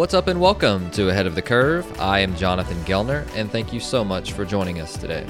What's 0.00 0.14
up 0.14 0.28
and 0.28 0.40
welcome 0.40 0.90
to 0.92 1.10
Ahead 1.10 1.26
of 1.26 1.34
the 1.34 1.42
Curve. 1.42 2.00
I 2.00 2.20
am 2.20 2.34
Jonathan 2.34 2.78
Gelnar, 2.84 3.28
and 3.36 3.52
thank 3.52 3.70
you 3.70 3.80
so 3.80 4.02
much 4.02 4.32
for 4.32 4.46
joining 4.46 4.80
us 4.80 4.96
today. 4.96 5.26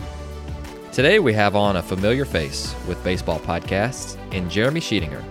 Today 0.92 1.18
we 1.18 1.32
have 1.32 1.56
on 1.56 1.74
a 1.74 1.82
familiar 1.82 2.24
face 2.24 2.72
with 2.86 3.02
baseball 3.02 3.40
podcasts 3.40 4.16
in 4.32 4.48
Jeremy 4.48 4.78
Sheetinger, 4.78 5.22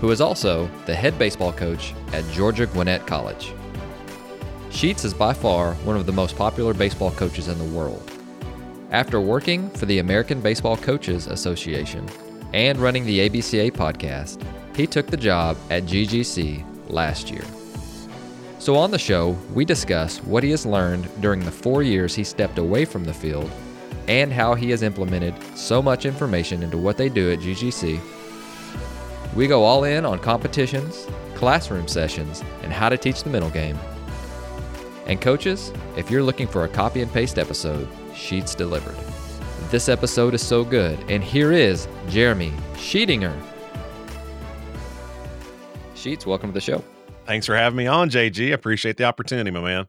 who 0.00 0.10
is 0.10 0.22
also 0.22 0.66
the 0.86 0.94
head 0.94 1.18
baseball 1.18 1.52
coach 1.52 1.92
at 2.14 2.26
Georgia 2.30 2.64
Gwinnett 2.64 3.06
College. 3.06 3.52
Sheets 4.70 5.04
is 5.04 5.12
by 5.12 5.34
far 5.34 5.74
one 5.84 5.98
of 5.98 6.06
the 6.06 6.12
most 6.12 6.34
popular 6.38 6.72
baseball 6.72 7.10
coaches 7.10 7.48
in 7.48 7.58
the 7.58 7.76
world. 7.76 8.10
After 8.92 9.20
working 9.20 9.68
for 9.72 9.84
the 9.84 9.98
American 9.98 10.40
Baseball 10.40 10.78
Coaches 10.78 11.26
Association 11.26 12.08
and 12.54 12.78
running 12.78 13.04
the 13.04 13.28
ABCA 13.28 13.72
podcast, 13.72 14.42
he 14.74 14.86
took 14.86 15.06
the 15.06 15.18
job 15.18 15.58
at 15.68 15.82
GGC 15.82 16.64
last 16.88 17.30
year. 17.30 17.44
So, 18.60 18.76
on 18.76 18.90
the 18.90 18.98
show, 18.98 19.30
we 19.54 19.64
discuss 19.64 20.18
what 20.18 20.44
he 20.44 20.50
has 20.50 20.66
learned 20.66 21.08
during 21.22 21.42
the 21.42 21.50
four 21.50 21.82
years 21.82 22.14
he 22.14 22.22
stepped 22.22 22.58
away 22.58 22.84
from 22.84 23.04
the 23.04 23.14
field 23.14 23.50
and 24.06 24.30
how 24.30 24.54
he 24.54 24.68
has 24.68 24.82
implemented 24.82 25.34
so 25.56 25.80
much 25.80 26.04
information 26.04 26.62
into 26.62 26.76
what 26.76 26.98
they 26.98 27.08
do 27.08 27.32
at 27.32 27.38
GGC. 27.38 27.98
We 29.34 29.46
go 29.46 29.64
all 29.64 29.84
in 29.84 30.04
on 30.04 30.18
competitions, 30.18 31.06
classroom 31.34 31.88
sessions, 31.88 32.44
and 32.62 32.70
how 32.70 32.90
to 32.90 32.98
teach 32.98 33.22
the 33.22 33.30
middle 33.30 33.48
game. 33.48 33.78
And, 35.06 35.22
coaches, 35.22 35.72
if 35.96 36.10
you're 36.10 36.22
looking 36.22 36.46
for 36.46 36.64
a 36.64 36.68
copy 36.68 37.00
and 37.00 37.10
paste 37.10 37.38
episode, 37.38 37.88
Sheets 38.14 38.54
delivered. 38.54 38.96
This 39.70 39.88
episode 39.88 40.34
is 40.34 40.46
so 40.46 40.64
good, 40.64 40.98
and 41.08 41.24
here 41.24 41.52
is 41.52 41.88
Jeremy 42.10 42.52
Sheetinger. 42.74 43.34
Sheets, 45.94 46.26
welcome 46.26 46.50
to 46.50 46.54
the 46.54 46.60
show. 46.60 46.84
Thanks 47.30 47.46
for 47.46 47.54
having 47.54 47.76
me 47.76 47.86
on, 47.86 48.10
JG. 48.10 48.48
I 48.48 48.54
Appreciate 48.54 48.96
the 48.96 49.04
opportunity, 49.04 49.52
my 49.52 49.60
man. 49.60 49.86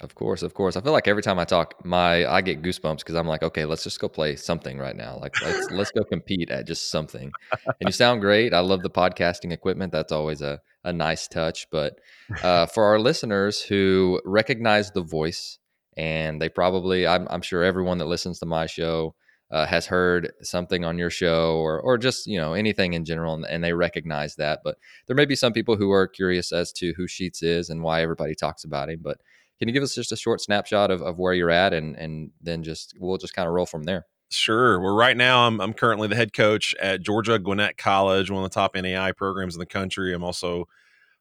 Of 0.00 0.16
course, 0.16 0.42
of 0.42 0.52
course. 0.52 0.74
I 0.76 0.80
feel 0.80 0.90
like 0.90 1.06
every 1.06 1.22
time 1.22 1.38
I 1.38 1.44
talk, 1.44 1.84
my 1.84 2.26
I 2.26 2.40
get 2.40 2.60
goosebumps 2.60 2.98
because 2.98 3.14
I'm 3.14 3.28
like, 3.28 3.44
okay, 3.44 3.66
let's 3.66 3.84
just 3.84 4.00
go 4.00 4.08
play 4.08 4.34
something 4.34 4.78
right 4.78 4.96
now. 4.96 5.16
Like 5.20 5.40
let's 5.42 5.70
let's 5.70 5.92
go 5.92 6.02
compete 6.02 6.50
at 6.50 6.66
just 6.66 6.90
something. 6.90 7.30
And 7.52 7.86
you 7.86 7.92
sound 7.92 8.20
great. 8.20 8.52
I 8.52 8.58
love 8.58 8.82
the 8.82 8.90
podcasting 8.90 9.52
equipment. 9.52 9.92
That's 9.92 10.10
always 10.10 10.42
a 10.42 10.58
a 10.82 10.92
nice 10.92 11.28
touch. 11.28 11.68
But 11.70 12.00
uh, 12.42 12.66
for 12.66 12.82
our 12.86 12.98
listeners 12.98 13.62
who 13.62 14.20
recognize 14.24 14.90
the 14.90 15.02
voice, 15.02 15.60
and 15.96 16.42
they 16.42 16.48
probably, 16.48 17.06
I'm, 17.06 17.28
I'm 17.30 17.42
sure 17.42 17.62
everyone 17.62 17.98
that 17.98 18.06
listens 18.06 18.40
to 18.40 18.46
my 18.46 18.66
show 18.66 19.14
uh, 19.52 19.66
has 19.66 19.86
heard 19.86 20.32
something 20.42 20.84
on 20.84 20.98
your 20.98 21.10
show 21.10 21.56
or 21.56 21.78
or 21.78 21.98
just 21.98 22.26
you 22.26 22.40
know 22.40 22.54
anything 22.54 22.94
in 22.94 23.04
general 23.04 23.34
and, 23.34 23.44
and, 23.44 23.62
they 23.62 23.74
recognize 23.74 24.34
that 24.36 24.60
but 24.64 24.78
there 25.06 25.14
may 25.14 25.26
be 25.26 25.36
some 25.36 25.52
people 25.52 25.76
who 25.76 25.90
are 25.92 26.08
curious 26.08 26.52
as 26.52 26.72
to 26.72 26.94
who 26.96 27.06
sheets 27.06 27.42
is 27.42 27.68
and 27.68 27.82
why 27.82 28.02
everybody 28.02 28.34
talks 28.34 28.64
about 28.64 28.88
him 28.88 28.98
but 29.02 29.18
can 29.58 29.68
you 29.68 29.74
give 29.74 29.82
us 29.82 29.94
just 29.94 30.10
a 30.10 30.16
short 30.16 30.40
snapshot 30.40 30.90
of, 30.90 31.02
of 31.02 31.18
where 31.18 31.34
you're 31.34 31.50
at 31.50 31.74
and 31.74 31.94
and 31.96 32.30
then 32.40 32.62
just 32.62 32.94
we'll 32.98 33.18
just 33.18 33.34
kind 33.34 33.46
of 33.46 33.54
roll 33.54 33.66
from 33.66 33.84
there 33.84 34.06
Sure. 34.34 34.80
Well, 34.80 34.96
right 34.96 35.14
now 35.14 35.46
I'm, 35.46 35.60
I'm 35.60 35.74
currently 35.74 36.08
the 36.08 36.16
head 36.16 36.32
coach 36.32 36.74
at 36.80 37.02
Georgia 37.02 37.38
Gwinnett 37.38 37.76
College, 37.76 38.30
one 38.30 38.42
of 38.42 38.50
the 38.50 38.54
top 38.54 38.74
NAIA 38.74 39.14
programs 39.14 39.54
in 39.54 39.58
the 39.58 39.66
country. 39.66 40.14
I'm 40.14 40.24
also 40.24 40.68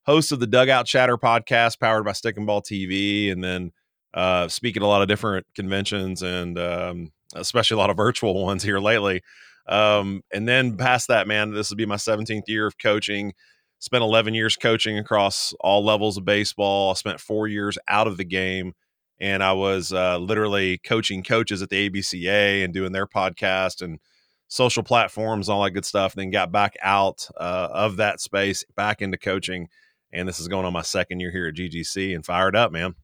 host 0.05 0.31
of 0.31 0.39
the 0.39 0.47
Dugout 0.47 0.85
Chatter 0.85 1.17
podcast, 1.17 1.77
powered 1.77 2.05
by 2.05 2.13
Stick 2.13 2.37
and 2.37 2.47
Ball 2.47 2.61
TV, 2.61 3.29
and 3.29 3.43
then 3.43 3.73
uh, 4.13 4.47
speak 4.47 4.77
at 4.77 4.83
a 4.83 4.87
lot 4.87 5.01
of 5.01 5.07
different 5.07 5.45
conventions 5.55 6.21
and 6.21 6.57
um, 6.57 7.11
especially 7.35 7.75
a 7.75 7.77
lot 7.77 7.89
of 7.89 7.97
virtual 7.97 8.43
ones 8.43 8.63
here 8.63 8.79
lately. 8.79 9.21
Um, 9.67 10.23
and 10.33 10.47
then 10.47 10.77
past 10.77 11.07
that, 11.07 11.27
man, 11.27 11.51
this 11.53 11.69
will 11.69 11.77
be 11.77 11.85
my 11.85 11.95
17th 11.95 12.47
year 12.47 12.67
of 12.67 12.77
coaching. 12.77 13.33
Spent 13.79 14.03
11 14.03 14.33
years 14.33 14.55
coaching 14.55 14.97
across 14.97 15.53
all 15.59 15.83
levels 15.83 16.17
of 16.17 16.25
baseball. 16.25 16.91
I 16.91 16.93
spent 16.93 17.19
four 17.19 17.47
years 17.47 17.77
out 17.87 18.07
of 18.07 18.17
the 18.17 18.25
game, 18.25 18.73
and 19.19 19.43
I 19.43 19.53
was 19.53 19.91
uh, 19.91 20.17
literally 20.19 20.77
coaching 20.77 21.23
coaches 21.23 21.61
at 21.61 21.69
the 21.69 21.89
ABCA 21.89 22.63
and 22.63 22.73
doing 22.73 22.91
their 22.91 23.07
podcast 23.07 23.81
and 23.81 23.99
social 24.47 24.83
platforms, 24.83 25.49
all 25.49 25.63
that 25.63 25.71
good 25.71 25.85
stuff. 25.85 26.13
Then 26.13 26.29
got 26.29 26.51
back 26.51 26.75
out 26.81 27.27
uh, 27.39 27.69
of 27.71 27.97
that 27.97 28.19
space, 28.19 28.63
back 28.75 29.01
into 29.01 29.17
coaching. 29.17 29.67
And 30.13 30.27
this 30.27 30.39
is 30.39 30.47
going 30.47 30.65
on 30.65 30.73
my 30.73 30.81
second 30.81 31.21
year 31.21 31.31
here 31.31 31.47
at 31.47 31.55
GGC 31.55 32.13
and 32.13 32.25
fired 32.25 32.55
up, 32.55 32.71
man. 32.71 32.95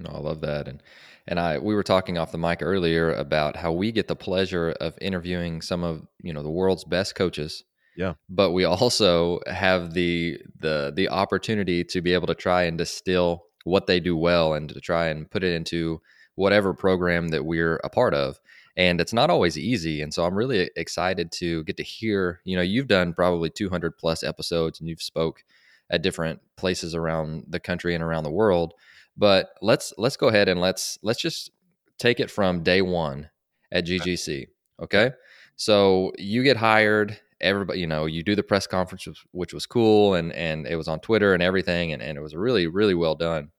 No, 0.00 0.10
I 0.10 0.18
love 0.18 0.40
that. 0.40 0.66
And 0.66 0.82
and 1.26 1.38
I 1.38 1.58
we 1.58 1.74
were 1.74 1.82
talking 1.82 2.18
off 2.18 2.32
the 2.32 2.38
mic 2.38 2.60
earlier 2.62 3.12
about 3.12 3.56
how 3.56 3.72
we 3.72 3.92
get 3.92 4.08
the 4.08 4.16
pleasure 4.16 4.70
of 4.80 4.98
interviewing 5.00 5.60
some 5.60 5.84
of 5.84 6.06
you 6.22 6.32
know 6.32 6.42
the 6.42 6.50
world's 6.50 6.84
best 6.84 7.14
coaches. 7.14 7.64
Yeah. 7.96 8.14
But 8.28 8.52
we 8.52 8.64
also 8.64 9.40
have 9.46 9.94
the 9.94 10.38
the 10.58 10.92
the 10.94 11.08
opportunity 11.08 11.84
to 11.84 12.00
be 12.00 12.14
able 12.14 12.26
to 12.28 12.34
try 12.34 12.64
and 12.64 12.78
distill 12.78 13.44
what 13.64 13.86
they 13.86 14.00
do 14.00 14.16
well 14.16 14.54
and 14.54 14.68
to 14.70 14.80
try 14.80 15.08
and 15.08 15.30
put 15.30 15.44
it 15.44 15.52
into 15.52 16.00
whatever 16.34 16.72
program 16.72 17.28
that 17.28 17.44
we're 17.44 17.78
a 17.84 17.90
part 17.90 18.14
of. 18.14 18.40
And 18.76 19.00
it's 19.00 19.12
not 19.12 19.28
always 19.28 19.58
easy. 19.58 20.00
And 20.00 20.14
so 20.14 20.24
I'm 20.24 20.34
really 20.34 20.70
excited 20.76 21.30
to 21.32 21.62
get 21.64 21.76
to 21.76 21.82
hear, 21.82 22.40
you 22.44 22.56
know, 22.56 22.62
you've 22.62 22.86
done 22.86 23.12
probably 23.12 23.50
200 23.50 23.98
plus 23.98 24.22
episodes 24.22 24.80
and 24.80 24.88
you've 24.88 25.02
spoke 25.02 25.44
at 25.90 26.02
different 26.02 26.40
places 26.56 26.94
around 26.94 27.44
the 27.48 27.60
country 27.60 27.94
and 27.94 28.02
around 28.02 28.22
the 28.22 28.30
world 28.30 28.72
but 29.20 29.50
let's 29.60 29.92
let's 29.98 30.16
go 30.16 30.28
ahead 30.28 30.48
and 30.48 30.60
let's 30.60 30.98
let's 31.02 31.20
just 31.20 31.50
take 31.98 32.20
it 32.20 32.30
from 32.30 32.62
day 32.62 32.82
one 32.82 33.28
at 33.70 33.84
GGC. 33.84 34.48
Okay, 34.82 35.12
so 35.56 36.12
you 36.18 36.42
get 36.42 36.56
hired. 36.56 37.20
Everybody, 37.42 37.80
you 37.80 37.86
know, 37.86 38.06
you 38.06 38.22
do 38.22 38.34
the 38.34 38.42
press 38.42 38.66
conference, 38.66 39.06
which 39.32 39.52
was 39.54 39.66
cool, 39.66 40.14
and 40.14 40.32
and 40.32 40.66
it 40.66 40.76
was 40.76 40.88
on 40.88 41.00
Twitter 41.00 41.34
and 41.34 41.42
everything, 41.42 41.92
and, 41.92 42.02
and 42.02 42.16
it 42.18 42.22
was 42.22 42.34
really 42.34 42.66
really 42.66 42.94
well 42.94 43.14
done. 43.14 43.50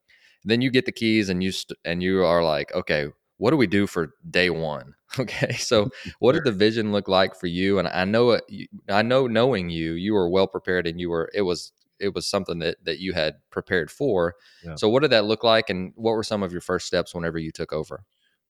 Then 0.44 0.60
you 0.60 0.70
get 0.70 0.84
the 0.86 0.92
keys, 0.92 1.28
and 1.28 1.42
you 1.42 1.52
st- 1.52 1.78
and 1.84 2.02
you 2.02 2.24
are 2.24 2.42
like, 2.42 2.74
okay, 2.74 3.08
what 3.38 3.52
do 3.52 3.56
we 3.56 3.68
do 3.68 3.86
for 3.86 4.14
day 4.28 4.50
one? 4.50 4.94
Okay, 5.18 5.52
so 5.52 5.90
what 6.20 6.32
did 6.32 6.44
the 6.44 6.52
vision 6.52 6.90
look 6.90 7.06
like 7.06 7.34
for 7.38 7.46
you? 7.46 7.78
And 7.78 7.86
I 7.86 8.06
know 8.06 8.30
it, 8.30 8.44
I 8.88 9.02
know 9.02 9.26
knowing 9.26 9.68
you, 9.68 9.92
you 9.92 10.14
were 10.14 10.26
well 10.26 10.46
prepared, 10.46 10.86
and 10.86 10.98
you 10.98 11.10
were 11.10 11.30
it 11.34 11.42
was 11.42 11.70
it 12.02 12.14
was 12.14 12.26
something 12.26 12.58
that 12.58 12.84
that 12.84 12.98
you 12.98 13.12
had 13.12 13.36
prepared 13.50 13.90
for. 13.90 14.34
Yeah. 14.64 14.74
So 14.74 14.88
what 14.88 15.00
did 15.02 15.12
that 15.12 15.24
look 15.24 15.44
like, 15.44 15.70
and 15.70 15.92
what 15.94 16.12
were 16.12 16.24
some 16.24 16.42
of 16.42 16.52
your 16.52 16.60
first 16.60 16.86
steps 16.86 17.14
whenever 17.14 17.38
you 17.38 17.52
took 17.52 17.72
over? 17.72 18.04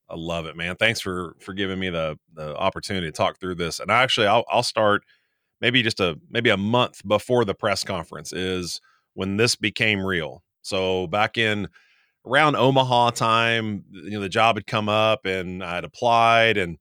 I 0.08 0.16
love 0.16 0.46
it, 0.46 0.56
man. 0.56 0.76
Thanks 0.76 1.00
for 1.00 1.36
for 1.40 1.54
giving 1.54 1.78
me 1.78 1.90
the 1.90 2.18
the 2.34 2.56
opportunity 2.56 3.06
to 3.06 3.12
talk 3.12 3.38
through 3.38 3.56
this. 3.56 3.80
And 3.80 3.90
actually, 3.90 4.26
I'll 4.26 4.44
I'll 4.48 4.62
start 4.62 5.02
maybe 5.60 5.82
just 5.82 6.00
a 6.00 6.18
maybe 6.30 6.50
a 6.50 6.56
month 6.56 7.06
before 7.06 7.44
the 7.44 7.54
press 7.54 7.84
conference 7.84 8.32
is 8.32 8.80
when 9.14 9.36
this 9.36 9.56
became 9.56 10.04
real. 10.04 10.42
So 10.62 11.06
back 11.06 11.38
in 11.38 11.68
around 12.26 12.56
Omaha 12.56 13.10
time, 13.10 13.84
you 13.90 14.10
know, 14.10 14.20
the 14.20 14.28
job 14.28 14.56
had 14.56 14.66
come 14.66 14.88
up 14.88 15.24
and 15.24 15.62
I 15.62 15.76
had 15.76 15.84
applied 15.84 16.56
and 16.56 16.78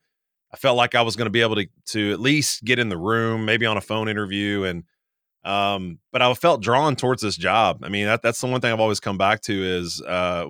I 0.54 0.58
felt 0.58 0.78
like 0.78 0.96
I 0.96 1.02
was 1.02 1.16
going 1.16 1.28
to 1.28 1.32
be 1.32 1.42
able 1.42 1.56
to 1.56 1.68
to 1.88 2.12
at 2.12 2.20
least 2.20 2.64
get 2.64 2.80
in 2.80 2.90
the 2.90 2.98
room, 2.98 3.46
maybe 3.46 3.66
on 3.66 3.78
a 3.78 3.82
phone 3.82 4.10
interview 4.10 4.64
and 4.64 4.84
um, 5.44 6.00
but 6.12 6.22
I 6.22 6.34
felt 6.34 6.62
drawn 6.62 6.96
towards 6.96 7.22
this 7.22 7.36
job. 7.36 7.84
I 7.84 7.90
mean, 7.90 8.06
that, 8.06 8.22
that's 8.22 8.40
the 8.40 8.48
one 8.48 8.62
thing 8.62 8.72
I've 8.72 8.80
always 8.80 9.00
come 9.00 9.18
back 9.18 9.42
to 9.42 9.54
is 9.54 10.02
uh, 10.02 10.48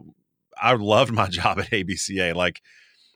I 0.62 0.74
loved 0.74 1.12
my 1.12 1.28
job 1.30 1.60
at 1.60 1.70
ABCA. 1.70 2.36
Like, 2.36 2.62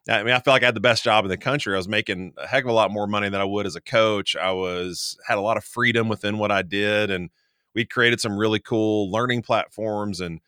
I 0.09 0.24
mean, 0.24 0.34
I 0.34 0.40
felt 0.40 0.53
like 0.56 0.63
I 0.63 0.68
had 0.68 0.75
the 0.75 0.81
best 0.81 1.03
job 1.03 1.25
in 1.25 1.30
the 1.30 1.38
country. 1.38 1.74
I 1.74 1.78
was 1.78 1.88
making 1.88 2.34
a 2.38 2.47
heck 2.47 2.63
of 2.63 2.69
a 2.69 2.74
lot 2.74 2.91
more 2.91 3.08
money 3.08 3.28
than 3.28 3.41
I 3.41 3.46
would 3.46 3.66
as 3.66 3.75
a 3.75 3.81
coach. 3.81 4.36
I 4.36 4.52
was 4.52 5.18
had 5.28 5.38
a 5.38 5.41
lot 5.41 5.58
of 5.58 5.63
freedom 5.63 6.08
within 6.08 6.38
what 6.38 6.52
I 6.52 6.62
did, 6.62 7.09
and 7.09 7.30
we 7.74 7.86
created 7.86 8.22
some 8.22 8.38
really 8.38 8.59
cool 8.59 9.12
learning 9.12 9.42
platforms 9.42 10.22
and 10.22 10.40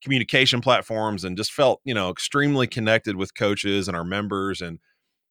communication 0.00 0.60
platforms, 0.60 1.24
and 1.24 1.36
just 1.36 1.52
felt 1.52 1.80
you 1.84 1.92
know 1.92 2.10
extremely 2.10 2.68
connected 2.68 3.16
with 3.16 3.34
coaches 3.34 3.88
and 3.88 3.96
our 3.96 4.04
members. 4.04 4.60
And 4.60 4.78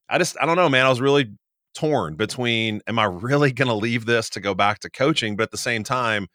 I 0.10 0.18
just 0.18 0.36
I 0.42 0.46
don't 0.46 0.58
know, 0.58 0.70
man. 0.70 0.86
I 0.86 0.90
was 0.90 1.02
really 1.02 1.32
torn 1.74 2.16
between 2.16 2.82
am 2.88 3.00
I 3.00 3.06
really 3.06 3.52
going 3.54 3.68
to 3.68 3.74
leave 3.74 4.06
this 4.06 4.30
to 4.32 4.40
go 4.40 4.54
back 4.54 4.80
to 4.80 4.90
coaching? 4.90 5.36
But 5.36 5.44
at 5.44 5.52
the 5.52 5.58
same 5.58 5.84
time, 5.84 6.28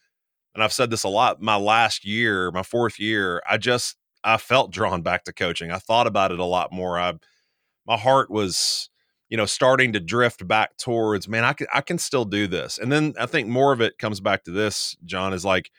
and 0.54 0.62
I've 0.62 0.72
said 0.72 0.90
this 0.90 1.04
a 1.04 1.08
lot, 1.08 1.42
my 1.42 1.56
last 1.56 2.04
year, 2.04 2.50
my 2.52 2.62
fourth 2.62 2.98
year, 3.00 3.42
I 3.48 3.58
just 3.58 3.96
I 4.22 4.38
felt 4.38 4.72
drawn 4.72 5.02
back 5.02 5.24
to 5.24 5.32
coaching. 5.32 5.70
I 5.70 5.78
thought 5.78 6.06
about 6.06 6.32
it 6.32 6.38
a 6.38 6.44
lot 6.44 6.72
more. 6.72 6.98
I 6.98 7.14
my 7.86 7.96
heart 7.96 8.30
was 8.30 8.88
you 9.28 9.36
know 9.36 9.46
starting 9.46 9.92
to 9.92 10.00
drift 10.00 10.46
back 10.46 10.76
towards 10.76 11.28
man 11.28 11.44
I 11.44 11.54
can 11.54 11.66
I 11.72 11.80
can 11.80 11.98
still 11.98 12.24
do 12.24 12.46
this. 12.46 12.78
And 12.78 12.90
then 12.90 13.14
I 13.18 13.26
think 13.26 13.48
more 13.48 13.72
of 13.72 13.80
it 13.80 13.98
comes 13.98 14.20
back 14.20 14.44
to 14.44 14.50
this 14.50 14.96
John 15.04 15.32
is 15.32 15.44
like 15.44 15.70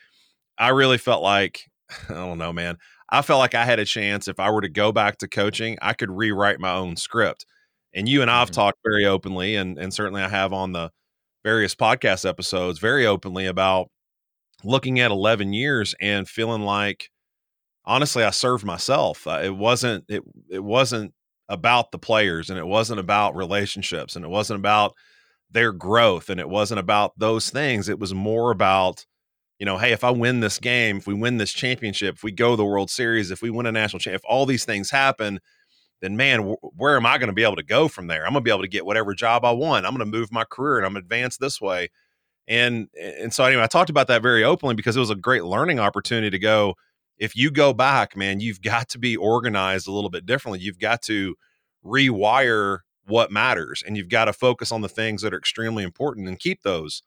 I 0.57 0.69
really 0.69 0.97
felt 0.97 1.23
like 1.23 1.69
I 2.09 2.13
don't 2.13 2.37
know 2.37 2.53
man. 2.53 2.77
I 3.09 3.21
felt 3.21 3.39
like 3.39 3.55
I 3.55 3.65
had 3.65 3.79
a 3.79 3.85
chance 3.85 4.27
if 4.27 4.39
I 4.39 4.49
were 4.49 4.61
to 4.61 4.69
go 4.69 4.91
back 4.91 5.19
to 5.19 5.27
coaching, 5.27 5.77
I 5.81 5.93
could 5.93 6.09
rewrite 6.09 6.59
my 6.59 6.73
own 6.73 6.97
script 6.97 7.45
and 7.95 8.07
you 8.07 8.21
and 8.21 8.29
I've 8.29 8.49
mm-hmm. 8.49 8.55
talked 8.55 8.79
very 8.85 9.05
openly, 9.05 9.55
and 9.55 9.79
and 9.79 9.93
certainly 9.93 10.21
I 10.21 10.29
have 10.29 10.53
on 10.53 10.73
the 10.73 10.91
various 11.43 11.73
podcast 11.73 12.27
episodes 12.27 12.79
very 12.79 13.05
openly 13.05 13.45
about 13.45 13.89
looking 14.63 14.99
at 14.99 15.11
11 15.11 15.53
years 15.53 15.93
and 16.01 16.27
feeling 16.27 16.63
like 16.63 17.09
honestly 17.85 18.23
I 18.23 18.31
served 18.31 18.65
myself. 18.65 19.25
Uh, 19.27 19.41
it 19.43 19.55
wasn't 19.55 20.05
it 20.09 20.23
it 20.49 20.63
wasn't 20.63 21.13
about 21.47 21.91
the 21.91 21.99
players 21.99 22.49
and 22.49 22.57
it 22.57 22.67
wasn't 22.67 22.99
about 22.99 23.35
relationships 23.35 24.15
and 24.15 24.25
it 24.25 24.29
wasn't 24.29 24.59
about 24.59 24.95
their 25.51 25.71
growth 25.71 26.29
and 26.29 26.39
it 26.39 26.49
wasn't 26.49 26.79
about 26.79 27.13
those 27.17 27.49
things. 27.49 27.87
It 27.87 27.99
was 27.99 28.13
more 28.13 28.51
about 28.51 29.05
you 29.59 29.65
know, 29.65 29.77
hey, 29.77 29.93
if 29.93 30.03
I 30.03 30.09
win 30.09 30.41
this 30.41 30.59
game, 30.59 30.97
if 30.97 31.07
we 31.07 31.13
win 31.13 31.37
this 31.37 31.53
championship, 31.53 32.15
if 32.15 32.23
we 32.23 32.31
go 32.33 32.51
to 32.51 32.57
the 32.57 32.65
World 32.65 32.89
Series, 32.89 33.31
if 33.31 33.41
we 33.41 33.49
win 33.49 33.65
a 33.65 33.71
national 33.71 33.99
championship, 33.99 34.25
if 34.25 34.29
all 34.29 34.45
these 34.45 34.65
things 34.65 34.89
happen, 34.89 35.39
then 36.05 36.15
man, 36.15 36.43
wh- 36.43 36.79
where 36.79 36.95
am 36.95 37.05
I 37.05 37.17
going 37.17 37.27
to 37.27 37.33
be 37.33 37.43
able 37.43 37.55
to 37.57 37.63
go 37.63 37.87
from 37.87 38.07
there? 38.07 38.25
I'm 38.25 38.31
going 38.33 38.43
to 38.43 38.47
be 38.47 38.51
able 38.51 38.61
to 38.61 38.67
get 38.67 38.85
whatever 38.85 39.13
job 39.13 39.43
I 39.43 39.51
want. 39.51 39.85
I'm 39.85 39.95
going 39.95 40.09
to 40.09 40.17
move 40.17 40.31
my 40.31 40.45
career 40.45 40.77
and 40.77 40.85
I'm 40.85 40.95
advanced 40.95 41.39
this 41.39 41.59
way. 41.59 41.89
And 42.47 42.87
and 42.99 43.33
so 43.33 43.43
anyway, 43.43 43.63
I 43.63 43.67
talked 43.67 43.89
about 43.89 44.07
that 44.07 44.21
very 44.21 44.43
openly 44.43 44.75
because 44.75 44.95
it 44.95 44.99
was 44.99 45.09
a 45.09 45.15
great 45.15 45.43
learning 45.43 45.79
opportunity 45.79 46.29
to 46.29 46.39
go. 46.39 46.75
If 47.17 47.35
you 47.35 47.49
go 47.49 47.73
back, 47.73 48.15
man, 48.15 48.39
you've 48.39 48.61
got 48.61 48.89
to 48.89 48.99
be 48.99 49.17
organized 49.17 49.87
a 49.87 49.91
little 49.91 50.09
bit 50.09 50.25
differently. 50.25 50.59
You've 50.59 50.79
got 50.79 51.01
to 51.03 51.35
rewire 51.83 52.79
what 53.07 53.31
matters, 53.31 53.83
and 53.85 53.97
you've 53.97 54.09
got 54.09 54.25
to 54.25 54.33
focus 54.33 54.71
on 54.71 54.81
the 54.81 54.89
things 54.89 55.21
that 55.21 55.33
are 55.33 55.37
extremely 55.37 55.83
important 55.83 56.27
and 56.27 56.39
keep 56.39 56.61
those 56.61 57.01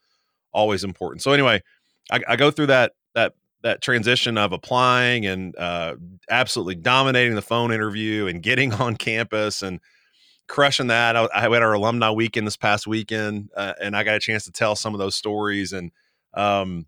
always 0.52 0.82
important. 0.82 1.22
So 1.22 1.32
anyway, 1.32 1.62
I, 2.10 2.20
I 2.28 2.36
go 2.36 2.50
through 2.50 2.66
that 2.66 2.92
that 3.14 3.34
that 3.62 3.82
transition 3.82 4.38
of 4.38 4.52
applying 4.52 5.26
and 5.26 5.56
uh, 5.56 5.96
absolutely 6.30 6.76
dominating 6.76 7.34
the 7.34 7.42
phone 7.42 7.72
interview 7.72 8.26
and 8.26 8.42
getting 8.42 8.72
on 8.74 8.96
campus 8.96 9.62
and 9.62 9.80
crushing 10.46 10.88
that. 10.88 11.16
I, 11.16 11.28
I 11.34 11.40
had 11.42 11.62
our 11.62 11.72
alumni 11.72 12.10
weekend 12.10 12.46
this 12.46 12.56
past 12.56 12.86
weekend, 12.86 13.50
uh, 13.56 13.74
and 13.80 13.96
I 13.96 14.04
got 14.04 14.16
a 14.16 14.20
chance 14.20 14.44
to 14.44 14.52
tell 14.52 14.76
some 14.76 14.94
of 14.94 14.98
those 14.98 15.14
stories. 15.14 15.72
And 15.72 15.92
um, 16.34 16.86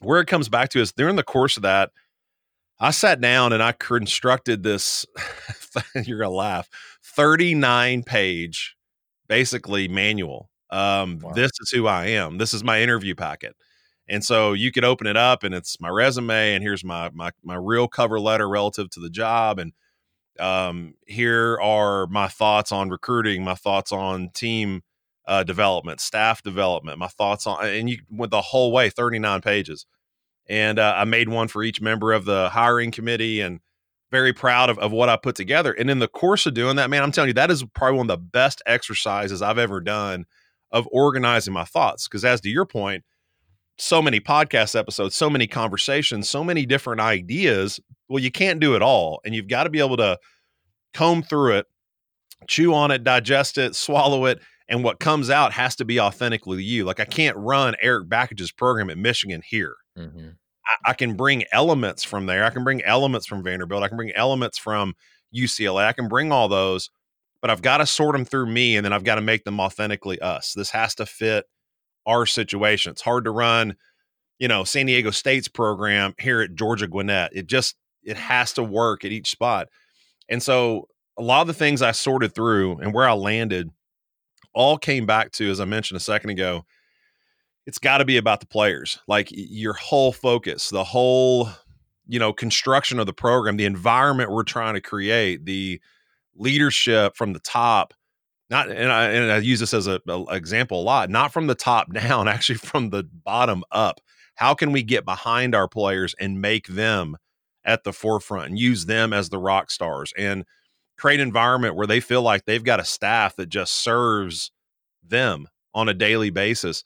where 0.00 0.20
it 0.20 0.26
comes 0.26 0.48
back 0.48 0.70
to 0.70 0.80
is 0.80 0.92
during 0.92 1.16
the 1.16 1.22
course 1.22 1.56
of 1.56 1.62
that, 1.62 1.90
I 2.78 2.92
sat 2.92 3.20
down 3.20 3.52
and 3.52 3.62
I 3.62 3.72
constructed 3.72 4.62
this. 4.62 5.06
you're 6.04 6.18
gonna 6.18 6.30
laugh. 6.30 6.68
Thirty 7.02 7.54
nine 7.54 8.02
page, 8.02 8.76
basically 9.28 9.86
manual. 9.86 10.48
Um, 10.70 11.18
wow. 11.18 11.32
This 11.32 11.50
is 11.60 11.70
who 11.70 11.86
I 11.86 12.06
am. 12.06 12.38
This 12.38 12.54
is 12.54 12.64
my 12.64 12.80
interview 12.80 13.14
packet. 13.14 13.54
And 14.10 14.24
so 14.24 14.52
you 14.52 14.72
could 14.72 14.84
open 14.84 15.06
it 15.06 15.16
up 15.16 15.44
and 15.44 15.54
it's 15.54 15.80
my 15.80 15.88
resume 15.88 16.54
and 16.54 16.64
here's 16.64 16.84
my 16.84 17.10
my 17.14 17.30
my 17.44 17.54
real 17.54 17.86
cover 17.86 18.18
letter 18.18 18.48
relative 18.48 18.90
to 18.90 19.00
the 19.00 19.08
job 19.08 19.58
and 19.60 19.72
um, 20.40 20.94
here 21.06 21.58
are 21.60 22.06
my 22.08 22.26
thoughts 22.26 22.72
on 22.72 22.90
recruiting, 22.90 23.44
my 23.44 23.54
thoughts 23.54 23.92
on 23.92 24.30
team 24.30 24.82
uh, 25.26 25.44
development, 25.44 26.00
staff 26.00 26.42
development, 26.42 26.98
my 26.98 27.06
thoughts 27.06 27.46
on 27.46 27.64
and 27.64 27.88
you 27.88 27.98
went 28.10 28.32
the 28.32 28.40
whole 28.40 28.72
way 28.72 28.90
39 28.90 29.42
pages. 29.42 29.86
And 30.48 30.80
uh, 30.80 30.94
I 30.96 31.04
made 31.04 31.28
one 31.28 31.46
for 31.46 31.62
each 31.62 31.80
member 31.80 32.12
of 32.12 32.24
the 32.24 32.48
hiring 32.48 32.90
committee 32.90 33.40
and 33.40 33.60
very 34.10 34.32
proud 34.32 34.70
of, 34.70 34.78
of 34.80 34.90
what 34.90 35.08
I 35.08 35.16
put 35.16 35.36
together. 35.36 35.72
And 35.72 35.88
in 35.88 36.00
the 36.00 36.08
course 36.08 36.46
of 36.46 36.54
doing 36.54 36.74
that, 36.76 36.90
man, 36.90 37.04
I'm 37.04 37.12
telling 37.12 37.28
you, 37.28 37.34
that 37.34 37.52
is 37.52 37.64
probably 37.74 37.98
one 37.98 38.10
of 38.10 38.18
the 38.18 38.24
best 38.24 38.60
exercises 38.66 39.40
I've 39.40 39.58
ever 39.58 39.80
done 39.80 40.24
of 40.72 40.88
organizing 40.90 41.54
my 41.54 41.64
thoughts. 41.64 42.08
Because 42.08 42.24
as 42.24 42.40
to 42.40 42.48
your 42.48 42.66
point, 42.66 43.04
so 43.80 44.02
many 44.02 44.20
podcast 44.20 44.78
episodes, 44.78 45.16
so 45.16 45.30
many 45.30 45.46
conversations, 45.46 46.28
so 46.28 46.44
many 46.44 46.66
different 46.66 47.00
ideas. 47.00 47.80
Well, 48.08 48.22
you 48.22 48.30
can't 48.30 48.60
do 48.60 48.74
it 48.74 48.82
all. 48.82 49.20
And 49.24 49.34
you've 49.34 49.48
got 49.48 49.64
to 49.64 49.70
be 49.70 49.80
able 49.80 49.96
to 49.96 50.18
comb 50.92 51.22
through 51.22 51.56
it, 51.56 51.66
chew 52.46 52.74
on 52.74 52.90
it, 52.90 53.04
digest 53.04 53.58
it, 53.58 53.74
swallow 53.74 54.26
it. 54.26 54.40
And 54.68 54.84
what 54.84 55.00
comes 55.00 55.30
out 55.30 55.52
has 55.52 55.74
to 55.76 55.84
be 55.84 55.98
authentically 55.98 56.62
you. 56.62 56.84
Like 56.84 57.00
I 57.00 57.04
can't 57.04 57.36
run 57.36 57.74
Erik 57.80 58.08
Bakich's 58.08 58.52
program 58.52 58.90
at 58.90 58.98
Michigan 58.98 59.42
here. 59.44 59.76
Mm-hmm. 59.98 60.28
I, 60.66 60.90
I 60.90 60.92
can 60.92 61.16
bring 61.16 61.44
elements 61.52 62.04
from 62.04 62.26
there. 62.26 62.44
I 62.44 62.50
can 62.50 62.62
bring 62.62 62.82
elements 62.82 63.26
from 63.26 63.42
Vanderbilt. 63.42 63.82
I 63.82 63.88
can 63.88 63.96
bring 63.96 64.12
elements 64.12 64.58
from 64.58 64.94
UCLA. 65.34 65.86
I 65.86 65.92
can 65.92 66.06
bring 66.06 66.30
all 66.30 66.48
those, 66.48 66.90
but 67.40 67.50
I've 67.50 67.62
got 67.62 67.78
to 67.78 67.86
sort 67.86 68.14
them 68.14 68.24
through 68.24 68.46
me 68.46 68.76
and 68.76 68.84
then 68.84 68.92
I've 68.92 69.04
got 69.04 69.16
to 69.16 69.22
make 69.22 69.44
them 69.44 69.58
authentically 69.58 70.20
us. 70.20 70.52
This 70.54 70.70
has 70.70 70.94
to 70.96 71.06
fit 71.06 71.46
our 72.06 72.26
situation. 72.26 72.92
It's 72.92 73.02
hard 73.02 73.24
to 73.24 73.30
run, 73.30 73.76
you 74.38 74.48
know, 74.48 74.64
San 74.64 74.86
Diego 74.86 75.10
State's 75.10 75.48
program 75.48 76.14
here 76.18 76.40
at 76.40 76.54
Georgia 76.54 76.86
Gwinnett. 76.86 77.30
It 77.34 77.46
just 77.46 77.76
it 78.02 78.16
has 78.16 78.52
to 78.54 78.62
work 78.62 79.04
at 79.04 79.12
each 79.12 79.30
spot. 79.30 79.68
And 80.28 80.42
so 80.42 80.88
a 81.18 81.22
lot 81.22 81.42
of 81.42 81.46
the 81.46 81.54
things 81.54 81.82
I 81.82 81.92
sorted 81.92 82.34
through 82.34 82.78
and 82.78 82.94
where 82.94 83.08
I 83.08 83.12
landed 83.12 83.70
all 84.54 84.78
came 84.78 85.06
back 85.06 85.32
to, 85.32 85.50
as 85.50 85.60
I 85.60 85.64
mentioned 85.64 85.96
a 85.96 86.00
second 86.00 86.30
ago, 86.30 86.64
it's 87.66 87.78
got 87.78 87.98
to 87.98 88.04
be 88.04 88.16
about 88.16 88.40
the 88.40 88.46
players. 88.46 88.98
Like 89.06 89.28
your 89.30 89.74
whole 89.74 90.12
focus, 90.12 90.70
the 90.70 90.84
whole, 90.84 91.50
you 92.08 92.18
know, 92.18 92.32
construction 92.32 92.98
of 92.98 93.06
the 93.06 93.12
program, 93.12 93.56
the 93.56 93.66
environment 93.66 94.30
we're 94.30 94.42
trying 94.42 94.74
to 94.74 94.80
create, 94.80 95.44
the 95.44 95.80
leadership 96.34 97.16
from 97.16 97.32
the 97.32 97.40
top 97.40 97.94
not 98.50 98.70
and 98.70 98.92
I, 98.92 99.10
and 99.10 99.32
I 99.32 99.38
use 99.38 99.60
this 99.60 99.72
as 99.72 99.86
an 99.86 100.00
example 100.30 100.80
a 100.80 100.82
lot 100.82 101.08
not 101.08 101.32
from 101.32 101.46
the 101.46 101.54
top 101.54 101.92
down 101.92 102.28
actually 102.28 102.58
from 102.58 102.90
the 102.90 103.04
bottom 103.04 103.62
up. 103.70 104.00
How 104.34 104.54
can 104.54 104.72
we 104.72 104.82
get 104.82 105.04
behind 105.04 105.54
our 105.54 105.68
players 105.68 106.14
and 106.18 106.40
make 106.40 106.66
them 106.66 107.16
at 107.64 107.84
the 107.84 107.92
forefront 107.92 108.50
and 108.50 108.58
use 108.58 108.86
them 108.86 109.12
as 109.12 109.28
the 109.28 109.38
rock 109.38 109.70
stars 109.70 110.12
and 110.16 110.44
create 110.96 111.20
an 111.20 111.26
environment 111.28 111.76
where 111.76 111.86
they 111.86 112.00
feel 112.00 112.22
like 112.22 112.44
they've 112.44 112.64
got 112.64 112.80
a 112.80 112.84
staff 112.84 113.36
that 113.36 113.48
just 113.48 113.74
serves 113.74 114.50
them 115.02 115.46
on 115.74 115.88
a 115.88 115.94
daily 115.94 116.30
basis? 116.30 116.84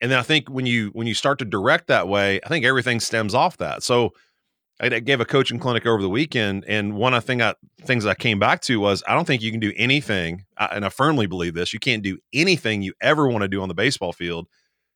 And 0.00 0.10
then 0.10 0.18
i 0.18 0.22
think 0.22 0.50
when 0.50 0.66
you 0.66 0.90
when 0.94 1.06
you 1.06 1.14
start 1.14 1.38
to 1.38 1.44
direct 1.44 1.86
that 1.86 2.08
way 2.08 2.40
i 2.44 2.48
think 2.48 2.64
everything 2.64 2.98
stems 3.00 3.34
off 3.34 3.58
that. 3.58 3.82
So 3.82 4.12
I 4.80 4.88
gave 5.00 5.20
a 5.20 5.24
coaching 5.24 5.60
clinic 5.60 5.86
over 5.86 6.02
the 6.02 6.08
weekend, 6.08 6.64
and 6.66 6.94
one 6.94 7.14
of 7.14 7.22
the 7.22 7.26
thing 7.26 7.40
I, 7.40 7.54
things 7.82 8.04
I 8.04 8.14
came 8.14 8.40
back 8.40 8.62
to 8.62 8.80
was 8.80 9.02
I 9.06 9.14
don't 9.14 9.26
think 9.26 9.40
you 9.40 9.50
can 9.52 9.60
do 9.60 9.72
anything, 9.76 10.44
and 10.58 10.84
I 10.84 10.88
firmly 10.88 11.26
believe 11.26 11.54
this. 11.54 11.72
You 11.72 11.78
can't 11.78 12.02
do 12.02 12.18
anything 12.32 12.82
you 12.82 12.92
ever 13.00 13.28
want 13.28 13.42
to 13.42 13.48
do 13.48 13.62
on 13.62 13.68
the 13.68 13.74
baseball 13.74 14.12
field 14.12 14.48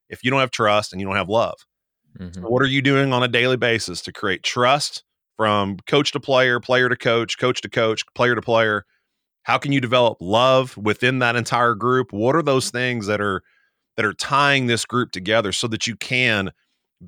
if 0.08 0.24
you 0.24 0.30
don't 0.30 0.40
have 0.40 0.50
trust 0.50 0.92
and 0.92 1.00
you 1.00 1.06
don't 1.06 1.16
have 1.16 1.28
love. 1.28 1.54
Mm-hmm. 2.18 2.42
What 2.42 2.62
are 2.62 2.66
you 2.66 2.82
doing 2.82 3.12
on 3.12 3.22
a 3.22 3.28
daily 3.28 3.56
basis 3.56 4.00
to 4.02 4.12
create 4.12 4.42
trust 4.42 5.04
from 5.36 5.76
coach 5.86 6.12
to 6.12 6.20
player, 6.20 6.58
player 6.58 6.88
to 6.88 6.96
coach, 6.96 7.38
coach 7.38 7.60
to 7.60 7.68
coach, 7.68 8.02
player 8.14 8.34
to 8.34 8.42
player? 8.42 8.86
How 9.42 9.58
can 9.58 9.70
you 9.70 9.80
develop 9.80 10.18
love 10.20 10.76
within 10.76 11.20
that 11.20 11.36
entire 11.36 11.74
group? 11.74 12.12
What 12.12 12.34
are 12.34 12.42
those 12.42 12.70
things 12.70 13.06
that 13.06 13.20
are 13.20 13.42
that 13.96 14.04
are 14.04 14.14
tying 14.14 14.66
this 14.66 14.84
group 14.84 15.12
together 15.12 15.52
so 15.52 15.68
that 15.68 15.86
you 15.86 15.96
can 15.96 16.50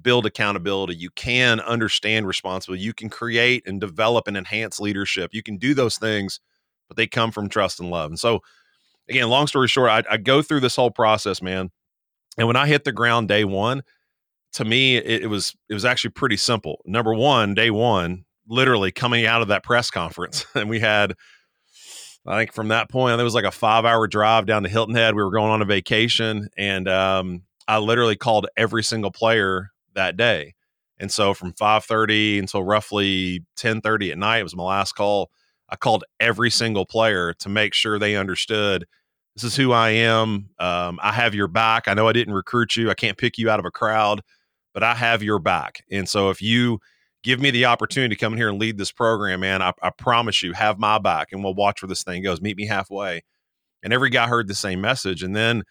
build 0.02 0.26
accountability. 0.26 0.96
You 0.96 1.10
can 1.10 1.60
understand 1.60 2.26
responsibility. 2.26 2.82
You 2.82 2.94
can 2.94 3.08
create 3.08 3.66
and 3.66 3.80
develop 3.80 4.28
and 4.28 4.36
enhance 4.36 4.80
leadership. 4.80 5.30
You 5.32 5.42
can 5.42 5.56
do 5.56 5.74
those 5.74 5.98
things, 5.98 6.40
but 6.88 6.96
they 6.96 7.06
come 7.06 7.30
from 7.30 7.48
trust 7.48 7.80
and 7.80 7.90
love. 7.90 8.10
And 8.10 8.20
so, 8.20 8.40
again, 9.08 9.28
long 9.28 9.46
story 9.46 9.68
short, 9.68 9.90
I, 9.90 10.02
I 10.10 10.16
go 10.16 10.42
through 10.42 10.60
this 10.60 10.76
whole 10.76 10.90
process, 10.90 11.40
man. 11.40 11.70
And 12.36 12.46
when 12.46 12.56
I 12.56 12.66
hit 12.66 12.84
the 12.84 12.92
ground 12.92 13.28
day 13.28 13.44
one, 13.44 13.82
to 14.54 14.64
me, 14.64 14.96
it, 14.96 15.22
it 15.22 15.26
was 15.28 15.54
it 15.68 15.74
was 15.74 15.84
actually 15.84 16.10
pretty 16.10 16.36
simple. 16.36 16.80
Number 16.86 17.14
one, 17.14 17.54
day 17.54 17.70
one, 17.70 18.24
literally 18.46 18.92
coming 18.92 19.26
out 19.26 19.42
of 19.42 19.48
that 19.48 19.62
press 19.62 19.90
conference, 19.90 20.46
and 20.54 20.68
we 20.68 20.80
had. 20.80 21.14
I 22.26 22.36
think 22.36 22.52
from 22.52 22.68
that 22.68 22.90
point, 22.90 23.16
there 23.16 23.24
was 23.24 23.34
like 23.34 23.46
a 23.46 23.50
five 23.50 23.86
hour 23.86 24.06
drive 24.06 24.44
down 24.44 24.62
to 24.64 24.68
Hilton 24.68 24.94
Head. 24.94 25.14
We 25.14 25.22
were 25.22 25.30
going 25.30 25.50
on 25.50 25.62
a 25.62 25.64
vacation, 25.64 26.48
and 26.58 26.86
um, 26.86 27.42
I 27.66 27.78
literally 27.78 28.16
called 28.16 28.46
every 28.54 28.82
single 28.82 29.10
player 29.10 29.70
that 29.98 30.16
day. 30.16 30.54
And 30.98 31.12
so 31.12 31.34
from 31.34 31.52
5:30 31.52 32.38
until 32.38 32.62
roughly 32.62 33.44
10:30 33.56 34.12
at 34.12 34.18
night 34.18 34.38
it 34.38 34.44
was 34.44 34.56
my 34.56 34.64
last 34.64 34.92
call. 34.92 35.30
I 35.68 35.76
called 35.76 36.04
every 36.18 36.50
single 36.50 36.86
player 36.86 37.34
to 37.34 37.48
make 37.48 37.74
sure 37.74 37.98
they 37.98 38.16
understood 38.16 38.86
this 39.38 39.52
is 39.52 39.56
who 39.56 39.70
I 39.70 39.90
am. 39.90 40.50
Um, 40.58 40.98
I 41.00 41.12
have 41.12 41.32
your 41.32 41.46
back. 41.46 41.86
I 41.86 41.94
know 41.94 42.08
I 42.08 42.12
didn't 42.12 42.34
recruit 42.34 42.74
you. 42.74 42.90
I 42.90 42.94
can't 42.94 43.16
pick 43.16 43.38
you 43.38 43.48
out 43.48 43.60
of 43.60 43.64
a 43.64 43.70
crowd, 43.70 44.20
but 44.74 44.82
I 44.82 44.96
have 44.96 45.22
your 45.22 45.38
back. 45.38 45.84
And 45.92 46.08
so 46.08 46.30
if 46.30 46.42
you 46.42 46.80
give 47.22 47.38
me 47.38 47.52
the 47.52 47.66
opportunity 47.66 48.16
to 48.16 48.18
come 48.18 48.32
in 48.32 48.38
here 48.38 48.48
and 48.48 48.58
lead 48.58 48.78
this 48.78 48.90
program, 48.90 49.40
man, 49.40 49.62
I, 49.62 49.72
I 49.80 49.90
promise 49.90 50.42
you, 50.42 50.54
have 50.54 50.80
my 50.80 50.98
back, 50.98 51.28
and 51.30 51.44
we'll 51.44 51.54
watch 51.54 51.82
where 51.82 51.88
this 51.88 52.02
thing 52.02 52.24
goes. 52.24 52.40
Meet 52.40 52.56
me 52.56 52.66
halfway. 52.66 53.22
And 53.84 53.92
every 53.92 54.10
guy 54.10 54.26
heard 54.26 54.48
the 54.48 54.56
same 54.56 54.80
message. 54.80 55.22
And 55.22 55.36
then 55.36 55.62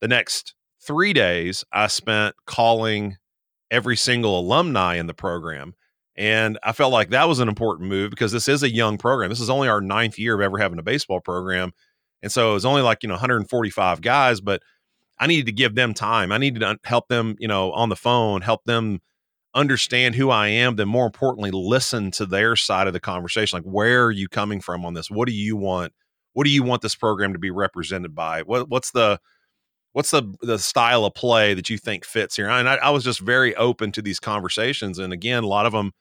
the 0.00 0.06
next 0.06 0.54
three 0.80 1.12
days, 1.12 1.64
I 1.72 1.88
spent 1.88 2.36
calling 2.46 3.16
every 3.70 3.96
single 3.96 4.38
alumni 4.38 4.96
in 4.96 5.06
the 5.06 5.14
program. 5.14 5.74
And 6.16 6.58
I 6.62 6.72
felt 6.72 6.92
like 6.92 7.10
that 7.10 7.28
was 7.28 7.40
an 7.40 7.48
important 7.48 7.88
move 7.88 8.10
because 8.10 8.32
this 8.32 8.48
is 8.48 8.62
a 8.62 8.70
young 8.70 8.96
program. 8.96 9.28
This 9.28 9.40
is 9.40 9.50
only 9.50 9.68
our 9.68 9.80
ninth 9.80 10.18
year 10.18 10.34
of 10.34 10.40
ever 10.40 10.58
having 10.58 10.78
a 10.78 10.82
baseball 10.82 11.20
program. 11.20 11.72
And 12.22 12.32
so 12.32 12.50
it 12.50 12.54
was 12.54 12.64
only 12.64 12.82
like, 12.82 13.02
you 13.02 13.08
know, 13.08 13.14
145 13.14 14.00
guys, 14.00 14.40
but 14.40 14.62
I 15.18 15.26
needed 15.26 15.46
to 15.46 15.52
give 15.52 15.74
them 15.74 15.94
time. 15.94 16.32
I 16.32 16.38
needed 16.38 16.60
to 16.60 16.78
help 16.84 17.08
them, 17.08 17.36
you 17.38 17.48
know, 17.48 17.72
on 17.72 17.88
the 17.90 17.96
phone, 17.96 18.40
help 18.40 18.64
them 18.64 19.00
understand 19.54 20.14
who 20.14 20.30
I 20.30 20.48
am, 20.48 20.76
then 20.76 20.88
more 20.88 21.06
importantly, 21.06 21.50
listen 21.50 22.10
to 22.12 22.26
their 22.26 22.56
side 22.56 22.86
of 22.86 22.92
the 22.92 23.00
conversation. 23.00 23.56
Like, 23.56 23.64
where 23.64 24.04
are 24.04 24.10
you 24.10 24.28
coming 24.28 24.60
from 24.60 24.84
on 24.84 24.94
this? 24.94 25.10
What 25.10 25.26
do 25.26 25.34
you 25.34 25.56
want? 25.56 25.92
What 26.34 26.44
do 26.44 26.50
you 26.50 26.62
want 26.62 26.82
this 26.82 26.94
program 26.94 27.32
to 27.32 27.38
be 27.38 27.50
represented 27.50 28.14
by? 28.14 28.42
What, 28.42 28.68
what's 28.68 28.90
the 28.90 29.18
what's 29.96 30.10
the 30.10 30.22
the 30.42 30.58
style 30.58 31.06
of 31.06 31.14
play 31.14 31.54
that 31.54 31.70
you 31.70 31.78
think 31.78 32.04
fits 32.04 32.36
here? 32.36 32.50
And 32.50 32.68
I, 32.68 32.74
I 32.74 32.90
was 32.90 33.02
just 33.02 33.18
very 33.18 33.56
open 33.56 33.92
to 33.92 34.02
these 34.02 34.20
conversations, 34.20 34.98
and 34.98 35.10
again, 35.10 35.42
a 35.42 35.46
lot 35.46 35.64
of 35.64 35.72
them, 35.72 35.92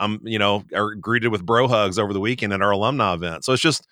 I'm 0.00 0.14
um, 0.14 0.20
you 0.24 0.36
know, 0.36 0.64
are 0.74 0.96
greeted 0.96 1.28
with 1.28 1.46
bro 1.46 1.68
hugs 1.68 1.96
over 1.96 2.12
the 2.12 2.18
weekend 2.18 2.52
at 2.52 2.60
our 2.60 2.72
alumni 2.72 3.14
event. 3.14 3.44
So 3.44 3.52
it's 3.52 3.62
just, 3.62 3.86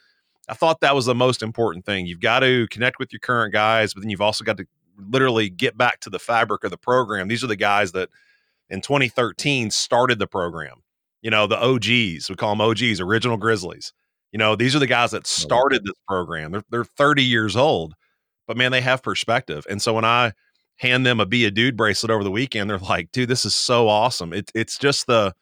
I 0.49 0.55
thought 0.55 0.81
that 0.81 0.97
was 0.97 1.07
the 1.07 1.15
most 1.15 1.41
important 1.41 1.87
thing. 1.87 2.05
You've 2.05 2.19
got 2.19 2.41
to 2.41 2.67
connect 2.73 2.99
with 2.99 3.13
your 3.13 3.21
current 3.21 3.53
guys, 3.53 3.95
but 3.95 4.01
then 4.01 4.11
you've 4.11 4.21
also 4.21 4.43
got 4.43 4.57
to 4.57 4.67
literally 4.99 5.51
get 5.51 5.79
back 5.79 6.01
to 6.01 6.11
the 6.11 6.19
fabric 6.19 6.65
of 6.65 6.73
the 6.73 6.77
program. 6.77 7.29
These 7.29 7.45
are 7.45 7.49
the 7.49 7.55
guys 7.55 7.93
that 7.93 8.09
in 8.71 8.81
2013 8.81 9.71
started 9.71 10.19
the 10.19 10.27
program. 10.27 10.83
You 11.23 11.31
know, 11.31 11.47
the 11.47 11.63
OGs, 11.63 12.29
we 12.29 12.35
call 12.37 12.57
them 12.57 12.61
OGs, 12.61 13.01
original 13.01 13.37
Grizzlies. 13.37 13.93
You 14.33 14.39
know, 14.39 14.57
these 14.57 14.75
are 14.75 14.81
the 14.81 14.89
guys 14.89 15.13
that 15.13 15.29
started 15.29 15.85
this 15.85 15.95
program. 16.09 16.51
They're, 16.51 16.65
they're 16.71 16.85
30 16.85 17.23
years 17.23 17.55
old, 17.55 17.95
but 18.47 18.57
man, 18.57 18.73
they 18.73 18.81
have 18.81 19.03
perspective. 19.03 19.67
And 19.69 19.81
so 19.81 19.95
when 19.95 20.05
I 20.05 20.33
hand 20.77 21.07
them 21.07 21.21
a 21.21 21.27
Be 21.27 21.45
a 21.45 21.51
Dude 21.51 21.77
bracelet 21.77 22.11
over 22.11 22.25
the 22.25 22.31
weekend, 22.31 22.69
they're 22.69 22.79
like, 22.79 23.13
dude, 23.13 23.29
this 23.29 23.45
is 23.45 23.55
so 23.55 23.89
awesome. 23.89 24.33
It, 24.33 24.51
it's 24.55 24.79
just 24.79 25.07
the, 25.07 25.35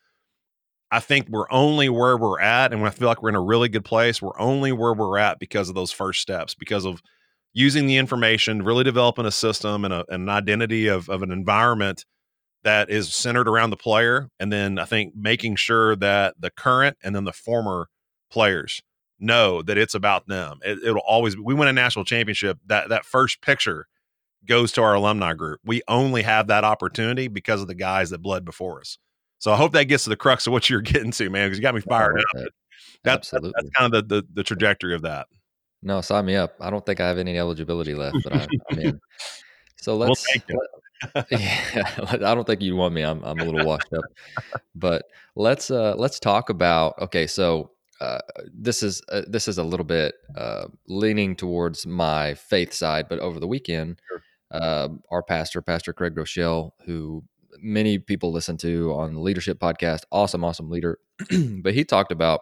I 0.90 1.00
think 1.00 1.28
we're 1.28 1.50
only 1.50 1.88
where 1.88 2.18
we're 2.18 2.40
at, 2.40 2.73
and 2.73 2.85
I 2.85 2.90
feel 2.90 3.09
like 3.09 3.23
we're 3.23 3.30
in 3.30 3.35
a 3.35 3.40
really 3.40 3.68
good 3.68 3.85
place. 3.85 4.21
We're 4.21 4.38
only 4.38 4.73
where 4.73 4.92
we're 4.92 5.18
at 5.18 5.38
because 5.38 5.68
of 5.71 5.75
those 5.75 5.90
first 5.90 6.21
steps, 6.21 6.54
because 6.54 6.85
of 6.85 7.00
using 7.54 7.87
the 7.87 7.97
information, 7.97 8.62
really 8.62 8.85
developing 8.85 9.25
a 9.25 9.30
system 9.30 9.85
and, 9.85 9.94
a, 9.94 10.04
an 10.11 10.28
identity 10.28 10.88
of, 10.88 11.09
of 11.09 11.23
an 11.23 11.30
environment 11.30 12.04
that 12.64 12.90
is 12.90 13.14
centered 13.14 13.49
around 13.49 13.71
the 13.71 13.76
player. 13.76 14.28
And 14.38 14.52
then 14.52 14.78
I 14.78 14.85
think 14.85 15.14
making 15.16 15.56
sure 15.56 15.97
that 15.97 16.35
the 16.38 16.50
current 16.50 16.97
and 17.02 17.14
then 17.14 17.25
the 17.25 17.32
former 17.32 17.88
players 18.30 18.82
know 19.23 19.62
that 19.62 19.79
it's 19.79 19.95
about 19.95 20.26
them. 20.26 20.61
It, 20.64 20.93
will 20.93 21.02
always, 21.07 21.37
we 21.37 21.55
win 21.55 21.69
a 21.69 21.73
national 21.73 22.05
championship. 22.05 22.59
That, 22.67 22.88
that 22.91 23.05
first 23.05 23.41
picture 23.41 23.87
goes 24.47 24.73
to 24.73 24.83
our 24.83 24.95
alumni 24.95 25.35
group. 25.35 25.61
We 25.64 25.83
only 25.88 26.23
have 26.23 26.49
that 26.49 26.64
opportunity 26.64 27.29
because 27.29 27.61
of 27.61 27.69
the 27.69 27.75
guys 27.75 28.11
that 28.11 28.19
bled 28.19 28.45
before 28.45 28.81
us. 28.81 28.99
So 29.38 29.52
I 29.52 29.57
hope 29.57 29.73
that 29.73 29.85
gets 29.85 30.05
to 30.05 30.11
the 30.11 30.17
crux 30.17 30.47
of 30.47 30.52
what 30.52 30.69
you're 30.69 30.81
getting 30.83 31.12
to, 31.12 31.31
man, 31.31 31.47
because 31.47 31.59
you 31.59 31.62
got 31.62 31.75
me 31.75 31.81
fired 31.81 32.19
up. 32.19 32.26
That. 32.35 32.50
That's, 33.05 33.33
Absolutely. 33.33 33.52
That's, 33.57 33.71
kind 33.71 33.95
of 33.95 34.09
the, 34.09 34.17
the, 34.17 34.26
the 34.35 34.43
trajectory 34.43 34.95
of 34.95 35.02
that. 35.02 35.26
No, 35.83 36.00
sign 36.00 36.26
me 36.26 36.37
up. 36.37 36.55
I 36.61 36.71
don't 36.71 36.87
think 36.87 37.00
I 37.00 37.09
have 37.09 37.19
any 37.19 37.38
eligibility 37.38 37.95
left, 37.95 38.17
but 38.23 38.33
I, 38.35 38.47
am 38.71 38.79
in. 38.79 39.00
So 39.76 39.97
let's. 39.99 40.25
Let, 40.49 41.26
yeah, 41.31 41.95
I 42.12 42.35
don't 42.35 42.47
think 42.47 42.62
you 42.62 42.76
want 42.76 42.95
me. 42.95 43.02
I'm 43.02 43.23
I'm 43.25 43.41
a 43.41 43.45
little 43.45 43.67
washed 43.67 43.93
up, 43.93 44.05
but 44.76 45.05
let's 45.35 45.69
uh 45.69 45.95
let's 45.97 46.21
talk 46.21 46.49
about. 46.49 46.97
Okay, 47.00 47.26
so 47.26 47.73
uh, 48.02 48.18
this 48.52 48.82
is 48.82 49.00
uh, 49.11 49.23
this 49.28 49.47
is 49.47 49.59
a 49.59 49.62
little 49.62 49.87
bit 49.87 50.14
uh, 50.37 50.66
leaning 50.88 51.37
towards 51.37 51.87
my 51.87 52.35
faith 52.35 52.73
side, 52.73 53.09
but 53.09 53.21
over 53.21 53.38
the 53.38 53.47
weekend, 53.47 54.00
sure. 54.09 54.23
uh, 54.50 54.88
our 55.12 55.23
pastor, 55.23 55.62
Pastor 55.62 55.92
Craig 55.92 56.16
Groeschel, 56.16 56.73
who 56.85 57.23
many 57.61 57.99
people 58.00 58.32
listen 58.32 58.56
to 58.56 58.92
on 58.92 59.14
the 59.14 59.21
leadership 59.21 59.61
podcast. 59.61 60.00
Awesome, 60.11 60.44
awesome 60.44 60.68
leader. 60.68 60.99
but 61.62 61.75
he 61.75 61.85
talked 61.85 62.11
about 62.11 62.40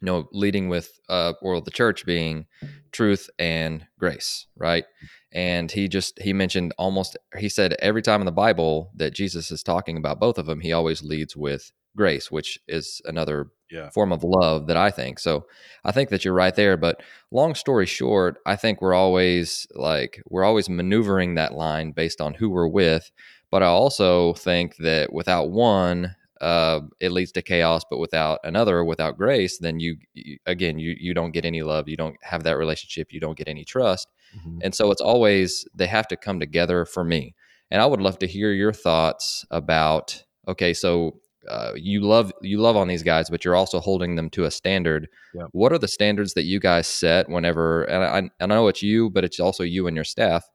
you 0.00 0.06
know 0.06 0.28
leading 0.32 0.70
with 0.70 0.98
uh 1.10 1.34
or 1.42 1.60
the 1.60 1.70
church 1.70 2.06
being 2.06 2.46
truth 2.92 3.28
and 3.38 3.86
grace 3.98 4.46
right 4.56 4.84
and 5.32 5.72
he 5.72 5.88
just 5.88 6.20
he 6.20 6.34
mentioned 6.34 6.74
almost 6.76 7.16
he 7.38 7.48
said 7.48 7.74
every 7.78 8.02
time 8.02 8.20
in 8.20 8.26
the 8.26 8.32
bible 8.32 8.90
that 8.94 9.14
jesus 9.14 9.50
is 9.50 9.62
talking 9.62 9.96
about 9.96 10.20
both 10.20 10.36
of 10.36 10.44
them 10.44 10.60
he 10.60 10.70
always 10.70 11.02
leads 11.02 11.34
with 11.34 11.72
grace 11.96 12.30
which 12.30 12.58
is 12.68 13.00
another 13.06 13.48
yeah. 13.70 13.90
form 13.90 14.12
of 14.12 14.22
love 14.22 14.66
that 14.66 14.76
i 14.76 14.90
think 14.90 15.18
so 15.18 15.46
i 15.84 15.92
think 15.92 16.08
that 16.10 16.24
you're 16.24 16.34
right 16.34 16.54
there 16.54 16.76
but 16.76 17.02
long 17.30 17.54
story 17.54 17.86
short 17.86 18.38
i 18.46 18.56
think 18.56 18.80
we're 18.80 18.94
always 18.94 19.66
like 19.74 20.22
we're 20.28 20.44
always 20.44 20.68
maneuvering 20.68 21.34
that 21.34 21.54
line 21.54 21.90
based 21.90 22.20
on 22.20 22.34
who 22.34 22.50
we're 22.50 22.68
with 22.68 23.10
but 23.50 23.62
I 23.62 23.66
also 23.66 24.34
think 24.34 24.76
that 24.78 25.12
without 25.12 25.50
one, 25.50 26.14
uh, 26.40 26.80
it 27.00 27.12
leads 27.12 27.32
to 27.32 27.42
chaos. 27.42 27.84
But 27.88 27.98
without 27.98 28.40
another, 28.44 28.84
without 28.84 29.16
grace, 29.16 29.58
then 29.58 29.80
you, 29.80 29.96
you, 30.14 30.38
again 30.46 30.78
you 30.78 30.94
you 30.98 31.14
don't 31.14 31.30
get 31.30 31.44
any 31.44 31.62
love. 31.62 31.88
You 31.88 31.96
don't 31.96 32.16
have 32.22 32.42
that 32.42 32.58
relationship. 32.58 33.12
You 33.12 33.20
don't 33.20 33.38
get 33.38 33.48
any 33.48 33.64
trust. 33.64 34.08
Mm-hmm. 34.36 34.58
And 34.62 34.74
so 34.74 34.90
it's 34.90 35.00
always 35.00 35.66
they 35.74 35.86
have 35.86 36.08
to 36.08 36.16
come 36.16 36.40
together 36.40 36.84
for 36.84 37.04
me. 37.04 37.34
And 37.70 37.80
I 37.80 37.86
would 37.86 38.00
love 38.00 38.18
to 38.20 38.26
hear 38.26 38.52
your 38.52 38.72
thoughts 38.72 39.44
about 39.50 40.24
okay, 40.48 40.74
so 40.74 41.20
uh, 41.48 41.72
you 41.74 42.00
love 42.00 42.32
you 42.42 42.58
love 42.58 42.76
on 42.76 42.88
these 42.88 43.02
guys, 43.02 43.30
but 43.30 43.44
you're 43.44 43.56
also 43.56 43.80
holding 43.80 44.16
them 44.16 44.30
to 44.30 44.44
a 44.44 44.50
standard. 44.50 45.08
Yep. 45.34 45.48
What 45.52 45.72
are 45.72 45.78
the 45.78 45.88
standards 45.88 46.34
that 46.34 46.44
you 46.44 46.60
guys 46.60 46.86
set 46.86 47.28
whenever? 47.28 47.84
And 47.84 48.04
I, 48.04 48.18
and 48.18 48.52
I 48.52 48.56
know 48.56 48.68
it's 48.68 48.82
you, 48.82 49.10
but 49.10 49.24
it's 49.24 49.40
also 49.40 49.62
you 49.62 49.86
and 49.86 49.96
your 49.96 50.04
staff 50.04 50.48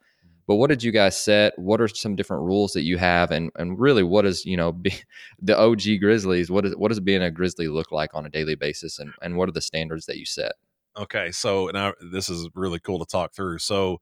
but 0.52 0.56
what 0.56 0.68
did 0.68 0.84
you 0.84 0.92
guys 0.92 1.18
set? 1.18 1.58
What 1.58 1.80
are 1.80 1.88
some 1.88 2.16
different 2.16 2.44
rules 2.44 2.74
that 2.74 2.82
you 2.82 2.98
have, 2.98 3.32
and 3.32 3.52
and 3.56 3.80
really, 3.80 4.04
what 4.04 4.26
is 4.26 4.46
you 4.46 4.58
know 4.58 4.72
be, 4.74 4.94
the 5.42 5.58
OG 5.58 6.02
Grizzlies? 6.02 6.52
What 6.52 6.66
is 6.66 6.76
what 6.76 6.90
does 6.90 7.00
being 7.00 7.22
a 7.22 7.32
Grizzly 7.32 7.70
look 7.70 7.92
like 7.92 8.14
on 8.14 8.26
a 8.26 8.30
daily 8.30 8.56
basis, 8.56 9.00
and 9.00 9.14
and 9.22 9.38
what 9.38 9.48
are 9.48 9.54
the 9.54 9.62
standards 9.62 10.08
that 10.08 10.18
you 10.18 10.26
set? 10.26 10.54
Okay, 10.98 11.32
so 11.32 11.68
now 11.74 11.94
this 12.12 12.28
is 12.28 12.50
really 12.54 12.80
cool 12.80 13.00
to 13.00 13.06
talk 13.06 13.34
through. 13.34 13.60
So. 13.60 14.02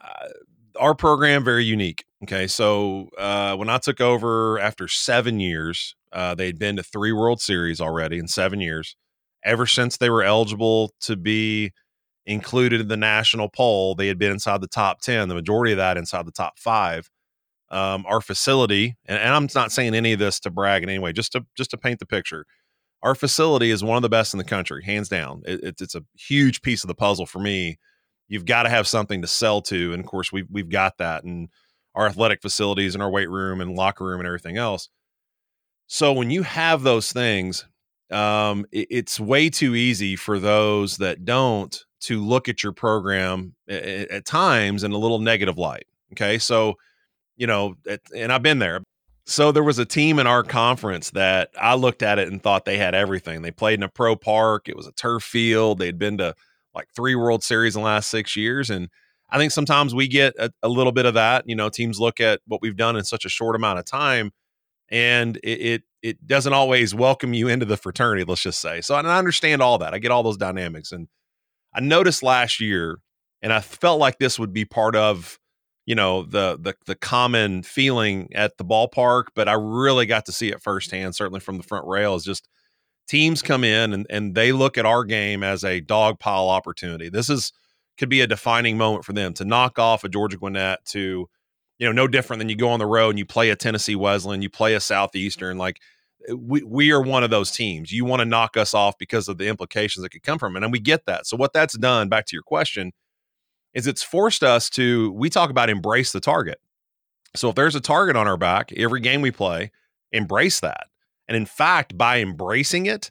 Uh, 0.00 0.28
our 0.78 0.94
program 0.94 1.44
very 1.44 1.64
unique. 1.64 2.04
Okay, 2.24 2.46
so 2.46 3.10
uh, 3.18 3.54
when 3.56 3.68
I 3.68 3.78
took 3.78 4.00
over 4.00 4.58
after 4.58 4.88
seven 4.88 5.40
years, 5.40 5.94
uh, 6.12 6.34
they'd 6.34 6.58
been 6.58 6.76
to 6.76 6.82
three 6.82 7.12
World 7.12 7.40
Series 7.40 7.80
already 7.80 8.18
in 8.18 8.28
seven 8.28 8.60
years. 8.60 8.96
Ever 9.44 9.66
since 9.66 9.98
they 9.98 10.08
were 10.08 10.22
eligible 10.22 10.94
to 11.00 11.16
be 11.16 11.72
included 12.26 12.80
in 12.80 12.88
the 12.88 12.96
national 12.96 13.50
poll, 13.50 13.94
they 13.94 14.08
had 14.08 14.18
been 14.18 14.32
inside 14.32 14.60
the 14.60 14.68
top 14.68 15.02
10, 15.02 15.28
the 15.28 15.34
majority 15.34 15.72
of 15.72 15.78
that 15.78 15.98
inside 15.98 16.26
the 16.26 16.32
top 16.32 16.58
five. 16.58 17.10
Um, 17.70 18.04
our 18.06 18.20
facility, 18.20 18.96
and, 19.06 19.18
and, 19.18 19.34
I'm 19.34 19.48
not 19.54 19.72
saying 19.72 19.94
any 19.94 20.12
of 20.12 20.18
this 20.18 20.38
to 20.40 20.50
brag 20.50 20.82
in 20.82 20.88
any 20.88 20.98
way, 20.98 21.12
just 21.12 21.32
to 21.32 21.44
just 21.56 21.70
to 21.70 21.78
paint 21.78 21.98
the 21.98 22.06
picture. 22.06 22.44
Our 23.02 23.14
facility 23.14 23.70
is 23.70 23.82
one 23.82 23.96
of 23.96 24.02
the 24.02 24.08
best 24.08 24.32
in 24.32 24.38
the 24.38 24.44
country, 24.44 24.84
hands 24.84 25.08
down. 25.08 25.42
It, 25.44 25.60
it's 25.62 25.82
it's 25.82 25.94
a 25.94 26.02
huge 26.14 26.62
piece 26.62 26.84
of 26.84 26.88
the 26.88 26.94
puzzle 26.94 27.26
for 27.26 27.40
me. 27.40 27.78
You've 28.28 28.46
got 28.46 28.64
to 28.64 28.70
have 28.70 28.86
something 28.86 29.22
to 29.22 29.28
sell 29.28 29.60
to, 29.62 29.92
and 29.92 30.00
of 30.00 30.06
course 30.06 30.32
we've 30.32 30.46
we've 30.50 30.70
got 30.70 30.98
that, 30.98 31.24
and 31.24 31.48
our 31.94 32.06
athletic 32.06 32.42
facilities 32.42 32.94
and 32.94 33.02
our 33.02 33.10
weight 33.10 33.30
room 33.30 33.60
and 33.60 33.74
locker 33.74 34.04
room 34.04 34.20
and 34.20 34.26
everything 34.26 34.56
else. 34.56 34.88
So 35.86 36.12
when 36.12 36.30
you 36.30 36.42
have 36.42 36.82
those 36.82 37.12
things, 37.12 37.66
um, 38.10 38.66
it, 38.72 38.88
it's 38.90 39.20
way 39.20 39.50
too 39.50 39.74
easy 39.74 40.16
for 40.16 40.38
those 40.38 40.96
that 40.98 41.24
don't 41.24 41.84
to 42.00 42.22
look 42.22 42.48
at 42.48 42.62
your 42.62 42.72
program 42.72 43.54
at, 43.68 43.82
at 43.84 44.24
times 44.24 44.84
in 44.84 44.92
a 44.92 44.98
little 44.98 45.18
negative 45.18 45.58
light. 45.58 45.86
Okay. 46.12 46.38
So, 46.38 46.74
you 47.36 47.46
know, 47.46 47.76
at, 47.88 48.00
and 48.14 48.32
I've 48.32 48.42
been 48.42 48.58
there. 48.58 48.82
So 49.26 49.52
there 49.52 49.64
was 49.64 49.78
a 49.78 49.86
team 49.86 50.18
in 50.18 50.26
our 50.26 50.42
conference 50.42 51.10
that 51.10 51.50
I 51.58 51.74
looked 51.74 52.02
at 52.02 52.18
it 52.18 52.28
and 52.28 52.42
thought 52.42 52.66
they 52.66 52.76
had 52.76 52.94
everything. 52.94 53.40
They 53.40 53.50
played 53.50 53.78
in 53.78 53.82
a 53.82 53.88
pro 53.88 54.16
park. 54.16 54.68
It 54.68 54.76
was 54.76 54.86
a 54.86 54.92
turf 54.92 55.22
field. 55.22 55.78
They'd 55.78 55.98
been 55.98 56.18
to 56.18 56.34
like 56.74 56.88
three 56.94 57.14
World 57.14 57.42
Series 57.42 57.76
in 57.76 57.82
the 57.82 57.86
last 57.86 58.10
six 58.10 58.36
years. 58.36 58.70
And 58.70 58.88
I 59.30 59.38
think 59.38 59.52
sometimes 59.52 59.94
we 59.94 60.08
get 60.08 60.34
a, 60.38 60.50
a 60.62 60.68
little 60.68 60.92
bit 60.92 61.06
of 61.06 61.14
that. 61.14 61.44
You 61.46 61.56
know, 61.56 61.68
teams 61.68 62.00
look 62.00 62.20
at 62.20 62.40
what 62.46 62.62
we've 62.62 62.76
done 62.76 62.96
in 62.96 63.04
such 63.04 63.24
a 63.24 63.28
short 63.28 63.56
amount 63.56 63.78
of 63.78 63.84
time 63.84 64.32
and 64.90 65.38
it, 65.38 65.60
it, 65.60 65.82
it 66.02 66.26
doesn't 66.26 66.52
always 66.52 66.94
welcome 66.94 67.34
you 67.34 67.48
into 67.48 67.66
the 67.66 67.76
fraternity, 67.76 68.24
let's 68.24 68.42
just 68.42 68.60
say. 68.60 68.80
So 68.80 68.94
I 68.94 69.18
understand 69.18 69.62
all 69.62 69.78
that. 69.78 69.94
I 69.94 69.98
get 69.98 70.10
all 70.10 70.22
those 70.22 70.36
dynamics. 70.36 70.92
And 70.92 71.08
I 71.74 71.80
noticed 71.80 72.22
last 72.22 72.60
year, 72.60 72.98
and 73.42 73.52
I 73.52 73.60
felt 73.60 73.98
like 73.98 74.18
this 74.18 74.38
would 74.38 74.52
be 74.52 74.64
part 74.64 74.94
of, 74.94 75.38
you 75.86 75.94
know, 75.94 76.22
the 76.22 76.58
the 76.60 76.74
the 76.86 76.94
common 76.94 77.62
feeling 77.62 78.28
at 78.34 78.56
the 78.56 78.64
ballpark, 78.64 79.24
but 79.34 79.48
I 79.48 79.54
really 79.54 80.06
got 80.06 80.26
to 80.26 80.32
see 80.32 80.50
it 80.50 80.62
firsthand, 80.62 81.14
certainly 81.14 81.40
from 81.40 81.56
the 81.56 81.62
front 81.62 81.86
rail, 81.86 82.14
is 82.14 82.24
just 82.24 82.48
teams 83.06 83.42
come 83.42 83.64
in 83.64 83.92
and, 83.92 84.06
and 84.10 84.34
they 84.34 84.52
look 84.52 84.78
at 84.78 84.86
our 84.86 85.04
game 85.04 85.42
as 85.42 85.64
a 85.64 85.80
dog 85.80 86.18
pile 86.18 86.48
opportunity. 86.48 87.08
This 87.08 87.28
is 87.28 87.52
could 87.96 88.08
be 88.08 88.20
a 88.20 88.26
defining 88.26 88.76
moment 88.76 89.04
for 89.04 89.12
them 89.12 89.32
to 89.34 89.44
knock 89.44 89.78
off 89.78 90.04
a 90.04 90.08
Georgia 90.08 90.36
Gwinnett 90.36 90.84
to, 90.86 91.28
you 91.78 91.86
know, 91.86 91.92
no 91.92 92.08
different 92.08 92.38
than 92.38 92.48
you 92.48 92.56
go 92.56 92.70
on 92.70 92.80
the 92.80 92.86
road 92.86 93.10
and 93.10 93.18
you 93.18 93.26
play 93.26 93.50
a 93.50 93.56
Tennessee 93.56 93.94
Wesleyan, 93.94 94.42
you 94.42 94.50
play 94.50 94.74
a 94.74 94.80
Southeastern, 94.80 95.58
like 95.58 95.80
eh, 96.28 96.32
we, 96.32 96.62
we 96.64 96.90
are 96.90 97.02
one 97.02 97.22
of 97.22 97.30
those 97.30 97.52
teams. 97.52 97.92
You 97.92 98.04
want 98.04 98.20
to 98.20 98.26
knock 98.26 98.56
us 98.56 98.74
off 98.74 98.98
because 98.98 99.28
of 99.28 99.38
the 99.38 99.46
implications 99.46 100.02
that 100.02 100.10
could 100.10 100.24
come 100.24 100.38
from 100.38 100.56
it. 100.56 100.64
And 100.64 100.72
we 100.72 100.80
get 100.80 101.06
that. 101.06 101.26
So 101.26 101.36
what 101.36 101.52
that's 101.52 101.78
done, 101.78 102.08
back 102.08 102.26
to 102.26 102.36
your 102.36 102.42
question, 102.42 102.92
is 103.74 103.86
it's 103.86 104.02
forced 104.02 104.42
us 104.42 104.68
to, 104.70 105.12
we 105.12 105.30
talk 105.30 105.50
about 105.50 105.70
embrace 105.70 106.10
the 106.12 106.20
target. 106.20 106.58
So 107.36 107.48
if 107.48 107.54
there's 107.54 107.74
a 107.74 107.80
target 107.80 108.16
on 108.16 108.28
our 108.28 108.36
back, 108.36 108.72
every 108.72 109.00
game 109.00 109.20
we 109.20 109.30
play, 109.30 109.70
embrace 110.12 110.60
that. 110.60 110.86
And 111.28 111.36
in 111.36 111.46
fact, 111.46 111.96
by 111.96 112.20
embracing 112.20 112.86
it, 112.86 113.10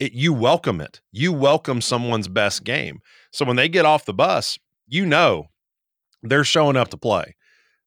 it 0.00 0.12
you 0.12 0.32
welcome 0.32 0.80
it. 0.80 1.00
You 1.10 1.32
welcome 1.32 1.80
someone's 1.80 2.28
best 2.28 2.64
game. 2.64 3.00
So 3.30 3.44
when 3.44 3.56
they 3.56 3.68
get 3.68 3.84
off 3.84 4.04
the 4.04 4.14
bus, 4.14 4.58
you 4.86 5.06
know 5.06 5.48
they're 6.22 6.44
showing 6.44 6.76
up 6.76 6.88
to 6.88 6.96
play. 6.96 7.36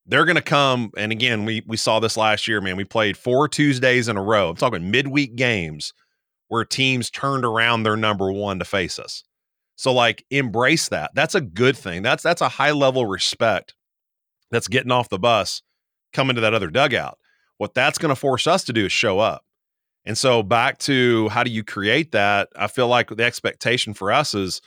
They're 0.05 0.25
going 0.25 0.35
to 0.35 0.41
come 0.41 0.91
and 0.97 1.11
again 1.11 1.45
we 1.45 1.63
we 1.65 1.77
saw 1.77 1.99
this 1.99 2.15
last 2.15 2.47
year 2.47 2.61
man 2.61 2.77
we 2.77 2.83
played 2.83 3.17
four 3.17 3.47
tuesdays 3.47 4.07
in 4.07 4.17
a 4.17 4.21
row. 4.21 4.49
I'm 4.49 4.55
talking 4.55 4.91
midweek 4.91 5.35
games 5.35 5.93
where 6.47 6.63
teams 6.63 7.09
turned 7.09 7.43
around 7.43 7.83
their 7.83 7.97
number 7.97 8.31
one 8.31 8.59
to 8.59 8.65
face 8.65 8.99
us. 8.99 9.23
So 9.75 9.91
like 9.91 10.23
embrace 10.29 10.89
that. 10.89 11.11
That's 11.15 11.35
a 11.35 11.41
good 11.41 11.75
thing. 11.75 12.03
That's 12.03 12.23
that's 12.23 12.41
a 12.41 12.49
high 12.49 12.71
level 12.71 13.05
respect 13.05 13.73
that's 14.51 14.67
getting 14.67 14.91
off 14.91 15.09
the 15.09 15.19
bus 15.19 15.63
coming 16.13 16.35
to 16.35 16.41
that 16.41 16.53
other 16.53 16.69
dugout 16.69 17.17
what 17.57 17.73
that's 17.73 17.97
going 17.97 18.09
to 18.09 18.15
force 18.15 18.47
us 18.47 18.63
to 18.63 18.73
do 18.73 18.85
is 18.85 18.91
show 18.91 19.19
up 19.19 19.43
and 20.05 20.17
so 20.17 20.43
back 20.43 20.77
to 20.77 21.29
how 21.29 21.43
do 21.43 21.51
you 21.51 21.63
create 21.63 22.11
that 22.11 22.49
i 22.55 22.67
feel 22.67 22.87
like 22.87 23.09
the 23.09 23.23
expectation 23.23 23.93
for 23.93 24.11
us 24.11 24.33
is 24.33 24.61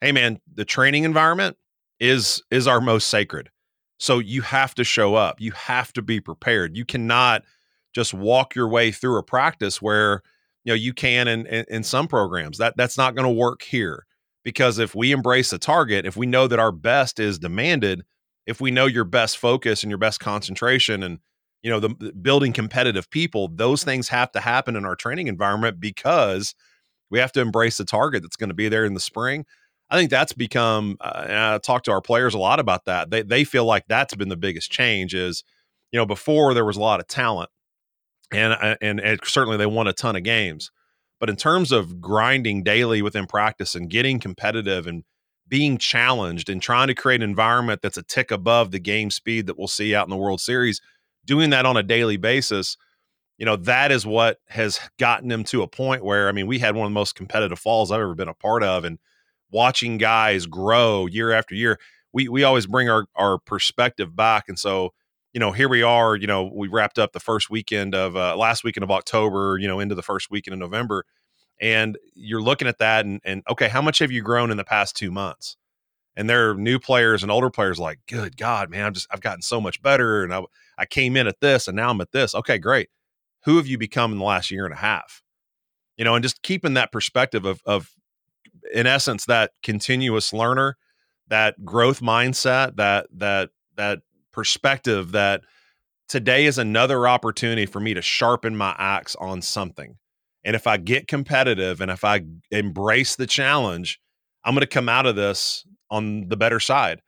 hey 0.00 0.12
man 0.12 0.40
the 0.52 0.64
training 0.64 1.04
environment 1.04 1.56
is 2.00 2.42
is 2.50 2.66
our 2.66 2.80
most 2.80 3.08
sacred 3.08 3.50
so 3.98 4.18
you 4.18 4.42
have 4.42 4.74
to 4.74 4.84
show 4.84 5.14
up. 5.14 5.40
You 5.40 5.52
have 5.52 5.92
to 5.94 6.02
be 6.02 6.20
prepared. 6.20 6.76
You 6.76 6.84
cannot 6.84 7.42
just 7.94 8.12
walk 8.12 8.54
your 8.54 8.68
way 8.68 8.90
through 8.90 9.18
a 9.18 9.22
practice 9.22 9.80
where 9.80 10.22
you 10.64 10.70
know 10.70 10.74
you 10.74 10.92
can 10.92 11.28
in 11.28 11.46
in, 11.46 11.64
in 11.68 11.82
some 11.82 12.08
programs 12.08 12.58
that 12.58 12.74
that's 12.76 12.98
not 12.98 13.14
going 13.14 13.26
to 13.26 13.40
work 13.40 13.62
here 13.62 14.06
because 14.44 14.78
if 14.78 14.94
we 14.94 15.12
embrace 15.12 15.52
a 15.52 15.58
target 15.58 16.04
if 16.06 16.16
we 16.16 16.26
know 16.26 16.48
that 16.48 16.58
our 16.58 16.72
best 16.72 17.20
is 17.20 17.38
demanded 17.38 18.02
if 18.46 18.60
we 18.60 18.70
know 18.70 18.86
your 18.86 19.04
best 19.04 19.38
focus 19.38 19.82
and 19.82 19.90
your 19.90 19.98
best 19.98 20.20
concentration 20.20 21.02
and 21.02 21.20
you 21.64 21.70
know 21.70 21.80
the, 21.80 21.88
the 21.98 22.12
building 22.12 22.52
competitive 22.52 23.10
people 23.10 23.48
those 23.48 23.82
things 23.82 24.08
have 24.08 24.30
to 24.30 24.40
happen 24.40 24.76
in 24.76 24.84
our 24.84 24.94
training 24.94 25.26
environment 25.26 25.80
because 25.80 26.54
we 27.10 27.18
have 27.18 27.32
to 27.32 27.40
embrace 27.40 27.78
the 27.78 27.84
target 27.84 28.22
that's 28.22 28.36
going 28.36 28.50
to 28.50 28.54
be 28.54 28.68
there 28.68 28.84
in 28.84 28.94
the 28.94 29.00
spring 29.00 29.44
i 29.90 29.98
think 29.98 30.10
that's 30.10 30.32
become 30.32 30.96
uh, 31.00 31.24
and 31.26 31.36
i 31.36 31.58
talk 31.58 31.82
to 31.82 31.90
our 31.90 32.00
players 32.00 32.34
a 32.34 32.38
lot 32.38 32.60
about 32.60 32.84
that 32.84 33.10
they, 33.10 33.22
they 33.22 33.42
feel 33.42 33.64
like 33.64 33.84
that's 33.88 34.14
been 34.14 34.28
the 34.28 34.36
biggest 34.36 34.70
change 34.70 35.12
is 35.12 35.42
you 35.90 35.98
know 35.98 36.06
before 36.06 36.54
there 36.54 36.64
was 36.64 36.76
a 36.76 36.80
lot 36.80 37.00
of 37.00 37.08
talent 37.08 37.50
and 38.34 38.52
uh, 38.52 38.76
and, 38.80 39.00
and 39.00 39.20
certainly 39.24 39.56
they 39.56 39.66
won 39.66 39.86
a 39.86 39.92
ton 39.92 40.16
of 40.16 40.22
games. 40.22 40.70
But 41.20 41.30
in 41.30 41.36
terms 41.36 41.72
of 41.72 42.00
grinding 42.00 42.62
daily 42.62 43.00
within 43.00 43.26
practice 43.26 43.74
and 43.74 43.88
getting 43.88 44.18
competitive 44.18 44.86
and 44.86 45.04
being 45.48 45.78
challenged 45.78 46.48
and 46.50 46.60
trying 46.60 46.88
to 46.88 46.94
create 46.94 47.22
an 47.22 47.28
environment 47.28 47.80
that's 47.82 47.96
a 47.96 48.02
tick 48.02 48.30
above 48.30 48.70
the 48.70 48.80
game 48.80 49.10
speed 49.10 49.46
that 49.46 49.58
we'll 49.58 49.68
see 49.68 49.94
out 49.94 50.06
in 50.06 50.10
the 50.10 50.16
World 50.16 50.40
Series, 50.40 50.80
doing 51.24 51.50
that 51.50 51.66
on 51.66 51.76
a 51.76 51.82
daily 51.82 52.16
basis, 52.16 52.76
you 53.38 53.46
know, 53.46 53.56
that 53.56 53.90
is 53.90 54.06
what 54.06 54.38
has 54.48 54.78
gotten 54.98 55.28
them 55.28 55.44
to 55.44 55.62
a 55.62 55.68
point 55.68 56.04
where, 56.04 56.28
I 56.28 56.32
mean, 56.32 56.46
we 56.46 56.58
had 56.58 56.76
one 56.76 56.86
of 56.86 56.90
the 56.90 56.94
most 56.94 57.14
competitive 57.14 57.58
falls 57.58 57.90
I've 57.90 58.00
ever 58.00 58.14
been 58.14 58.28
a 58.28 58.34
part 58.34 58.62
of. 58.62 58.84
And 58.84 58.98
watching 59.50 59.98
guys 59.98 60.46
grow 60.46 61.06
year 61.06 61.32
after 61.32 61.54
year, 61.54 61.78
we, 62.12 62.28
we 62.28 62.44
always 62.44 62.66
bring 62.66 62.88
our, 62.88 63.06
our 63.16 63.38
perspective 63.38 64.14
back. 64.14 64.44
And 64.48 64.58
so, 64.58 64.92
you 65.32 65.40
know, 65.40 65.50
here 65.50 65.68
we 65.68 65.82
are, 65.82 66.14
you 66.14 66.28
know, 66.28 66.48
we 66.54 66.68
wrapped 66.68 66.98
up 66.98 67.12
the 67.12 67.18
first 67.20 67.50
weekend 67.50 67.94
of 67.94 68.16
uh, 68.16 68.36
last 68.36 68.62
weekend 68.62 68.84
of 68.84 68.90
October, 68.92 69.58
you 69.58 69.66
know, 69.66 69.80
into 69.80 69.96
the 69.96 70.02
first 70.02 70.30
weekend 70.30 70.54
of 70.54 70.60
November. 70.60 71.04
And 71.60 71.98
you're 72.14 72.42
looking 72.42 72.68
at 72.68 72.78
that 72.78 73.04
and, 73.04 73.20
and 73.24 73.42
okay, 73.50 73.68
how 73.68 73.82
much 73.82 73.98
have 73.98 74.12
you 74.12 74.22
grown 74.22 74.52
in 74.52 74.56
the 74.56 74.64
past 74.64 74.96
two 74.96 75.10
months? 75.10 75.56
And 76.16 76.30
there 76.30 76.50
are 76.50 76.54
new 76.54 76.78
players 76.78 77.24
and 77.24 77.32
older 77.32 77.50
players 77.50 77.80
like, 77.80 77.98
good 78.06 78.36
God, 78.36 78.70
man, 78.70 78.86
I'm 78.86 78.94
just, 78.94 79.08
I've 79.10 79.20
gotten 79.20 79.42
so 79.42 79.60
much 79.60 79.82
better. 79.82 80.22
And 80.22 80.32
I, 80.32 80.42
I 80.78 80.86
came 80.86 81.16
in 81.16 81.26
at 81.26 81.40
this 81.40 81.68
and 81.68 81.76
now 81.76 81.90
I'm 81.90 82.00
at 82.00 82.12
this. 82.12 82.34
Okay, 82.34 82.58
great. 82.58 82.88
Who 83.44 83.56
have 83.56 83.66
you 83.66 83.78
become 83.78 84.12
in 84.12 84.18
the 84.18 84.24
last 84.24 84.50
year 84.50 84.64
and 84.64 84.74
a 84.74 84.78
half? 84.78 85.22
You 85.96 86.04
know, 86.04 86.14
and 86.14 86.22
just 86.22 86.42
keeping 86.42 86.74
that 86.74 86.92
perspective 86.92 87.44
of, 87.44 87.60
of 87.66 87.90
in 88.72 88.86
essence, 88.86 89.26
that 89.26 89.52
continuous 89.62 90.32
learner, 90.32 90.76
that 91.28 91.64
growth 91.64 92.00
mindset, 92.00 92.76
that, 92.76 93.06
that, 93.16 93.50
that 93.76 94.00
perspective 94.32 95.12
that 95.12 95.42
today 96.08 96.46
is 96.46 96.58
another 96.58 97.06
opportunity 97.06 97.66
for 97.66 97.80
me 97.80 97.94
to 97.94 98.02
sharpen 98.02 98.56
my 98.56 98.74
axe 98.78 99.14
on 99.16 99.42
something. 99.42 99.96
And 100.44 100.54
if 100.54 100.66
I 100.66 100.76
get 100.76 101.08
competitive 101.08 101.80
and 101.80 101.90
if 101.90 102.04
I 102.04 102.22
embrace 102.50 103.16
the 103.16 103.26
challenge, 103.26 104.00
I'm 104.44 104.54
going 104.54 104.60
to 104.60 104.66
come 104.66 104.88
out 104.88 105.06
of 105.06 105.16
this 105.16 105.64
on 105.90 106.28
the 106.28 106.36
better 106.36 106.60
side. 106.60 107.00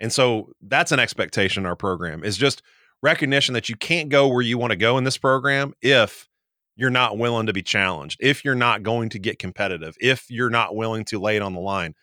And 0.00 0.12
so 0.12 0.52
that's 0.62 0.92
an 0.92 1.00
expectation 1.00 1.64
in 1.64 1.66
our 1.66 1.76
program 1.76 2.24
is 2.24 2.36
just 2.36 2.62
recognition 3.02 3.54
that 3.54 3.68
you 3.68 3.76
can't 3.76 4.08
go 4.08 4.28
where 4.28 4.42
you 4.42 4.58
want 4.58 4.72
to 4.72 4.76
go 4.76 4.98
in 4.98 5.04
this 5.04 5.18
program 5.18 5.74
if 5.82 6.28
you're 6.76 6.90
not 6.90 7.18
willing 7.18 7.46
to 7.46 7.52
be 7.52 7.62
challenged, 7.62 8.18
if 8.20 8.44
you're 8.44 8.54
not 8.54 8.82
going 8.82 9.08
to 9.10 9.18
get 9.18 9.38
competitive, 9.38 9.96
if 10.00 10.30
you're 10.30 10.50
not 10.50 10.76
willing 10.76 11.04
to 11.06 11.18
lay 11.18 11.36
it 11.36 11.42
on 11.42 11.54
the 11.54 11.60
line. 11.60 11.94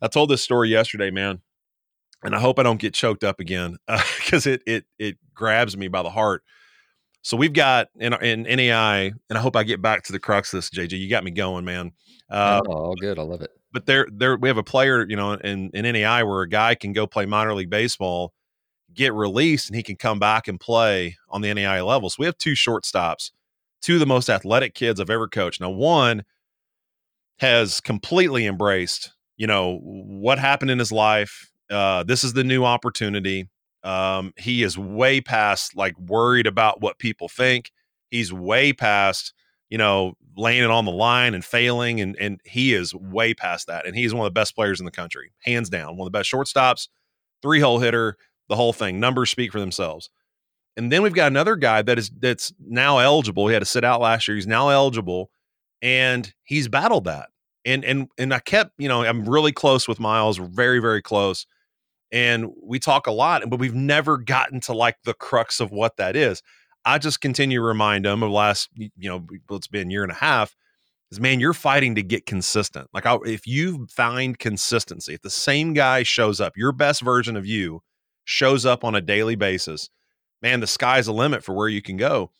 I 0.00 0.08
told 0.08 0.30
this 0.30 0.42
story 0.42 0.68
yesterday, 0.68 1.10
man 1.10 1.40
and 2.22 2.34
I 2.34 2.40
hope 2.40 2.58
I 2.58 2.62
don't 2.62 2.80
get 2.80 2.94
choked 2.94 3.24
up 3.24 3.40
again 3.40 3.76
because 4.18 4.46
uh, 4.46 4.50
it 4.50 4.62
it 4.66 4.84
it 4.98 5.16
grabs 5.34 5.76
me 5.76 5.88
by 5.88 6.02
the 6.02 6.10
heart. 6.10 6.42
So 7.22 7.36
we've 7.36 7.52
got 7.52 7.88
in 7.96 8.12
in 8.14 8.44
NAIA, 8.44 9.12
and 9.28 9.38
I 9.38 9.40
hope 9.40 9.56
I 9.56 9.62
get 9.64 9.82
back 9.82 10.04
to 10.04 10.12
the 10.12 10.18
crux 10.18 10.52
of 10.52 10.58
this, 10.58 10.70
JJ. 10.70 10.98
You 10.98 11.10
got 11.10 11.24
me 11.24 11.30
going, 11.30 11.64
man. 11.64 11.92
Uh, 12.30 12.60
oh, 12.66 12.72
all 12.72 12.94
good. 12.94 13.18
I 13.18 13.22
love 13.22 13.42
it. 13.42 13.50
But 13.72 13.86
there, 13.86 14.06
there, 14.10 14.36
we 14.36 14.48
have 14.48 14.58
a 14.58 14.64
player, 14.64 15.06
you 15.08 15.16
know, 15.16 15.32
in 15.32 15.70
in 15.74 15.84
NAIA 15.84 16.26
where 16.26 16.42
a 16.42 16.48
guy 16.48 16.74
can 16.74 16.92
go 16.92 17.06
play 17.06 17.26
minor 17.26 17.54
league 17.54 17.70
baseball, 17.70 18.32
get 18.94 19.12
released, 19.14 19.68
and 19.68 19.76
he 19.76 19.82
can 19.82 19.96
come 19.96 20.18
back 20.18 20.48
and 20.48 20.58
play 20.58 21.16
on 21.28 21.40
the 21.40 21.48
NAIA 21.48 21.86
level. 21.86 22.10
So 22.10 22.16
we 22.18 22.26
have 22.26 22.38
two 22.38 22.52
shortstops, 22.52 23.30
two 23.82 23.94
of 23.94 24.00
the 24.00 24.06
most 24.06 24.28
athletic 24.28 24.74
kids 24.74 25.00
I've 25.00 25.10
ever 25.10 25.28
coached. 25.28 25.60
Now, 25.60 25.70
one 25.70 26.24
has 27.38 27.80
completely 27.80 28.46
embraced, 28.46 29.12
you 29.36 29.46
know, 29.46 29.78
what 29.82 30.38
happened 30.38 30.70
in 30.70 30.78
his 30.78 30.92
life 30.92 31.50
uh, 31.70 32.02
this 32.02 32.24
is 32.24 32.32
the 32.32 32.44
new 32.44 32.64
opportunity. 32.64 33.48
Um, 33.82 34.32
he 34.36 34.62
is 34.62 34.76
way 34.76 35.20
past 35.20 35.76
like 35.76 35.98
worried 35.98 36.46
about 36.46 36.80
what 36.80 36.98
people 36.98 37.28
think. 37.28 37.70
He's 38.10 38.32
way 38.32 38.72
past, 38.72 39.32
you 39.70 39.78
know, 39.78 40.14
laying 40.36 40.64
it 40.64 40.70
on 40.70 40.84
the 40.84 40.90
line 40.90 41.32
and 41.32 41.44
failing. 41.44 42.00
And, 42.00 42.16
and 42.20 42.40
he 42.44 42.74
is 42.74 42.94
way 42.94 43.32
past 43.34 43.68
that. 43.68 43.86
And 43.86 43.96
he's 43.96 44.12
one 44.12 44.26
of 44.26 44.34
the 44.34 44.38
best 44.38 44.54
players 44.54 44.80
in 44.80 44.84
the 44.84 44.90
country, 44.90 45.32
hands 45.44 45.70
down. 45.70 45.96
One 45.96 46.06
of 46.06 46.12
the 46.12 46.18
best 46.18 46.30
shortstops, 46.30 46.88
three 47.40 47.60
hole 47.60 47.78
hitter, 47.78 48.16
the 48.50 48.56
whole 48.56 48.74
thing. 48.74 49.00
Numbers 49.00 49.30
speak 49.30 49.50
for 49.50 49.60
themselves. 49.60 50.10
And 50.76 50.92
then 50.92 51.02
we've 51.02 51.14
got 51.14 51.28
another 51.28 51.56
guy 51.56 51.80
that 51.80 51.98
is 51.98 52.10
that's 52.20 52.52
now 52.60 52.98
eligible. 52.98 53.48
He 53.48 53.54
had 53.54 53.60
to 53.60 53.66
sit 53.66 53.84
out 53.84 54.02
last 54.02 54.28
year. 54.28 54.34
He's 54.34 54.46
now 54.46 54.68
eligible, 54.68 55.30
and 55.80 56.30
he's 56.44 56.68
battled 56.68 57.04
that. 57.04 57.30
And 57.64 57.84
and 57.84 58.08
and 58.18 58.34
I 58.34 58.40
kept, 58.40 58.72
you 58.76 58.88
know, 58.88 59.02
I'm 59.02 59.26
really 59.26 59.52
close 59.52 59.88
with 59.88 59.98
Miles, 59.98 60.36
very 60.36 60.80
very 60.80 61.00
close 61.00 61.46
and 62.12 62.46
we 62.62 62.78
talk 62.78 63.06
a 63.06 63.12
lot 63.12 63.48
but 63.48 63.60
we've 63.60 63.74
never 63.74 64.18
gotten 64.18 64.60
to 64.60 64.72
like 64.72 64.96
the 65.04 65.14
crux 65.14 65.60
of 65.60 65.70
what 65.70 65.96
that 65.96 66.16
is 66.16 66.42
i 66.84 66.98
just 66.98 67.20
continue 67.20 67.58
to 67.58 67.64
remind 67.64 68.04
them 68.04 68.22
of 68.22 68.30
last 68.30 68.68
you 68.74 68.90
know 68.98 69.24
it's 69.50 69.68
been 69.68 69.88
a 69.88 69.90
year 69.90 70.02
and 70.02 70.12
a 70.12 70.16
half 70.16 70.54
is 71.10 71.20
man 71.20 71.40
you're 71.40 71.52
fighting 71.52 71.94
to 71.94 72.02
get 72.02 72.26
consistent 72.26 72.88
like 72.92 73.06
I, 73.06 73.16
if 73.24 73.46
you 73.46 73.86
find 73.90 74.38
consistency 74.38 75.14
if 75.14 75.22
the 75.22 75.30
same 75.30 75.72
guy 75.72 76.02
shows 76.02 76.40
up 76.40 76.56
your 76.56 76.72
best 76.72 77.02
version 77.02 77.36
of 77.36 77.46
you 77.46 77.82
shows 78.30 78.64
up 78.64 78.84
on 78.84 78.94
a 78.94 79.00
daily 79.00 79.34
basis 79.34 79.90
man 80.40 80.60
the 80.60 80.66
sky's 80.66 81.06
the 81.06 81.12
limit 81.12 81.42
for 81.42 81.54
where 81.54 81.68
you 81.68 81.82
can 81.82 81.96
go 81.96 82.30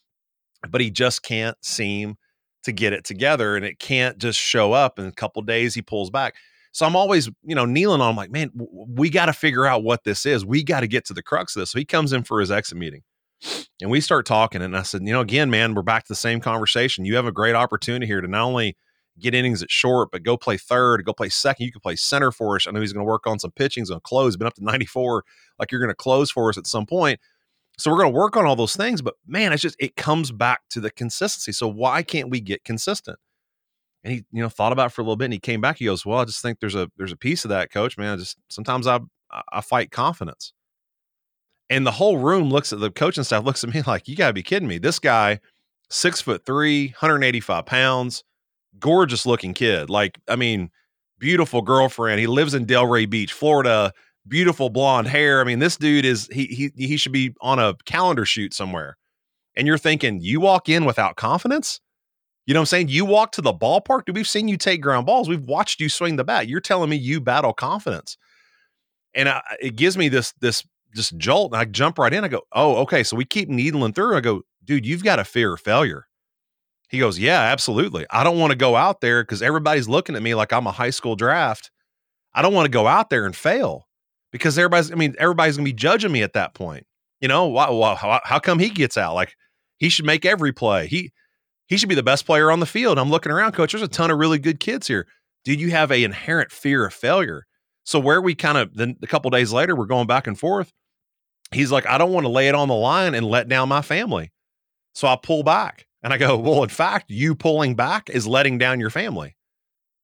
but 0.71 0.81
he 0.81 0.91
just 0.91 1.23
can't 1.23 1.57
seem 1.63 2.17
to 2.63 2.73
get 2.73 2.93
it 2.93 3.05
together 3.05 3.57
and 3.57 3.65
it 3.65 3.79
can't 3.79 4.19
just 4.19 4.39
show 4.39 4.73
up 4.73 4.99
in 4.99 5.07
a 5.07 5.13
couple 5.13 5.43
days 5.43 5.75
he 5.75 5.83
pulls 5.83 6.11
back 6.11 6.35
so 6.73 6.87
I'm 6.87 6.95
always, 6.95 7.29
you 7.43 7.55
know, 7.55 7.65
kneeling 7.65 8.01
on. 8.01 8.11
I'm 8.11 8.17
like, 8.17 8.31
man, 8.31 8.51
we 8.55 9.11
got 9.11 9.27
to 9.27 9.33
figure 9.33 9.67
out 9.67 9.83
what 9.83 10.05
this 10.05 10.25
is. 10.25 10.45
We 10.45 10.63
got 10.63 10.81
to 10.81 10.87
get 10.87 11.05
to 11.07 11.15
the 11.15 11.23
crux 11.23 11.57
of 11.57 11.61
this. 11.61 11.71
So 11.71 11.79
he 11.79 11.85
comes 11.85 12.13
in 12.13 12.23
for 12.23 12.41
his 12.41 12.51
exit 12.51 12.79
meeting, 12.79 13.03
and 13.81 13.91
we 13.91 14.01
start 14.01 14.25
talking. 14.25 14.63
And 14.63 14.77
I 14.77 14.83
said, 14.83 15.03
you 15.03 15.13
know, 15.13 15.21
again, 15.21 15.51
man, 15.51 15.75
we're 15.75 15.83
back 15.83 16.05
to 16.05 16.13
the 16.13 16.17
same 16.17 16.41
conversation. 16.41 17.05
You 17.05 17.17
have 17.17 17.27
a 17.27 17.33
great 17.33 17.57
opportunity 17.57 18.07
here 18.07 18.21
to 18.21 18.29
not 18.29 18.45
only 18.45 18.77
get 19.19 19.35
innings 19.35 19.63
at 19.63 19.71
short, 19.71 20.11
but 20.11 20.23
go 20.23 20.37
play 20.37 20.57
third, 20.57 21.05
go 21.05 21.13
play 21.13 21.29
second. 21.29 21.67
You 21.67 21.73
can 21.73 21.81
play 21.81 21.97
center 21.97 22.31
for 22.31 22.57
us. 22.57 22.67
I 22.67 22.71
know 22.71 22.81
he's 22.81 22.93
going 22.93 23.05
to 23.05 23.11
work 23.11 23.27
on 23.27 23.39
some 23.39 23.51
pitching. 23.51 23.83
He's 23.83 23.91
going 23.91 24.01
to 24.01 24.05
close. 24.05 24.37
Been 24.37 24.47
up 24.47 24.55
to 24.55 24.65
94. 24.65 25.25
Like 25.59 25.73
you're 25.73 25.81
going 25.81 25.91
to 25.91 25.95
close 25.95 26.31
for 26.31 26.49
us 26.49 26.59
at 26.59 26.67
some 26.67 26.87
point. 26.87 27.21
So 27.79 27.91
we're 27.91 27.99
going 27.99 28.13
to 28.13 28.19
work 28.19 28.37
on 28.37 28.47
all 28.47 28.57
those 28.57 28.77
things. 28.77 29.03
But 29.03 29.15
man, 29.27 29.53
it's 29.53 29.63
just 29.63 29.77
it 29.79 29.97
comes 29.97 30.31
back 30.33 30.61
to 30.71 30.81
the 30.81 30.91
consistency. 30.91 31.53
So 31.53 31.69
why 31.69 32.03
can't 32.03 32.31
we 32.31 32.41
get 32.41 32.65
consistent? 32.65 33.19
and 34.05 34.13
he 34.13 34.25
you 34.33 34.43
know 34.43 34.49
thought 34.49 34.73
about 34.73 34.93
for 34.93 35.03
a 35.03 35.05
little 35.05 35.17
bit 35.17 35.27
and 35.27 35.33
he 35.33 35.39
came 35.39 35.61
back 35.61 35.79
he 35.79 35.85
goes 35.85 36.05
well 36.07 36.19
i 36.19 36.25
just 36.25 36.43
think 36.43 36.61
there's 36.61 36.75
a 36.75 36.91
there's 36.97 37.13
a 37.13 37.17
piece 37.17 37.45
of 37.45 37.51
that 37.51 37.71
coach 37.71 37.99
man 37.99 38.15
I 38.15 38.17
just 38.17 38.37
sometimes 38.49 38.87
i 38.87 39.01
i 39.53 39.61
fight 39.61 39.91
confidence 39.91 40.53
and 41.69 41.87
the 41.87 41.93
whole 41.93 42.19
room 42.19 42.51
looks 42.51 42.73
at 42.73 42.81
the 42.81 42.91
coaching 42.91 43.25
staff 43.25 43.45
looks 43.45 43.65
at 43.65 43.73
me 43.73 43.83
like 43.87 44.09
you 44.09 44.17
gotta 44.17 44.33
be 44.33 44.43
kidding 44.43 44.69
me 44.69 44.79
this 44.79 44.99
guy 44.99 45.41
six 45.89 46.21
foot 46.21 46.45
three 46.45 46.89
185 46.89 47.67
pounds 47.67 48.25
gorgeous 48.79 49.27
looking 49.27 49.55
kid 49.55 49.91
like 49.91 50.19
i 50.29 50.37
mean 50.37 50.71
beautiful 51.19 51.61
girlfriend 51.63 52.21
he 52.21 52.27
lives 52.27 52.55
in 52.55 52.65
delray 52.65 53.09
beach 53.09 53.33
florida 53.33 53.93
beautiful 54.27 54.71
blonde 54.71 55.07
hair 55.07 55.41
i 55.41 55.45
mean 55.45 55.59
this 55.59 55.77
dude 55.77 56.05
is 56.05 56.29
he 56.33 56.47
he, 56.47 56.73
he 56.77 56.97
should 56.97 57.13
be 57.13 57.35
on 57.41 57.59
a 57.59 57.75
calendar 57.85 58.25
shoot 58.25 58.55
somewhere 58.55 58.97
and 59.57 59.67
you're 59.67 59.79
thinking 59.79 60.21
you 60.21 60.41
walk 60.41 60.69
in 60.69 60.85
without 60.85 61.17
confidence 61.17 61.81
you 62.51 62.55
know 62.55 62.59
what 62.59 62.63
I'm 62.63 62.67
saying? 62.67 62.89
You 62.89 63.05
walk 63.05 63.31
to 63.33 63.43
the 63.43 63.53
ballpark. 63.53 64.07
Dude, 64.07 64.17
we've 64.17 64.27
seen 64.27 64.49
you 64.49 64.57
take 64.57 64.83
ground 64.83 65.07
balls. 65.07 65.29
We've 65.29 65.45
watched 65.45 65.81
you 65.81 65.89
swing 65.89 66.17
the 66.17 66.25
bat. 66.25 66.49
You're 66.49 66.59
telling 66.61 66.91
me 66.91 66.97
you 66.97 67.21
battle 67.21 67.53
confidence. 67.53 68.17
And 69.15 69.29
I, 69.29 69.41
it 69.61 69.77
gives 69.77 69.97
me 69.97 70.09
this 70.09 70.33
this 70.41 70.65
just 70.93 71.17
jolt. 71.17 71.53
And 71.53 71.61
I 71.61 71.65
jump 71.65 71.97
right 71.97 72.13
in. 72.13 72.25
I 72.25 72.29
go, 72.29 72.43
oh, 72.51 72.79
okay. 72.79 73.05
So 73.05 73.17
we 73.17 73.25
keep 73.25 73.49
needling 73.49 73.93
through. 73.93 74.17
I 74.17 74.21
go, 74.21 74.43
dude, 74.65 74.85
you've 74.85 75.05
got 75.05 75.21
a 75.21 75.25
fear 75.25 75.55
of 75.55 75.61
failure. 75.61 76.09
He 76.91 76.99
goes, 76.99 77.21
yeah, 77.21 77.41
absolutely. 77.41 78.05
I 78.11 78.25
don't 78.25 78.39
want 78.39 78.51
to 78.51 78.57
go 78.57 78.75
out 78.75 79.01
there 79.01 79.23
because 79.23 79.43
everybody's 79.43 79.89
looking 79.89 80.17
at 80.17 80.23
me 80.23 80.35
like 80.35 80.53
I'm 80.53 80.67
a 80.67 80.73
high 80.73 80.91
school 80.91 81.15
draft. 81.15 81.71
I 82.35 82.43
don't 82.43 82.53
want 82.53 82.67
to 82.67 82.71
go 82.71 82.89
out 82.89 83.11
there 83.11 83.27
and 83.27 83.35
fail 83.35 83.87
because 84.33 84.59
everybody's, 84.59 84.91
I 84.91 84.97
mean, 84.97 85.15
everybody's 85.17 85.57
going 85.57 85.67
to 85.67 85.73
be 85.73 85.77
judging 85.77 86.11
me 86.11 86.23
at 86.23 86.33
that 86.33 86.53
point. 86.53 86.87
You 87.21 87.29
know, 87.29 87.47
why, 87.47 87.71
why, 87.71 87.95
how, 87.95 88.21
how 88.25 88.41
come 88.41 88.59
he 88.59 88.71
gets 88.71 88.99
out? 88.99 89.15
Like 89.15 89.35
he 89.77 89.89
should 89.89 90.05
make 90.05 90.27
every 90.27 90.53
play. 90.53 90.89
He, 90.89 91.13
he 91.69 91.77
should 91.77 91.89
be 91.89 91.95
the 91.95 92.03
best 92.03 92.27
player 92.27 92.51
on 92.51 92.59
the 92.59 92.67
field. 92.67 92.99
I'm 92.99 93.11
looking 93.11 93.31
around, 93.31 93.53
coach. 93.53 93.71
There's 93.71 93.83
a 93.83 93.89
ton 93.89 94.11
of 94.11 94.19
really 94.19 94.41
good 94.41 94.59
kids 94.59 94.89
here. 94.89 95.07
Dude, 95.45 95.61
you 95.61 95.71
have 95.71 95.93
a 95.93 96.03
inherent 96.03 96.51
fear 96.51 96.85
of 96.85 96.93
failure. 96.93 97.47
So 97.85 98.01
where 98.01 98.21
we 98.21 98.35
kind 98.35 98.59
of 98.59 98.75
then 98.75 98.97
a 99.01 99.07
couple 99.07 99.31
days 99.31 99.53
later, 99.53 99.77
we're 99.77 99.87
going 99.87 100.09
back 100.09 100.27
and 100.27 100.37
forth. 100.37 100.73
He's 101.53 101.71
like, 101.71 101.87
I 101.87 101.99
don't 101.99 102.13
want 102.13 102.25
to 102.25 102.31
lay 102.31 102.49
it 102.49 102.57
on 102.57 102.67
the 102.67 102.75
line 102.75 103.15
and 103.15 103.25
let 103.25 103.49
down 103.49 103.69
my 103.69 103.83
family. 103.83 104.33
So 104.93 105.07
I 105.07 105.17
pull 105.21 105.45
back 105.45 105.87
and 106.03 106.13
I 106.13 106.19
go, 106.19 106.37
well, 106.39 106.63
in 106.63 106.69
fact, 106.69 107.11
you 107.11 107.35
pulling 107.35 107.75
back 107.75 108.09
is 108.11 108.27
letting 108.27 108.59
down 108.59 108.81
your 108.81 108.91
family. 108.91 109.37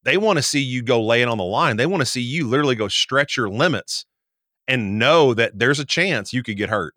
They 0.03 0.17
want 0.17 0.39
to 0.39 0.43
see 0.43 0.61
you 0.61 0.83
go 0.83 1.03
lay 1.03 1.23
it 1.23 1.29
on 1.29 1.39
the 1.39 1.45
line. 1.45 1.77
They 1.77 1.87
want 1.87 2.01
to 2.01 2.07
see 2.07 2.21
you 2.21 2.47
literally 2.47 2.77
go 2.77 2.89
stretch 2.89 3.37
your 3.37 3.49
limits 3.49 4.07
and 4.69 4.99
know 4.99 5.35
that 5.35 5.59
there's 5.59 5.81
a 5.81 5.85
chance 5.85 6.33
you 6.33 6.43
could 6.43 6.57
get 6.57 6.71
hurt. 6.71 6.95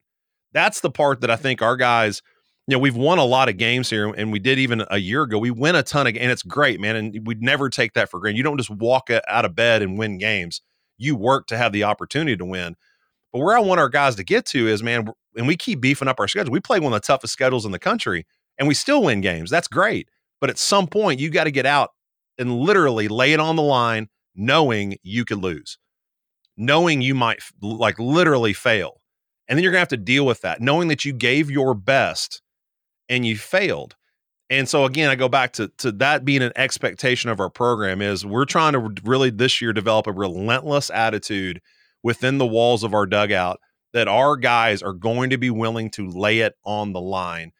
That's 0.53 0.81
the 0.81 0.91
part 0.91 1.21
that 1.21 1.31
I 1.31 1.35
think 1.35 1.62
our 1.62 1.75
guys, 1.75 2.21
you 2.67 2.75
know, 2.75 2.79
we've 2.79 2.95
won 2.95 3.17
a 3.17 3.25
lot 3.25 3.49
of 3.49 3.57
games 3.57 3.89
here, 3.89 4.07
and 4.12 4.31
we 4.31 4.39
did 4.39 4.59
even 4.59 4.83
a 4.91 4.97
year 4.97 5.23
ago. 5.23 5.39
We 5.39 5.51
win 5.51 5.75
a 5.75 5.83
ton 5.83 6.07
of, 6.07 6.15
and 6.15 6.31
it's 6.31 6.43
great, 6.43 6.79
man. 6.79 6.95
And 6.95 7.27
we'd 7.27 7.41
never 7.41 7.69
take 7.69 7.93
that 7.93 8.09
for 8.09 8.19
granted. 8.19 8.38
You 8.38 8.43
don't 8.43 8.57
just 8.57 8.69
walk 8.69 9.09
out 9.09 9.45
of 9.45 9.55
bed 9.55 9.81
and 9.81 9.97
win 9.97 10.17
games. 10.17 10.62
You 10.97 11.15
work 11.15 11.47
to 11.47 11.57
have 11.57 11.71
the 11.71 11.83
opportunity 11.85 12.38
to 12.38 12.45
win. 12.45 12.75
But 13.31 13.39
where 13.39 13.55
I 13.55 13.62
want 13.62 13.79
our 13.79 13.89
guys 13.89 14.15
to 14.15 14.23
get 14.23 14.45
to 14.47 14.67
is, 14.67 14.83
man, 14.83 15.07
and 15.35 15.47
we 15.47 15.55
keep 15.55 15.81
beefing 15.81 16.07
up 16.07 16.19
our 16.19 16.27
schedule. 16.27 16.51
We 16.51 16.59
play 16.59 16.79
one 16.79 16.93
of 16.93 17.01
the 17.01 17.05
toughest 17.05 17.33
schedules 17.33 17.65
in 17.65 17.71
the 17.71 17.79
country, 17.79 18.25
and 18.60 18.67
we 18.67 18.74
still 18.76 19.02
win 19.02 19.22
games. 19.22 19.50
That's 19.50 19.67
great. 19.67 20.10
But 20.39 20.50
at 20.50 20.60
some 20.60 20.88
point, 20.88 21.19
you 21.19 21.30
got 21.30 21.45
to 21.45 21.52
get 21.52 21.65
out 21.65 21.91
and 22.38 22.60
literally 22.60 23.08
lay 23.08 23.34
it 23.34 23.39
on 23.39 23.56
the 23.56 23.63
line, 23.63 24.10
knowing 24.36 24.98
you 25.02 25.26
could 25.26 25.39
lose, 25.39 25.78
knowing 26.56 27.02
you 27.02 27.15
might 27.15 27.39
like 27.62 27.98
literally 27.98 28.54
fail. 28.54 29.02
And 29.48 29.58
then 29.58 29.63
you're 29.63 29.72
going 29.72 29.80
to 29.80 29.82
have 29.82 29.88
to 29.89 29.98
deal 29.98 30.26
with 30.26 30.41
that, 30.41 30.62
knowing 30.62 30.89
that 30.89 31.04
you 31.04 31.13
gave 31.13 31.50
your 31.50 31.74
best 31.74 32.41
and 33.10 33.26
you 33.26 33.36
failed. 33.36 33.95
And 34.50 34.67
so 34.67 34.86
again, 34.86 35.10
I 35.10 35.15
go 35.15 35.30
back 35.30 35.54
to 35.54 35.72
to 35.80 35.91
that 35.93 36.26
being 36.26 36.41
an 36.41 36.54
expectation 36.56 37.30
of 37.30 37.39
our 37.39 37.50
program 37.50 38.02
is 38.02 38.26
we're 38.26 38.45
trying 38.45 38.74
to 38.74 38.93
really 39.04 39.30
this 39.30 39.62
year 39.62 39.74
develop 39.74 40.08
a 40.08 40.12
relentless 40.12 40.89
attitude 40.89 41.62
within 42.04 42.38
the 42.38 42.48
walls 42.48 42.84
of 42.84 42.93
our 42.93 43.06
dugout 43.06 43.60
that 43.93 44.08
our 44.08 44.38
guys 44.38 44.82
are 44.82 44.93
going 44.93 45.30
to 45.32 45.38
be 45.38 45.50
willing 45.50 45.89
to 45.91 46.08
lay 46.08 46.39
it 46.39 46.54
on 46.63 46.93
the 46.93 47.02
line. 47.02 47.52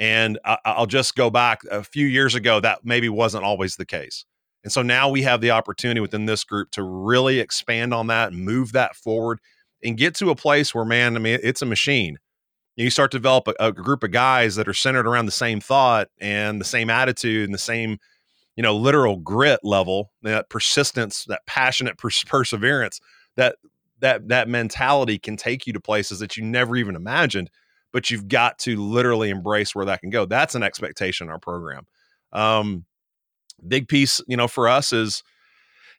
And 0.00 0.38
I, 0.44 0.58
will 0.78 0.86
just 0.86 1.14
go 1.14 1.30
back 1.30 1.60
a 1.70 1.84
few 1.84 2.06
years 2.06 2.34
ago, 2.34 2.58
that 2.58 2.80
maybe 2.84 3.08
wasn't 3.08 3.44
always 3.44 3.76
the 3.76 3.86
case. 3.86 4.24
And 4.64 4.72
so 4.72 4.82
now 4.82 5.08
we 5.08 5.22
have 5.22 5.40
the 5.40 5.52
opportunity 5.52 6.00
within 6.00 6.26
this 6.26 6.42
group 6.42 6.70
to 6.72 6.82
really 6.82 7.38
expand 7.38 7.94
on 7.94 8.08
that, 8.08 8.32
move 8.32 8.72
that 8.72 8.96
forward, 8.96 9.40
and 9.84 9.96
get 9.96 10.14
to 10.16 10.30
a 10.30 10.34
place 10.34 10.74
where, 10.74 10.84
man, 10.84 11.16
I 11.16 11.18
mean, 11.20 11.38
it's 11.42 11.62
a 11.62 11.66
machine. 11.66 12.18
You 12.76 12.90
start 12.90 13.10
to 13.12 13.18
develop 13.18 13.46
a, 13.46 13.54
a 13.60 13.72
group 13.72 14.02
of 14.02 14.10
guys 14.10 14.56
that 14.56 14.68
are 14.68 14.74
centered 14.74 15.06
around 15.06 15.26
the 15.26 15.32
same 15.32 15.60
thought 15.60 16.08
and 16.18 16.60
the 16.60 16.64
same 16.64 16.88
attitude 16.88 17.44
and 17.44 17.54
the 17.54 17.58
same, 17.58 17.98
you 18.56 18.62
know, 18.62 18.74
literal 18.74 19.16
grit 19.16 19.60
level, 19.62 20.12
that 20.22 20.48
persistence, 20.48 21.24
that 21.26 21.44
passionate 21.46 21.98
pers- 21.98 22.24
perseverance 22.24 23.00
that 23.36 23.56
that 24.00 24.28
that 24.28 24.48
mentality 24.48 25.18
can 25.18 25.36
take 25.36 25.66
you 25.66 25.72
to 25.72 25.80
places 25.80 26.18
that 26.20 26.36
you 26.36 26.44
never 26.44 26.76
even 26.76 26.96
imagined 26.96 27.50
but 27.92 28.10
you've 28.10 28.28
got 28.28 28.58
to 28.60 28.76
literally 28.76 29.30
embrace 29.30 29.74
where 29.74 29.86
that 29.86 30.00
can 30.00 30.10
go. 30.10 30.26
That's 30.26 30.54
an 30.54 30.62
expectation 30.62 31.26
in 31.26 31.30
our 31.30 31.38
program. 31.38 31.86
Um 32.32 32.84
big 33.66 33.88
piece 33.88 34.20
you 34.26 34.36
know 34.36 34.48
for 34.48 34.68
us 34.68 34.90
is 34.90 35.22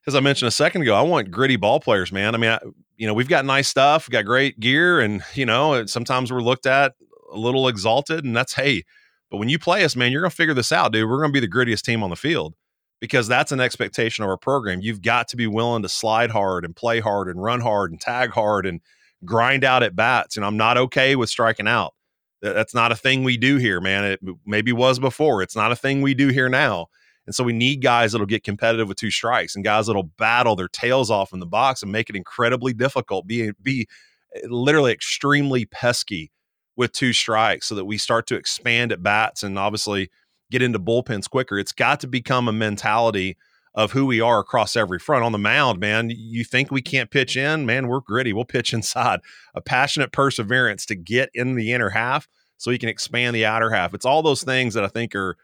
as 0.07 0.15
i 0.15 0.19
mentioned 0.19 0.47
a 0.47 0.51
second 0.51 0.81
ago 0.81 0.95
i 0.95 1.01
want 1.03 1.29
gritty 1.29 1.57
ball 1.57 1.79
players 1.79 2.11
man. 2.11 2.33
I 2.33 2.37
mean 2.39 2.49
I, 2.49 2.59
you 2.97 3.05
know 3.05 3.13
we've 3.13 3.27
got 3.27 3.45
nice 3.45 3.67
stuff 3.67 4.07
we've 4.07 4.13
got 4.13 4.25
great 4.25 4.59
gear 4.59 4.99
and 4.99 5.21
you 5.35 5.45
know 5.45 5.85
sometimes 5.85 6.31
we're 6.31 6.41
looked 6.41 6.65
at 6.65 6.93
a 7.31 7.37
little 7.37 7.67
exalted 7.67 8.25
and 8.25 8.35
that's 8.35 8.53
hey 8.55 8.83
but 9.29 9.37
when 9.37 9.47
you 9.47 9.59
play 9.59 9.83
us 9.83 9.95
man 9.95 10.11
you're 10.11 10.21
gonna 10.21 10.31
figure 10.31 10.55
this 10.55 10.71
out 10.71 10.91
dude. 10.91 11.07
We're 11.07 11.21
gonna 11.21 11.33
be 11.33 11.39
the 11.39 11.47
grittiest 11.47 11.83
team 11.83 12.01
on 12.01 12.09
the 12.09 12.15
field 12.15 12.55
because 13.01 13.27
that's 13.27 13.51
an 13.51 13.59
expectation 13.59 14.23
of 14.23 14.29
our 14.29 14.37
program. 14.37 14.79
You've 14.81 15.01
got 15.01 15.27
to 15.29 15.35
be 15.35 15.47
willing 15.47 15.81
to 15.81 15.89
slide 15.89 16.29
hard 16.29 16.63
and 16.63 16.75
play 16.75 16.99
hard 16.99 17.27
and 17.27 17.41
run 17.41 17.59
hard 17.59 17.91
and 17.91 17.99
tag 17.99 18.29
hard 18.29 18.65
and 18.65 18.79
grind 19.25 19.63
out 19.63 19.83
at 19.83 19.95
bats. 19.95 20.37
And 20.37 20.45
I'm 20.45 20.57
not 20.57 20.77
okay 20.77 21.15
with 21.15 21.29
striking 21.29 21.67
out. 21.67 21.93
That's 22.41 22.73
not 22.73 22.91
a 22.91 22.95
thing 22.95 23.23
we 23.23 23.37
do 23.37 23.57
here, 23.57 23.79
man. 23.79 24.03
It 24.03 24.19
maybe 24.45 24.73
was 24.73 24.99
before. 24.99 25.43
It's 25.43 25.55
not 25.55 25.71
a 25.71 25.75
thing 25.75 26.01
we 26.01 26.13
do 26.13 26.29
here 26.29 26.49
now. 26.49 26.87
And 27.27 27.35
so 27.35 27.43
we 27.43 27.53
need 27.53 27.83
guys 27.83 28.11
that'll 28.11 28.25
get 28.25 28.43
competitive 28.43 28.87
with 28.87 28.97
two 28.97 29.11
strikes 29.11 29.55
and 29.55 29.63
guys 29.63 29.87
that'll 29.87 30.11
battle 30.17 30.55
their 30.55 30.67
tails 30.67 31.11
off 31.11 31.33
in 31.33 31.39
the 31.39 31.45
box 31.45 31.83
and 31.83 31.91
make 31.91 32.09
it 32.09 32.15
incredibly 32.15 32.73
difficult, 32.73 33.27
be 33.27 33.51
be 33.61 33.87
eh, 34.35 34.39
literally 34.49 34.91
extremely 34.91 35.65
pesky 35.65 36.31
with 36.75 36.91
two 36.93 37.13
strikes 37.13 37.67
so 37.67 37.75
that 37.75 37.85
we 37.85 37.97
start 37.97 38.25
to 38.27 38.35
expand 38.35 38.91
at 38.91 39.03
bats 39.03 39.43
and 39.43 39.59
obviously 39.59 40.09
get 40.49 40.63
into 40.63 40.79
bullpens 40.79 41.29
quicker. 41.29 41.59
It's 41.59 41.71
got 41.71 41.99
to 41.99 42.07
become 42.07 42.47
a 42.47 42.53
mentality 42.53 43.37
of 43.73 43.93
who 43.93 44.05
we 44.05 44.19
are 44.19 44.39
across 44.39 44.75
every 44.75 44.99
front. 44.99 45.23
On 45.23 45.31
the 45.31 45.37
mound, 45.37 45.79
man, 45.79 46.09
you 46.09 46.43
think 46.43 46.71
we 46.71 46.81
can't 46.81 47.09
pitch 47.09 47.37
in? 47.37 47.65
Man, 47.65 47.87
we're 47.87 48.01
gritty. 48.01 48.33
We'll 48.33 48.45
pitch 48.45 48.73
inside. 48.73 49.21
A 49.55 49.61
passionate 49.61 50.11
perseverance 50.11 50.85
to 50.87 50.95
get 50.95 51.29
in 51.33 51.55
the 51.55 51.71
inner 51.71 51.89
half 51.89 52.27
so 52.57 52.71
you 52.71 52.79
can 52.79 52.89
expand 52.89 53.35
the 53.35 53.45
outer 53.45 53.71
half. 53.71 53.93
It's 53.93 54.05
all 54.05 54.21
those 54.21 54.43
things 54.43 54.73
that 54.73 54.83
I 54.83 54.87
think 54.87 55.15
are 55.15 55.37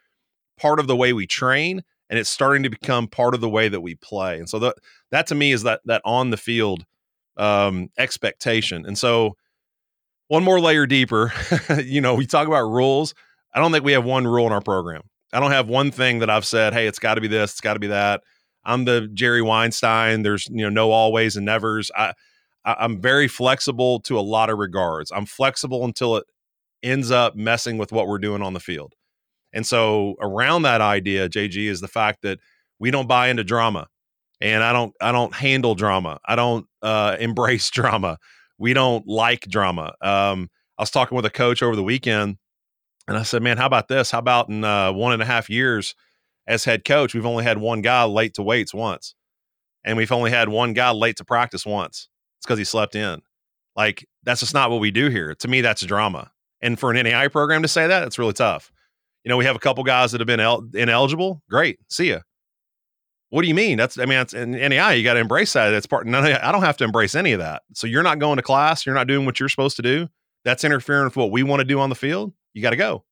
part 0.57 0.79
of 0.79 0.87
the 0.87 0.95
way 0.95 1.13
we 1.13 1.27
train 1.27 1.83
and 2.09 2.17
it's 2.17 2.29
starting 2.29 2.63
to 2.63 2.69
become 2.69 3.07
part 3.07 3.33
of 3.33 3.41
the 3.41 3.49
way 3.49 3.69
that 3.69 3.81
we 3.81 3.95
play. 3.95 4.37
And 4.37 4.49
so 4.49 4.59
that 4.59 4.75
that 5.11 5.27
to 5.27 5.35
me 5.35 5.51
is 5.51 5.63
that 5.63 5.81
that 5.85 6.01
on 6.05 6.29
the 6.29 6.37
field 6.37 6.85
um 7.37 7.89
expectation. 7.97 8.85
And 8.85 8.97
so 8.97 9.35
one 10.27 10.43
more 10.43 10.59
layer 10.59 10.85
deeper, 10.85 11.31
you 11.83 12.01
know, 12.01 12.15
we 12.15 12.25
talk 12.25 12.47
about 12.47 12.69
rules. 12.69 13.13
I 13.53 13.59
don't 13.59 13.71
think 13.71 13.83
we 13.83 13.93
have 13.93 14.05
one 14.05 14.27
rule 14.27 14.45
in 14.47 14.53
our 14.53 14.61
program. 14.61 15.03
I 15.37 15.39
don't 15.39 15.51
have 15.51 15.67
one 15.67 15.91
thing 15.91 16.17
that 16.19 16.31
I've 16.31 16.47
said, 16.47 16.73
hey, 16.73 16.87
it's 16.87 16.97
got 16.97 17.13
to 17.13 17.21
be 17.21 17.27
this, 17.27 17.51
it's 17.51 17.61
got 17.61 17.75
to 17.75 17.79
be 17.79 17.85
that. 17.87 18.23
I'm 18.65 18.85
the 18.85 19.07
Jerry 19.13 19.43
Weinstein. 19.43 20.23
There's 20.23 20.47
you 20.49 20.63
know 20.63 20.69
no 20.69 20.89
always 20.89 21.35
and 21.35 21.45
nevers. 21.45 21.91
I, 21.95 22.13
I 22.65 22.83
am 22.83 22.99
very 22.99 23.27
flexible 23.27 23.99
to 24.01 24.17
a 24.17 24.21
lot 24.21 24.49
of 24.49 24.57
regards. 24.57 25.11
I'm 25.11 25.27
flexible 25.27 25.85
until 25.85 26.17
it 26.17 26.23
ends 26.81 27.11
up 27.11 27.35
messing 27.35 27.77
with 27.77 27.91
what 27.91 28.07
we're 28.07 28.17
doing 28.17 28.41
on 28.41 28.53
the 28.53 28.59
field. 28.59 28.95
And 29.53 29.63
so 29.63 30.15
around 30.19 30.63
that 30.63 30.81
idea, 30.81 31.29
JG 31.29 31.69
is 31.69 31.81
the 31.81 31.87
fact 31.87 32.23
that 32.23 32.39
we 32.79 32.89
don't 32.89 33.07
buy 33.07 33.27
into 33.27 33.43
drama, 33.43 33.89
and 34.41 34.63
I 34.63 34.73
don't 34.73 34.95
I 34.99 35.11
don't 35.11 35.35
handle 35.35 35.75
drama. 35.75 36.17
I 36.25 36.35
don't 36.35 36.65
uh, 36.81 37.15
embrace 37.19 37.69
drama. 37.69 38.17
We 38.57 38.73
don't 38.73 39.07
like 39.07 39.41
drama. 39.41 39.93
Um, 40.01 40.49
I 40.79 40.81
was 40.81 40.89
talking 40.89 41.15
with 41.15 41.27
a 41.27 41.29
coach 41.29 41.61
over 41.61 41.75
the 41.75 41.83
weekend 41.83 42.37
and 43.07 43.17
I 43.17 43.23
said, 43.23 43.41
man, 43.41 43.57
how 43.57 43.65
about 43.65 43.87
this? 43.87 44.11
How 44.11 44.19
about 44.19 44.49
in 44.49 44.63
uh, 44.63 44.91
one 44.91 45.13
and 45.13 45.21
a 45.21 45.25
half 45.25 45.49
years 45.49 45.95
as 46.47 46.63
head 46.63 46.85
coach, 46.85 47.13
we've 47.13 47.25
only 47.25 47.43
had 47.43 47.57
one 47.57 47.81
guy 47.81 48.03
late 48.05 48.33
to 48.35 48.43
weights 48.43 48.73
once, 48.73 49.15
and 49.83 49.97
we've 49.97 50.11
only 50.11 50.31
had 50.31 50.49
one 50.49 50.73
guy 50.73 50.91
late 50.91 51.17
to 51.17 51.25
practice 51.25 51.65
once. 51.65 52.09
It's 52.37 52.45
because 52.45 52.57
he 52.57 52.63
slept 52.63 52.95
in. 52.95 53.21
Like 53.75 54.07
that's 54.23 54.39
just 54.39 54.53
not 54.53 54.71
what 54.71 54.79
we 54.79 54.91
do 54.91 55.09
here. 55.09 55.35
To 55.35 55.47
me, 55.47 55.61
that's 55.61 55.85
drama. 55.85 56.31
And 56.61 56.79
for 56.79 56.91
an 56.91 56.97
NAIA 56.97 57.31
program 57.31 57.61
to 57.61 57.67
say 57.67 57.87
that, 57.87 58.03
it's 58.03 58.17
really 58.17 58.33
tough. 58.33 58.71
You 59.23 59.29
know, 59.29 59.37
we 59.37 59.45
have 59.45 59.55
a 59.55 59.59
couple 59.59 59.83
guys 59.83 60.11
that 60.11 60.21
have 60.21 60.27
been 60.27 60.39
el- 60.39 60.67
ineligible. 60.73 61.43
Great, 61.49 61.79
see 61.89 62.09
ya. 62.09 62.19
What 63.29 63.41
do 63.41 63.49
you 63.49 63.55
mean? 63.55 63.77
That's 63.77 63.99
I 63.99 64.05
mean, 64.05 64.19
it's 64.19 64.33
in 64.33 64.53
NAIA. 64.53 64.97
You 64.97 65.03
got 65.03 65.15
to 65.15 65.19
embrace 65.19 65.53
that. 65.53 65.73
It's 65.73 65.85
part. 65.85 66.07
None 66.07 66.25
of, 66.25 66.37
I 66.41 66.51
don't 66.51 66.63
have 66.63 66.77
to 66.77 66.85
embrace 66.85 67.13
any 67.13 67.33
of 67.33 67.39
that. 67.39 67.63
So 67.73 67.85
you're 67.85 68.03
not 68.03 68.19
going 68.19 68.37
to 68.37 68.41
class. 68.41 68.85
You're 68.85 68.95
not 68.95 69.07
doing 69.07 69.25
what 69.25 69.39
you're 69.39 69.49
supposed 69.49 69.75
to 69.75 69.81
do. 69.81 70.07
That's 70.45 70.63
interfering 70.63 71.03
with 71.03 71.17
what 71.17 71.29
we 71.31 71.43
want 71.43 71.59
to 71.59 71.65
do 71.65 71.79
on 71.79 71.89
the 71.89 71.95
field 71.95 72.33
you 72.57 72.63
got 72.63 72.71
to 72.71 72.75
go. 72.75 73.05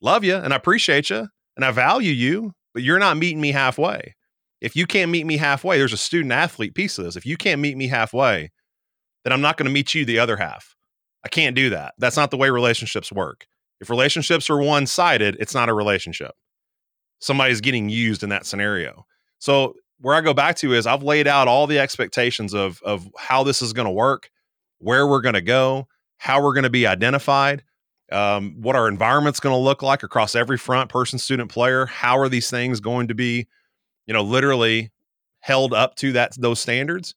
Love 0.00 0.24
you 0.24 0.36
and 0.36 0.52
I 0.52 0.56
appreciate 0.56 1.08
you 1.08 1.28
and 1.56 1.64
I 1.64 1.70
value 1.70 2.12
you, 2.12 2.52
but 2.74 2.82
you're 2.82 2.98
not 2.98 3.16
meeting 3.16 3.40
me 3.40 3.52
halfway. 3.52 4.14
If 4.60 4.76
you 4.76 4.86
can't 4.86 5.10
meet 5.10 5.26
me 5.26 5.36
halfway, 5.36 5.78
there's 5.78 5.92
a 5.92 5.98
student 5.98 6.32
athlete 6.32 6.74
piece 6.74 6.98
of 6.98 7.04
this. 7.04 7.16
If 7.16 7.26
you 7.26 7.36
can't 7.36 7.60
meet 7.60 7.76
me 7.76 7.88
halfway, 7.88 8.50
then 9.24 9.32
I'm 9.32 9.40
not 9.40 9.56
going 9.56 9.66
to 9.66 9.72
meet 9.72 9.94
you 9.94 10.04
the 10.04 10.18
other 10.18 10.36
half. 10.36 10.74
I 11.24 11.28
can't 11.28 11.56
do 11.56 11.70
that. 11.70 11.94
That's 11.98 12.16
not 12.16 12.30
the 12.30 12.36
way 12.36 12.50
relationships 12.50 13.12
work. 13.12 13.46
If 13.80 13.90
relationships 13.90 14.50
are 14.50 14.58
one 14.58 14.86
sided, 14.86 15.36
it's 15.40 15.54
not 15.54 15.68
a 15.68 15.74
relationship. 15.74 16.32
Somebody's 17.20 17.60
getting 17.60 17.88
used 17.88 18.22
in 18.22 18.28
that 18.30 18.46
scenario. 18.46 19.06
So, 19.38 19.74
where 20.00 20.16
I 20.16 20.20
go 20.20 20.34
back 20.34 20.56
to 20.56 20.74
is 20.74 20.84
I've 20.84 21.04
laid 21.04 21.28
out 21.28 21.46
all 21.46 21.68
the 21.68 21.78
expectations 21.78 22.54
of, 22.54 22.80
of 22.84 23.08
how 23.16 23.44
this 23.44 23.62
is 23.62 23.72
going 23.72 23.86
to 23.86 23.92
work, 23.92 24.30
where 24.78 25.06
we're 25.06 25.20
going 25.20 25.34
to 25.34 25.40
go, 25.40 25.86
how 26.18 26.42
we're 26.42 26.54
going 26.54 26.64
to 26.64 26.70
be 26.70 26.88
identified 26.88 27.62
um, 28.12 28.54
what 28.60 28.76
our 28.76 28.88
environment's 28.88 29.40
going 29.40 29.54
to 29.54 29.58
look 29.58 29.82
like 29.82 30.02
across 30.02 30.34
every 30.34 30.58
front 30.58 30.90
person 30.90 31.18
student 31.18 31.50
player. 31.50 31.86
How 31.86 32.18
are 32.18 32.28
these 32.28 32.50
things 32.50 32.80
going 32.80 33.08
to 33.08 33.14
be 33.14 33.46
you 34.06 34.14
know 34.14 34.22
literally 34.22 34.90
held 35.40 35.74
up 35.74 35.96
to 35.96 36.12
that 36.12 36.32
those 36.38 36.60
standards? 36.60 37.14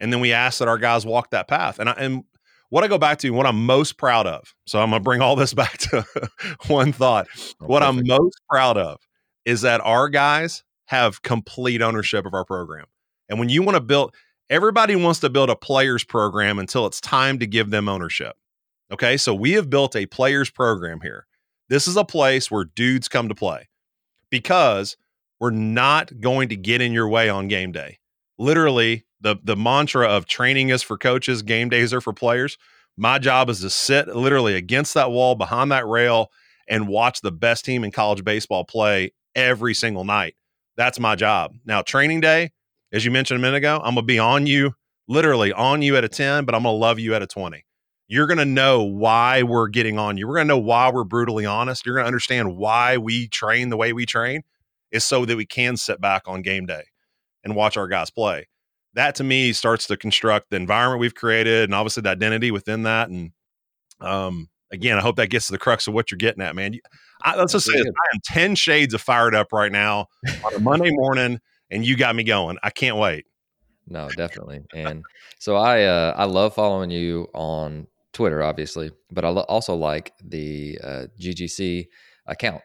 And 0.00 0.12
then 0.12 0.20
we 0.20 0.32
ask 0.32 0.58
that 0.58 0.68
our 0.68 0.78
guys 0.78 1.06
walk 1.06 1.30
that 1.30 1.48
path. 1.48 1.78
And 1.78 1.88
I, 1.88 1.92
and 1.92 2.24
what 2.68 2.84
I 2.84 2.88
go 2.88 2.98
back 2.98 3.18
to 3.20 3.30
what 3.30 3.46
I'm 3.46 3.64
most 3.64 3.96
proud 3.96 4.26
of 4.26 4.54
so 4.66 4.80
I'm 4.80 4.90
going 4.90 5.00
to 5.00 5.04
bring 5.04 5.20
all 5.20 5.36
this 5.36 5.54
back 5.54 5.78
to 5.78 6.04
one 6.66 6.92
thought. 6.92 7.26
Oh, 7.60 7.66
what 7.66 7.82
perfect. 7.82 8.10
I'm 8.10 8.18
most 8.18 8.40
proud 8.48 8.76
of 8.76 8.98
is 9.44 9.62
that 9.62 9.80
our 9.82 10.08
guys 10.08 10.64
have 10.86 11.22
complete 11.22 11.82
ownership 11.82 12.26
of 12.26 12.34
our 12.34 12.44
program. 12.44 12.86
And 13.28 13.38
when 13.38 13.48
you 13.48 13.62
want 13.62 13.76
to 13.76 13.80
build 13.80 14.14
everybody 14.50 14.94
wants 14.94 15.20
to 15.20 15.30
build 15.30 15.50
a 15.50 15.56
players 15.56 16.04
program 16.04 16.58
until 16.58 16.86
it's 16.86 17.00
time 17.00 17.38
to 17.40 17.46
give 17.46 17.70
them 17.70 17.88
ownership 17.88 18.36
Okay, 18.92 19.16
so 19.16 19.34
we 19.34 19.52
have 19.52 19.68
built 19.68 19.96
a 19.96 20.06
players 20.06 20.50
program 20.50 21.00
here. 21.00 21.26
This 21.68 21.88
is 21.88 21.96
a 21.96 22.04
place 22.04 22.50
where 22.50 22.64
dudes 22.64 23.08
come 23.08 23.28
to 23.28 23.34
play 23.34 23.68
because 24.30 24.96
we're 25.40 25.50
not 25.50 26.20
going 26.20 26.48
to 26.50 26.56
get 26.56 26.80
in 26.80 26.92
your 26.92 27.08
way 27.08 27.28
on 27.28 27.48
game 27.48 27.72
day. 27.72 27.98
Literally, 28.38 29.04
the 29.20 29.36
the 29.42 29.56
mantra 29.56 30.06
of 30.06 30.26
training 30.26 30.68
is 30.68 30.82
for 30.82 30.96
coaches, 30.96 31.42
game 31.42 31.68
days 31.68 31.92
are 31.92 32.00
for 32.00 32.12
players. 32.12 32.58
My 32.96 33.18
job 33.18 33.50
is 33.50 33.60
to 33.60 33.70
sit 33.70 34.08
literally 34.08 34.54
against 34.54 34.94
that 34.94 35.10
wall 35.10 35.34
behind 35.34 35.72
that 35.72 35.86
rail 35.86 36.30
and 36.68 36.88
watch 36.88 37.20
the 37.20 37.32
best 37.32 37.64
team 37.64 37.84
in 37.84 37.90
college 37.90 38.24
baseball 38.24 38.64
play 38.64 39.12
every 39.34 39.74
single 39.74 40.04
night. 40.04 40.34
That's 40.76 40.98
my 40.98 41.14
job. 41.14 41.54
Now, 41.64 41.82
training 41.82 42.20
day, 42.20 42.52
as 42.92 43.04
you 43.04 43.10
mentioned 43.10 43.38
a 43.38 43.42
minute 43.42 43.58
ago, 43.58 43.80
I'm 43.82 43.94
to 43.96 44.02
be 44.02 44.18
on 44.18 44.46
you, 44.46 44.74
literally 45.08 45.52
on 45.52 45.82
you 45.82 45.96
at 45.96 46.04
a 46.04 46.08
10, 46.08 46.44
but 46.44 46.54
I'm 46.54 46.62
to 46.62 46.70
love 46.70 46.98
you 46.98 47.14
at 47.14 47.22
a 47.22 47.26
20. 47.26 47.64
You're 48.08 48.26
going 48.26 48.38
to 48.38 48.44
know 48.44 48.84
why 48.84 49.42
we're 49.42 49.68
getting 49.68 49.98
on 49.98 50.16
you. 50.16 50.28
We're 50.28 50.36
going 50.36 50.46
to 50.46 50.54
know 50.54 50.58
why 50.58 50.90
we're 50.90 51.04
brutally 51.04 51.44
honest. 51.44 51.84
You're 51.84 51.96
going 51.96 52.04
to 52.04 52.08
understand 52.08 52.56
why 52.56 52.96
we 52.98 53.28
train 53.28 53.68
the 53.68 53.76
way 53.76 53.92
we 53.92 54.06
train 54.06 54.42
is 54.92 55.04
so 55.04 55.24
that 55.24 55.36
we 55.36 55.44
can 55.44 55.76
sit 55.76 56.00
back 56.00 56.22
on 56.26 56.42
game 56.42 56.66
day 56.66 56.84
and 57.42 57.56
watch 57.56 57.76
our 57.76 57.88
guys 57.88 58.10
play. 58.10 58.48
That 58.94 59.16
to 59.16 59.24
me 59.24 59.52
starts 59.52 59.86
to 59.88 59.96
construct 59.96 60.50
the 60.50 60.56
environment 60.56 61.00
we've 61.00 61.14
created 61.14 61.64
and 61.64 61.74
obviously 61.74 62.02
the 62.02 62.10
identity 62.10 62.50
within 62.50 62.84
that. 62.84 63.08
And 63.08 63.32
um, 64.00 64.48
again, 64.70 64.98
I 64.98 65.02
hope 65.02 65.16
that 65.16 65.28
gets 65.28 65.46
to 65.46 65.52
the 65.52 65.58
crux 65.58 65.86
of 65.86 65.94
what 65.94 66.10
you're 66.10 66.18
getting 66.18 66.42
at, 66.42 66.54
man. 66.54 66.78
I, 67.22 67.36
let's 67.36 67.52
just 67.52 67.66
say 67.66 67.78
I 67.78 68.14
am 68.14 68.20
10 68.24 68.54
shades 68.54 68.94
of 68.94 69.02
fired 69.02 69.34
up 69.34 69.52
right 69.52 69.72
now 69.72 70.06
on 70.44 70.54
a 70.54 70.60
Monday 70.60 70.90
morning, 70.92 71.40
and 71.70 71.84
you 71.84 71.96
got 71.96 72.14
me 72.14 72.22
going. 72.22 72.56
I 72.62 72.70
can't 72.70 72.96
wait. 72.96 73.26
No, 73.88 74.08
definitely. 74.08 74.62
And 74.74 75.04
so 75.38 75.56
I 75.56 75.84
uh, 75.84 76.14
I 76.16 76.24
love 76.24 76.54
following 76.54 76.90
you 76.90 77.28
on 77.34 77.86
Twitter, 78.16 78.42
obviously, 78.42 78.90
but 79.12 79.26
I 79.26 79.28
also 79.28 79.74
like 79.74 80.14
the 80.24 80.78
uh, 80.82 81.02
GGC 81.20 81.86
account. 82.26 82.62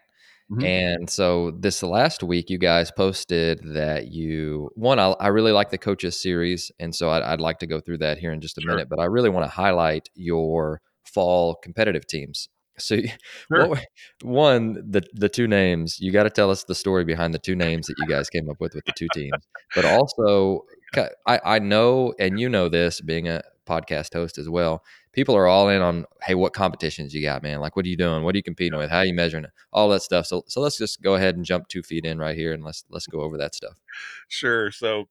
Mm-hmm. 0.49 0.65
And 0.65 1.09
so 1.09 1.51
this 1.51 1.83
last 1.83 2.23
week, 2.23 2.49
you 2.49 2.57
guys 2.57 2.89
posted 2.89 3.59
that 3.73 4.07
you 4.07 4.69
won. 4.77 4.97
I, 4.97 5.11
I 5.11 5.27
really 5.27 5.51
like 5.51 5.69
the 5.69 5.77
coaches 5.77 6.21
series, 6.21 6.71
and 6.79 6.95
so 6.95 7.09
I'd, 7.09 7.23
I'd, 7.23 7.41
like 7.41 7.59
to 7.59 7.67
go 7.67 7.81
through 7.81 7.99
that 7.99 8.17
here 8.17 8.31
in 8.31 8.39
just 8.39 8.57
a 8.57 8.61
sure. 8.61 8.71
minute. 8.71 8.87
But 8.89 8.99
I 8.99 9.05
really 9.05 9.29
want 9.29 9.45
to 9.45 9.49
highlight 9.49 10.09
your 10.15 10.81
fall 11.03 11.55
competitive 11.55 12.07
teams. 12.07 12.47
So, 12.77 12.97
sure. 13.53 13.67
what, 13.67 13.85
one 14.23 14.73
the 14.89 15.03
the 15.13 15.29
two 15.29 15.47
names 15.47 15.99
you 15.99 16.11
got 16.13 16.23
to 16.23 16.29
tell 16.29 16.49
us 16.49 16.63
the 16.63 16.75
story 16.75 17.03
behind 17.03 17.33
the 17.33 17.39
two 17.39 17.55
names 17.55 17.87
that 17.87 17.95
you 17.99 18.07
guys 18.07 18.29
came 18.29 18.49
up 18.49 18.59
with 18.61 18.73
with 18.73 18.85
the 18.85 18.93
two 18.97 19.07
teams, 19.13 19.43
but 19.75 19.83
also 19.83 20.65
I, 21.27 21.39
I 21.45 21.59
know 21.59 22.13
and 22.19 22.39
you 22.39 22.47
know 22.47 22.69
this 22.69 23.01
being 23.01 23.27
a 23.27 23.41
podcast 23.65 24.13
host 24.13 24.37
as 24.37 24.49
well. 24.49 24.83
People 25.13 25.35
are 25.35 25.47
all 25.47 25.69
in 25.69 25.81
on 25.81 26.05
hey, 26.23 26.35
what 26.35 26.53
competitions 26.53 27.13
you 27.13 27.21
got, 27.21 27.43
man? 27.43 27.59
Like, 27.59 27.75
what 27.75 27.85
are 27.85 27.89
you 27.89 27.97
doing? 27.97 28.23
What 28.23 28.35
are 28.35 28.37
you 28.37 28.43
competing 28.43 28.77
with? 28.77 28.89
How 28.89 28.99
are 28.99 29.05
you 29.05 29.13
measuring 29.13 29.43
it? 29.43 29.51
All 29.73 29.89
that 29.89 30.03
stuff. 30.03 30.25
So, 30.25 30.43
so 30.47 30.61
let's 30.61 30.77
just 30.77 31.01
go 31.01 31.15
ahead 31.15 31.35
and 31.35 31.45
jump 31.45 31.67
two 31.67 31.83
feet 31.83 32.05
in 32.05 32.17
right 32.17 32.35
here 32.35 32.53
and 32.53 32.63
let's 32.63 32.85
let's 32.89 33.07
go 33.07 33.21
over 33.21 33.37
that 33.37 33.55
stuff. 33.55 33.79
Sure. 34.27 34.71
So, 34.71 35.09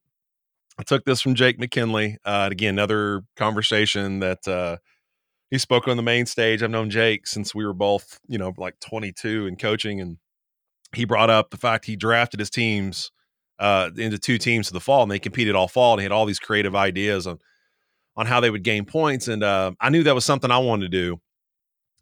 I 0.79 0.83
took 0.83 1.05
this 1.05 1.21
from 1.21 1.35
Jake 1.35 1.59
McKinley. 1.59 2.17
Uh, 2.25 2.49
again, 2.51 2.75
another 2.75 3.23
conversation 3.37 4.21
that. 4.21 4.47
Uh, 4.47 4.79
he 5.51 5.59
spoke 5.59 5.89
on 5.89 5.97
the 5.97 6.03
main 6.03 6.27
stage. 6.27 6.63
I've 6.63 6.71
known 6.71 6.91
Jake 6.91 7.27
since 7.27 7.55
we 7.55 7.67
were 7.67 7.75
both, 7.75 8.21
you 8.29 8.39
know, 8.39 8.53
like 8.57 8.79
22 8.81 9.49
and 9.49 9.59
coaching, 9.59 10.01
and 10.01 10.19
he 10.95 11.05
brought 11.05 11.31
up 11.31 11.51
the 11.51 11.57
fact 11.57 11.87
he 11.87 11.97
drafted 11.97 12.41
his 12.41 12.51
teams 12.51 13.11
uh, 13.59 13.91
into 13.97 14.19
two 14.19 14.39
teams 14.39 14.69
for 14.69 14.75
the 14.75 14.81
fall, 14.81 15.03
and 15.03 15.11
they 15.11 15.19
competed 15.19 15.55
all 15.55 15.69
fall. 15.69 15.93
And 15.93 16.01
he 16.01 16.05
had 16.05 16.13
all 16.13 16.25
these 16.25 16.39
creative 16.39 16.75
ideas 16.75 17.27
on 17.27 17.39
on 18.21 18.27
how 18.27 18.39
they 18.39 18.51
would 18.51 18.63
gain 18.63 18.85
points, 18.85 19.29
and 19.29 19.43
uh, 19.43 19.73
I 19.81 19.89
knew 19.89 20.03
that 20.03 20.15
was 20.15 20.27
something 20.27 20.51
I 20.51 20.59
wanted 20.59 20.93
to 20.93 20.99
do. 20.99 21.21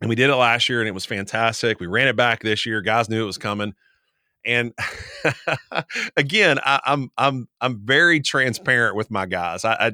And 0.01 0.09
we 0.09 0.17
did 0.17 0.31
it 0.31 0.35
last 0.35 0.69
year, 0.69 0.81
and 0.81 0.89
it 0.89 0.93
was 0.93 1.05
fantastic. 1.05 1.79
We 1.79 1.87
ran 1.87 2.09
it 2.09 2.17
back 2.17 2.43
this 2.43 2.67
year. 2.67 2.83
Guys 2.83 3.09
knew 3.09 3.23
it 3.23 3.27
was 3.27 3.39
coming. 3.39 3.75
And 4.45 4.73
again, 6.17 6.59
I, 6.65 6.81
am 6.87 7.11
I'm, 7.17 7.27
I'm 7.37 7.49
I'm 7.61 7.87
very 7.87 8.19
transparent 8.19 8.97
with 8.97 9.13
my 9.13 9.27
guys. 9.27 9.65
I, 9.65 9.93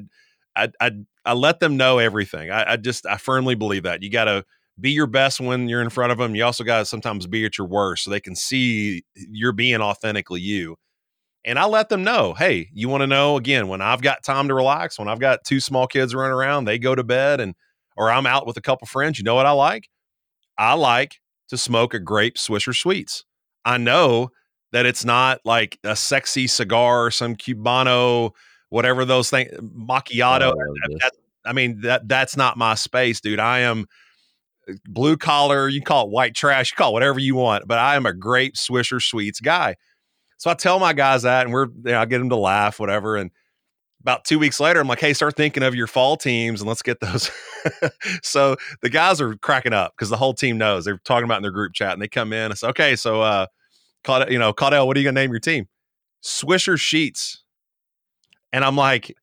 I 0.55 0.69
I, 0.79 0.91
I, 1.25 1.33
let 1.33 1.59
them 1.59 1.77
know 1.77 1.99
everything. 1.99 2.49
I, 2.49 2.71
I 2.71 2.77
just, 2.77 3.05
I 3.05 3.17
firmly 3.17 3.55
believe 3.55 3.83
that 3.83 4.01
you 4.01 4.09
got 4.09 4.25
to 4.25 4.45
be 4.79 4.91
your 4.91 5.07
best 5.07 5.41
when 5.41 5.67
you're 5.67 5.81
in 5.81 5.89
front 5.89 6.11
of 6.11 6.17
them. 6.17 6.33
You 6.33 6.45
also 6.45 6.63
got 6.63 6.79
to 6.79 6.85
sometimes 6.85 7.27
be 7.27 7.45
at 7.45 7.57
your 7.57 7.67
worst 7.67 8.05
so 8.05 8.11
they 8.11 8.21
can 8.21 8.35
see 8.35 9.03
you're 9.15 9.51
being 9.51 9.81
authentically 9.81 10.39
you. 10.39 10.77
And 11.45 11.59
I 11.59 11.65
let 11.65 11.89
them 11.89 12.03
know, 12.03 12.33
hey, 12.33 12.69
you 12.73 12.89
want 12.89 13.01
to 13.01 13.07
know 13.07 13.37
again 13.37 13.67
when 13.67 13.79
I've 13.79 14.01
got 14.01 14.23
time 14.23 14.47
to 14.47 14.55
relax, 14.55 14.97
when 14.97 15.07
I've 15.07 15.19
got 15.19 15.43
two 15.43 15.59
small 15.59 15.85
kids 15.85 16.15
running 16.15 16.33
around, 16.33 16.65
they 16.65 16.79
go 16.79 16.95
to 16.95 17.03
bed 17.03 17.39
and 17.39 17.53
or 17.95 18.11
I'm 18.11 18.25
out 18.25 18.45
with 18.45 18.57
a 18.57 18.61
couple 18.61 18.87
friends. 18.87 19.19
You 19.19 19.23
know 19.23 19.35
what 19.35 19.45
I 19.45 19.51
like? 19.51 19.87
I 20.57 20.73
like 20.73 21.21
to 21.49 21.57
smoke 21.57 21.93
a 21.93 21.99
grape 21.99 22.35
Swisher 22.35 22.75
Sweets. 22.75 23.23
I 23.63 23.77
know 23.77 24.31
that 24.71 24.85
it's 24.85 25.05
not 25.05 25.39
like 25.45 25.79
a 25.83 25.95
sexy 25.95 26.47
cigar, 26.47 27.05
or 27.05 27.11
some 27.11 27.35
Cubano 27.35 28.31
whatever 28.69 29.05
those 29.05 29.29
things, 29.29 29.51
macchiato. 29.61 30.53
Oh, 30.53 30.97
that, 30.99 31.11
I 31.45 31.53
mean, 31.53 31.81
that 31.81 32.07
that's 32.07 32.35
not 32.35 32.57
my 32.57 32.75
space, 32.75 33.21
dude. 33.21 33.39
I 33.39 33.59
am 33.59 33.85
uh, 34.67 34.73
blue 34.85 35.17
collar. 35.17 35.69
You 35.69 35.81
call 35.81 36.07
it 36.07 36.11
white 36.11 36.35
trash. 36.35 36.71
You 36.71 36.75
call 36.75 36.89
it 36.89 36.93
whatever 36.93 37.19
you 37.19 37.35
want, 37.35 37.67
but 37.67 37.77
I 37.77 37.95
am 37.95 38.05
a 38.05 38.13
great 38.13 38.55
Swisher 38.55 39.01
Sweets 39.01 39.39
guy. 39.39 39.75
So 40.37 40.49
I 40.49 40.53
tell 40.53 40.79
my 40.79 40.93
guys 40.93 41.23
that, 41.23 41.45
and 41.45 41.53
we're, 41.53 41.67
you 41.67 41.91
know, 41.91 41.99
I 41.99 42.05
get 42.05 42.19
them 42.19 42.29
to 42.29 42.35
laugh, 42.35 42.79
whatever. 42.79 43.15
And 43.15 43.31
about 44.01 44.25
two 44.25 44.37
weeks 44.37 44.59
later, 44.59 44.79
I'm 44.79 44.87
like, 44.87 44.99
hey, 44.99 45.13
start 45.13 45.35
thinking 45.35 45.63
of 45.63 45.73
your 45.73 45.87
fall 45.87 46.17
teams 46.17 46.61
and 46.61 46.67
let's 46.67 46.81
get 46.81 46.99
those. 46.99 47.31
so 48.21 48.55
the 48.81 48.89
guys 48.89 49.21
are 49.21 49.35
cracking 49.37 49.73
up 49.73 49.93
because 49.95 50.09
the 50.09 50.17
whole 50.17 50.33
team 50.33 50.57
knows 50.57 50.85
they're 50.85 50.99
talking 51.03 51.25
about 51.25 51.37
in 51.37 51.41
their 51.41 51.51
group 51.51 51.73
chat 51.73 51.93
and 51.93 52.01
they 52.01 52.07
come 52.07 52.33
in 52.33 52.51
and 52.51 52.57
say, 52.57 52.67
okay, 52.67 52.95
so, 52.95 53.21
uh, 53.21 53.47
you 54.29 54.37
know, 54.37 54.53
Caudell, 54.53 54.85
what 54.85 54.95
are 54.95 54.99
you 54.99 55.05
going 55.05 55.15
to 55.15 55.21
name 55.21 55.31
your 55.31 55.39
team? 55.39 55.67
Swisher 56.23 56.79
Sheets. 56.79 57.43
And 58.53 58.63
I'm 58.63 58.75
like, 58.75 59.15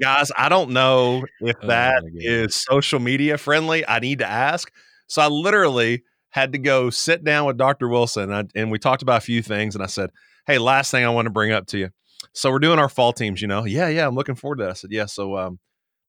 guys, 0.00 0.30
I 0.36 0.48
don't 0.48 0.70
know 0.70 1.24
if 1.40 1.56
oh 1.62 1.66
that 1.66 2.02
oh 2.02 2.10
is 2.14 2.54
social 2.54 3.00
media 3.00 3.36
friendly. 3.38 3.86
I 3.86 3.98
need 3.98 4.20
to 4.20 4.26
ask. 4.26 4.72
So 5.08 5.22
I 5.22 5.28
literally 5.28 6.04
had 6.30 6.52
to 6.52 6.58
go 6.58 6.90
sit 6.90 7.24
down 7.24 7.46
with 7.46 7.56
Dr. 7.56 7.88
Wilson 7.88 8.32
and, 8.32 8.34
I, 8.34 8.44
and 8.58 8.70
we 8.70 8.78
talked 8.78 9.02
about 9.02 9.18
a 9.18 9.24
few 9.24 9.42
things. 9.42 9.74
And 9.74 9.84
I 9.84 9.86
said, 9.86 10.10
Hey, 10.46 10.58
last 10.58 10.90
thing 10.90 11.04
I 11.04 11.08
want 11.10 11.26
to 11.26 11.30
bring 11.30 11.52
up 11.52 11.66
to 11.68 11.78
you. 11.78 11.90
So 12.32 12.50
we're 12.50 12.58
doing 12.58 12.78
our 12.78 12.88
fall 12.88 13.12
teams, 13.12 13.40
you 13.42 13.48
know? 13.48 13.64
Yeah, 13.64 13.88
yeah, 13.88 14.06
I'm 14.06 14.14
looking 14.14 14.34
forward 14.34 14.56
to 14.58 14.64
that. 14.64 14.70
I 14.70 14.74
said, 14.74 14.92
Yeah. 14.92 15.06
So 15.06 15.36
um, 15.36 15.58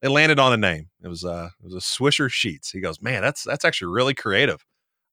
they 0.01 0.07
landed 0.07 0.39
on 0.39 0.53
a 0.53 0.57
name. 0.57 0.89
It 1.03 1.07
was 1.07 1.25
uh 1.25 1.49
it 1.59 1.65
was 1.65 1.73
a 1.73 1.77
Swisher 1.77 2.29
Sheets. 2.31 2.71
He 2.71 2.79
goes, 2.79 3.01
Man, 3.01 3.21
that's 3.21 3.43
that's 3.43 3.65
actually 3.65 3.93
really 3.93 4.13
creative. 4.13 4.63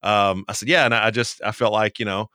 Um, 0.03 0.45
I 0.47 0.53
said, 0.53 0.69
Yeah, 0.69 0.85
and 0.85 0.93
I 0.93 1.11
just 1.11 1.41
I 1.43 1.51
felt 1.51 1.73
like, 1.73 1.99
you 1.99 2.05
know, 2.05 2.29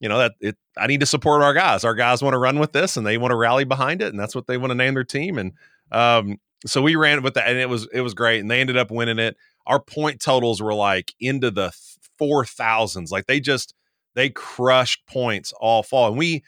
you 0.00 0.08
know 0.08 0.18
that 0.18 0.32
it 0.40 0.56
i 0.76 0.86
need 0.86 1.00
to 1.00 1.06
support 1.06 1.42
our 1.42 1.52
guys 1.54 1.84
our 1.84 1.94
guys 1.94 2.22
want 2.22 2.34
to 2.34 2.38
run 2.38 2.58
with 2.58 2.72
this 2.72 2.96
and 2.96 3.06
they 3.06 3.18
want 3.18 3.32
to 3.32 3.36
rally 3.36 3.64
behind 3.64 4.00
it 4.02 4.08
and 4.08 4.18
that's 4.18 4.34
what 4.34 4.46
they 4.46 4.56
want 4.56 4.70
to 4.70 4.74
name 4.76 4.94
their 4.94 5.04
team 5.04 5.38
and 5.38 5.52
um, 5.90 6.36
so 6.66 6.82
we 6.82 6.96
ran 6.96 7.22
with 7.22 7.34
that 7.34 7.48
and 7.48 7.58
it 7.58 7.68
was 7.68 7.88
it 7.92 8.00
was 8.00 8.14
great 8.14 8.40
and 8.40 8.50
they 8.50 8.60
ended 8.60 8.76
up 8.76 8.90
winning 8.90 9.18
it 9.18 9.36
our 9.66 9.80
point 9.80 10.20
totals 10.20 10.60
were 10.60 10.74
like 10.74 11.14
into 11.20 11.50
the 11.50 11.72
four 12.18 12.44
thousands 12.44 13.10
like 13.10 13.26
they 13.26 13.40
just 13.40 13.74
they 14.18 14.30
crushed 14.30 15.06
points 15.06 15.52
all 15.60 15.82
fall 15.82 16.08
and 16.08 16.18
we 16.18 16.42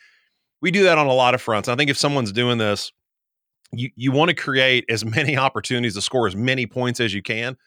we 0.61 0.71
do 0.71 0.83
that 0.83 0.97
on 0.97 1.07
a 1.07 1.13
lot 1.13 1.33
of 1.33 1.41
fronts 1.41 1.69
i 1.69 1.75
think 1.75 1.89
if 1.89 1.97
someone's 1.97 2.31
doing 2.31 2.57
this 2.57 2.91
you 3.71 3.89
you 3.95 4.11
want 4.11 4.29
to 4.29 4.35
create 4.35 4.85
as 4.89 5.05
many 5.17 5.37
opportunities 5.37 5.95
to 5.95 6.01
score 6.01 6.27
as 6.27 6.35
many 6.35 6.65
points 6.65 6.99
as 6.99 7.13
you 7.13 7.21
can 7.21 7.57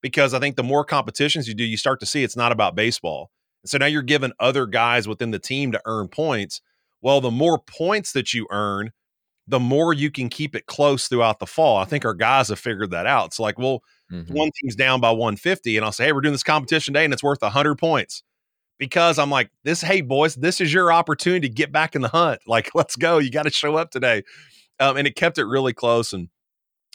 because 0.00 0.34
i 0.34 0.38
think 0.38 0.56
the 0.56 0.62
more 0.62 0.84
competitions 0.84 1.48
you 1.48 1.54
do 1.54 1.64
you 1.64 1.76
start 1.76 2.00
to 2.00 2.06
see 2.06 2.22
it's 2.22 2.36
not 2.36 2.52
about 2.52 2.74
baseball 2.74 3.30
so 3.64 3.78
now 3.78 3.86
you're 3.86 4.02
giving 4.02 4.32
other 4.40 4.66
guys 4.66 5.06
within 5.06 5.30
the 5.30 5.38
team 5.38 5.72
to 5.72 5.80
earn 5.84 6.08
points. 6.08 6.60
Well, 7.00 7.20
the 7.20 7.30
more 7.30 7.58
points 7.58 8.12
that 8.12 8.34
you 8.34 8.46
earn, 8.50 8.90
the 9.46 9.60
more 9.60 9.92
you 9.92 10.10
can 10.10 10.28
keep 10.28 10.54
it 10.54 10.66
close 10.66 11.08
throughout 11.08 11.38
the 11.38 11.46
fall. 11.46 11.76
I 11.76 11.84
think 11.84 12.04
our 12.04 12.14
guys 12.14 12.48
have 12.48 12.58
figured 12.58 12.90
that 12.90 13.06
out. 13.06 13.26
It's 13.26 13.40
like, 13.40 13.58
well, 13.58 13.82
mm-hmm. 14.10 14.32
one 14.32 14.50
team's 14.60 14.76
down 14.76 15.00
by 15.00 15.10
150, 15.10 15.76
and 15.76 15.84
I'll 15.84 15.92
say, 15.92 16.06
hey, 16.06 16.12
we're 16.12 16.20
doing 16.20 16.32
this 16.32 16.42
competition 16.42 16.94
day 16.94 17.04
and 17.04 17.12
it's 17.12 17.22
worth 17.22 17.42
100 17.42 17.76
points. 17.76 18.22
Because 18.82 19.18
I'm 19.18 19.30
like, 19.30 19.50
this, 19.62 19.80
hey, 19.80 20.00
boys, 20.00 20.34
this 20.34 20.60
is 20.60 20.72
your 20.72 20.92
opportunity 20.92 21.48
to 21.48 21.54
get 21.54 21.70
back 21.70 21.94
in 21.94 22.02
the 22.02 22.08
hunt. 22.08 22.40
Like, 22.46 22.74
let's 22.74 22.96
go. 22.96 23.18
You 23.18 23.30
got 23.30 23.44
to 23.44 23.50
show 23.50 23.76
up 23.76 23.90
today. 23.90 24.22
Um, 24.80 24.96
and 24.96 25.06
it 25.06 25.14
kept 25.14 25.38
it 25.38 25.44
really 25.44 25.72
close. 25.72 26.12
And 26.12 26.28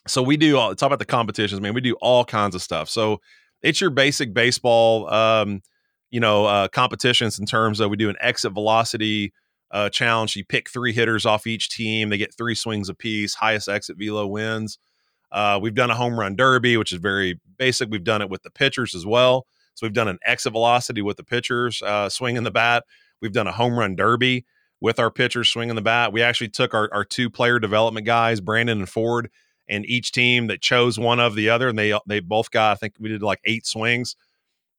so 0.07 0.21
we 0.21 0.37
do 0.37 0.57
all, 0.57 0.75
talk 0.75 0.87
about 0.87 0.99
the 0.99 1.05
competitions, 1.05 1.61
man. 1.61 1.73
We 1.73 1.81
do 1.81 1.95
all 2.01 2.25
kinds 2.25 2.55
of 2.55 2.61
stuff. 2.61 2.89
So 2.89 3.21
it's 3.61 3.79
your 3.79 3.89
basic 3.89 4.33
baseball. 4.33 5.09
Um, 5.11 5.61
you 6.09 6.19
know 6.19 6.45
uh, 6.45 6.67
competitions 6.67 7.39
in 7.39 7.45
terms 7.45 7.79
of 7.79 7.89
we 7.89 7.97
do 7.97 8.09
an 8.09 8.15
exit 8.19 8.53
velocity 8.53 9.33
uh, 9.71 9.89
challenge. 9.89 10.35
You 10.35 10.45
pick 10.45 10.69
three 10.69 10.93
hitters 10.93 11.25
off 11.25 11.47
each 11.47 11.69
team. 11.69 12.09
They 12.09 12.17
get 12.17 12.35
three 12.35 12.55
swings 12.55 12.89
apiece. 12.89 13.35
Highest 13.35 13.67
exit 13.67 13.97
velo 13.97 14.25
wins. 14.25 14.79
Uh, 15.31 15.59
we've 15.61 15.75
done 15.75 15.91
a 15.91 15.95
home 15.95 16.17
run 16.17 16.35
derby, 16.35 16.77
which 16.77 16.93
is 16.93 16.99
very 16.99 17.39
basic. 17.57 17.89
We've 17.89 18.03
done 18.03 18.21
it 18.21 18.29
with 18.29 18.43
the 18.43 18.49
pitchers 18.49 18.95
as 18.95 19.05
well. 19.05 19.45
So 19.77 19.85
we've 19.85 19.93
done 19.93 20.07
an 20.07 20.17
exit 20.25 20.53
velocity 20.53 21.03
with 21.03 21.17
the 21.17 21.23
pitchers 21.23 21.83
uh, 21.83 22.09
swinging 22.09 22.43
the 22.43 22.51
bat. 22.51 22.83
We've 23.21 23.31
done 23.31 23.47
a 23.47 23.51
home 23.51 23.77
run 23.77 23.95
derby 23.95 24.45
with 24.81 24.99
our 24.99 25.11
pitchers 25.11 25.49
swinging 25.49 25.75
the 25.75 25.81
bat. 25.83 26.11
We 26.11 26.23
actually 26.23 26.49
took 26.49 26.73
our, 26.73 26.89
our 26.91 27.05
two 27.05 27.29
player 27.29 27.59
development 27.59 28.07
guys, 28.07 28.41
Brandon 28.41 28.79
and 28.79 28.89
Ford, 28.89 29.29
and 29.69 29.85
each 29.85 30.11
team 30.11 30.47
that 30.47 30.61
chose 30.61 30.97
one 30.97 31.19
of 31.19 31.35
the 31.35 31.49
other, 31.49 31.69
and 31.69 31.77
they 31.77 31.97
they 32.07 32.21
both 32.21 32.49
got 32.49 32.71
I 32.71 32.75
think 32.75 32.95
we 32.99 33.09
did 33.09 33.21
like 33.21 33.39
eight 33.45 33.67
swings 33.67 34.15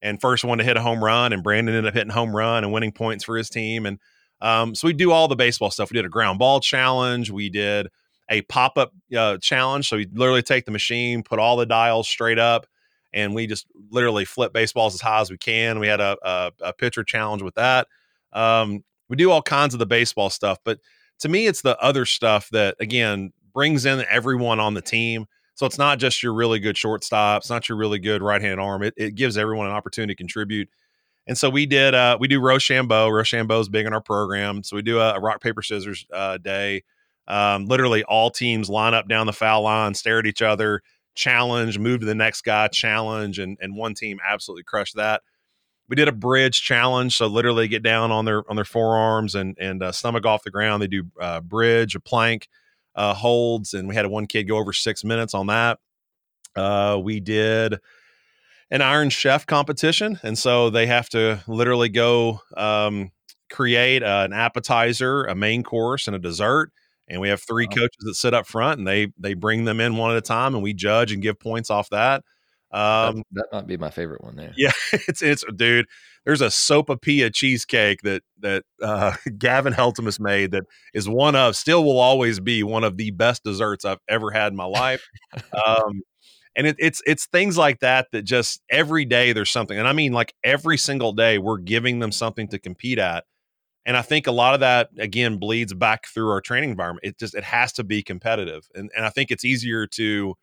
and 0.01 0.19
first 0.19 0.43
one 0.43 0.57
to 0.57 0.63
hit 0.63 0.77
a 0.77 0.81
home 0.81 1.03
run. 1.03 1.33
And 1.33 1.43
Brandon 1.43 1.75
ended 1.75 1.89
up 1.89 1.93
hitting 1.93 2.11
home 2.11 2.35
run 2.35 2.63
and 2.63 2.73
winning 2.73 2.91
points 2.91 3.23
for 3.23 3.37
his 3.37 3.49
team. 3.49 3.85
And 3.85 3.99
um, 4.41 4.75
so 4.75 4.87
we 4.87 4.93
do 4.93 5.11
all 5.11 5.27
the 5.27 5.35
baseball 5.35 5.71
stuff. 5.71 5.91
We 5.91 5.95
did 5.95 6.05
a 6.05 6.09
ground 6.09 6.39
ball 6.39 6.59
challenge. 6.59 7.29
We 7.29 7.49
did 7.49 7.87
a 8.29 8.41
pop 8.43 8.77
up 8.77 8.93
uh, 9.15 9.37
challenge. 9.37 9.89
So 9.89 9.97
we 9.97 10.07
literally 10.13 10.43
take 10.43 10.65
the 10.65 10.71
machine, 10.71 11.23
put 11.23 11.39
all 11.39 11.57
the 11.57 11.65
dials 11.65 12.07
straight 12.07 12.39
up, 12.39 12.65
and 13.13 13.33
we 13.33 13.47
just 13.47 13.67
literally 13.89 14.25
flip 14.25 14.53
baseballs 14.53 14.93
as 14.93 15.01
high 15.01 15.21
as 15.21 15.31
we 15.31 15.37
can. 15.37 15.79
We 15.79 15.87
had 15.87 15.99
a, 15.99 16.17
a, 16.21 16.51
a 16.61 16.73
pitcher 16.73 17.03
challenge 17.03 17.41
with 17.41 17.55
that. 17.55 17.87
Um, 18.33 18.83
we 19.09 19.15
do 19.15 19.31
all 19.31 19.41
kinds 19.41 19.73
of 19.73 19.79
the 19.79 19.85
baseball 19.85 20.29
stuff, 20.29 20.59
but 20.63 20.79
to 21.19 21.29
me, 21.29 21.47
it's 21.47 21.61
the 21.61 21.77
other 21.79 22.05
stuff 22.05 22.49
that 22.49 22.75
again 22.79 23.33
brings 23.53 23.85
in 23.85 24.05
everyone 24.09 24.59
on 24.59 24.73
the 24.73 24.81
team. 24.81 25.25
So 25.55 25.65
it's 25.65 25.77
not 25.77 25.99
just 25.99 26.23
your 26.23 26.33
really 26.33 26.59
good 26.59 26.77
shortstop, 26.77 27.41
it's 27.41 27.49
not 27.49 27.67
your 27.67 27.77
really 27.77 27.99
good 27.99 28.21
right 28.21 28.41
hand 28.41 28.59
arm. 28.61 28.83
It, 28.83 28.93
it 28.95 29.15
gives 29.15 29.37
everyone 29.37 29.67
an 29.67 29.73
opportunity 29.73 30.13
to 30.13 30.17
contribute. 30.17 30.69
And 31.27 31.37
so 31.37 31.49
we 31.49 31.65
did 31.65 31.93
uh, 31.93 32.17
we 32.19 32.27
do 32.27 32.39
Rochambeau. 32.39 33.09
Rochambeau 33.09 33.59
is 33.59 33.69
big 33.69 33.85
in 33.85 33.93
our 33.93 34.01
program. 34.01 34.63
So 34.63 34.75
we 34.75 34.81
do 34.81 34.99
a, 34.99 35.15
a 35.15 35.19
rock 35.19 35.41
paper 35.41 35.61
scissors 35.61 36.05
uh, 36.13 36.37
day. 36.37 36.83
Um, 37.27 37.65
literally 37.65 38.03
all 38.03 38.31
teams 38.31 38.69
line 38.69 38.95
up 38.95 39.07
down 39.07 39.27
the 39.27 39.33
foul 39.33 39.61
line, 39.61 39.93
stare 39.93 40.17
at 40.17 40.25
each 40.25 40.41
other, 40.41 40.81
challenge, 41.19 41.77
move 41.77 41.99
to 41.99 42.05
the 42.05 42.15
next 42.15 42.41
guy, 42.41 42.67
challenge, 42.69 43.37
and 43.39 43.57
and 43.61 43.75
one 43.75 43.93
team 43.93 44.19
absolutely 44.25 44.63
crushed 44.63 44.95
that. 44.95 45.21
We 45.87 45.95
did 45.95 46.07
a 46.07 46.13
bridge 46.13 46.61
challenge, 46.61 47.17
so 47.17 47.27
literally 47.27 47.67
get 47.67 47.83
down 47.83 48.11
on 48.11 48.25
their 48.25 48.49
on 48.49 48.55
their 48.55 48.65
forearms 48.65 49.35
and 49.35 49.55
and 49.59 49.83
uh, 49.83 49.91
stomach 49.91 50.25
off 50.25 50.43
the 50.43 50.51
ground. 50.51 50.81
They 50.81 50.87
do 50.87 51.03
uh, 51.19 51.41
bridge, 51.41 51.95
a 51.95 51.99
plank, 51.99 52.47
uh, 52.95 53.13
holds, 53.13 53.73
and 53.73 53.87
we 53.87 53.95
had 53.95 54.07
one 54.07 54.27
kid 54.27 54.43
go 54.43 54.57
over 54.57 54.73
six 54.73 55.03
minutes 55.03 55.33
on 55.33 55.47
that. 55.47 55.79
Uh, 56.55 56.99
we 57.01 57.19
did 57.19 57.75
an 58.71 58.81
Iron 58.81 59.09
Chef 59.09 59.45
competition, 59.45 60.19
and 60.23 60.37
so 60.37 60.69
they 60.69 60.87
have 60.87 61.09
to 61.09 61.43
literally 61.47 61.89
go 61.89 62.41
um, 62.55 63.11
create 63.51 64.03
uh, 64.03 64.23
an 64.25 64.33
appetizer, 64.33 65.25
a 65.25 65.35
main 65.35 65.63
course, 65.63 66.07
and 66.07 66.15
a 66.15 66.19
dessert 66.19 66.71
and 67.09 67.19
we 67.19 67.29
have 67.29 67.41
three 67.41 67.65
wow. 67.65 67.75
coaches 67.75 68.03
that 68.03 68.15
sit 68.15 68.33
up 68.33 68.47
front 68.47 68.79
and 68.79 68.87
they 68.87 69.07
they 69.17 69.33
bring 69.33 69.65
them 69.65 69.79
in 69.79 69.97
one 69.97 70.11
at 70.11 70.17
a 70.17 70.21
time 70.21 70.53
and 70.53 70.63
we 70.63 70.73
judge 70.73 71.11
and 71.11 71.21
give 71.21 71.39
points 71.39 71.69
off 71.69 71.89
that 71.89 72.23
um, 72.71 73.23
that, 73.31 73.47
that 73.51 73.57
might 73.57 73.67
be 73.67 73.77
my 73.77 73.89
favorite 73.89 74.23
one 74.23 74.35
there 74.35 74.53
yeah 74.55 74.71
it's 74.93 75.21
it's 75.21 75.43
dude 75.55 75.87
there's 76.25 76.41
a 76.41 76.47
sopapilla 76.47 77.33
cheesecake 77.33 78.01
that 78.03 78.21
that 78.39 78.63
uh, 78.81 79.13
gavin 79.37 79.73
heltimus 79.73 80.19
made 80.19 80.51
that 80.51 80.63
is 80.93 81.09
one 81.09 81.35
of 81.35 81.55
still 81.55 81.83
will 81.83 81.99
always 81.99 82.39
be 82.39 82.61
one 82.63 82.83
of 82.83 82.97
the 82.97 83.11
best 83.11 83.43
desserts 83.43 83.85
i've 83.85 83.99
ever 84.07 84.31
had 84.31 84.51
in 84.51 84.55
my 84.55 84.65
life 84.65 85.03
um, 85.65 86.01
and 86.55 86.67
it, 86.67 86.75
it's 86.77 87.01
it's 87.07 87.25
things 87.27 87.57
like 87.57 87.79
that 87.79 88.07
that 88.11 88.23
just 88.23 88.61
every 88.69 89.05
day 89.05 89.33
there's 89.33 89.51
something 89.51 89.77
and 89.77 89.87
i 89.87 89.93
mean 89.93 90.11
like 90.11 90.33
every 90.43 90.77
single 90.77 91.13
day 91.13 91.39
we're 91.39 91.57
giving 91.57 91.99
them 91.99 92.11
something 92.11 92.47
to 92.47 92.59
compete 92.59 92.99
at 92.99 93.23
and 93.89 93.97
I 93.97 94.03
think 94.03 94.27
a 94.27 94.31
lot 94.31 94.53
of 94.53 94.59
that 94.59 94.91
again 94.99 95.37
bleeds 95.37 95.73
back 95.73 96.05
through 96.05 96.29
our 96.29 96.41
training 96.41 96.69
environment. 96.69 97.07
It 97.07 97.17
just 97.17 97.33
it 97.33 97.43
has 97.43 97.73
to 97.73 97.83
be 97.83 98.03
competitive. 98.03 98.67
And 98.75 98.91
and 98.95 99.03
I 99.03 99.09
think 99.09 99.31
it's 99.31 99.43
easier 99.43 99.87
to, 99.87 100.35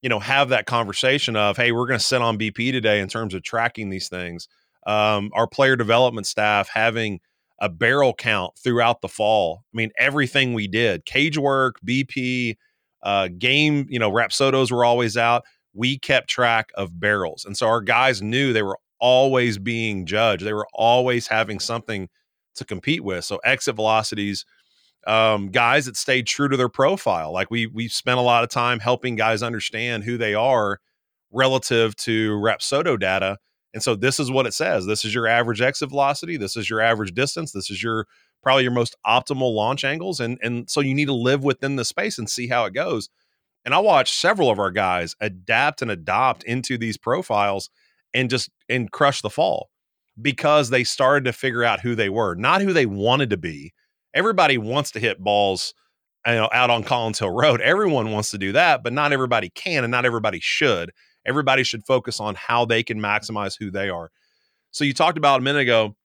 you 0.00 0.08
know, 0.08 0.18
have 0.18 0.48
that 0.48 0.64
conversation 0.64 1.36
of, 1.36 1.58
hey, 1.58 1.72
we're 1.72 1.86
going 1.86 1.98
to 1.98 2.04
sit 2.04 2.22
on 2.22 2.38
BP 2.38 2.72
today 2.72 3.00
in 3.00 3.08
terms 3.08 3.34
of 3.34 3.42
tracking 3.42 3.90
these 3.90 4.08
things. 4.08 4.48
Um, 4.86 5.30
our 5.34 5.46
player 5.46 5.76
development 5.76 6.26
staff 6.26 6.70
having 6.72 7.20
a 7.58 7.68
barrel 7.68 8.14
count 8.14 8.54
throughout 8.56 9.02
the 9.02 9.08
fall. 9.08 9.62
I 9.74 9.76
mean, 9.76 9.90
everything 9.98 10.54
we 10.54 10.66
did, 10.66 11.04
cage 11.04 11.36
work, 11.36 11.76
BP, 11.86 12.56
uh, 13.02 13.28
game, 13.36 13.88
you 13.90 13.98
know, 13.98 14.10
Rapsodos 14.10 14.72
were 14.72 14.86
always 14.86 15.18
out. 15.18 15.44
We 15.74 15.98
kept 15.98 16.30
track 16.30 16.70
of 16.76 16.98
barrels. 16.98 17.44
And 17.44 17.58
so 17.58 17.66
our 17.66 17.82
guys 17.82 18.22
knew 18.22 18.54
they 18.54 18.62
were 18.62 18.78
always 19.00 19.58
being 19.58 20.06
judged. 20.06 20.46
They 20.46 20.54
were 20.54 20.68
always 20.72 21.26
having 21.26 21.60
something 21.60 22.08
to 22.60 22.64
compete 22.64 23.02
with. 23.02 23.24
So 23.24 23.38
exit 23.44 23.74
velocities, 23.74 24.44
um, 25.06 25.48
guys 25.48 25.86
that 25.86 25.96
stayed 25.96 26.26
true 26.26 26.48
to 26.48 26.56
their 26.56 26.68
profile. 26.68 27.32
Like 27.32 27.50
we 27.50 27.66
we 27.66 27.88
spent 27.88 28.18
a 28.18 28.22
lot 28.22 28.44
of 28.44 28.50
time 28.50 28.78
helping 28.78 29.16
guys 29.16 29.42
understand 29.42 30.04
who 30.04 30.16
they 30.16 30.34
are 30.34 30.78
relative 31.32 31.96
to 31.96 32.32
Rapsodo 32.36 32.98
data. 32.98 33.38
And 33.72 33.82
so 33.82 33.94
this 33.94 34.18
is 34.18 34.30
what 34.30 34.46
it 34.46 34.54
says. 34.54 34.86
This 34.86 35.04
is 35.04 35.14
your 35.14 35.26
average 35.26 35.60
exit 35.60 35.90
velocity. 35.90 36.36
This 36.36 36.56
is 36.56 36.68
your 36.68 36.80
average 36.80 37.12
distance. 37.12 37.52
This 37.52 37.70
is 37.70 37.82
your 37.82 38.06
probably 38.42 38.64
your 38.64 38.72
most 38.72 38.96
optimal 39.06 39.54
launch 39.54 39.84
angles. 39.84 40.20
And 40.20 40.38
and 40.42 40.68
so 40.70 40.80
you 40.80 40.94
need 40.94 41.06
to 41.06 41.14
live 41.14 41.44
within 41.44 41.76
the 41.76 41.84
space 41.84 42.18
and 42.18 42.28
see 42.28 42.48
how 42.48 42.64
it 42.64 42.74
goes. 42.74 43.08
And 43.64 43.74
I 43.74 43.78
watched 43.78 44.14
several 44.14 44.50
of 44.50 44.58
our 44.58 44.70
guys 44.70 45.16
adapt 45.20 45.82
and 45.82 45.90
adopt 45.90 46.44
into 46.44 46.78
these 46.78 46.96
profiles 46.96 47.70
and 48.14 48.30
just 48.30 48.50
and 48.68 48.90
crush 48.90 49.22
the 49.22 49.30
fall 49.30 49.70
because 50.20 50.70
they 50.70 50.84
started 50.84 51.24
to 51.24 51.32
figure 51.32 51.64
out 51.64 51.80
who 51.80 51.94
they 51.94 52.08
were, 52.08 52.34
not 52.34 52.62
who 52.62 52.72
they 52.72 52.86
wanted 52.86 53.30
to 53.30 53.36
be. 53.36 53.72
Everybody 54.14 54.58
wants 54.58 54.90
to 54.92 55.00
hit 55.00 55.18
balls 55.18 55.74
you 56.26 56.34
know, 56.34 56.50
out 56.52 56.70
on 56.70 56.84
Collins 56.84 57.18
Hill 57.18 57.30
Road. 57.30 57.60
Everyone 57.64 58.10
wants 58.10 58.30
to 58.30 58.38
do 58.38 58.52
that, 58.52 58.82
but 58.82 58.92
not 58.92 59.12
everybody 59.12 59.50
can 59.50 59.84
and 59.84 59.90
not 59.90 60.04
everybody 60.04 60.40
should. 60.40 60.90
Everybody 61.26 61.64
should 61.64 61.84
focus 61.84 62.20
on 62.20 62.34
how 62.34 62.64
they 62.64 62.82
can 62.82 62.98
maximize 62.98 63.56
who 63.58 63.70
they 63.70 63.88
are. 63.88 64.10
So 64.70 64.84
you 64.84 64.94
talked 64.94 65.18
about 65.18 65.40
a 65.40 65.42
minute 65.42 65.62
ago, 65.62 65.96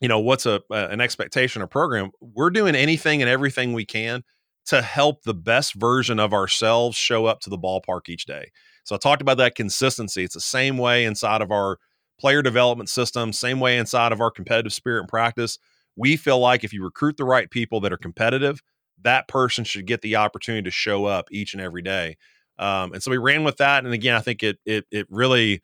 you 0.00 0.08
know, 0.08 0.18
what's 0.18 0.46
a, 0.46 0.60
an 0.70 1.00
expectation 1.00 1.62
or 1.62 1.66
program? 1.66 2.10
We're 2.20 2.50
doing 2.50 2.74
anything 2.74 3.22
and 3.22 3.28
everything 3.28 3.72
we 3.72 3.86
can 3.86 4.22
to 4.66 4.82
help 4.82 5.22
the 5.22 5.34
best 5.34 5.74
version 5.74 6.18
of 6.18 6.32
ourselves 6.32 6.96
show 6.96 7.26
up 7.26 7.40
to 7.40 7.50
the 7.50 7.58
ballpark 7.58 8.08
each 8.08 8.24
day. 8.24 8.50
So 8.84 8.94
I 8.94 8.98
talked 8.98 9.22
about 9.22 9.38
that 9.38 9.54
consistency. 9.54 10.24
It's 10.24 10.34
the 10.34 10.40
same 10.40 10.78
way 10.78 11.04
inside 11.04 11.42
of 11.42 11.50
our 11.50 11.78
player 12.18 12.42
development 12.42 12.88
system, 12.88 13.32
same 13.32 13.60
way 13.60 13.78
inside 13.78 14.12
of 14.12 14.20
our 14.20 14.30
competitive 14.30 14.72
spirit 14.72 15.00
and 15.00 15.08
practice. 15.08 15.58
We 15.96 16.16
feel 16.16 16.38
like 16.38 16.64
if 16.64 16.72
you 16.72 16.82
recruit 16.82 17.16
the 17.16 17.24
right 17.24 17.50
people 17.50 17.80
that 17.80 17.92
are 17.92 17.98
competitive, 17.98 18.62
that 19.02 19.28
person 19.28 19.64
should 19.64 19.86
get 19.86 20.02
the 20.02 20.16
opportunity 20.16 20.64
to 20.64 20.70
show 20.70 21.04
up 21.04 21.28
each 21.30 21.54
and 21.54 21.62
every 21.62 21.82
day. 21.82 22.16
Um, 22.58 22.92
and 22.92 23.02
so 23.02 23.10
we 23.10 23.18
ran 23.18 23.44
with 23.44 23.56
that. 23.58 23.84
And 23.84 23.92
again, 23.92 24.14
I 24.14 24.20
think 24.20 24.42
it 24.42 24.58
it 24.64 24.86
it 24.90 25.06
really 25.10 25.60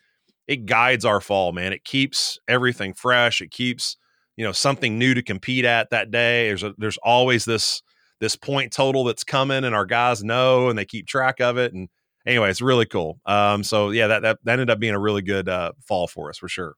it 0.48 0.66
guides 0.66 1.04
our 1.04 1.20
fall, 1.20 1.52
man. 1.52 1.72
It 1.72 1.84
keeps 1.84 2.38
everything 2.48 2.94
fresh. 2.94 3.40
It 3.40 3.50
keeps 3.50 3.96
you 4.36 4.44
know 4.44 4.52
something 4.52 4.98
new 4.98 5.14
to 5.14 5.22
compete 5.22 5.64
at 5.64 5.90
that 5.90 6.10
day. 6.10 6.48
There's 6.48 6.62
a, 6.62 6.74
there's 6.78 6.98
always 6.98 7.44
this 7.44 7.82
this 8.20 8.36
point 8.36 8.72
total 8.72 9.04
that's 9.04 9.24
coming, 9.24 9.64
and 9.64 9.74
our 9.74 9.86
guys 9.86 10.24
know 10.24 10.68
and 10.68 10.78
they 10.78 10.84
keep 10.84 11.06
track 11.06 11.40
of 11.40 11.56
it. 11.56 11.72
And 11.72 11.88
anyway, 12.26 12.50
it's 12.50 12.61
really 12.61 12.87
cool. 12.87 13.20
Um, 13.26 13.62
so 13.62 13.90
yeah, 13.90 14.09
that, 14.09 14.22
that 14.22 14.38
that 14.44 14.52
ended 14.52 14.70
up 14.70 14.78
being 14.80 14.94
a 14.94 15.00
really 15.00 15.22
good 15.22 15.48
uh, 15.48 15.72
fall 15.87 16.06
for 16.06 16.30
us 16.30 16.38
for 16.38 16.48
sure. 16.48 16.74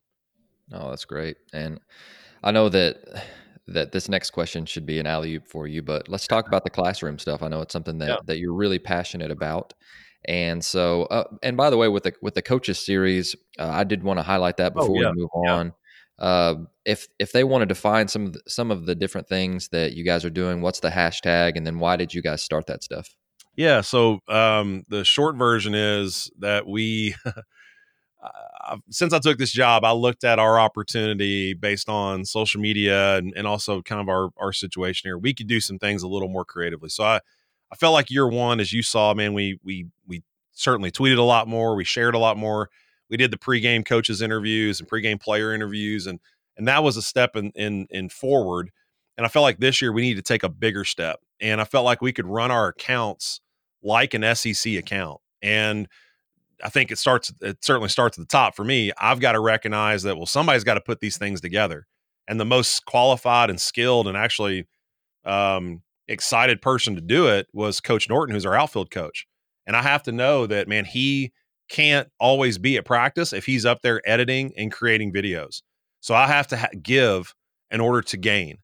Oh, 0.72 0.90
that's 0.90 1.04
great. 1.04 1.36
And 1.52 1.80
I 2.42 2.50
know 2.50 2.68
that 2.68 3.26
that 3.68 3.92
this 3.92 4.08
next 4.08 4.30
question 4.30 4.66
should 4.66 4.86
be 4.86 4.98
an 4.98 5.06
alley 5.06 5.34
oop 5.34 5.46
for 5.46 5.66
you, 5.66 5.82
but 5.82 6.08
let's 6.08 6.26
talk 6.26 6.46
about 6.46 6.64
the 6.64 6.70
classroom 6.70 7.18
stuff. 7.18 7.42
I 7.42 7.48
know 7.48 7.60
it's 7.60 7.72
something 7.72 7.98
that 7.98 8.08
yeah. 8.08 8.16
that 8.26 8.38
you're 8.38 8.54
really 8.54 8.78
passionate 8.78 9.30
about. 9.30 9.74
And 10.24 10.64
so, 10.64 11.04
uh, 11.04 11.24
and 11.42 11.56
by 11.56 11.70
the 11.70 11.76
way, 11.76 11.88
with 11.88 12.04
the 12.04 12.12
with 12.22 12.34
the 12.34 12.42
coaches 12.42 12.78
series, 12.78 13.34
uh, 13.58 13.68
I 13.68 13.84
did 13.84 14.02
want 14.02 14.18
to 14.18 14.22
highlight 14.22 14.56
that 14.58 14.72
oh, 14.76 14.80
before 14.80 14.98
oh, 14.98 15.00
yeah. 15.00 15.10
we 15.10 15.20
move 15.20 15.30
on. 15.34 15.72
Uh, 16.18 16.54
if 16.84 17.08
if 17.18 17.32
they 17.32 17.42
wanted 17.42 17.68
to 17.70 17.74
find 17.74 18.08
some 18.08 18.26
of 18.26 18.32
the, 18.34 18.40
some 18.46 18.70
of 18.70 18.86
the 18.86 18.94
different 18.94 19.28
things 19.28 19.68
that 19.68 19.94
you 19.94 20.04
guys 20.04 20.24
are 20.24 20.30
doing, 20.30 20.60
what's 20.60 20.80
the 20.80 20.90
hashtag, 20.90 21.56
and 21.56 21.66
then 21.66 21.80
why 21.80 21.96
did 21.96 22.14
you 22.14 22.22
guys 22.22 22.42
start 22.42 22.66
that 22.66 22.84
stuff? 22.84 23.08
Yeah. 23.54 23.82
So 23.82 24.20
um, 24.28 24.84
the 24.88 25.04
short 25.04 25.36
version 25.36 25.74
is 25.74 26.30
that 26.38 26.66
we, 26.66 27.14
since 28.90 29.12
I 29.12 29.18
took 29.18 29.38
this 29.38 29.52
job, 29.52 29.84
I 29.84 29.92
looked 29.92 30.24
at 30.24 30.38
our 30.38 30.58
opportunity 30.58 31.54
based 31.54 31.88
on 31.88 32.24
social 32.24 32.60
media 32.60 33.16
and, 33.16 33.32
and 33.36 33.46
also 33.46 33.82
kind 33.82 34.00
of 34.00 34.08
our 34.08 34.30
our 34.38 34.52
situation 34.52 35.08
here. 35.08 35.18
We 35.18 35.34
could 35.34 35.46
do 35.46 35.60
some 35.60 35.78
things 35.78 36.02
a 36.02 36.08
little 36.08 36.28
more 36.28 36.44
creatively. 36.44 36.88
So 36.88 37.04
I, 37.04 37.20
I 37.70 37.76
felt 37.76 37.92
like 37.92 38.10
year 38.10 38.28
one, 38.28 38.60
as 38.60 38.72
you 38.72 38.82
saw, 38.82 39.14
man, 39.14 39.34
we 39.34 39.58
we 39.62 39.86
we 40.06 40.22
certainly 40.52 40.90
tweeted 40.90 41.18
a 41.18 41.22
lot 41.22 41.48
more. 41.48 41.74
We 41.74 41.84
shared 41.84 42.14
a 42.14 42.18
lot 42.18 42.36
more. 42.36 42.70
We 43.10 43.16
did 43.16 43.30
the 43.30 43.38
pregame 43.38 43.84
coaches 43.84 44.22
interviews 44.22 44.80
and 44.80 44.88
pregame 44.88 45.20
player 45.20 45.52
interviews, 45.54 46.06
and 46.06 46.20
and 46.56 46.66
that 46.68 46.82
was 46.82 46.96
a 46.96 47.02
step 47.02 47.36
in 47.36 47.50
in 47.54 47.86
in 47.90 48.08
forward. 48.08 48.70
And 49.16 49.26
I 49.26 49.28
felt 49.28 49.42
like 49.42 49.58
this 49.58 49.82
year 49.82 49.92
we 49.92 50.02
need 50.02 50.14
to 50.14 50.22
take 50.22 50.42
a 50.42 50.48
bigger 50.48 50.84
step. 50.84 51.20
And 51.42 51.60
I 51.60 51.64
felt 51.64 51.84
like 51.84 52.00
we 52.00 52.12
could 52.12 52.26
run 52.26 52.50
our 52.50 52.68
accounts 52.68 53.40
like 53.82 54.14
an 54.14 54.34
SEC 54.34 54.74
account. 54.74 55.20
And 55.42 55.88
I 56.62 56.68
think 56.68 56.92
it 56.92 56.98
starts, 56.98 57.32
it 57.40 57.64
certainly 57.64 57.88
starts 57.88 58.16
at 58.16 58.22
the 58.22 58.32
top 58.32 58.54
for 58.54 58.64
me. 58.64 58.92
I've 58.96 59.20
got 59.20 59.32
to 59.32 59.40
recognize 59.40 60.04
that, 60.04 60.16
well, 60.16 60.26
somebody's 60.26 60.64
got 60.64 60.74
to 60.74 60.80
put 60.80 61.00
these 61.00 61.18
things 61.18 61.40
together. 61.40 61.86
And 62.28 62.38
the 62.38 62.44
most 62.44 62.86
qualified 62.86 63.50
and 63.50 63.60
skilled 63.60 64.06
and 64.06 64.16
actually 64.16 64.68
um, 65.24 65.82
excited 66.06 66.62
person 66.62 66.94
to 66.94 67.00
do 67.00 67.26
it 67.26 67.48
was 67.52 67.80
Coach 67.80 68.08
Norton, 68.08 68.34
who's 68.34 68.46
our 68.46 68.54
outfield 68.54 68.92
coach. 68.92 69.26
And 69.66 69.76
I 69.76 69.82
have 69.82 70.04
to 70.04 70.12
know 70.12 70.46
that, 70.46 70.68
man, 70.68 70.84
he 70.84 71.32
can't 71.68 72.08
always 72.20 72.58
be 72.58 72.76
at 72.76 72.84
practice 72.84 73.32
if 73.32 73.46
he's 73.46 73.66
up 73.66 73.82
there 73.82 74.00
editing 74.04 74.52
and 74.56 74.70
creating 74.70 75.12
videos. 75.12 75.62
So 76.00 76.14
I 76.14 76.28
have 76.28 76.46
to 76.48 76.56
ha- 76.56 76.68
give 76.80 77.34
in 77.70 77.80
order 77.80 78.02
to 78.02 78.16
gain. 78.16 78.58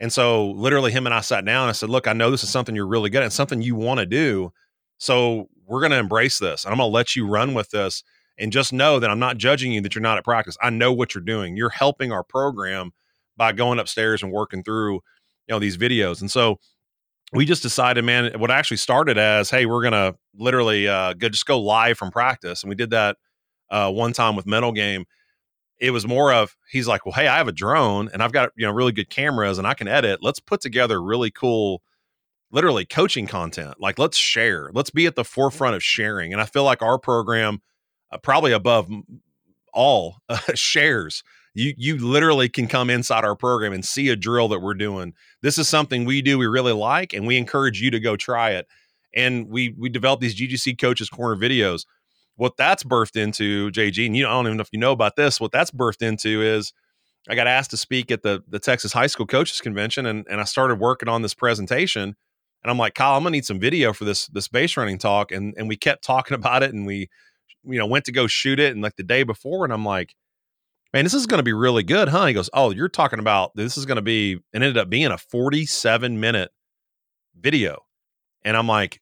And 0.00 0.12
so 0.12 0.50
literally 0.50 0.90
him 0.90 1.06
and 1.06 1.14
I 1.14 1.20
sat 1.20 1.44
down 1.44 1.62
and 1.62 1.70
I 1.70 1.72
said, 1.72 1.88
look, 1.88 2.08
I 2.08 2.12
know 2.12 2.30
this 2.30 2.42
is 2.42 2.50
something 2.50 2.74
you're 2.74 2.86
really 2.86 3.10
good 3.10 3.18
at, 3.18 3.24
and 3.24 3.32
something 3.32 3.62
you 3.62 3.76
want 3.76 4.00
to 4.00 4.06
do. 4.06 4.52
So 4.98 5.48
we're 5.66 5.80
going 5.80 5.92
to 5.92 5.98
embrace 5.98 6.38
this 6.38 6.64
and 6.64 6.72
I'm 6.72 6.78
going 6.78 6.90
to 6.90 6.94
let 6.94 7.14
you 7.14 7.26
run 7.26 7.54
with 7.54 7.70
this 7.70 8.02
and 8.38 8.50
just 8.52 8.72
know 8.72 8.98
that 8.98 9.10
I'm 9.10 9.18
not 9.18 9.36
judging 9.36 9.72
you 9.72 9.80
that 9.82 9.94
you're 9.94 10.02
not 10.02 10.18
at 10.18 10.24
practice. 10.24 10.56
I 10.60 10.70
know 10.70 10.92
what 10.92 11.14
you're 11.14 11.22
doing. 11.22 11.56
You're 11.56 11.70
helping 11.70 12.12
our 12.12 12.24
program 12.24 12.92
by 13.36 13.52
going 13.52 13.78
upstairs 13.78 14.22
and 14.22 14.32
working 14.32 14.62
through, 14.62 14.94
you 14.94 15.00
know, 15.50 15.58
these 15.58 15.76
videos. 15.76 16.20
And 16.20 16.30
so 16.30 16.58
we 17.32 17.44
just 17.44 17.62
decided, 17.62 18.04
man, 18.04 18.38
what 18.38 18.50
actually 18.50 18.76
started 18.76 19.18
as, 19.18 19.50
hey, 19.50 19.66
we're 19.66 19.82
going 19.82 19.92
to 19.92 20.16
literally 20.34 20.88
uh, 20.88 21.14
go, 21.14 21.28
just 21.28 21.46
go 21.46 21.60
live 21.60 21.96
from 21.96 22.10
practice. 22.10 22.62
And 22.62 22.68
we 22.68 22.74
did 22.76 22.90
that 22.90 23.16
uh, 23.70 23.90
one 23.90 24.12
time 24.12 24.36
with 24.36 24.46
Mental 24.46 24.72
Game. 24.72 25.04
It 25.82 25.90
was 25.90 26.06
more 26.06 26.32
of 26.32 26.56
he's 26.70 26.86
like, 26.86 27.04
well, 27.04 27.12
hey, 27.12 27.26
I 27.26 27.38
have 27.38 27.48
a 27.48 27.52
drone 27.52 28.08
and 28.12 28.22
I've 28.22 28.30
got 28.30 28.50
you 28.56 28.64
know 28.64 28.72
really 28.72 28.92
good 28.92 29.10
cameras 29.10 29.58
and 29.58 29.66
I 29.66 29.74
can 29.74 29.88
edit. 29.88 30.20
Let's 30.22 30.38
put 30.38 30.60
together 30.60 31.02
really 31.02 31.32
cool, 31.32 31.82
literally 32.52 32.86
coaching 32.86 33.26
content. 33.26 33.74
Like 33.80 33.98
let's 33.98 34.16
share. 34.16 34.70
Let's 34.72 34.90
be 34.90 35.06
at 35.06 35.16
the 35.16 35.24
forefront 35.24 35.74
of 35.74 35.82
sharing. 35.82 36.32
And 36.32 36.40
I 36.40 36.44
feel 36.44 36.62
like 36.62 36.82
our 36.82 37.00
program, 37.00 37.62
uh, 38.12 38.18
probably 38.18 38.52
above 38.52 38.88
all, 39.74 40.18
uh, 40.28 40.38
shares. 40.54 41.24
You 41.52 41.74
you 41.76 41.98
literally 41.98 42.48
can 42.48 42.68
come 42.68 42.88
inside 42.88 43.24
our 43.24 43.36
program 43.36 43.72
and 43.72 43.84
see 43.84 44.08
a 44.08 44.16
drill 44.16 44.46
that 44.48 44.60
we're 44.60 44.74
doing. 44.74 45.14
This 45.42 45.58
is 45.58 45.68
something 45.68 46.04
we 46.04 46.22
do 46.22 46.38
we 46.38 46.46
really 46.46 46.72
like, 46.72 47.12
and 47.12 47.26
we 47.26 47.36
encourage 47.36 47.82
you 47.82 47.90
to 47.90 47.98
go 47.98 48.14
try 48.14 48.52
it. 48.52 48.68
And 49.14 49.48
we 49.48 49.74
we 49.76 49.88
develop 49.88 50.20
these 50.20 50.38
GGC 50.38 50.80
coaches 50.80 51.10
corner 51.10 51.34
videos 51.36 51.86
what 52.36 52.56
that's 52.56 52.82
birthed 52.82 53.16
into, 53.16 53.70
JG, 53.70 54.06
and 54.06 54.16
you 54.16 54.26
I 54.26 54.30
don't 54.30 54.46
even 54.46 54.56
know 54.56 54.62
if 54.62 54.72
you 54.72 54.78
know 54.78 54.92
about 54.92 55.16
this. 55.16 55.40
What 55.40 55.52
that's 55.52 55.70
birthed 55.70 56.02
into 56.02 56.42
is 56.42 56.72
I 57.28 57.34
got 57.34 57.46
asked 57.46 57.70
to 57.70 57.76
speak 57.76 58.10
at 58.10 58.22
the 58.22 58.42
the 58.48 58.58
Texas 58.58 58.92
High 58.92 59.06
School 59.06 59.26
Coaches 59.26 59.60
Convention, 59.60 60.06
and 60.06 60.26
and 60.28 60.40
I 60.40 60.44
started 60.44 60.80
working 60.80 61.08
on 61.08 61.22
this 61.22 61.34
presentation. 61.34 62.14
And 62.64 62.70
I'm 62.70 62.78
like, 62.78 62.94
Kyle, 62.94 63.16
I'm 63.16 63.24
gonna 63.24 63.32
need 63.32 63.44
some 63.44 63.60
video 63.60 63.92
for 63.92 64.04
this 64.04 64.26
this 64.28 64.48
base 64.48 64.76
running 64.76 64.98
talk. 64.98 65.32
And 65.32 65.54
and 65.56 65.68
we 65.68 65.76
kept 65.76 66.04
talking 66.04 66.34
about 66.38 66.62
it, 66.62 66.72
and 66.72 66.86
we 66.86 67.08
you 67.64 67.78
know 67.78 67.86
went 67.86 68.04
to 68.06 68.12
go 68.12 68.26
shoot 68.26 68.58
it, 68.58 68.72
and 68.72 68.82
like 68.82 68.96
the 68.96 69.02
day 69.02 69.22
before, 69.22 69.64
and 69.64 69.72
I'm 69.72 69.84
like, 69.84 70.14
man, 70.92 71.04
this 71.04 71.14
is 71.14 71.26
gonna 71.26 71.42
be 71.42 71.52
really 71.52 71.82
good, 71.82 72.08
huh? 72.08 72.26
He 72.26 72.34
goes, 72.34 72.50
oh, 72.54 72.70
you're 72.70 72.88
talking 72.88 73.18
about 73.18 73.54
this 73.54 73.76
is 73.76 73.86
gonna 73.86 74.02
be, 74.02 74.38
and 74.52 74.64
ended 74.64 74.78
up 74.78 74.90
being 74.90 75.06
a 75.06 75.18
47 75.18 76.18
minute 76.18 76.50
video, 77.38 77.84
and 78.44 78.56
I'm 78.56 78.66
like, 78.66 79.00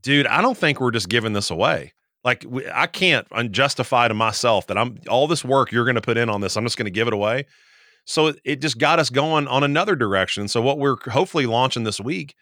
dude, 0.00 0.26
I 0.26 0.40
don't 0.40 0.56
think 0.56 0.80
we're 0.80 0.90
just 0.90 1.08
giving 1.08 1.32
this 1.32 1.50
away. 1.50 1.92
Like 2.26 2.44
we, 2.46 2.68
I 2.68 2.88
can't 2.88 3.26
unjustify 3.30 4.08
to 4.08 4.14
myself 4.14 4.66
that 4.66 4.76
I'm 4.76 4.98
all 5.08 5.28
this 5.28 5.44
work 5.44 5.70
you're 5.70 5.84
going 5.84 5.94
to 5.94 6.00
put 6.00 6.18
in 6.18 6.28
on 6.28 6.40
this. 6.40 6.56
I'm 6.56 6.64
just 6.64 6.76
going 6.76 6.86
to 6.86 6.90
give 6.90 7.06
it 7.06 7.14
away. 7.14 7.46
So 8.04 8.34
it, 8.44 8.60
just 8.60 8.78
got 8.78 8.98
us 8.98 9.10
going 9.10 9.46
on 9.46 9.62
another 9.62 9.94
direction. 9.94 10.48
So 10.48 10.60
what 10.60 10.80
we're 10.80 10.96
hopefully 11.04 11.46
launching 11.46 11.84
this 11.84 12.00
week 12.00 12.34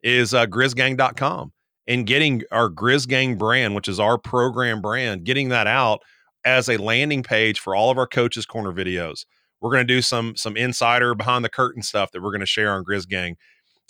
is 0.00 0.32
uh, 0.32 0.46
grizzgang.com 0.46 1.52
and 1.88 2.06
getting 2.06 2.42
our 2.52 2.70
Grizzgang 2.70 3.36
brand, 3.36 3.74
which 3.74 3.88
is 3.88 3.98
our 3.98 4.16
program 4.16 4.80
brand, 4.80 5.24
getting 5.24 5.48
that 5.48 5.66
out 5.66 6.02
as 6.44 6.68
a 6.68 6.76
landing 6.76 7.24
page 7.24 7.58
for 7.58 7.74
all 7.74 7.90
of 7.90 7.98
our 7.98 8.06
coaches 8.06 8.46
corner 8.46 8.72
videos. 8.72 9.24
We're 9.60 9.70
going 9.70 9.86
to 9.86 9.92
do 9.92 10.02
some 10.02 10.36
some 10.36 10.56
insider 10.56 11.16
behind 11.16 11.44
the 11.44 11.48
curtain 11.48 11.82
stuff 11.82 12.12
that 12.12 12.22
we're 12.22 12.30
going 12.30 12.40
to 12.40 12.46
share 12.46 12.72
on 12.72 12.84
Grizzgang. 12.84 13.34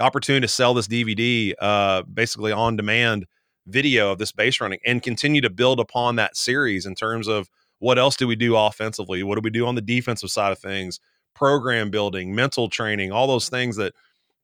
Opportunity 0.01 0.47
to 0.47 0.49
sell 0.49 0.73
this 0.73 0.89
DVD 0.89 1.53
uh, 1.61 2.05
basically 2.05 2.53
on 2.53 2.77
demand 2.77 3.27
video 3.67 4.13
of 4.13 4.19
this 4.19 4.33
base 4.33 4.61
running 4.61 4.79
and 4.85 5.03
continue 5.03 5.41
to 5.41 5.51
build 5.51 5.81
upon 5.81 6.17
that 6.17 6.37
series 6.37 6.87
in 6.87 6.95
terms 6.95 7.29
of 7.29 7.49
what 7.79 7.99
else 7.99 8.17
do 8.17 8.27
we 8.27 8.37
do 8.37 8.57
offensively? 8.57 9.23
What 9.23 9.37
do 9.37 9.41
we 9.43 9.51
do 9.51 9.67
on 9.67 9.75
the 9.75 9.81
defensive 9.81 10.31
side 10.31 10.53
of 10.53 10.59
things? 10.59 11.01
Program 11.35 11.91
building, 11.91 12.35
mental 12.35 12.69
training, 12.69 13.11
all 13.11 13.27
those 13.27 13.49
things 13.49 13.77
that 13.77 13.95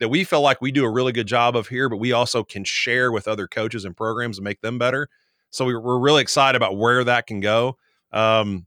that 0.01 0.09
we 0.09 0.25
feel 0.25 0.41
like 0.41 0.61
we 0.61 0.71
do 0.71 0.85
a 0.85 0.91
really 0.91 1.13
good 1.13 1.27
job 1.27 1.57
of 1.57 1.69
here, 1.69 1.89
but 1.89 1.97
we 1.97 2.13
also 2.13 2.45
can 2.45 2.65
share 2.65 3.11
with 3.11 3.27
other 3.27 3.49
coaches 3.49 3.85
and 3.85 3.97
programs 3.97 4.39
and 4.39 4.45
make 4.45 4.61
them 4.61 4.79
better. 4.79 5.09
So 5.51 5.65
we, 5.65 5.75
are 5.75 5.99
really 5.99 6.23
excited 6.23 6.57
about 6.57 6.77
where 6.77 7.03
that 7.03 7.27
can 7.27 7.41
go. 7.41 7.77
Um, 8.13 8.67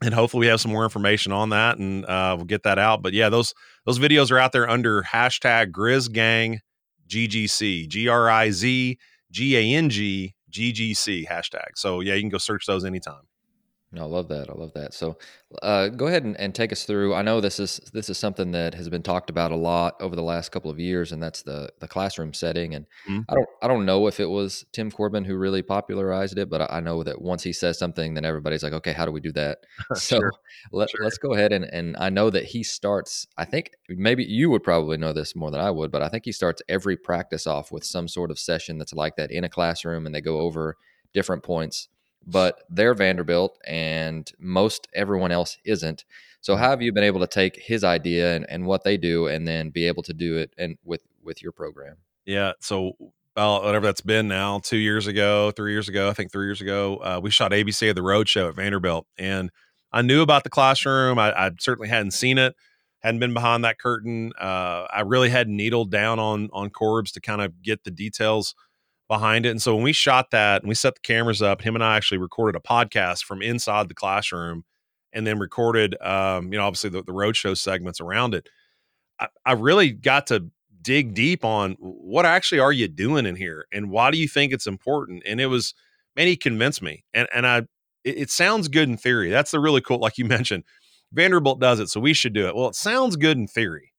and 0.00 0.14
hopefully 0.14 0.42
we 0.42 0.46
have 0.46 0.60
some 0.60 0.70
more 0.70 0.84
information 0.84 1.32
on 1.32 1.50
that 1.50 1.78
and 1.78 2.04
uh, 2.06 2.34
we'll 2.36 2.46
get 2.46 2.62
that 2.62 2.78
out. 2.78 3.02
But 3.02 3.12
yeah, 3.12 3.28
those 3.28 3.54
those 3.84 3.98
videos 3.98 4.30
are 4.30 4.38
out 4.38 4.52
there 4.52 4.68
under 4.68 5.02
hashtag 5.02 5.72
Grizz 5.72 6.12
Gang 6.12 6.60
GGC, 7.08 7.88
G 7.88 8.08
R 8.08 8.30
I 8.30 8.50
Z 8.50 8.98
G 9.30 9.56
A 9.56 9.76
N 9.76 9.90
G 9.90 10.34
G 10.50 10.72
G 10.72 10.94
C 10.94 11.26
hashtag. 11.30 11.76
So 11.76 12.00
yeah, 12.00 12.14
you 12.14 12.22
can 12.22 12.30
go 12.30 12.38
search 12.38 12.66
those 12.66 12.84
anytime. 12.84 13.27
No, 13.90 14.02
I 14.02 14.04
love 14.04 14.28
that. 14.28 14.50
I 14.50 14.52
love 14.52 14.72
that. 14.74 14.92
So, 14.92 15.16
uh, 15.62 15.88
go 15.88 16.08
ahead 16.08 16.22
and, 16.22 16.38
and, 16.38 16.54
take 16.54 16.72
us 16.72 16.84
through. 16.84 17.14
I 17.14 17.22
know 17.22 17.40
this 17.40 17.58
is 17.58 17.80
this 17.94 18.10
is 18.10 18.18
something 18.18 18.50
that 18.52 18.74
has 18.74 18.90
been 18.90 19.02
talked 19.02 19.30
about 19.30 19.50
a 19.50 19.56
lot 19.56 19.94
over 19.98 20.14
the 20.14 20.22
last 20.22 20.52
couple 20.52 20.70
of 20.70 20.78
years, 20.78 21.10
and 21.10 21.22
that's 21.22 21.40
the 21.40 21.70
the 21.80 21.88
classroom 21.88 22.34
setting. 22.34 22.74
And 22.74 22.84
mm-hmm. 23.08 23.20
I 23.30 23.34
don't 23.34 23.48
I 23.62 23.68
don't 23.68 23.86
know 23.86 24.06
if 24.06 24.20
it 24.20 24.26
was 24.26 24.66
Tim 24.72 24.90
Corbin 24.90 25.24
who 25.24 25.38
really 25.38 25.62
popularized 25.62 26.36
it, 26.36 26.50
but 26.50 26.70
I 26.70 26.80
know 26.80 27.02
that 27.02 27.22
once 27.22 27.42
he 27.42 27.54
says 27.54 27.78
something, 27.78 28.12
then 28.12 28.26
everybody's 28.26 28.62
like, 28.62 28.74
okay, 28.74 28.92
how 28.92 29.06
do 29.06 29.12
we 29.12 29.20
do 29.20 29.32
that? 29.32 29.60
so 29.94 30.18
sure. 30.18 30.32
let, 30.70 30.90
sure. 30.90 31.00
let's 31.02 31.16
go 31.16 31.32
ahead 31.32 31.52
and 31.54 31.64
and 31.64 31.96
I 31.96 32.10
know 32.10 32.28
that 32.28 32.44
he 32.44 32.62
starts. 32.62 33.26
I 33.38 33.46
think 33.46 33.70
maybe 33.88 34.22
you 34.22 34.50
would 34.50 34.62
probably 34.62 34.98
know 34.98 35.14
this 35.14 35.34
more 35.34 35.50
than 35.50 35.60
I 35.60 35.70
would, 35.70 35.90
but 35.90 36.02
I 36.02 36.10
think 36.10 36.26
he 36.26 36.32
starts 36.32 36.60
every 36.68 36.98
practice 36.98 37.46
off 37.46 37.72
with 37.72 37.84
some 37.84 38.06
sort 38.06 38.30
of 38.30 38.38
session 38.38 38.76
that's 38.76 38.92
like 38.92 39.16
that 39.16 39.30
in 39.30 39.44
a 39.44 39.48
classroom, 39.48 40.04
and 40.04 40.14
they 40.14 40.20
go 40.20 40.40
over 40.40 40.76
different 41.14 41.42
points 41.42 41.88
but 42.28 42.62
they're 42.68 42.94
Vanderbilt 42.94 43.58
and 43.66 44.30
most 44.38 44.86
everyone 44.94 45.32
else 45.32 45.56
isn't. 45.64 46.04
So 46.40 46.56
how 46.56 46.70
have 46.70 46.82
you 46.82 46.92
been 46.92 47.04
able 47.04 47.20
to 47.20 47.26
take 47.26 47.56
his 47.56 47.82
idea 47.82 48.36
and, 48.36 48.46
and 48.48 48.66
what 48.66 48.84
they 48.84 48.96
do 48.96 49.26
and 49.26 49.48
then 49.48 49.70
be 49.70 49.86
able 49.86 50.02
to 50.04 50.12
do 50.12 50.36
it 50.36 50.52
and 50.58 50.76
with 50.84 51.02
with 51.22 51.42
your 51.42 51.52
program? 51.52 51.96
Yeah. 52.26 52.52
So 52.60 52.92
well, 53.34 53.62
whatever 53.62 53.86
that's 53.86 54.00
been 54.00 54.28
now, 54.28 54.58
two 54.58 54.76
years 54.76 55.06
ago, 55.06 55.52
three 55.52 55.72
years 55.72 55.88
ago, 55.88 56.08
I 56.08 56.12
think 56.12 56.30
three 56.30 56.46
years 56.46 56.60
ago, 56.60 56.96
uh, 56.96 57.20
we 57.22 57.30
shot 57.30 57.52
ABC 57.52 57.88
of 57.88 57.96
the 57.96 58.02
Road 58.02 58.28
Show 58.28 58.48
at 58.48 58.56
Vanderbilt, 58.56 59.06
and 59.16 59.50
I 59.92 60.02
knew 60.02 60.22
about 60.22 60.44
the 60.44 60.50
classroom. 60.50 61.18
I, 61.18 61.32
I 61.32 61.50
certainly 61.58 61.88
hadn't 61.88 62.10
seen 62.10 62.36
it, 62.36 62.54
hadn't 63.00 63.20
been 63.20 63.34
behind 63.34 63.64
that 63.64 63.78
curtain. 63.78 64.32
Uh, 64.38 64.86
I 64.92 65.02
really 65.02 65.30
had 65.30 65.48
needled 65.48 65.90
down 65.90 66.18
on 66.18 66.50
on 66.52 66.70
Corbs 66.70 67.12
to 67.12 67.20
kind 67.20 67.40
of 67.40 67.62
get 67.62 67.84
the 67.84 67.90
details 67.90 68.54
behind 69.08 69.46
it. 69.46 69.50
And 69.50 69.62
so 69.62 69.74
when 69.74 69.84
we 69.84 69.92
shot 69.92 70.30
that 70.30 70.62
and 70.62 70.68
we 70.68 70.74
set 70.74 70.94
the 70.94 71.00
cameras 71.00 71.42
up, 71.42 71.62
him 71.62 71.74
and 71.74 71.82
I 71.82 71.96
actually 71.96 72.18
recorded 72.18 72.58
a 72.58 72.62
podcast 72.62 73.24
from 73.24 73.42
inside 73.42 73.88
the 73.88 73.94
classroom 73.94 74.64
and 75.12 75.26
then 75.26 75.38
recorded, 75.38 76.00
um, 76.02 76.52
you 76.52 76.58
know, 76.58 76.66
obviously 76.66 76.90
the, 76.90 77.02
the 77.02 77.12
roadshow 77.12 77.56
segments 77.56 78.00
around 78.00 78.34
it. 78.34 78.48
I, 79.18 79.28
I 79.44 79.52
really 79.52 79.90
got 79.90 80.26
to 80.28 80.50
dig 80.82 81.14
deep 81.14 81.44
on 81.44 81.72
what 81.80 82.26
actually 82.26 82.60
are 82.60 82.72
you 82.72 82.86
doing 82.86 83.26
in 83.26 83.34
here 83.34 83.66
and 83.72 83.90
why 83.90 84.10
do 84.10 84.18
you 84.18 84.28
think 84.28 84.52
it's 84.52 84.66
important? 84.66 85.22
And 85.26 85.40
it 85.40 85.46
was, 85.46 85.74
man, 86.14 86.26
he 86.26 86.36
convinced 86.36 86.82
me. 86.82 87.04
And, 87.14 87.26
and 87.34 87.46
I, 87.46 87.58
it, 88.04 88.18
it 88.18 88.30
sounds 88.30 88.68
good 88.68 88.88
in 88.88 88.96
theory. 88.96 89.30
That's 89.30 89.50
the 89.50 89.60
really 89.60 89.80
cool, 89.80 89.98
like 89.98 90.18
you 90.18 90.24
mentioned, 90.26 90.64
Vanderbilt 91.12 91.58
does 91.58 91.80
it, 91.80 91.88
so 91.88 92.00
we 92.00 92.12
should 92.12 92.34
do 92.34 92.46
it. 92.46 92.54
Well, 92.54 92.68
it 92.68 92.74
sounds 92.74 93.16
good 93.16 93.38
in 93.38 93.46
theory 93.46 93.92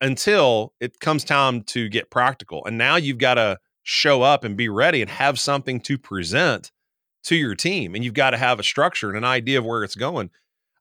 until 0.00 0.72
it 0.80 1.00
comes 1.00 1.24
time 1.24 1.62
to 1.62 1.88
get 1.88 2.10
practical. 2.10 2.64
And 2.64 2.78
now 2.78 2.96
you've 2.96 3.18
got 3.18 3.34
to 3.34 3.58
show 3.88 4.22
up 4.22 4.42
and 4.42 4.56
be 4.56 4.68
ready 4.68 5.00
and 5.00 5.08
have 5.08 5.38
something 5.38 5.78
to 5.78 5.96
present 5.96 6.72
to 7.22 7.36
your 7.36 7.54
team. 7.54 7.94
And 7.94 8.02
you've 8.04 8.14
got 8.14 8.30
to 8.30 8.36
have 8.36 8.58
a 8.58 8.64
structure 8.64 9.08
and 9.08 9.16
an 9.16 9.22
idea 9.22 9.58
of 9.58 9.64
where 9.64 9.84
it's 9.84 9.94
going. 9.94 10.30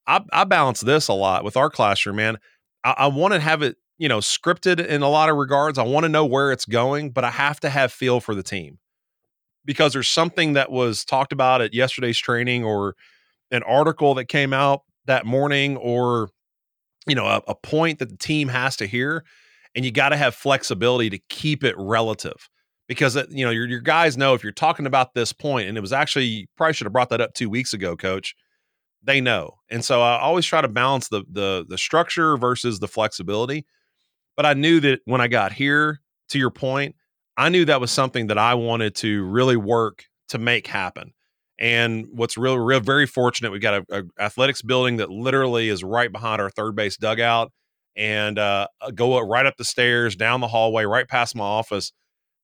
I, 0.07 0.21
I 0.33 0.43
balance 0.43 0.81
this 0.81 1.07
a 1.07 1.13
lot 1.13 1.43
with 1.43 1.55
our 1.55 1.69
classroom, 1.69 2.15
man. 2.15 2.39
I, 2.83 2.95
I 2.97 3.07
want 3.07 3.35
to 3.35 3.39
have 3.39 3.61
it, 3.61 3.77
you 3.99 4.09
know, 4.09 4.17
scripted 4.17 4.83
in 4.83 5.03
a 5.03 5.07
lot 5.07 5.29
of 5.29 5.37
regards. 5.37 5.77
I 5.77 5.83
want 5.83 6.05
to 6.05 6.09
know 6.09 6.25
where 6.25 6.51
it's 6.51 6.65
going, 6.65 7.11
but 7.11 7.23
I 7.23 7.29
have 7.29 7.59
to 7.59 7.69
have 7.69 7.91
feel 7.91 8.19
for 8.19 8.33
the 8.33 8.41
team 8.41 8.79
because 9.63 9.93
there's 9.93 10.09
something 10.09 10.53
that 10.53 10.71
was 10.71 11.05
talked 11.05 11.31
about 11.31 11.61
at 11.61 11.75
yesterday's 11.75 12.17
training 12.17 12.63
or 12.63 12.95
an 13.51 13.61
article 13.63 14.15
that 14.15 14.25
came 14.25 14.51
out 14.51 14.81
that 15.05 15.27
morning 15.27 15.77
or 15.77 16.29
you 17.05 17.13
know 17.13 17.27
a, 17.27 17.43
a 17.47 17.53
point 17.53 17.99
that 17.99 18.09
the 18.09 18.17
team 18.17 18.47
has 18.47 18.75
to 18.77 18.87
hear 18.87 19.23
and 19.75 19.85
you 19.85 19.91
got 19.91 20.09
to 20.09 20.17
have 20.17 20.33
flexibility 20.33 21.11
to 21.11 21.19
keep 21.29 21.63
it 21.63 21.75
relative 21.77 22.49
because 22.87 23.17
uh, 23.17 23.25
you 23.29 23.45
know 23.45 23.51
your 23.51 23.67
your 23.67 23.79
guys 23.79 24.17
know 24.17 24.33
if 24.33 24.43
you're 24.43 24.51
talking 24.51 24.85
about 24.85 25.13
this 25.13 25.33
point, 25.33 25.67
and 25.67 25.77
it 25.77 25.81
was 25.81 25.93
actually 25.93 26.47
probably 26.55 26.73
should 26.73 26.85
have 26.85 26.93
brought 26.93 27.09
that 27.09 27.21
up 27.21 27.33
two 27.33 27.49
weeks 27.49 27.73
ago, 27.73 27.95
Coach. 27.95 28.35
They 29.03 29.21
know, 29.21 29.55
and 29.69 29.85
so 29.85 30.01
I 30.01 30.19
always 30.19 30.45
try 30.45 30.61
to 30.61 30.67
balance 30.67 31.09
the 31.09 31.23
the 31.29 31.65
the 31.67 31.77
structure 31.77 32.37
versus 32.37 32.79
the 32.79 32.87
flexibility. 32.87 33.65
But 34.35 34.45
I 34.45 34.53
knew 34.53 34.79
that 34.81 34.99
when 35.05 35.21
I 35.21 35.27
got 35.27 35.53
here, 35.53 36.01
to 36.29 36.39
your 36.39 36.51
point, 36.51 36.95
I 37.37 37.49
knew 37.49 37.65
that 37.65 37.79
was 37.79 37.91
something 37.91 38.27
that 38.27 38.37
I 38.37 38.53
wanted 38.55 38.95
to 38.95 39.23
really 39.23 39.55
work 39.55 40.05
to 40.29 40.37
make 40.37 40.67
happen. 40.67 41.13
And 41.57 42.07
what's 42.11 42.37
real, 42.37 42.57
real, 42.59 42.81
very 42.81 43.05
fortunate, 43.05 43.51
we've 43.51 43.61
got 43.61 43.85
a, 43.89 43.99
a 43.99 44.23
athletics 44.23 44.61
building 44.61 44.97
that 44.97 45.09
literally 45.09 45.69
is 45.69 45.85
right 45.85 46.11
behind 46.11 46.41
our 46.41 46.49
third 46.49 46.75
base 46.75 46.97
dugout, 46.97 47.51
and 47.95 48.37
uh, 48.37 48.67
go 48.93 49.17
right 49.21 49.45
up 49.45 49.55
the 49.55 49.63
stairs, 49.63 50.17
down 50.17 50.41
the 50.41 50.49
hallway, 50.49 50.83
right 50.83 51.07
past 51.07 51.33
my 51.33 51.45
office 51.45 51.93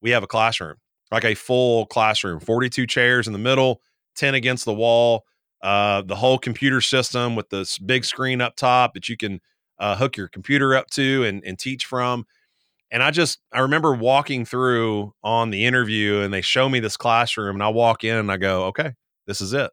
we 0.01 0.11
have 0.11 0.23
a 0.23 0.27
classroom, 0.27 0.77
like 1.11 1.25
a 1.25 1.35
full 1.35 1.85
classroom, 1.85 2.39
42 2.39 2.87
chairs 2.87 3.27
in 3.27 3.33
the 3.33 3.39
middle, 3.39 3.81
10 4.15 4.35
against 4.35 4.65
the 4.65 4.73
wall, 4.73 5.25
uh, 5.61 6.01
the 6.01 6.15
whole 6.15 6.37
computer 6.37 6.81
system 6.81 7.35
with 7.35 7.49
this 7.49 7.77
big 7.77 8.03
screen 8.03 8.41
up 8.41 8.55
top 8.55 8.93
that 8.93 9.07
you 9.07 9.15
can 9.15 9.39
uh, 9.79 9.95
hook 9.95 10.17
your 10.17 10.27
computer 10.27 10.75
up 10.75 10.89
to 10.91 11.23
and, 11.23 11.43
and 11.45 11.59
teach 11.59 11.85
from. 11.85 12.25
And 12.91 13.01
I 13.01 13.11
just, 13.11 13.39
I 13.53 13.59
remember 13.59 13.93
walking 13.93 14.43
through 14.43 15.13
on 15.23 15.49
the 15.49 15.65
interview 15.65 16.19
and 16.19 16.33
they 16.33 16.41
show 16.41 16.67
me 16.67 16.79
this 16.79 16.97
classroom 16.97 17.55
and 17.55 17.63
I 17.63 17.69
walk 17.69 18.03
in 18.03 18.17
and 18.17 18.31
I 18.31 18.37
go, 18.37 18.65
okay, 18.65 18.93
this 19.27 19.39
is 19.39 19.53
it. 19.53 19.71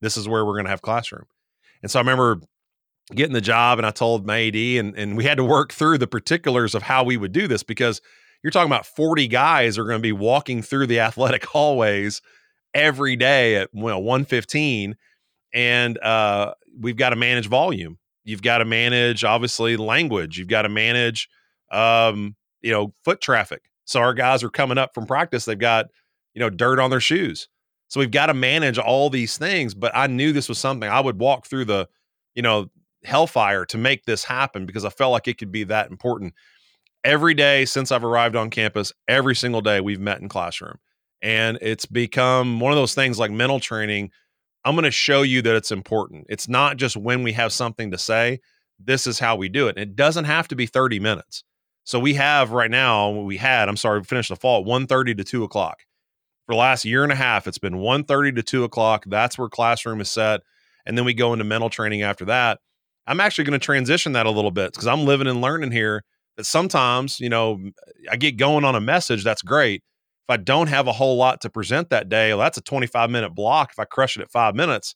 This 0.00 0.16
is 0.16 0.28
where 0.28 0.44
we're 0.44 0.52
going 0.52 0.66
to 0.66 0.70
have 0.70 0.82
classroom. 0.82 1.24
And 1.82 1.90
so 1.90 1.98
I 1.98 2.02
remember 2.02 2.40
getting 3.14 3.32
the 3.32 3.40
job 3.40 3.78
and 3.78 3.86
I 3.86 3.90
told 3.90 4.26
my 4.26 4.46
AD 4.46 4.56
and, 4.56 4.96
and 4.96 5.16
we 5.16 5.24
had 5.24 5.38
to 5.38 5.44
work 5.44 5.72
through 5.72 5.98
the 5.98 6.06
particulars 6.06 6.74
of 6.74 6.82
how 6.82 7.02
we 7.02 7.16
would 7.16 7.32
do 7.32 7.48
this 7.48 7.62
because 7.62 8.02
you're 8.42 8.50
talking 8.50 8.70
about 8.70 8.86
40 8.86 9.28
guys 9.28 9.78
are 9.78 9.84
going 9.84 9.98
to 9.98 10.02
be 10.02 10.12
walking 10.12 10.62
through 10.62 10.86
the 10.86 11.00
athletic 11.00 11.44
hallways 11.46 12.22
every 12.74 13.16
day 13.16 13.56
at 13.56 13.70
well 13.72 14.02
115 14.02 14.96
and 15.54 15.98
uh, 15.98 16.54
we've 16.78 16.96
got 16.96 17.10
to 17.10 17.16
manage 17.16 17.46
volume. 17.46 17.98
You've 18.24 18.42
got 18.42 18.58
to 18.58 18.66
manage 18.66 19.24
obviously 19.24 19.78
language. 19.78 20.38
You've 20.38 20.48
got 20.48 20.62
to 20.62 20.68
manage 20.68 21.28
um, 21.72 22.36
you 22.60 22.70
know 22.70 22.92
foot 23.04 23.20
traffic. 23.20 23.62
So 23.84 24.00
our 24.00 24.12
guys 24.12 24.42
are 24.42 24.50
coming 24.50 24.76
up 24.76 24.94
from 24.94 25.06
practice 25.06 25.44
they've 25.46 25.58
got 25.58 25.86
you 26.34 26.40
know 26.40 26.50
dirt 26.50 26.78
on 26.78 26.90
their 26.90 27.00
shoes. 27.00 27.48
So 27.88 28.00
we've 28.00 28.10
got 28.10 28.26
to 28.26 28.34
manage 28.34 28.78
all 28.78 29.10
these 29.10 29.36
things 29.38 29.74
but 29.74 29.90
i 29.94 30.06
knew 30.06 30.32
this 30.32 30.48
was 30.48 30.58
something 30.58 30.88
i 30.88 31.00
would 31.00 31.18
walk 31.18 31.46
through 31.46 31.64
the 31.64 31.88
you 32.34 32.42
know 32.42 32.70
hellfire 33.04 33.64
to 33.64 33.78
make 33.78 34.04
this 34.04 34.24
happen 34.24 34.66
because 34.66 34.84
i 34.84 34.90
felt 34.90 35.12
like 35.12 35.26
it 35.26 35.38
could 35.38 35.50
be 35.50 35.64
that 35.64 35.90
important 35.90 36.34
every 37.04 37.34
day 37.34 37.64
since 37.64 37.92
i've 37.92 38.04
arrived 38.04 38.36
on 38.36 38.50
campus 38.50 38.92
every 39.06 39.34
single 39.34 39.60
day 39.60 39.80
we've 39.80 40.00
met 40.00 40.20
in 40.20 40.28
classroom. 40.28 40.78
And 41.20 41.58
it's 41.60 41.86
become 41.86 42.60
one 42.60 42.70
of 42.70 42.76
those 42.76 42.94
things 42.94 43.18
like 43.18 43.30
mental 43.30 43.60
training 43.60 44.10
i'm 44.64 44.74
going 44.74 44.84
to 44.84 44.90
show 44.90 45.22
you 45.22 45.42
that 45.42 45.56
it's 45.56 45.70
important. 45.70 46.26
It's 46.28 46.48
not 46.48 46.76
just 46.76 46.96
when 46.96 47.22
we 47.22 47.32
have 47.32 47.52
something 47.52 47.90
to 47.90 47.98
say 47.98 48.40
this 48.78 49.06
is 49.06 49.18
how 49.18 49.36
we 49.36 49.48
do 49.48 49.66
it. 49.68 49.76
And 49.76 49.82
it 49.82 49.96
doesn't 49.96 50.24
have 50.24 50.48
to 50.48 50.56
be 50.56 50.66
30 50.66 51.00
minutes. 51.00 51.42
So 51.84 51.98
we 51.98 52.14
have 52.14 52.52
right 52.52 52.70
now 52.70 53.10
we 53.10 53.38
had 53.38 53.68
i'm 53.68 53.76
sorry 53.76 54.02
finished 54.04 54.28
the 54.28 54.36
fall 54.36 54.60
at 54.60 54.66
1.30 54.66 55.16
to 55.16 55.24
2 55.24 55.44
o'clock. 55.44 55.80
For 56.46 56.54
the 56.54 56.58
last 56.58 56.84
year 56.84 57.02
and 57.02 57.12
a 57.12 57.16
half 57.16 57.46
it's 57.46 57.58
been 57.58 57.74
1.30 57.74 58.36
to 58.36 58.42
2 58.42 58.64
o'clock. 58.64 59.04
That's 59.06 59.38
where 59.38 59.48
classroom 59.48 60.00
is 60.00 60.10
set. 60.10 60.42
And 60.86 60.96
then 60.96 61.04
we 61.04 61.14
go 61.14 61.32
into 61.32 61.44
mental 61.44 61.70
training 61.70 62.02
after 62.02 62.24
that. 62.26 62.60
I'm 63.06 63.20
actually 63.20 63.44
going 63.44 63.58
to 63.58 63.64
transition 63.64 64.12
that 64.12 64.26
a 64.26 64.30
little 64.30 64.50
bit 64.50 64.72
because 64.72 64.86
i'm 64.86 65.04
living 65.04 65.26
and 65.26 65.40
learning 65.40 65.72
here 65.72 66.04
that 66.38 66.46
sometimes 66.46 67.20
you 67.20 67.28
know 67.28 67.60
i 68.10 68.16
get 68.16 68.38
going 68.38 68.64
on 68.64 68.74
a 68.74 68.80
message 68.80 69.22
that's 69.22 69.42
great 69.42 69.82
if 70.28 70.34
I 70.34 70.36
don't 70.36 70.66
have 70.66 70.86
a 70.86 70.92
whole 70.92 71.16
lot 71.16 71.40
to 71.40 71.48
present 71.48 71.88
that 71.88 72.10
day, 72.10 72.34
well, 72.34 72.40
that's 72.40 72.58
a 72.58 72.60
25 72.60 73.08
minute 73.08 73.34
block. 73.34 73.70
If 73.72 73.78
I 73.78 73.86
crush 73.86 74.14
it 74.14 74.20
at 74.20 74.30
five 74.30 74.54
minutes, 74.54 74.94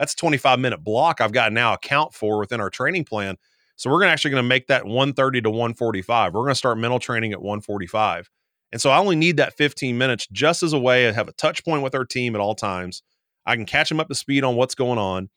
that's 0.00 0.14
a 0.14 0.16
25 0.16 0.58
minute 0.58 0.82
block 0.82 1.20
I've 1.20 1.32
got 1.32 1.52
now 1.52 1.74
account 1.74 2.12
for 2.12 2.40
within 2.40 2.60
our 2.60 2.70
training 2.70 3.04
plan. 3.04 3.36
So 3.76 3.88
we're 3.88 4.02
actually 4.04 4.32
going 4.32 4.42
to 4.42 4.48
make 4.48 4.66
that 4.66 4.84
130 4.84 5.42
to 5.42 5.50
145. 5.50 6.34
We're 6.34 6.40
going 6.40 6.50
to 6.50 6.56
start 6.56 6.78
mental 6.78 6.98
training 6.98 7.32
at 7.32 7.40
145. 7.40 8.28
And 8.72 8.80
so 8.80 8.90
I 8.90 8.98
only 8.98 9.14
need 9.14 9.36
that 9.36 9.56
15 9.56 9.96
minutes 9.96 10.26
just 10.32 10.64
as 10.64 10.72
a 10.72 10.78
way 10.78 11.04
to 11.04 11.12
have 11.12 11.28
a 11.28 11.32
touch 11.32 11.64
point 11.64 11.82
with 11.82 11.94
our 11.94 12.04
team 12.04 12.34
at 12.34 12.40
all 12.40 12.56
times. 12.56 13.04
I 13.46 13.54
can 13.54 13.66
catch 13.66 13.88
them 13.90 14.00
up 14.00 14.08
to 14.08 14.14
speed 14.16 14.42
on 14.42 14.56
what's 14.56 14.74
going 14.74 14.98
on. 14.98 15.28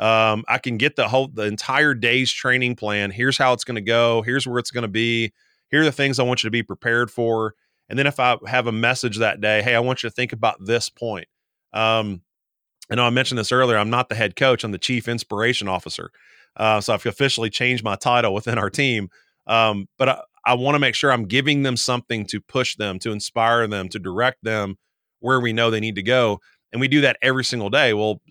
Um, 0.00 0.44
I 0.48 0.58
can 0.58 0.78
get 0.78 0.96
the 0.96 1.08
whole 1.08 1.28
the 1.28 1.44
entire 1.44 1.94
day's 1.94 2.32
training 2.32 2.74
plan. 2.74 3.10
Here's 3.10 3.36
how 3.36 3.52
it's 3.52 3.64
going 3.64 3.76
to 3.76 3.82
go. 3.82 4.22
Here's 4.22 4.46
where 4.46 4.58
it's 4.58 4.70
going 4.70 4.82
to 4.82 4.88
be. 4.88 5.32
Here 5.70 5.82
are 5.82 5.84
the 5.84 5.92
things 5.92 6.18
I 6.18 6.22
want 6.22 6.42
you 6.42 6.48
to 6.48 6.52
be 6.52 6.62
prepared 6.62 7.10
for. 7.10 7.54
And 7.88 7.98
then 7.98 8.06
if 8.06 8.18
I 8.18 8.36
have 8.46 8.66
a 8.66 8.72
message 8.72 9.18
that 9.18 9.40
day, 9.40 9.62
hey, 9.62 9.74
I 9.74 9.80
want 9.80 10.02
you 10.02 10.08
to 10.08 10.14
think 10.14 10.32
about 10.32 10.56
this 10.64 10.88
point. 10.88 11.28
Um, 11.72 12.22
I 12.90 12.94
know 12.94 13.04
I 13.04 13.10
mentioned 13.10 13.38
this 13.38 13.52
earlier. 13.52 13.76
I'm 13.76 13.90
not 13.90 14.08
the 14.08 14.14
head 14.14 14.36
coach. 14.36 14.64
I'm 14.64 14.72
the 14.72 14.78
chief 14.78 15.06
inspiration 15.06 15.68
officer. 15.68 16.10
Uh, 16.56 16.80
so 16.80 16.94
I've 16.94 17.04
officially 17.06 17.50
changed 17.50 17.84
my 17.84 17.96
title 17.96 18.32
within 18.32 18.58
our 18.58 18.70
team. 18.70 19.10
Um, 19.46 19.86
but 19.98 20.08
I, 20.08 20.20
I 20.46 20.54
want 20.54 20.76
to 20.76 20.80
make 20.80 20.94
sure 20.94 21.12
I'm 21.12 21.26
giving 21.26 21.62
them 21.62 21.76
something 21.76 22.24
to 22.26 22.40
push 22.40 22.76
them, 22.76 22.98
to 23.00 23.12
inspire 23.12 23.66
them, 23.66 23.88
to 23.90 23.98
direct 23.98 24.42
them 24.42 24.76
where 25.20 25.40
we 25.40 25.52
know 25.52 25.70
they 25.70 25.80
need 25.80 25.96
to 25.96 26.02
go. 26.02 26.40
And 26.72 26.80
we 26.80 26.88
do 26.88 27.02
that 27.02 27.18
every 27.20 27.44
single 27.44 27.70
day. 27.70 27.92
Well, 27.92 28.22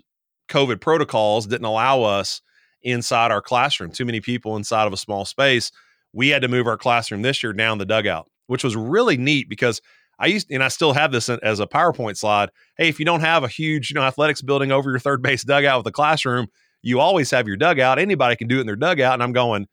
COVID 0.49 0.81
protocols 0.81 1.47
didn't 1.47 1.65
allow 1.65 2.03
us 2.03 2.41
inside 2.81 3.31
our 3.31 3.41
classroom, 3.41 3.91
too 3.91 4.05
many 4.05 4.21
people 4.21 4.55
inside 4.55 4.87
of 4.87 4.93
a 4.93 4.97
small 4.97 5.25
space. 5.25 5.71
We 6.13 6.29
had 6.29 6.41
to 6.41 6.47
move 6.47 6.67
our 6.67 6.77
classroom 6.77 7.21
this 7.21 7.43
year 7.43 7.53
down 7.53 7.77
the 7.77 7.85
dugout 7.85 8.27
which 8.49 8.63
was 8.63 8.75
really 8.75 9.15
neat 9.15 9.47
because 9.47 9.79
I 10.17 10.25
used 10.25 10.51
and 10.51 10.63
I 10.63 10.69
still 10.69 10.93
have 10.93 11.11
this 11.11 11.29
as 11.29 11.59
a 11.59 11.67
PowerPoint 11.67 12.17
slide. 12.17 12.49
Hey, 12.77 12.89
if 12.89 12.99
you 12.99 13.05
don't 13.05 13.21
have 13.21 13.43
a 13.43 13.47
huge, 13.47 13.91
you 13.91 13.93
know, 13.93 14.01
athletics 14.01 14.41
building 14.41 14.71
over 14.71 14.89
your 14.89 14.99
third 14.99 15.21
base 15.21 15.43
dugout 15.43 15.79
with 15.79 15.87
a 15.87 15.91
classroom, 15.91 16.47
you 16.81 16.99
always 16.99 17.29
have 17.29 17.47
your 17.47 17.57
dugout. 17.57 17.99
Anybody 17.99 18.35
can 18.35 18.47
do 18.47 18.57
it 18.57 18.61
in 18.61 18.67
their 18.67 18.75
dugout. 18.75 19.13
And 19.13 19.23
I'm 19.23 19.33
going, 19.33 19.67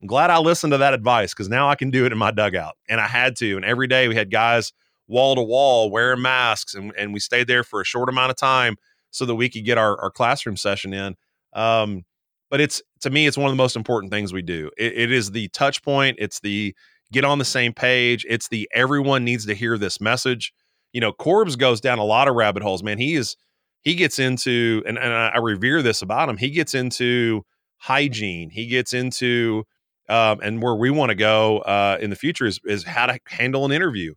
I'm 0.00 0.06
glad 0.06 0.30
I 0.30 0.38
listened 0.38 0.72
to 0.72 0.78
that 0.78 0.94
advice 0.94 1.34
because 1.34 1.48
now 1.48 1.68
I 1.68 1.74
can 1.74 1.90
do 1.90 2.06
it 2.06 2.12
in 2.12 2.18
my 2.18 2.30
dugout. 2.30 2.76
And 2.88 3.00
I 3.00 3.08
had 3.08 3.34
to. 3.38 3.56
And 3.56 3.64
every 3.64 3.88
day 3.88 4.06
we 4.06 4.14
had 4.14 4.30
guys 4.30 4.72
wall 5.08 5.34
to 5.34 5.42
wall 5.42 5.90
wearing 5.90 6.22
masks 6.22 6.74
and, 6.74 6.92
and 6.96 7.12
we 7.12 7.18
stayed 7.18 7.48
there 7.48 7.64
for 7.64 7.80
a 7.80 7.84
short 7.84 8.08
amount 8.08 8.30
of 8.30 8.36
time 8.36 8.76
so 9.14 9.24
that 9.24 9.34
we 9.36 9.48
could 9.48 9.64
get 9.64 9.78
our, 9.78 10.00
our 10.00 10.10
classroom 10.10 10.56
session 10.56 10.92
in. 10.92 11.14
Um, 11.52 12.02
but 12.50 12.60
it's 12.60 12.82
to 13.00 13.10
me, 13.10 13.26
it's 13.26 13.36
one 13.36 13.46
of 13.46 13.52
the 13.52 13.62
most 13.62 13.76
important 13.76 14.12
things 14.12 14.32
we 14.32 14.42
do. 14.42 14.70
it, 14.76 14.92
it 14.92 15.12
is 15.12 15.30
the 15.30 15.48
touch 15.48 15.82
point. 15.82 16.16
It's 16.18 16.40
the 16.40 16.74
get 17.12 17.24
on 17.24 17.38
the 17.38 17.44
same 17.44 17.72
page. 17.72 18.26
It's 18.28 18.48
the 18.48 18.68
everyone 18.74 19.24
needs 19.24 19.46
to 19.46 19.54
hear 19.54 19.78
this 19.78 20.00
message. 20.00 20.52
You 20.92 21.00
know, 21.00 21.12
Corbs 21.12 21.56
goes 21.56 21.80
down 21.80 21.98
a 21.98 22.04
lot 22.04 22.28
of 22.28 22.34
rabbit 22.34 22.62
holes, 22.62 22.82
man. 22.82 22.98
He 22.98 23.14
is 23.14 23.36
he 23.82 23.94
gets 23.94 24.18
into 24.18 24.82
and, 24.86 24.98
and 24.98 25.12
I 25.12 25.38
revere 25.38 25.82
this 25.82 26.02
about 26.02 26.28
him. 26.28 26.36
He 26.36 26.50
gets 26.50 26.74
into 26.74 27.44
hygiene. 27.78 28.50
He 28.50 28.66
gets 28.66 28.92
into 28.94 29.64
um, 30.08 30.40
and 30.42 30.62
where 30.62 30.74
we 30.74 30.90
want 30.90 31.10
to 31.10 31.14
go 31.14 31.58
uh, 31.60 31.98
in 32.00 32.10
the 32.10 32.16
future 32.16 32.46
is 32.46 32.60
is 32.64 32.84
how 32.84 33.06
to 33.06 33.18
handle 33.28 33.64
an 33.64 33.72
interview, 33.72 34.14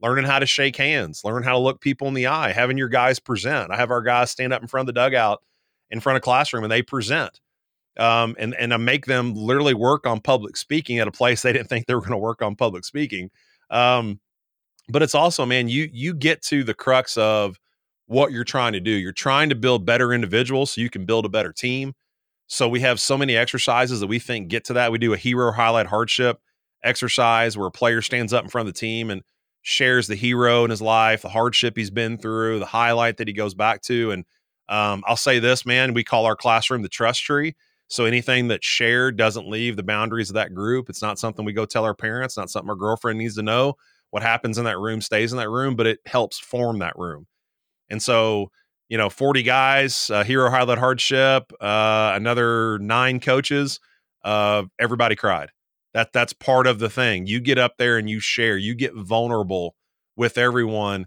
learning 0.00 0.24
how 0.24 0.38
to 0.38 0.46
shake 0.46 0.76
hands, 0.76 1.22
learn 1.24 1.42
how 1.42 1.52
to 1.52 1.58
look 1.58 1.80
people 1.80 2.08
in 2.08 2.14
the 2.14 2.26
eye, 2.26 2.52
having 2.52 2.78
your 2.78 2.88
guys 2.88 3.18
present. 3.18 3.70
I 3.72 3.76
have 3.76 3.90
our 3.90 4.02
guys 4.02 4.30
stand 4.30 4.52
up 4.52 4.62
in 4.62 4.68
front 4.68 4.88
of 4.88 4.94
the 4.94 5.00
dugout 5.00 5.42
in 5.90 6.00
front 6.00 6.16
of 6.16 6.22
classroom 6.22 6.64
and 6.64 6.70
they 6.70 6.82
present 6.82 7.40
um, 7.98 8.36
and 8.38 8.54
and 8.54 8.72
I 8.72 8.76
make 8.76 9.06
them 9.06 9.34
literally 9.34 9.74
work 9.74 10.06
on 10.06 10.20
public 10.20 10.56
speaking 10.56 10.98
at 10.98 11.08
a 11.08 11.12
place 11.12 11.42
they 11.48 11.52
didn't 11.52 11.68
think 11.68 11.86
they 11.86 11.94
were 11.94 12.00
going 12.00 12.12
to 12.12 12.18
work 12.18 12.42
on 12.42 12.56
public 12.56 12.84
speaking. 12.84 13.30
Um, 13.70 14.20
but 14.88 15.02
it's 15.02 15.14
also, 15.14 15.44
man, 15.44 15.68
you 15.68 15.88
you 15.92 16.14
get 16.14 16.40
to 16.42 16.64
the 16.64 16.74
crux 16.74 17.16
of 17.16 17.58
what 18.06 18.32
you're 18.32 18.44
trying 18.44 18.72
to 18.72 18.80
do. 18.80 18.90
You're 18.90 19.12
trying 19.12 19.50
to 19.50 19.54
build 19.54 19.84
better 19.84 20.14
individuals 20.14 20.72
so 20.72 20.80
you 20.80 20.88
can 20.88 21.04
build 21.04 21.26
a 21.26 21.28
better 21.28 21.52
team. 21.52 21.92
So 22.46 22.66
we 22.66 22.80
have 22.80 22.98
so 22.98 23.18
many 23.18 23.36
exercises 23.36 24.00
that 24.00 24.06
we 24.06 24.18
think 24.18 24.48
get 24.48 24.64
to 24.66 24.72
that. 24.74 24.90
We 24.90 24.96
do 24.96 25.12
a 25.12 25.18
hero 25.18 25.52
highlight 25.52 25.86
hardship 25.86 26.40
exercise 26.82 27.58
where 27.58 27.66
a 27.66 27.72
player 27.72 28.00
stands 28.00 28.32
up 28.32 28.44
in 28.44 28.48
front 28.48 28.66
of 28.66 28.74
the 28.74 28.78
team 28.78 29.10
and 29.10 29.22
shares 29.62 30.06
the 30.06 30.14
hero 30.14 30.64
in 30.64 30.70
his 30.70 30.82
life, 30.82 31.22
the 31.22 31.28
hardship 31.28 31.76
he's 31.76 31.90
been 31.90 32.18
through, 32.18 32.58
the 32.58 32.66
highlight 32.66 33.16
that 33.18 33.28
he 33.28 33.34
goes 33.34 33.54
back 33.54 33.82
to. 33.82 34.12
And 34.12 34.24
um, 34.68 35.02
I'll 35.06 35.16
say 35.16 35.38
this, 35.38 35.66
man, 35.66 35.94
we 35.94 36.04
call 36.04 36.26
our 36.26 36.36
classroom 36.36 36.82
the 36.82 36.88
trust 36.88 37.22
tree 37.22 37.54
so 37.88 38.04
anything 38.04 38.48
that's 38.48 38.66
shared 38.66 39.16
doesn't 39.16 39.48
leave 39.48 39.76
the 39.76 39.82
boundaries 39.82 40.28
of 40.28 40.34
that 40.34 40.54
group. 40.54 40.90
It's 40.90 41.02
not 41.02 41.18
something 41.18 41.44
we 41.44 41.54
go 41.54 41.64
tell 41.64 41.84
our 41.84 41.94
parents, 41.94 42.36
not 42.36 42.50
something 42.50 42.68
our 42.68 42.76
girlfriend 42.76 43.18
needs 43.18 43.34
to 43.36 43.42
know. 43.42 43.74
What 44.10 44.22
happens 44.22 44.58
in 44.58 44.64
that 44.64 44.78
room 44.78 45.00
stays 45.00 45.32
in 45.32 45.38
that 45.38 45.48
room, 45.48 45.74
but 45.74 45.86
it 45.86 45.98
helps 46.06 46.38
form 46.38 46.78
that 46.78 46.96
room. 46.98 47.26
And 47.90 48.02
so, 48.02 48.50
you 48.88 48.98
know, 48.98 49.08
40 49.10 49.42
guys, 49.42 50.10
uh, 50.10 50.22
hero 50.22 50.50
highlight 50.50 50.78
hardship, 50.78 51.50
uh, 51.60 52.12
another 52.14 52.78
nine 52.78 53.20
coaches, 53.20 53.80
uh, 54.22 54.64
everybody 54.78 55.16
cried. 55.16 55.50
That 55.94 56.12
that's 56.12 56.32
part 56.32 56.66
of 56.66 56.78
the 56.78 56.90
thing. 56.90 57.26
You 57.26 57.40
get 57.40 57.58
up 57.58 57.76
there 57.78 57.96
and 57.98 58.08
you 58.08 58.20
share, 58.20 58.56
you 58.56 58.74
get 58.74 58.94
vulnerable 58.94 59.74
with 60.16 60.38
everyone. 60.38 61.06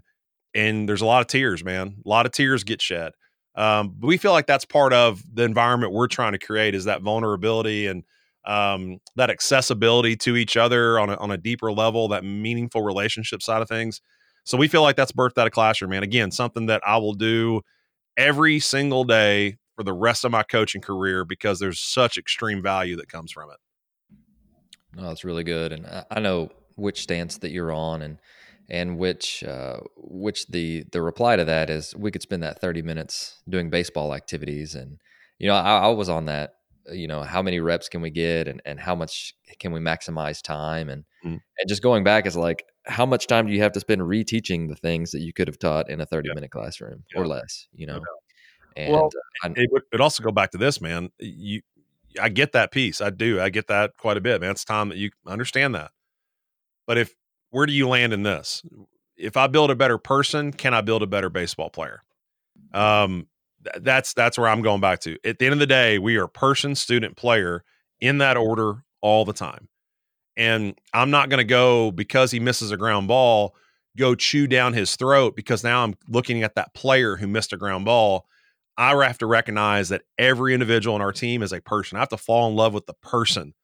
And 0.54 0.88
there's 0.88 1.02
a 1.02 1.06
lot 1.06 1.22
of 1.22 1.28
tears, 1.28 1.64
man. 1.64 1.96
A 2.04 2.08
lot 2.08 2.26
of 2.26 2.32
tears 2.32 2.64
get 2.64 2.82
shed. 2.82 3.12
Um, 3.56 3.94
but 3.98 4.06
we 4.06 4.16
feel 4.18 4.32
like 4.32 4.46
that's 4.46 4.64
part 4.64 4.92
of 4.92 5.22
the 5.32 5.44
environment 5.44 5.92
we're 5.92 6.08
trying 6.08 6.32
to 6.32 6.38
create 6.38 6.74
is 6.74 6.84
that 6.86 7.02
vulnerability 7.02 7.86
and 7.86 8.04
um, 8.46 8.98
that 9.16 9.30
accessibility 9.30 10.16
to 10.16 10.36
each 10.36 10.56
other 10.56 10.98
on 10.98 11.10
a, 11.10 11.16
on 11.16 11.30
a 11.30 11.36
deeper 11.36 11.72
level, 11.72 12.08
that 12.08 12.24
meaningful 12.24 12.82
relationship 12.82 13.42
side 13.42 13.62
of 13.62 13.68
things. 13.68 14.00
So 14.44 14.58
we 14.58 14.68
feel 14.68 14.82
like 14.82 14.96
that's 14.96 15.12
birthed 15.12 15.38
out 15.38 15.46
of 15.46 15.52
classroom, 15.52 15.90
man. 15.92 16.02
Again, 16.02 16.30
something 16.30 16.66
that 16.66 16.82
I 16.86 16.96
will 16.98 17.14
do 17.14 17.62
every 18.16 18.60
single 18.60 19.04
day 19.04 19.58
for 19.76 19.84
the 19.84 19.92
rest 19.94 20.24
of 20.24 20.32
my 20.32 20.44
coaching 20.44 20.82
career 20.82 21.24
because 21.24 21.60
there's 21.60 21.80
such 21.80 22.18
extreme 22.18 22.62
value 22.62 22.96
that 22.96 23.08
comes 23.08 23.32
from 23.32 23.50
it. 23.50 23.58
No, 24.94 25.08
that's 25.08 25.24
really 25.24 25.44
good, 25.44 25.72
and 25.72 25.86
I, 25.86 26.04
I 26.10 26.20
know 26.20 26.50
which 26.76 27.02
stance 27.02 27.38
that 27.38 27.50
you're 27.50 27.72
on, 27.72 28.02
and 28.02 28.18
and 28.68 28.98
which 28.98 29.44
uh, 29.44 29.78
which 29.96 30.46
the 30.48 30.84
the 30.92 31.02
reply 31.02 31.36
to 31.36 31.44
that 31.44 31.70
is 31.70 31.94
we 31.96 32.10
could 32.10 32.22
spend 32.22 32.42
that 32.42 32.60
30 32.60 32.82
minutes 32.82 33.42
doing 33.48 33.70
baseball 33.70 34.14
activities 34.14 34.74
and 34.74 34.98
you 35.38 35.48
know 35.48 35.54
I, 35.54 35.78
I, 35.78 35.88
was 35.88 36.08
on 36.08 36.26
that 36.26 36.54
you 36.90 37.06
know 37.06 37.22
how 37.22 37.42
many 37.42 37.60
reps 37.60 37.88
can 37.88 38.00
we 38.00 38.10
get 38.10 38.48
and, 38.48 38.62
and 38.64 38.80
how 38.80 38.94
much 38.94 39.34
can 39.58 39.72
we 39.72 39.80
maximize 39.80 40.42
time 40.42 40.88
and 40.88 41.04
mm. 41.24 41.38
and 41.58 41.68
just 41.68 41.82
going 41.82 42.02
back 42.02 42.26
is 42.26 42.36
like 42.36 42.64
how 42.86 43.06
much 43.06 43.26
time 43.26 43.46
do 43.46 43.52
you 43.52 43.62
have 43.62 43.72
to 43.72 43.80
spend 43.80 44.00
reteaching 44.00 44.68
the 44.68 44.76
things 44.76 45.10
that 45.12 45.20
you 45.20 45.32
could 45.32 45.48
have 45.48 45.58
taught 45.58 45.88
in 45.90 46.00
a 46.00 46.06
30 46.06 46.28
yeah. 46.28 46.34
minute 46.34 46.50
classroom 46.50 47.04
yeah. 47.14 47.20
or 47.20 47.26
less 47.26 47.68
you 47.74 47.86
know 47.86 48.00
and 48.74 48.92
well, 48.92 49.10
uh, 49.44 49.50
it 49.54 49.70
would 49.70 49.82
it 49.92 50.00
also 50.00 50.22
go 50.22 50.32
back 50.32 50.50
to 50.50 50.58
this 50.58 50.80
man 50.80 51.10
you 51.18 51.60
I 52.20 52.28
get 52.28 52.52
that 52.52 52.72
piece 52.72 53.00
I 53.00 53.10
do 53.10 53.40
I 53.40 53.48
get 53.50 53.68
that 53.68 53.96
quite 53.96 54.16
a 54.16 54.20
bit 54.20 54.40
man 54.40 54.50
it's 54.50 54.64
time 54.64 54.88
that 54.88 54.98
you 54.98 55.10
understand 55.26 55.74
that 55.74 55.90
but 56.86 56.98
if 56.98 57.14
where 57.52 57.66
do 57.66 57.72
you 57.72 57.86
land 57.86 58.12
in 58.12 58.24
this? 58.24 58.62
If 59.16 59.36
I 59.36 59.46
build 59.46 59.70
a 59.70 59.76
better 59.76 59.98
person, 59.98 60.52
can 60.52 60.74
I 60.74 60.80
build 60.80 61.02
a 61.02 61.06
better 61.06 61.28
baseball 61.28 61.70
player? 61.70 62.02
Um, 62.72 63.28
th- 63.62 63.84
that's 63.84 64.14
that's 64.14 64.36
where 64.36 64.48
I'm 64.48 64.62
going 64.62 64.80
back 64.80 65.00
to. 65.00 65.16
At 65.24 65.38
the 65.38 65.44
end 65.46 65.52
of 65.52 65.58
the 65.60 65.66
day, 65.66 65.98
we 65.98 66.16
are 66.16 66.26
person, 66.26 66.74
student, 66.74 67.16
player 67.16 67.62
in 68.00 68.18
that 68.18 68.36
order 68.36 68.84
all 69.00 69.24
the 69.24 69.34
time. 69.34 69.68
And 70.36 70.78
I'm 70.94 71.10
not 71.10 71.28
going 71.28 71.38
to 71.38 71.44
go 71.44 71.90
because 71.90 72.30
he 72.30 72.40
misses 72.40 72.70
a 72.70 72.76
ground 72.78 73.06
ball, 73.06 73.54
go 73.98 74.14
chew 74.14 74.46
down 74.46 74.72
his 74.72 74.96
throat 74.96 75.36
because 75.36 75.62
now 75.62 75.84
I'm 75.84 75.94
looking 76.08 76.42
at 76.42 76.54
that 76.54 76.72
player 76.72 77.16
who 77.16 77.28
missed 77.28 77.52
a 77.52 77.58
ground 77.58 77.84
ball. 77.84 78.26
I 78.76 78.94
have 79.04 79.18
to 79.18 79.26
recognize 79.26 79.90
that 79.90 80.02
every 80.18 80.54
individual 80.54 80.94
on 80.94 81.02
our 81.02 81.12
team 81.12 81.42
is 81.42 81.52
a 81.52 81.60
person. 81.60 81.96
I 81.96 82.00
have 82.00 82.08
to 82.10 82.16
fall 82.16 82.48
in 82.48 82.56
love 82.56 82.72
with 82.72 82.86
the 82.86 82.94
person 82.94 83.54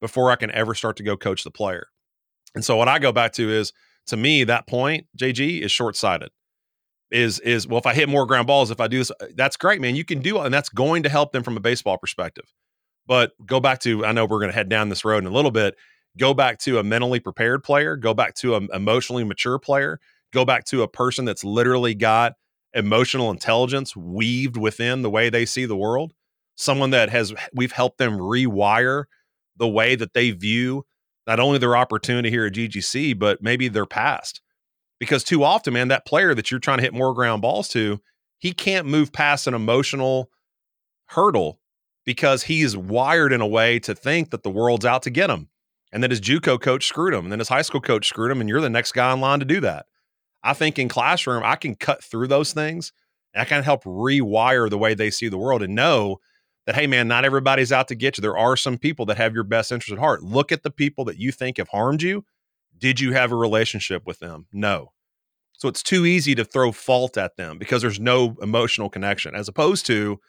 before 0.00 0.30
I 0.30 0.36
can 0.36 0.50
ever 0.50 0.74
start 0.74 0.96
to 0.98 1.02
go 1.02 1.16
coach 1.16 1.44
the 1.44 1.50
player. 1.50 1.86
And 2.54 2.64
so 2.64 2.76
what 2.76 2.88
I 2.88 2.98
go 2.98 3.12
back 3.12 3.32
to 3.34 3.50
is 3.50 3.72
to 4.06 4.16
me 4.16 4.44
that 4.44 4.66
point, 4.66 5.06
JG, 5.18 5.62
is 5.62 5.72
short 5.72 5.96
sighted. 5.96 6.30
Is 7.10 7.40
is 7.40 7.66
well, 7.66 7.78
if 7.78 7.86
I 7.86 7.94
hit 7.94 8.08
more 8.08 8.26
ground 8.26 8.46
balls, 8.46 8.70
if 8.70 8.80
I 8.80 8.86
do 8.86 8.98
this, 8.98 9.10
uh, 9.10 9.28
that's 9.34 9.56
great, 9.56 9.80
man. 9.80 9.96
You 9.96 10.04
can 10.04 10.20
do, 10.20 10.38
and 10.38 10.52
that's 10.52 10.68
going 10.68 11.02
to 11.04 11.08
help 11.08 11.32
them 11.32 11.42
from 11.42 11.56
a 11.56 11.60
baseball 11.60 11.96
perspective. 11.96 12.44
But 13.06 13.32
go 13.46 13.60
back 13.60 13.78
to, 13.80 14.04
I 14.04 14.12
know 14.12 14.26
we're 14.26 14.40
going 14.40 14.50
to 14.50 14.54
head 14.54 14.68
down 14.68 14.90
this 14.90 15.06
road 15.06 15.24
in 15.24 15.26
a 15.26 15.34
little 15.34 15.50
bit. 15.50 15.74
Go 16.18 16.34
back 16.34 16.58
to 16.60 16.78
a 16.78 16.84
mentally 16.84 17.18
prepared 17.18 17.64
player. 17.64 17.96
Go 17.96 18.12
back 18.12 18.34
to 18.36 18.56
an 18.56 18.68
emotionally 18.74 19.24
mature 19.24 19.58
player. 19.58 19.98
Go 20.34 20.44
back 20.44 20.66
to 20.66 20.82
a 20.82 20.88
person 20.88 21.24
that's 21.24 21.44
literally 21.44 21.94
got 21.94 22.34
emotional 22.74 23.30
intelligence 23.30 23.96
weaved 23.96 24.56
within 24.56 25.02
the 25.02 25.10
way 25.10 25.30
they 25.30 25.46
see 25.46 25.64
the 25.64 25.76
world. 25.76 26.12
Someone 26.56 26.90
that 26.90 27.10
has 27.10 27.32
we've 27.54 27.72
helped 27.72 27.98
them 27.98 28.18
rewire 28.18 29.04
the 29.56 29.68
way 29.68 29.94
that 29.94 30.14
they 30.14 30.30
view 30.30 30.84
not 31.26 31.40
only 31.40 31.58
their 31.58 31.76
opportunity 31.76 32.30
here 32.30 32.46
at 32.46 32.54
GGC, 32.54 33.18
but 33.18 33.42
maybe 33.42 33.68
their 33.68 33.86
past. 33.86 34.40
Because 34.98 35.22
too 35.22 35.44
often, 35.44 35.74
man, 35.74 35.88
that 35.88 36.06
player 36.06 36.34
that 36.34 36.50
you're 36.50 36.58
trying 36.58 36.78
to 36.78 36.82
hit 36.82 36.94
more 36.94 37.14
ground 37.14 37.42
balls 37.42 37.68
to, 37.68 38.00
he 38.38 38.52
can't 38.52 38.86
move 38.86 39.12
past 39.12 39.46
an 39.46 39.54
emotional 39.54 40.30
hurdle 41.06 41.60
because 42.04 42.44
he's 42.44 42.76
wired 42.76 43.32
in 43.32 43.40
a 43.40 43.46
way 43.46 43.78
to 43.80 43.94
think 43.94 44.30
that 44.30 44.42
the 44.42 44.50
world's 44.50 44.86
out 44.86 45.02
to 45.02 45.10
get 45.10 45.28
him 45.30 45.48
and 45.92 46.02
that 46.02 46.10
his 46.10 46.20
JUCO 46.20 46.60
coach 46.60 46.86
screwed 46.86 47.12
him 47.12 47.26
and 47.26 47.32
then 47.32 47.38
his 47.38 47.50
high 47.50 47.62
school 47.62 47.80
coach 47.80 48.08
screwed 48.08 48.30
him 48.30 48.40
and 48.40 48.48
you're 48.48 48.60
the 48.60 48.70
next 48.70 48.92
guy 48.92 49.12
in 49.12 49.20
line 49.20 49.40
to 49.40 49.44
do 49.44 49.60
that. 49.60 49.86
I 50.42 50.54
think 50.54 50.78
in 50.78 50.88
classroom, 50.88 51.42
I 51.44 51.56
can 51.56 51.74
cut 51.74 52.02
through 52.02 52.28
those 52.28 52.52
things 52.52 52.92
and 53.34 53.42
I 53.42 53.44
can 53.44 53.62
help 53.62 53.84
rewire 53.84 54.70
the 54.70 54.78
way 54.78 54.94
they 54.94 55.10
see 55.10 55.28
the 55.28 55.38
world 55.38 55.62
and 55.62 55.74
know 55.74 56.18
that, 56.66 56.74
hey, 56.74 56.86
man, 56.86 57.08
not 57.08 57.24
everybody's 57.24 57.72
out 57.72 57.88
to 57.88 57.94
get 57.94 58.18
you. 58.18 58.22
There 58.22 58.38
are 58.38 58.56
some 58.56 58.78
people 58.78 59.06
that 59.06 59.16
have 59.16 59.34
your 59.34 59.44
best 59.44 59.72
interest 59.72 59.92
at 59.92 59.98
heart. 59.98 60.22
Look 60.22 60.52
at 60.52 60.62
the 60.62 60.70
people 60.70 61.04
that 61.06 61.18
you 61.18 61.32
think 61.32 61.56
have 61.56 61.68
harmed 61.68 62.02
you. 62.02 62.24
Did 62.76 63.00
you 63.00 63.12
have 63.12 63.32
a 63.32 63.36
relationship 63.36 64.06
with 64.06 64.20
them? 64.20 64.46
No. 64.52 64.92
So 65.54 65.68
it's 65.68 65.82
too 65.82 66.06
easy 66.06 66.36
to 66.36 66.44
throw 66.44 66.70
fault 66.70 67.18
at 67.18 67.36
them 67.36 67.58
because 67.58 67.82
there's 67.82 67.98
no 67.98 68.36
emotional 68.40 68.88
connection, 68.88 69.34
as 69.34 69.48
opposed 69.48 69.86
to 69.86 70.20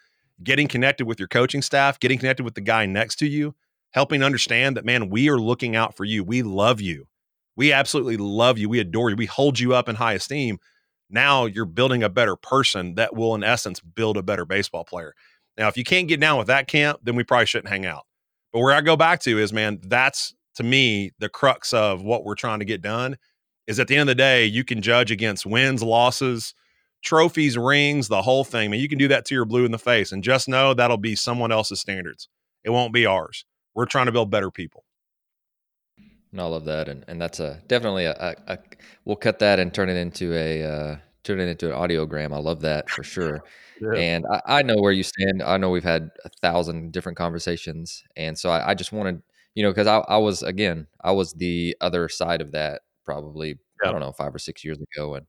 getting 0.42 0.66
connected 0.66 1.06
with 1.06 1.20
your 1.20 1.28
coaching 1.28 1.62
staff, 1.62 2.00
getting 2.00 2.18
connected 2.18 2.42
with 2.42 2.54
the 2.54 2.60
guy 2.60 2.86
next 2.86 3.16
to 3.16 3.26
you, 3.28 3.54
helping 3.90 4.24
understand 4.24 4.76
that, 4.76 4.84
man, 4.84 5.08
we 5.08 5.28
are 5.28 5.38
looking 5.38 5.76
out 5.76 5.96
for 5.96 6.04
you. 6.04 6.24
We 6.24 6.42
love 6.42 6.80
you. 6.80 7.06
We 7.60 7.74
absolutely 7.74 8.16
love 8.16 8.56
you. 8.56 8.70
We 8.70 8.78
adore 8.78 9.10
you. 9.10 9.16
We 9.16 9.26
hold 9.26 9.60
you 9.60 9.74
up 9.74 9.86
in 9.86 9.94
high 9.94 10.14
esteem. 10.14 10.60
Now 11.10 11.44
you're 11.44 11.66
building 11.66 12.02
a 12.02 12.08
better 12.08 12.34
person 12.34 12.94
that 12.94 13.14
will, 13.14 13.34
in 13.34 13.44
essence, 13.44 13.80
build 13.80 14.16
a 14.16 14.22
better 14.22 14.46
baseball 14.46 14.82
player. 14.82 15.12
Now, 15.58 15.68
if 15.68 15.76
you 15.76 15.84
can't 15.84 16.08
get 16.08 16.20
down 16.20 16.38
with 16.38 16.46
that 16.46 16.68
camp, 16.68 17.00
then 17.02 17.16
we 17.16 17.22
probably 17.22 17.44
shouldn't 17.44 17.68
hang 17.68 17.84
out. 17.84 18.06
But 18.50 18.60
where 18.60 18.72
I 18.72 18.80
go 18.80 18.96
back 18.96 19.20
to 19.24 19.38
is, 19.38 19.52
man, 19.52 19.78
that's 19.82 20.32
to 20.54 20.62
me 20.62 21.10
the 21.18 21.28
crux 21.28 21.74
of 21.74 22.02
what 22.02 22.24
we're 22.24 22.34
trying 22.34 22.60
to 22.60 22.64
get 22.64 22.80
done. 22.80 23.18
Is 23.66 23.78
at 23.78 23.88
the 23.88 23.94
end 23.94 24.08
of 24.08 24.16
the 24.16 24.22
day, 24.22 24.46
you 24.46 24.64
can 24.64 24.80
judge 24.80 25.10
against 25.10 25.44
wins, 25.44 25.82
losses, 25.82 26.54
trophies, 27.04 27.58
rings, 27.58 28.08
the 28.08 28.22
whole 28.22 28.42
thing. 28.42 28.70
Man, 28.70 28.80
you 28.80 28.88
can 28.88 28.96
do 28.96 29.08
that 29.08 29.26
to 29.26 29.34
your 29.34 29.44
blue 29.44 29.66
in 29.66 29.70
the 29.70 29.78
face, 29.78 30.12
and 30.12 30.24
just 30.24 30.48
know 30.48 30.72
that'll 30.72 30.96
be 30.96 31.14
someone 31.14 31.52
else's 31.52 31.82
standards. 31.82 32.26
It 32.64 32.70
won't 32.70 32.94
be 32.94 33.04
ours. 33.04 33.44
We're 33.74 33.84
trying 33.84 34.06
to 34.06 34.12
build 34.12 34.30
better 34.30 34.50
people. 34.50 34.86
No, 36.32 36.44
I 36.44 36.48
love 36.48 36.64
that, 36.66 36.88
and 36.88 37.04
and 37.08 37.20
that's 37.20 37.40
a 37.40 37.60
definitely 37.66 38.04
a, 38.04 38.12
a, 38.12 38.52
a 38.52 38.58
we'll 39.04 39.16
cut 39.16 39.40
that 39.40 39.58
and 39.58 39.74
turn 39.74 39.88
it 39.88 39.96
into 39.96 40.32
a 40.34 40.62
uh, 40.62 40.96
turn 41.24 41.40
it 41.40 41.48
into 41.48 41.72
an 41.72 41.76
audiogram. 41.76 42.32
I 42.32 42.38
love 42.38 42.60
that 42.62 42.88
for 42.88 43.02
sure. 43.02 43.42
Yeah. 43.80 43.98
And 43.98 44.26
I, 44.30 44.40
I, 44.46 44.62
know 44.62 44.76
where 44.76 44.92
you 44.92 45.02
stand. 45.02 45.42
I 45.42 45.56
know 45.56 45.70
we've 45.70 45.82
had 45.82 46.10
a 46.24 46.28
thousand 46.28 46.92
different 46.92 47.16
conversations. 47.16 48.04
And 48.16 48.38
so 48.38 48.50
I, 48.50 48.70
I 48.70 48.74
just 48.74 48.92
wanted, 48.92 49.22
you 49.54 49.62
know, 49.62 49.70
because 49.70 49.86
I, 49.86 49.98
I, 49.98 50.18
was, 50.18 50.42
again, 50.42 50.86
I 51.02 51.12
was 51.12 51.32
the 51.32 51.76
other 51.80 52.08
side 52.08 52.42
of 52.42 52.52
that 52.52 52.82
probably, 53.04 53.58
yeah. 53.82 53.88
I 53.88 53.92
don't 53.92 54.00
know, 54.00 54.12
five 54.12 54.34
or 54.34 54.38
six 54.38 54.64
years 54.64 54.78
ago. 54.78 55.14
And, 55.14 55.26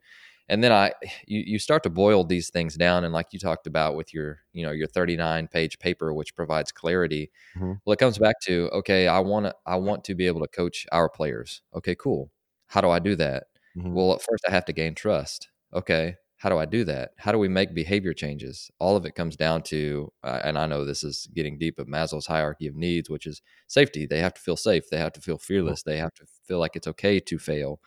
and 0.50 0.64
then 0.64 0.72
I, 0.72 0.92
you, 1.28 1.44
you 1.46 1.60
start 1.60 1.84
to 1.84 1.89
boil 1.89 2.24
these 2.24 2.50
things 2.50 2.76
down. 2.76 3.04
And 3.04 3.14
like 3.14 3.28
you 3.32 3.39
talked 3.39 3.68
about 3.68 3.96
with 3.96 4.14
your, 4.14 4.39
you 4.54 4.64
know, 4.64 4.72
your 4.72 4.88
39 4.88 5.48
page 5.48 5.80
paper, 5.80 6.14
which 6.14 6.36
provides 6.36 6.72
clarity. 6.72 7.32
Mm-hmm. 7.56 7.74
Well, 7.86 7.94
it 7.94 8.00
comes 8.00 8.18
back 8.18 8.36
to, 8.44 8.70
okay, 8.74 9.08
I 9.08 9.20
want 9.20 9.46
to, 9.46 9.56
I 9.66 9.78
want 9.78 10.04
to 10.06 10.16
be 10.16 10.28
able 10.28 10.42
to 10.42 10.48
coach 10.48 10.86
our 10.92 11.10
players. 11.10 11.62
Okay, 11.76 11.96
cool. 11.96 12.32
How 12.68 12.82
do 12.82 12.89
I 12.89 13.00
do 13.00 13.16
that? 13.16 13.46
Mm-hmm. 13.78 13.94
Well, 13.94 14.14
at 14.14 14.22
first 14.22 14.44
I 14.48 14.52
have 14.52 14.66
to 14.66 14.74
gain 14.74 14.96
trust. 14.96 15.50
Okay, 15.74 16.16
how 16.42 16.50
do 16.50 16.58
I 16.58 16.66
do 16.66 16.84
that? 16.86 17.12
How 17.18 17.32
do 17.32 17.38
we 17.38 17.48
make 17.48 17.76
behavior 17.76 18.14
changes? 18.14 18.72
All 18.80 18.98
of 18.98 19.06
it 19.06 19.14
comes 19.14 19.36
down 19.36 19.62
to, 19.64 20.12
uh, 20.24 20.39
and 20.44 20.58
I 20.58 20.66
know 20.66 20.84
this 20.84 21.04
is 21.04 21.28
getting 21.36 21.60
deep, 21.60 21.78
of 21.78 21.88
Maslow's 21.88 22.26
hierarchy 22.26 22.66
of 22.66 22.76
needs, 22.76 23.12
which 23.12 23.28
is 23.28 23.44
safety. 23.68 24.08
They 24.08 24.20
have 24.20 24.34
to 24.34 24.42
feel 24.42 24.58
safe. 24.58 24.89
They 24.89 24.98
have 24.98 25.14
to 25.14 25.22
feel 25.22 25.38
fearless. 25.38 25.84
They 25.84 25.98
have 25.98 26.14
to 26.16 26.26
feel 26.46 26.58
like 26.58 26.76
it's 26.76 26.88
okay 26.88 27.20
to 27.20 27.38
fail 27.38 27.80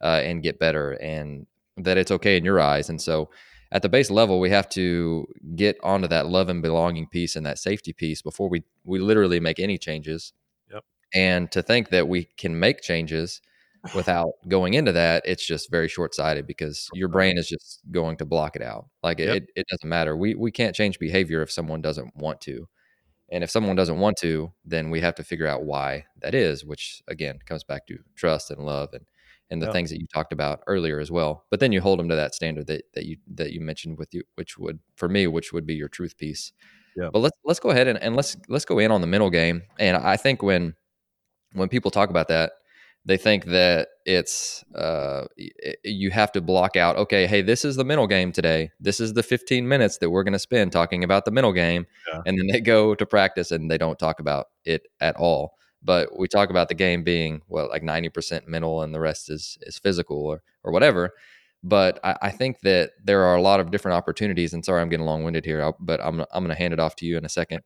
uh, 0.00 0.20
and 0.22 0.40
get 0.42 0.60
better, 0.60 0.92
and 0.92 1.46
that 1.76 1.98
it's 1.98 2.10
okay 2.10 2.36
in 2.36 2.44
your 2.44 2.60
eyes. 2.60 2.88
And 2.88 3.00
so, 3.00 3.30
at 3.72 3.82
the 3.82 3.88
base 3.88 4.10
level, 4.10 4.38
we 4.38 4.50
have 4.50 4.68
to 4.70 5.26
get 5.56 5.76
onto 5.82 6.06
that 6.08 6.28
love 6.28 6.48
and 6.48 6.62
belonging 6.62 7.08
piece 7.08 7.34
and 7.34 7.44
that 7.46 7.58
safety 7.58 7.92
piece 7.92 8.22
before 8.22 8.48
we 8.48 8.62
we 8.84 8.98
literally 8.98 9.40
make 9.40 9.58
any 9.58 9.78
changes. 9.78 10.32
Yep. 10.72 10.84
And 11.14 11.50
to 11.52 11.62
think 11.62 11.90
that 11.90 12.08
we 12.08 12.28
can 12.36 12.58
make 12.58 12.80
changes 12.80 13.40
without 13.94 14.32
going 14.48 14.74
into 14.74 14.92
that, 14.92 15.22
it's 15.24 15.46
just 15.46 15.70
very 15.70 15.88
short 15.88 16.14
sighted 16.14 16.46
because 16.46 16.88
your 16.94 17.08
brain 17.08 17.38
is 17.38 17.48
just 17.48 17.80
going 17.90 18.16
to 18.18 18.24
block 18.24 18.56
it 18.56 18.62
out. 18.62 18.86
Like 19.02 19.18
yep. 19.18 19.36
it, 19.36 19.50
it 19.56 19.66
doesn't 19.68 19.88
matter. 19.88 20.16
We 20.16 20.34
we 20.34 20.50
can't 20.50 20.74
change 20.74 20.98
behavior 20.98 21.42
if 21.42 21.50
someone 21.50 21.82
doesn't 21.82 22.16
want 22.16 22.40
to. 22.42 22.68
And 23.30 23.42
if 23.42 23.50
someone 23.50 23.74
doesn't 23.74 23.98
want 23.98 24.16
to, 24.18 24.52
then 24.64 24.90
we 24.90 25.00
have 25.00 25.16
to 25.16 25.24
figure 25.24 25.48
out 25.48 25.64
why 25.64 26.04
that 26.22 26.34
is, 26.34 26.64
which 26.64 27.02
again 27.08 27.40
comes 27.44 27.64
back 27.64 27.86
to 27.88 27.98
trust 28.14 28.50
and 28.52 28.64
love 28.64 28.90
and 28.92 29.04
and 29.50 29.62
the 29.62 29.66
yep. 29.66 29.72
things 29.72 29.90
that 29.90 30.00
you 30.00 30.06
talked 30.12 30.32
about 30.32 30.60
earlier 30.66 30.98
as 30.98 31.10
well. 31.10 31.44
But 31.50 31.60
then 31.60 31.72
you 31.72 31.80
hold 31.80 31.98
them 31.98 32.08
to 32.08 32.16
that 32.16 32.34
standard 32.34 32.66
that, 32.66 32.82
that 32.94 33.06
you 33.06 33.16
that 33.34 33.52
you 33.52 33.60
mentioned 33.60 33.98
with 33.98 34.12
you, 34.12 34.22
which 34.34 34.58
would 34.58 34.80
for 34.96 35.08
me, 35.08 35.26
which 35.26 35.52
would 35.52 35.66
be 35.66 35.74
your 35.74 35.88
truth 35.88 36.16
piece. 36.16 36.52
Yeah. 36.96 37.10
But 37.12 37.20
let's 37.20 37.38
let's 37.44 37.60
go 37.60 37.70
ahead 37.70 37.88
and, 37.88 37.98
and 38.00 38.16
let's 38.16 38.36
let's 38.48 38.64
go 38.64 38.78
in 38.78 38.90
on 38.90 39.00
the 39.00 39.06
mental 39.06 39.30
game. 39.30 39.62
And 39.78 39.96
I 39.96 40.16
think 40.16 40.42
when 40.42 40.74
when 41.52 41.68
people 41.68 41.90
talk 41.90 42.10
about 42.10 42.28
that, 42.28 42.52
they 43.06 43.16
think 43.16 43.44
that 43.46 43.88
it's 44.04 44.64
uh, 44.74 45.26
you 45.84 46.10
have 46.10 46.32
to 46.32 46.40
block 46.40 46.76
out 46.76 46.96
okay 46.96 47.26
hey 47.26 47.40
this 47.40 47.64
is 47.64 47.76
the 47.76 47.84
mental 47.84 48.06
game 48.06 48.32
today 48.32 48.70
this 48.80 49.00
is 49.00 49.14
the 49.14 49.22
15 49.22 49.66
minutes 49.66 49.98
that 49.98 50.10
we're 50.10 50.24
going 50.24 50.32
to 50.32 50.38
spend 50.38 50.72
talking 50.72 51.02
about 51.02 51.24
the 51.24 51.30
mental 51.30 51.52
game 51.52 51.86
yeah. 52.12 52.20
and 52.26 52.38
then 52.38 52.46
they 52.48 52.60
go 52.60 52.94
to 52.94 53.06
practice 53.06 53.50
and 53.50 53.70
they 53.70 53.78
don't 53.78 53.98
talk 53.98 54.20
about 54.20 54.46
it 54.64 54.82
at 55.00 55.16
all 55.16 55.54
but 55.86 56.18
we 56.18 56.28
talk 56.28 56.50
about 56.50 56.68
the 56.68 56.74
game 56.74 57.02
being 57.02 57.40
well 57.48 57.68
like 57.68 57.82
90% 57.82 58.46
mental 58.46 58.82
and 58.82 58.94
the 58.94 59.00
rest 59.00 59.30
is 59.30 59.56
is 59.62 59.78
physical 59.78 60.18
or, 60.18 60.42
or 60.62 60.72
whatever 60.72 61.12
but 61.62 61.98
I, 62.04 62.16
I 62.22 62.30
think 62.30 62.60
that 62.60 62.92
there 63.02 63.22
are 63.24 63.34
a 63.34 63.40
lot 63.40 63.60
of 63.60 63.70
different 63.70 63.96
opportunities 63.96 64.52
and 64.52 64.64
sorry 64.64 64.82
i'm 64.82 64.90
getting 64.90 65.06
long-winded 65.06 65.44
here 65.44 65.62
I'll, 65.62 65.76
but 65.80 66.00
i'm, 66.04 66.20
I'm 66.20 66.44
going 66.44 66.48
to 66.48 66.54
hand 66.54 66.74
it 66.74 66.80
off 66.80 66.96
to 66.96 67.06
you 67.06 67.16
in 67.16 67.24
a 67.24 67.30
second 67.30 67.62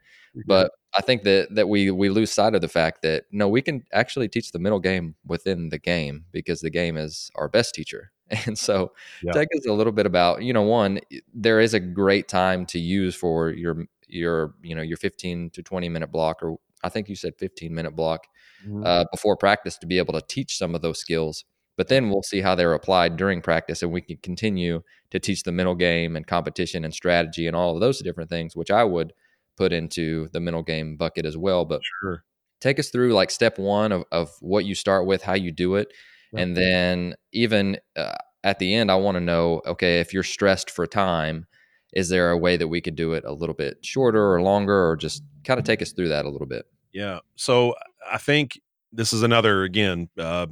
but 0.46 0.72
I 0.96 1.02
think 1.02 1.22
that 1.22 1.48
that 1.54 1.68
we 1.68 1.90
we 1.90 2.08
lose 2.08 2.32
sight 2.32 2.54
of 2.54 2.60
the 2.60 2.68
fact 2.68 3.02
that 3.02 3.24
no, 3.30 3.48
we 3.48 3.62
can 3.62 3.84
actually 3.92 4.28
teach 4.28 4.52
the 4.52 4.58
mental 4.58 4.80
game 4.80 5.14
within 5.26 5.68
the 5.68 5.78
game 5.78 6.24
because 6.32 6.60
the 6.60 6.70
game 6.70 6.96
is 6.96 7.30
our 7.34 7.48
best 7.48 7.74
teacher. 7.74 8.12
And 8.46 8.56
so, 8.56 8.92
yeah. 9.24 9.32
take 9.32 9.48
us 9.56 9.66
a 9.66 9.72
little 9.72 9.92
bit 9.92 10.06
about 10.06 10.42
you 10.42 10.52
know 10.52 10.62
one, 10.62 11.00
there 11.34 11.58
is 11.58 11.74
a 11.74 11.80
great 11.80 12.28
time 12.28 12.64
to 12.66 12.78
use 12.78 13.16
for 13.16 13.50
your 13.50 13.86
your 14.06 14.54
you 14.62 14.76
know 14.76 14.82
your 14.82 14.96
15 14.96 15.50
to 15.50 15.62
20 15.64 15.88
minute 15.88 16.12
block 16.12 16.40
or 16.40 16.56
I 16.82 16.88
think 16.88 17.08
you 17.08 17.16
said 17.16 17.34
15 17.38 17.74
minute 17.74 17.96
block 17.96 18.26
mm-hmm. 18.66 18.84
uh, 18.84 19.04
before 19.10 19.36
practice 19.36 19.76
to 19.78 19.86
be 19.86 19.98
able 19.98 20.14
to 20.14 20.22
teach 20.26 20.56
some 20.56 20.74
of 20.74 20.82
those 20.82 20.98
skills. 20.98 21.44
But 21.76 21.88
then 21.88 22.10
we'll 22.10 22.22
see 22.22 22.40
how 22.40 22.54
they're 22.54 22.74
applied 22.74 23.16
during 23.16 23.40
practice, 23.40 23.82
and 23.82 23.90
we 23.90 24.02
can 24.02 24.18
continue 24.18 24.82
to 25.10 25.18
teach 25.18 25.44
the 25.44 25.52
mental 25.52 25.74
game 25.74 26.14
and 26.14 26.26
competition 26.26 26.84
and 26.84 26.92
strategy 26.92 27.46
and 27.46 27.56
all 27.56 27.74
of 27.74 27.80
those 27.80 28.00
different 28.00 28.28
things, 28.28 28.54
which 28.54 28.70
I 28.70 28.84
would 28.84 29.12
put 29.56 29.72
into 29.72 30.28
the 30.32 30.40
mental 30.40 30.62
game 30.62 30.96
bucket 30.96 31.24
as 31.24 31.38
well. 31.38 31.64
But 31.64 31.80
sure. 32.02 32.24
take 32.60 32.78
us 32.78 32.90
through 32.90 33.14
like 33.14 33.30
step 33.30 33.58
one 33.58 33.92
of, 33.92 34.04
of 34.12 34.30
what 34.40 34.66
you 34.66 34.74
start 34.74 35.06
with, 35.06 35.22
how 35.22 35.34
you 35.34 35.52
do 35.52 35.76
it. 35.76 35.88
And 36.36 36.56
then 36.56 37.14
even 37.32 37.78
uh, 37.96 38.14
at 38.44 38.58
the 38.58 38.74
end, 38.74 38.90
I 38.90 38.96
want 38.96 39.16
to 39.16 39.20
know, 39.20 39.62
okay, 39.66 40.00
if 40.00 40.12
you're 40.12 40.22
stressed 40.22 40.70
for 40.70 40.86
time, 40.86 41.46
is 41.93 42.09
there 42.09 42.30
a 42.30 42.38
way 42.38 42.57
that 42.57 42.68
we 42.68 42.80
could 42.80 42.97
do 42.97 43.12
it 43.14 43.24
a 43.24 43.32
little 43.32 43.55
bit 43.55 43.84
shorter 43.84 44.32
or 44.32 44.43
longer 44.43 44.88
or 44.88 44.97
just 44.97 45.22
kind 45.45 45.59
of 45.59 45.64
take 45.64 45.82
us 45.82 45.93
through 45.93 46.09
that 46.09 46.24
a 46.24 46.30
little 46.30 46.47
bit? 46.47 46.66
Yeah. 46.93 47.20
So 47.36 47.74
I 48.11 48.18
think 48.18 48.61
this 48.93 49.12
is 49.12 49.22
another, 49.22 49.62
again, 49.62 50.09
uh, 50.18 50.47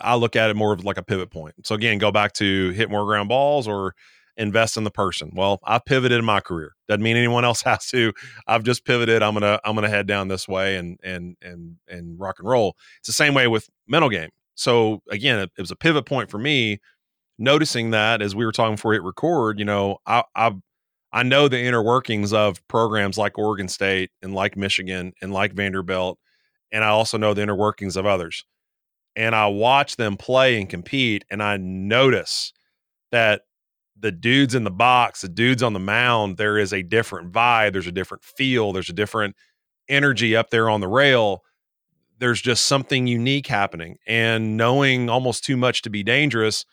I 0.00 0.16
look 0.16 0.36
at 0.36 0.50
it 0.50 0.56
more 0.56 0.72
of 0.72 0.84
like 0.84 0.98
a 0.98 1.02
pivot 1.02 1.30
point. 1.30 1.54
So 1.64 1.74
again, 1.74 1.98
go 1.98 2.10
back 2.10 2.32
to 2.34 2.70
hit 2.70 2.90
more 2.90 3.04
ground 3.04 3.28
balls 3.28 3.68
or 3.68 3.94
invest 4.36 4.76
in 4.76 4.84
the 4.84 4.90
person. 4.90 5.30
Well, 5.34 5.60
I've 5.64 5.84
pivoted 5.84 6.18
in 6.18 6.24
my 6.24 6.40
career. 6.40 6.74
Doesn't 6.88 7.02
mean 7.02 7.16
anyone 7.16 7.44
else 7.44 7.62
has 7.64 7.86
to. 7.90 8.12
I've 8.46 8.64
just 8.64 8.84
pivoted. 8.84 9.22
I'm 9.22 9.34
gonna 9.34 9.60
I'm 9.64 9.74
gonna 9.74 9.88
head 9.88 10.06
down 10.06 10.28
this 10.28 10.48
way 10.48 10.76
and 10.76 10.98
and 11.02 11.36
and 11.42 11.76
and 11.88 12.18
rock 12.18 12.38
and 12.38 12.48
roll. 12.48 12.76
It's 12.98 13.06
the 13.06 13.12
same 13.12 13.34
way 13.34 13.46
with 13.46 13.68
mental 13.86 14.08
game. 14.08 14.30
so 14.54 15.02
again, 15.10 15.38
it, 15.38 15.50
it 15.56 15.60
was 15.60 15.70
a 15.70 15.76
pivot 15.76 16.06
point 16.06 16.30
for 16.30 16.38
me 16.38 16.80
noticing 17.40 17.90
that 17.90 18.22
as 18.22 18.36
we 18.36 18.44
were 18.44 18.52
talking 18.52 18.76
before 18.76 18.90
we 18.90 18.96
hit 18.96 19.02
record, 19.02 19.58
you 19.58 19.64
know, 19.64 19.98
I, 20.06 20.22
I 20.36 20.52
I 21.12 21.24
know 21.24 21.48
the 21.48 21.60
inner 21.60 21.82
workings 21.82 22.32
of 22.32 22.66
programs 22.68 23.18
like 23.18 23.36
Oregon 23.38 23.68
State 23.68 24.10
and 24.22 24.32
like 24.34 24.56
Michigan 24.56 25.12
and 25.20 25.32
like 25.32 25.52
Vanderbilt, 25.54 26.18
and 26.70 26.84
I 26.84 26.88
also 26.88 27.18
know 27.18 27.34
the 27.34 27.42
inner 27.42 27.56
workings 27.56 27.96
of 27.96 28.06
others. 28.06 28.44
And 29.16 29.34
I 29.34 29.48
watch 29.48 29.96
them 29.96 30.16
play 30.16 30.60
and 30.60 30.68
compete, 30.68 31.24
and 31.30 31.42
I 31.42 31.56
notice 31.56 32.52
that 33.12 33.42
the 33.98 34.12
dudes 34.12 34.54
in 34.54 34.64
the 34.64 34.70
box, 34.70 35.22
the 35.22 35.28
dudes 35.28 35.62
on 35.62 35.72
the 35.72 35.80
mound, 35.80 36.36
there 36.36 36.58
is 36.58 36.72
a 36.72 36.82
different 36.82 37.32
vibe, 37.32 37.72
there's 37.72 37.86
a 37.86 37.92
different 37.92 38.24
feel, 38.24 38.72
there's 38.72 38.88
a 38.88 38.94
different 38.94 39.36
energy 39.88 40.36
up 40.36 40.50
there 40.50 40.70
on 40.70 40.80
the 40.80 40.88
rail. 40.88 41.42
There's 42.18 42.40
just 42.40 42.66
something 42.66 43.06
unique 43.06 43.46
happening. 43.46 43.98
And 44.06 44.56
knowing 44.56 45.08
almost 45.10 45.44
too 45.44 45.56
much 45.56 45.82
to 45.82 45.90
be 45.90 46.02
dangerous, 46.02 46.64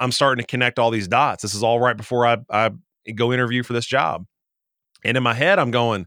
I'm 0.00 0.12
starting 0.12 0.42
to 0.42 0.46
connect 0.46 0.78
all 0.78 0.90
these 0.90 1.06
dots. 1.06 1.42
This 1.42 1.54
is 1.54 1.62
all 1.62 1.78
right 1.78 1.96
before 1.96 2.26
I, 2.26 2.38
I 2.50 2.70
go 3.14 3.32
interview 3.32 3.62
for 3.62 3.74
this 3.74 3.86
job. 3.86 4.24
And 5.04 5.16
in 5.16 5.22
my 5.22 5.34
head, 5.34 5.58
I'm 5.58 5.70
going, 5.70 6.06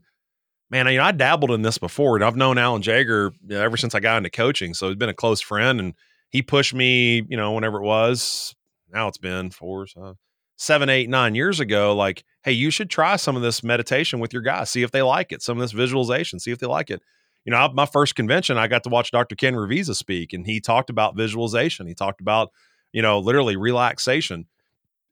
man, 0.70 0.88
you 0.88 0.98
know, 0.98 1.04
I 1.04 1.12
dabbled 1.12 1.52
in 1.52 1.62
this 1.62 1.78
before. 1.78 2.16
And 2.16 2.26
I've 2.26 2.36
known 2.36 2.58
Alan 2.58 2.82
Jaeger 2.82 3.32
ever 3.52 3.78
since 3.78 3.94
I 3.94 4.00
got 4.00 4.18
into 4.18 4.32
coaching. 4.32 4.74
So 4.74 4.88
he's 4.88 4.98
been 4.98 5.10
a 5.10 5.14
close 5.14 5.42
friend 5.42 5.80
and 5.80 5.94
he 6.30 6.42
pushed 6.42 6.74
me, 6.74 7.24
you 7.30 7.38
know, 7.38 7.52
whenever 7.52 7.78
it 7.78 7.86
was. 7.86 8.56
Now 8.92 9.08
it's 9.08 9.18
been 9.18 9.52
four, 9.52 9.88
so 9.88 10.04
uh, 10.04 10.14
seven, 10.58 10.90
eight, 10.90 11.10
nine 11.10 11.36
years 11.36 11.60
ago. 11.60 11.96
Like, 11.96 12.24
hey, 12.44 12.52
you 12.52 12.72
should 12.72 12.90
try 12.90 13.16
some 13.16 13.36
of 13.36 13.42
this 13.42 13.64
meditation 13.64 14.20
with 14.20 14.34
your 14.34 14.42
guys, 14.42 14.70
see 14.70 14.84
if 14.84 14.92
they 14.92 15.02
like 15.02 15.32
it. 15.32 15.42
Some 15.42 15.58
of 15.58 15.62
this 15.62 15.72
visualization, 15.72 16.40
see 16.40 16.52
if 16.52 16.60
they 16.60 16.68
like 16.68 16.90
it. 16.90 17.02
You 17.46 17.52
know, 17.52 17.70
my 17.74 17.86
first 17.86 18.16
convention, 18.16 18.58
I 18.58 18.68
got 18.68 18.84
to 18.84 18.90
watch 18.90 19.12
Dr. 19.12 19.36
Ken 19.36 19.56
Ravizza 19.56 19.96
speak, 19.96 20.32
and 20.32 20.46
he 20.46 20.62
talked 20.62 20.90
about 20.90 21.18
visualization. 21.18 21.88
He 21.88 21.94
talked 21.94 22.22
about, 22.22 22.52
you 22.94 23.02
know, 23.02 23.20
literally 23.20 23.58
relaxation 23.58 24.46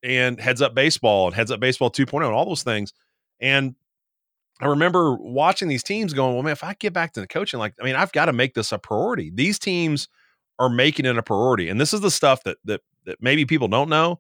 and 0.04 0.40
heads 0.40 0.62
up 0.62 0.74
baseball 0.74 1.28
and 1.28 1.36
heads 1.36 1.52
up 1.52 1.60
baseball 1.60 1.92
2.0 1.92 2.26
and 2.26 2.34
all 2.34 2.46
those 2.46 2.64
things. 2.64 2.94
And 3.40 3.76
I 4.62 4.68
remember 4.68 5.16
watching 5.16 5.68
these 5.68 5.84
teams 5.84 6.14
going, 6.14 6.34
well, 6.34 6.44
man, 6.44 6.54
if 6.54 6.64
I 6.64 6.76
get 6.76 6.94
back 6.94 7.14
to 7.14 7.20
the 7.20 7.28
coaching, 7.28 7.60
like, 7.60 7.74
I 7.82 7.84
mean, 7.84 7.96
I've 7.96 8.12
got 8.12 8.26
to 8.26 8.34
make 8.34 8.54
this 8.54 8.72
a 8.72 8.78
priority. 8.78 9.32
These 9.34 9.60
teams 9.60 10.08
are 10.60 10.70
making 10.70 11.06
it 11.06 11.18
a 11.18 11.24
priority. 11.24 11.70
And 11.70 11.82
this 11.82 11.94
is 11.94 12.02
the 12.02 12.12
stuff 12.12 12.44
that 12.44 12.58
that 12.66 12.82
that 13.06 13.18
maybe 13.22 13.46
people 13.46 13.68
don't 13.68 13.90
know. 13.90 14.20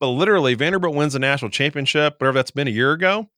But 0.00 0.08
literally, 0.08 0.54
Vanderbilt 0.54 0.94
wins 0.94 1.14
the 1.14 1.20
national 1.20 1.50
championship, 1.52 2.16
whatever 2.18 2.34
that's 2.34 2.50
been 2.50 2.68
a 2.68 2.72
year 2.72 2.92
ago. 2.92 3.30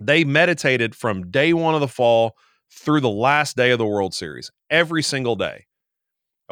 They 0.00 0.24
meditated 0.24 0.94
from 0.94 1.30
day 1.30 1.52
one 1.52 1.74
of 1.74 1.80
the 1.80 1.88
fall 1.88 2.36
through 2.70 3.00
the 3.00 3.10
last 3.10 3.56
day 3.56 3.70
of 3.70 3.78
the 3.78 3.86
World 3.86 4.14
Series, 4.14 4.50
every 4.70 5.02
single 5.02 5.36
day. 5.36 5.66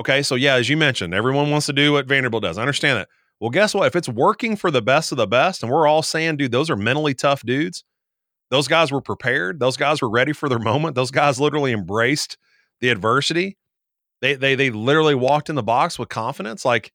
Okay. 0.00 0.22
So, 0.22 0.34
yeah, 0.34 0.54
as 0.54 0.70
you 0.70 0.78
mentioned, 0.78 1.12
everyone 1.12 1.50
wants 1.50 1.66
to 1.66 1.74
do 1.74 1.92
what 1.92 2.06
Vanderbilt 2.06 2.42
does. 2.42 2.56
I 2.56 2.62
understand 2.62 2.98
that. 2.98 3.08
Well, 3.38 3.50
guess 3.50 3.74
what? 3.74 3.86
If 3.86 3.96
it's 3.96 4.08
working 4.08 4.56
for 4.56 4.70
the 4.70 4.80
best 4.80 5.12
of 5.12 5.18
the 5.18 5.26
best, 5.26 5.62
and 5.62 5.70
we're 5.70 5.86
all 5.86 6.02
saying, 6.02 6.38
dude, 6.38 6.52
those 6.52 6.70
are 6.70 6.76
mentally 6.76 7.12
tough 7.12 7.42
dudes, 7.42 7.84
those 8.50 8.66
guys 8.66 8.90
were 8.90 9.02
prepared. 9.02 9.60
Those 9.60 9.76
guys 9.76 10.00
were 10.00 10.10
ready 10.10 10.32
for 10.32 10.48
their 10.48 10.58
moment. 10.58 10.94
Those 10.94 11.10
guys 11.10 11.38
literally 11.38 11.72
embraced 11.72 12.38
the 12.80 12.88
adversity. 12.88 13.58
They 14.22 14.34
they 14.34 14.54
they 14.54 14.70
literally 14.70 15.14
walked 15.14 15.50
in 15.50 15.54
the 15.54 15.62
box 15.62 15.98
with 15.98 16.08
confidence. 16.08 16.64
Like, 16.64 16.92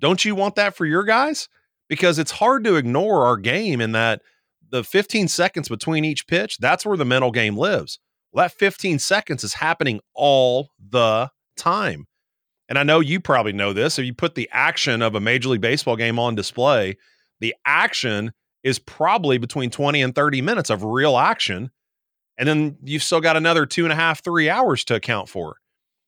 don't 0.00 0.24
you 0.24 0.34
want 0.34 0.56
that 0.56 0.76
for 0.76 0.86
your 0.86 1.04
guys? 1.04 1.48
Because 1.88 2.18
it's 2.18 2.32
hard 2.32 2.64
to 2.64 2.76
ignore 2.76 3.26
our 3.26 3.36
game 3.36 3.80
in 3.80 3.92
that 3.92 4.22
the 4.70 4.84
15 4.84 5.28
seconds 5.28 5.68
between 5.68 6.04
each 6.04 6.26
pitch, 6.26 6.58
that's 6.58 6.84
where 6.84 6.96
the 6.96 7.04
mental 7.04 7.30
game 7.30 7.56
lives. 7.56 7.98
Well, 8.32 8.44
that 8.44 8.52
15 8.52 8.98
seconds 8.98 9.42
is 9.42 9.54
happening 9.54 10.00
all 10.14 10.70
the 10.78 11.30
time 11.56 12.06
and 12.70 12.78
I 12.78 12.84
know 12.84 13.00
you 13.00 13.18
probably 13.18 13.52
know 13.52 13.72
this. 13.72 13.98
If 13.98 14.06
you 14.06 14.14
put 14.14 14.36
the 14.36 14.48
action 14.52 15.02
of 15.02 15.16
a 15.16 15.20
Major 15.20 15.48
League 15.48 15.60
Baseball 15.60 15.96
game 15.96 16.20
on 16.20 16.36
display, 16.36 16.96
the 17.40 17.54
action 17.66 18.32
is 18.62 18.78
probably 18.78 19.38
between 19.38 19.70
20 19.70 20.00
and 20.00 20.14
30 20.14 20.40
minutes 20.40 20.70
of 20.70 20.84
real 20.84 21.18
action. 21.18 21.72
And 22.38 22.48
then 22.48 22.78
you've 22.84 23.02
still 23.02 23.20
got 23.20 23.36
another 23.36 23.66
two 23.66 23.84
and 23.84 23.92
a 23.92 23.96
half, 23.96 24.22
three 24.22 24.48
hours 24.48 24.84
to 24.84 24.94
account 24.94 25.28
for. 25.28 25.56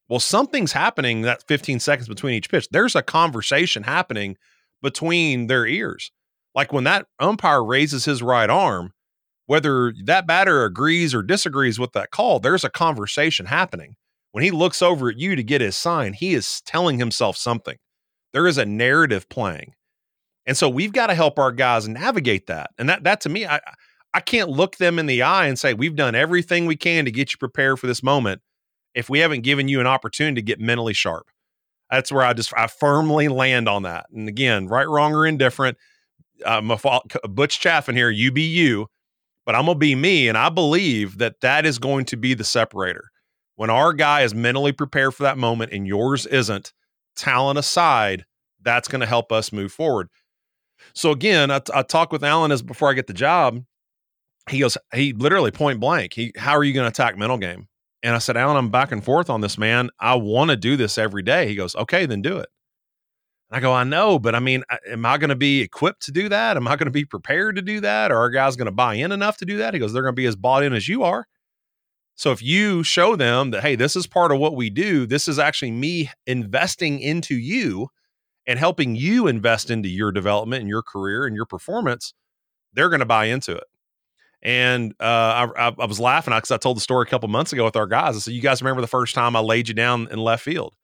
Well, 0.08 0.20
something's 0.20 0.72
happening 0.72 1.22
that 1.22 1.46
15 1.48 1.80
seconds 1.80 2.08
between 2.08 2.34
each 2.34 2.48
pitch. 2.48 2.68
There's 2.70 2.94
a 2.94 3.02
conversation 3.02 3.82
happening 3.82 4.36
between 4.82 5.48
their 5.48 5.66
ears. 5.66 6.12
Like 6.54 6.72
when 6.72 6.84
that 6.84 7.06
umpire 7.18 7.64
raises 7.64 8.04
his 8.04 8.22
right 8.22 8.50
arm, 8.50 8.92
whether 9.46 9.92
that 10.04 10.28
batter 10.28 10.64
agrees 10.64 11.12
or 11.12 11.22
disagrees 11.22 11.80
with 11.80 11.92
that 11.92 12.12
call, 12.12 12.38
there's 12.38 12.64
a 12.64 12.70
conversation 12.70 13.46
happening 13.46 13.96
when 14.32 14.42
he 14.42 14.50
looks 14.50 14.82
over 14.82 15.10
at 15.10 15.18
you 15.18 15.36
to 15.36 15.42
get 15.42 15.60
his 15.60 15.76
sign, 15.76 16.14
he 16.14 16.34
is 16.34 16.60
telling 16.62 16.98
himself 16.98 17.36
something. 17.36 17.76
There 18.32 18.46
is 18.46 18.58
a 18.58 18.66
narrative 18.66 19.28
playing. 19.28 19.74
And 20.46 20.56
so 20.56 20.68
we've 20.68 20.92
got 20.92 21.06
to 21.06 21.14
help 21.14 21.38
our 21.38 21.52
guys 21.52 21.86
navigate 21.86 22.48
that. 22.48 22.70
And 22.78 22.88
that 22.88 23.04
that 23.04 23.20
to 23.22 23.28
me, 23.28 23.46
I 23.46 23.60
I 24.12 24.20
can't 24.20 24.50
look 24.50 24.76
them 24.76 24.98
in 24.98 25.06
the 25.06 25.22
eye 25.22 25.46
and 25.46 25.58
say, 25.58 25.74
we've 25.74 25.94
done 25.94 26.14
everything 26.14 26.66
we 26.66 26.76
can 26.76 27.04
to 27.04 27.10
get 27.10 27.30
you 27.32 27.38
prepared 27.38 27.78
for 27.78 27.86
this 27.86 28.02
moment 28.02 28.42
if 28.94 29.08
we 29.08 29.20
haven't 29.20 29.42
given 29.42 29.68
you 29.68 29.80
an 29.80 29.86
opportunity 29.86 30.34
to 30.34 30.42
get 30.42 30.60
mentally 30.60 30.92
sharp. 30.92 31.28
That's 31.90 32.10
where 32.10 32.24
I 32.24 32.32
just 32.32 32.52
I 32.56 32.66
firmly 32.66 33.28
land 33.28 33.68
on 33.68 33.82
that. 33.82 34.06
And 34.12 34.28
again, 34.28 34.66
right, 34.66 34.88
wrong, 34.88 35.14
or 35.14 35.26
indifferent, 35.26 35.76
uh, 36.44 36.58
I'm 36.58 36.70
a 36.70 37.28
Butch 37.28 37.60
Chaffin 37.60 37.94
here. 37.94 38.10
You 38.10 38.32
be 38.32 38.42
you, 38.42 38.86
but 39.44 39.54
I'm 39.54 39.66
gonna 39.66 39.78
be 39.78 39.94
me, 39.94 40.26
and 40.26 40.38
I 40.38 40.48
believe 40.48 41.18
that 41.18 41.42
that 41.42 41.66
is 41.66 41.78
going 41.78 42.06
to 42.06 42.16
be 42.16 42.32
the 42.34 42.44
separator 42.44 43.11
when 43.62 43.70
our 43.70 43.92
guy 43.92 44.22
is 44.22 44.34
mentally 44.34 44.72
prepared 44.72 45.14
for 45.14 45.22
that 45.22 45.38
moment 45.38 45.72
and 45.72 45.86
yours 45.86 46.26
isn't, 46.26 46.72
talent 47.14 47.56
aside, 47.56 48.24
that's 48.60 48.88
going 48.88 49.02
to 49.02 49.06
help 49.06 49.30
us 49.30 49.52
move 49.52 49.70
forward. 49.70 50.08
So 50.94 51.12
again, 51.12 51.48
I, 51.48 51.60
talk 51.60 52.10
with 52.10 52.24
Alan 52.24 52.50
as 52.50 52.60
before 52.60 52.90
I 52.90 52.94
get 52.94 53.06
the 53.06 53.12
job. 53.12 53.62
He 54.50 54.58
goes, 54.58 54.76
he 54.92 55.12
literally 55.12 55.52
point 55.52 55.78
blank. 55.78 56.12
He, 56.12 56.32
how 56.36 56.56
are 56.56 56.64
you 56.64 56.72
going 56.72 56.86
to 56.86 56.88
attack 56.88 57.16
mental 57.16 57.38
game? 57.38 57.68
And 58.02 58.16
I 58.16 58.18
said, 58.18 58.36
Alan, 58.36 58.56
I'm 58.56 58.68
back 58.68 58.90
and 58.90 59.04
forth 59.04 59.30
on 59.30 59.42
this, 59.42 59.56
man. 59.56 59.90
I 60.00 60.16
want 60.16 60.50
to 60.50 60.56
do 60.56 60.76
this 60.76 60.98
every 60.98 61.22
day. 61.22 61.46
He 61.46 61.54
goes, 61.54 61.76
okay, 61.76 62.04
then 62.04 62.20
do 62.20 62.38
it. 62.38 62.48
And 63.48 63.58
I 63.58 63.60
go, 63.60 63.72
I 63.72 63.84
know, 63.84 64.18
but 64.18 64.34
I 64.34 64.40
mean, 64.40 64.64
am 64.90 65.06
I 65.06 65.18
going 65.18 65.30
to 65.30 65.36
be 65.36 65.60
equipped 65.60 66.02
to 66.06 66.10
do 66.10 66.28
that? 66.30 66.56
Am 66.56 66.66
I 66.66 66.74
going 66.74 66.86
to 66.86 66.90
be 66.90 67.04
prepared 67.04 67.54
to 67.54 67.62
do 67.62 67.78
that? 67.82 68.10
Or 68.10 68.16
are 68.16 68.30
guys 68.30 68.56
going 68.56 68.66
to 68.66 68.72
buy 68.72 68.94
in 68.94 69.12
enough 69.12 69.36
to 69.36 69.44
do 69.44 69.58
that? 69.58 69.72
He 69.72 69.78
goes, 69.78 69.92
they're 69.92 70.02
going 70.02 70.16
to 70.16 70.20
be 70.20 70.26
as 70.26 70.34
bought 70.34 70.64
in 70.64 70.72
as 70.72 70.88
you 70.88 71.04
are. 71.04 71.28
So 72.14 72.30
if 72.30 72.42
you 72.42 72.82
show 72.82 73.16
them 73.16 73.50
that, 73.50 73.62
hey, 73.62 73.74
this 73.74 73.96
is 73.96 74.06
part 74.06 74.32
of 74.32 74.38
what 74.38 74.54
we 74.54 74.70
do, 74.70 75.06
this 75.06 75.28
is 75.28 75.38
actually 75.38 75.70
me 75.70 76.10
investing 76.26 77.00
into 77.00 77.34
you 77.34 77.88
and 78.46 78.58
helping 78.58 78.96
you 78.96 79.26
invest 79.26 79.70
into 79.70 79.88
your 79.88 80.12
development 80.12 80.60
and 80.60 80.68
your 80.68 80.82
career 80.82 81.26
and 81.26 81.34
your 81.34 81.46
performance, 81.46 82.12
they're 82.72 82.88
going 82.88 83.00
to 83.00 83.06
buy 83.06 83.26
into 83.26 83.56
it. 83.56 83.64
And 84.42 84.92
uh, 84.98 85.46
I, 85.56 85.72
I, 85.78 85.86
was 85.86 86.00
laughing 86.00 86.34
because 86.34 86.50
I 86.50 86.56
told 86.56 86.76
the 86.76 86.80
story 86.80 87.04
a 87.06 87.10
couple 87.10 87.28
months 87.28 87.52
ago 87.52 87.64
with 87.64 87.76
our 87.76 87.86
guys. 87.86 88.16
I 88.16 88.18
said, 88.18 88.34
"You 88.34 88.40
guys 88.40 88.60
remember 88.60 88.80
the 88.80 88.88
first 88.88 89.14
time 89.14 89.36
I 89.36 89.40
laid 89.40 89.68
you 89.68 89.74
down 89.74 90.08
in 90.10 90.18
left 90.18 90.42
field?" 90.42 90.74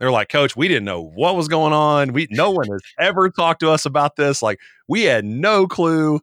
They're 0.00 0.10
like, 0.10 0.28
"Coach, 0.28 0.56
we 0.56 0.66
didn't 0.66 0.84
know 0.84 1.00
what 1.00 1.36
was 1.36 1.46
going 1.46 1.72
on. 1.72 2.12
We 2.12 2.26
no 2.30 2.50
one 2.50 2.66
has 2.68 2.80
ever 2.98 3.30
talked 3.30 3.60
to 3.60 3.70
us 3.70 3.86
about 3.86 4.16
this. 4.16 4.42
Like, 4.42 4.58
we 4.88 5.04
had 5.04 5.24
no 5.24 5.68
clue." 5.68 6.20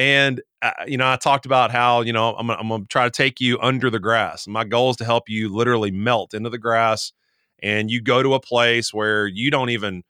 And 0.00 0.40
uh, 0.62 0.70
you 0.86 0.96
know, 0.96 1.12
I 1.12 1.16
talked 1.16 1.44
about 1.44 1.70
how 1.70 2.00
you 2.00 2.12
know 2.14 2.34
I'm, 2.34 2.50
I'm 2.50 2.68
going 2.68 2.80
to 2.80 2.88
try 2.88 3.04
to 3.04 3.10
take 3.10 3.38
you 3.38 3.58
under 3.60 3.90
the 3.90 4.00
grass. 4.00 4.48
My 4.48 4.64
goal 4.64 4.90
is 4.90 4.96
to 4.96 5.04
help 5.04 5.28
you 5.28 5.54
literally 5.54 5.90
melt 5.90 6.32
into 6.32 6.48
the 6.48 6.58
grass, 6.58 7.12
and 7.62 7.90
you 7.90 8.00
go 8.00 8.22
to 8.22 8.32
a 8.32 8.40
place 8.40 8.94
where 8.94 9.26
you 9.26 9.50
don't 9.50 9.68
even 9.68 10.02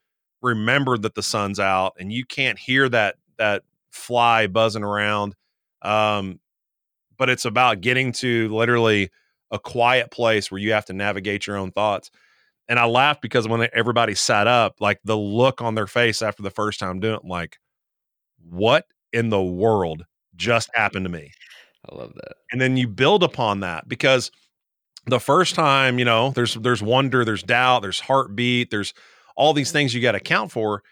remember 0.43 0.97
that 0.97 1.16
the 1.16 1.24
sun's 1.24 1.59
out, 1.59 1.95
and 1.99 2.12
you 2.12 2.24
can't 2.24 2.57
hear 2.57 2.88
that 2.88 3.16
that 3.36 3.64
fly 3.91 4.47
buzzing 4.47 4.84
around. 4.84 5.34
Um, 5.82 6.38
but 7.18 7.28
it's 7.28 7.45
about 7.45 7.80
getting 7.80 8.12
to 8.12 8.49
literally 8.55 9.11
a 9.51 9.59
quiet 9.59 10.12
place 10.12 10.53
where 10.53 10.61
you 10.61 10.70
have 10.72 10.84
to 10.84 10.93
navigate 10.93 11.49
your 11.49 11.57
own 11.57 11.72
thoughts. 11.72 12.12
And 12.68 12.78
I 12.78 12.84
laughed 12.84 13.22
because 13.22 13.49
when 13.49 13.66
everybody 13.72 14.14
sat 14.14 14.47
up, 14.47 14.76
like 14.80 15.01
the 15.03 15.16
look 15.16 15.61
on 15.61 15.74
their 15.74 15.88
face 15.88 16.22
after 16.22 16.45
the 16.45 16.51
first 16.51 16.78
time 16.78 17.01
doing 17.01 17.16
it, 17.16 17.24
like, 17.24 17.59
what 18.49 18.86
in 19.12 19.28
the 19.28 19.42
world 19.42 20.04
just 20.36 20.70
happened 20.74 21.04
to 21.04 21.11
me. 21.11 21.32
I 21.90 21.94
love 21.94 22.12
that. 22.14 22.34
And 22.52 22.61
then 22.61 22.76
you 22.76 22.88
build 22.88 23.22
upon 23.22 23.61
that 23.61 23.88
because 23.88 24.30
the 25.06 25.20
first 25.20 25.54
time, 25.54 25.98
you 25.98 26.04
know, 26.04 26.30
there's 26.30 26.54
there's 26.54 26.82
wonder, 26.82 27.24
there's 27.24 27.42
doubt, 27.42 27.82
there's 27.82 28.00
heartbeat, 28.00 28.70
there's 28.70 28.92
all 29.36 29.52
these 29.52 29.72
things 29.72 29.94
you 29.94 30.02
got 30.02 30.12
to 30.12 30.18
account 30.18 30.52
for. 30.52 30.82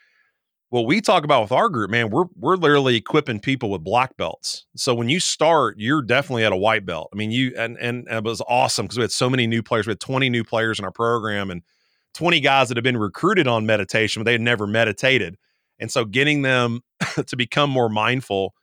What 0.70 0.86
we 0.86 1.00
talk 1.00 1.24
about 1.24 1.42
with 1.42 1.52
our 1.52 1.70
group, 1.70 1.90
man, 1.90 2.10
we're 2.10 2.26
we're 2.36 2.56
literally 2.56 2.96
equipping 2.96 3.40
people 3.40 3.70
with 3.70 3.84
black 3.84 4.16
belts. 4.16 4.66
So 4.76 4.94
when 4.94 5.08
you 5.08 5.18
start, 5.18 5.76
you're 5.78 6.02
definitely 6.02 6.44
at 6.44 6.52
a 6.52 6.56
white 6.56 6.84
belt. 6.84 7.08
I 7.12 7.16
mean, 7.16 7.30
you 7.30 7.54
and 7.56 7.76
and, 7.78 8.06
and 8.08 8.18
it 8.18 8.24
was 8.24 8.42
awesome 8.48 8.84
because 8.84 8.98
we 8.98 9.02
had 9.02 9.12
so 9.12 9.30
many 9.30 9.46
new 9.46 9.62
players. 9.62 9.86
We 9.86 9.92
had 9.92 10.00
20 10.00 10.28
new 10.28 10.44
players 10.44 10.78
in 10.78 10.84
our 10.84 10.90
program 10.90 11.50
and 11.50 11.62
20 12.14 12.40
guys 12.40 12.68
that 12.68 12.76
have 12.76 12.84
been 12.84 12.96
recruited 12.96 13.46
on 13.46 13.64
meditation, 13.64 14.20
but 14.20 14.24
they 14.24 14.32
had 14.32 14.40
never 14.40 14.66
meditated. 14.66 15.36
And 15.80 15.90
so 15.90 16.04
getting 16.04 16.42
them 16.42 16.80
to 17.26 17.36
become 17.36 17.70
more 17.70 17.88
mindful 17.88 18.54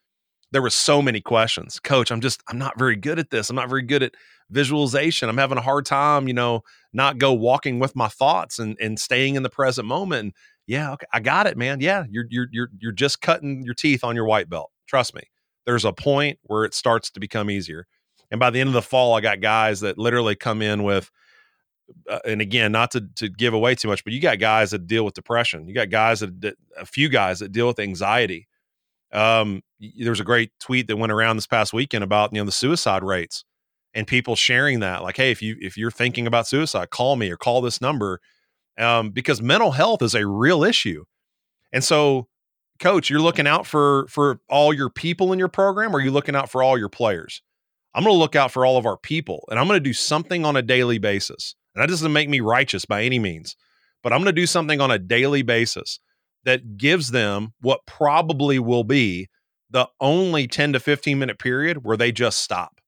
there 0.55 0.61
was 0.61 0.73
so 0.73 1.01
many 1.01 1.19
questions. 1.19 1.81
Coach, 1.81 2.11
I'm 2.11 2.21
just 2.21 2.41
I'm 2.47 2.57
not 2.57 2.79
very 2.79 2.95
good 2.95 3.19
at 3.19 3.29
this. 3.29 3.49
I'm 3.49 3.57
not 3.57 3.67
very 3.67 3.81
good 3.81 4.01
at 4.01 4.13
visualization. 4.49 5.27
I'm 5.27 5.37
having 5.37 5.57
a 5.57 5.61
hard 5.61 5.85
time, 5.85 6.29
you 6.29 6.33
know, 6.33 6.61
not 6.93 7.17
go 7.17 7.33
walking 7.33 7.77
with 7.77 7.93
my 7.93 8.07
thoughts 8.07 8.57
and 8.57 8.77
and 8.79 8.97
staying 8.97 9.35
in 9.35 9.43
the 9.43 9.49
present 9.49 9.85
moment. 9.85 10.23
And 10.23 10.33
yeah, 10.65 10.93
okay, 10.93 11.07
I 11.11 11.19
got 11.19 11.47
it, 11.47 11.57
man. 11.57 11.81
Yeah, 11.81 12.05
you're 12.09 12.25
you're 12.29 12.47
you're 12.51 12.69
you're 12.79 12.91
just 12.93 13.21
cutting 13.21 13.63
your 13.63 13.73
teeth 13.73 14.01
on 14.03 14.15
your 14.15 14.23
white 14.23 14.49
belt. 14.49 14.71
Trust 14.87 15.13
me. 15.13 15.23
There's 15.65 15.83
a 15.83 15.91
point 15.91 16.39
where 16.43 16.63
it 16.63 16.73
starts 16.73 17.11
to 17.11 17.19
become 17.19 17.49
easier. 17.49 17.85
And 18.31 18.39
by 18.39 18.49
the 18.49 18.61
end 18.61 18.69
of 18.69 18.73
the 18.73 18.81
fall, 18.81 19.13
I 19.13 19.21
got 19.21 19.41
guys 19.41 19.81
that 19.81 19.97
literally 19.97 20.35
come 20.35 20.61
in 20.61 20.83
with 20.83 21.11
uh, 22.09 22.19
and 22.25 22.41
again, 22.41 22.71
not 22.71 22.91
to, 22.91 23.01
to 23.15 23.29
give 23.29 23.53
away 23.53 23.75
too 23.75 23.87
much, 23.87 24.03
but 24.03 24.13
you 24.13 24.19
got 24.19 24.39
guys 24.39 24.71
that 24.71 24.87
deal 24.87 25.05
with 25.05 25.13
depression. 25.13 25.67
You 25.67 25.73
got 25.73 25.89
guys 25.89 26.19
that, 26.19 26.41
that 26.41 26.55
a 26.77 26.85
few 26.85 27.09
guys 27.09 27.39
that 27.39 27.51
deal 27.51 27.67
with 27.67 27.79
anxiety. 27.79 28.47
Um, 29.11 29.61
there 29.79 30.11
was 30.11 30.19
a 30.19 30.25
great 30.25 30.51
tweet 30.59 30.87
that 30.87 30.97
went 30.97 31.11
around 31.11 31.37
this 31.37 31.47
past 31.47 31.73
weekend 31.73 32.03
about 32.03 32.33
you 32.33 32.39
know 32.39 32.45
the 32.45 32.51
suicide 32.51 33.03
rates 33.03 33.43
and 33.93 34.05
people 34.05 34.35
sharing 34.35 34.79
that 34.81 35.03
like 35.03 35.17
hey 35.17 35.31
if 35.31 35.41
you 35.41 35.55
if 35.61 35.77
you're 35.77 35.91
thinking 35.91 36.27
about 36.27 36.47
suicide 36.47 36.89
call 36.89 37.15
me 37.15 37.31
or 37.31 37.37
call 37.37 37.61
this 37.61 37.81
number 37.81 38.19
um, 38.77 39.09
because 39.11 39.41
mental 39.41 39.71
health 39.71 40.01
is 40.01 40.13
a 40.13 40.27
real 40.27 40.63
issue 40.63 41.05
and 41.71 41.83
so 41.83 42.27
coach 42.79 43.09
you're 43.09 43.21
looking 43.21 43.47
out 43.47 43.65
for 43.65 44.05
for 44.07 44.39
all 44.49 44.73
your 44.73 44.89
people 44.89 45.31
in 45.31 45.39
your 45.39 45.47
program 45.47 45.95
or 45.95 45.99
are 45.99 46.01
you 46.01 46.11
looking 46.11 46.35
out 46.35 46.49
for 46.49 46.61
all 46.61 46.77
your 46.77 46.89
players 46.89 47.41
i'm 47.93 48.03
going 48.03 48.13
to 48.13 48.19
look 48.19 48.35
out 48.35 48.51
for 48.51 48.65
all 48.65 48.77
of 48.77 48.85
our 48.85 48.97
people 48.97 49.47
and 49.49 49.57
i'm 49.57 49.67
going 49.67 49.77
to 49.77 49.83
do 49.83 49.93
something 49.93 50.45
on 50.45 50.57
a 50.57 50.61
daily 50.61 50.97
basis 50.97 51.55
and 51.75 51.83
that 51.83 51.89
doesn't 51.89 52.13
make 52.13 52.29
me 52.29 52.39
righteous 52.39 52.85
by 52.85 53.03
any 53.03 53.19
means 53.19 53.55
but 54.03 54.13
i'm 54.13 54.19
going 54.19 54.25
to 54.25 54.41
do 54.41 54.45
something 54.47 54.81
on 54.81 54.91
a 54.91 54.99
daily 54.99 55.41
basis 55.41 55.99
that 56.45 56.77
gives 56.77 57.11
them 57.11 57.53
what 57.59 57.85
probably 57.85 58.59
will 58.59 58.83
be 58.83 59.27
the 59.69 59.89
only 59.99 60.47
10 60.47 60.73
to 60.73 60.79
15 60.79 61.19
minute 61.19 61.39
period 61.39 61.83
where 61.83 61.97
they 61.97 62.11
just 62.11 62.39
stop, 62.39 62.79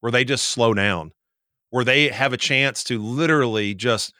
where 0.00 0.10
they 0.10 0.24
just 0.24 0.46
slow 0.46 0.74
down, 0.74 1.12
where 1.70 1.84
they 1.84 2.08
have 2.08 2.32
a 2.32 2.38
chance 2.38 2.82
to 2.84 3.00
literally 3.00 3.74
just 3.74 4.12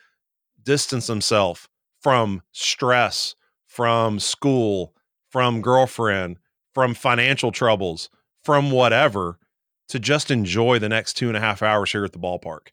distance 0.62 1.06
themselves 1.06 1.68
from 2.00 2.42
stress, 2.52 3.34
from 3.66 4.20
school, 4.20 4.94
from 5.30 5.62
girlfriend, 5.62 6.38
from 6.74 6.94
financial 6.94 7.50
troubles, 7.50 8.10
from 8.44 8.70
whatever, 8.70 9.38
to 9.88 9.98
just 9.98 10.30
enjoy 10.30 10.78
the 10.78 10.88
next 10.88 11.14
two 11.14 11.28
and 11.28 11.36
a 11.36 11.40
half 11.40 11.62
hours 11.62 11.92
here 11.92 12.04
at 12.04 12.12
the 12.12 12.18
ballpark. 12.18 12.68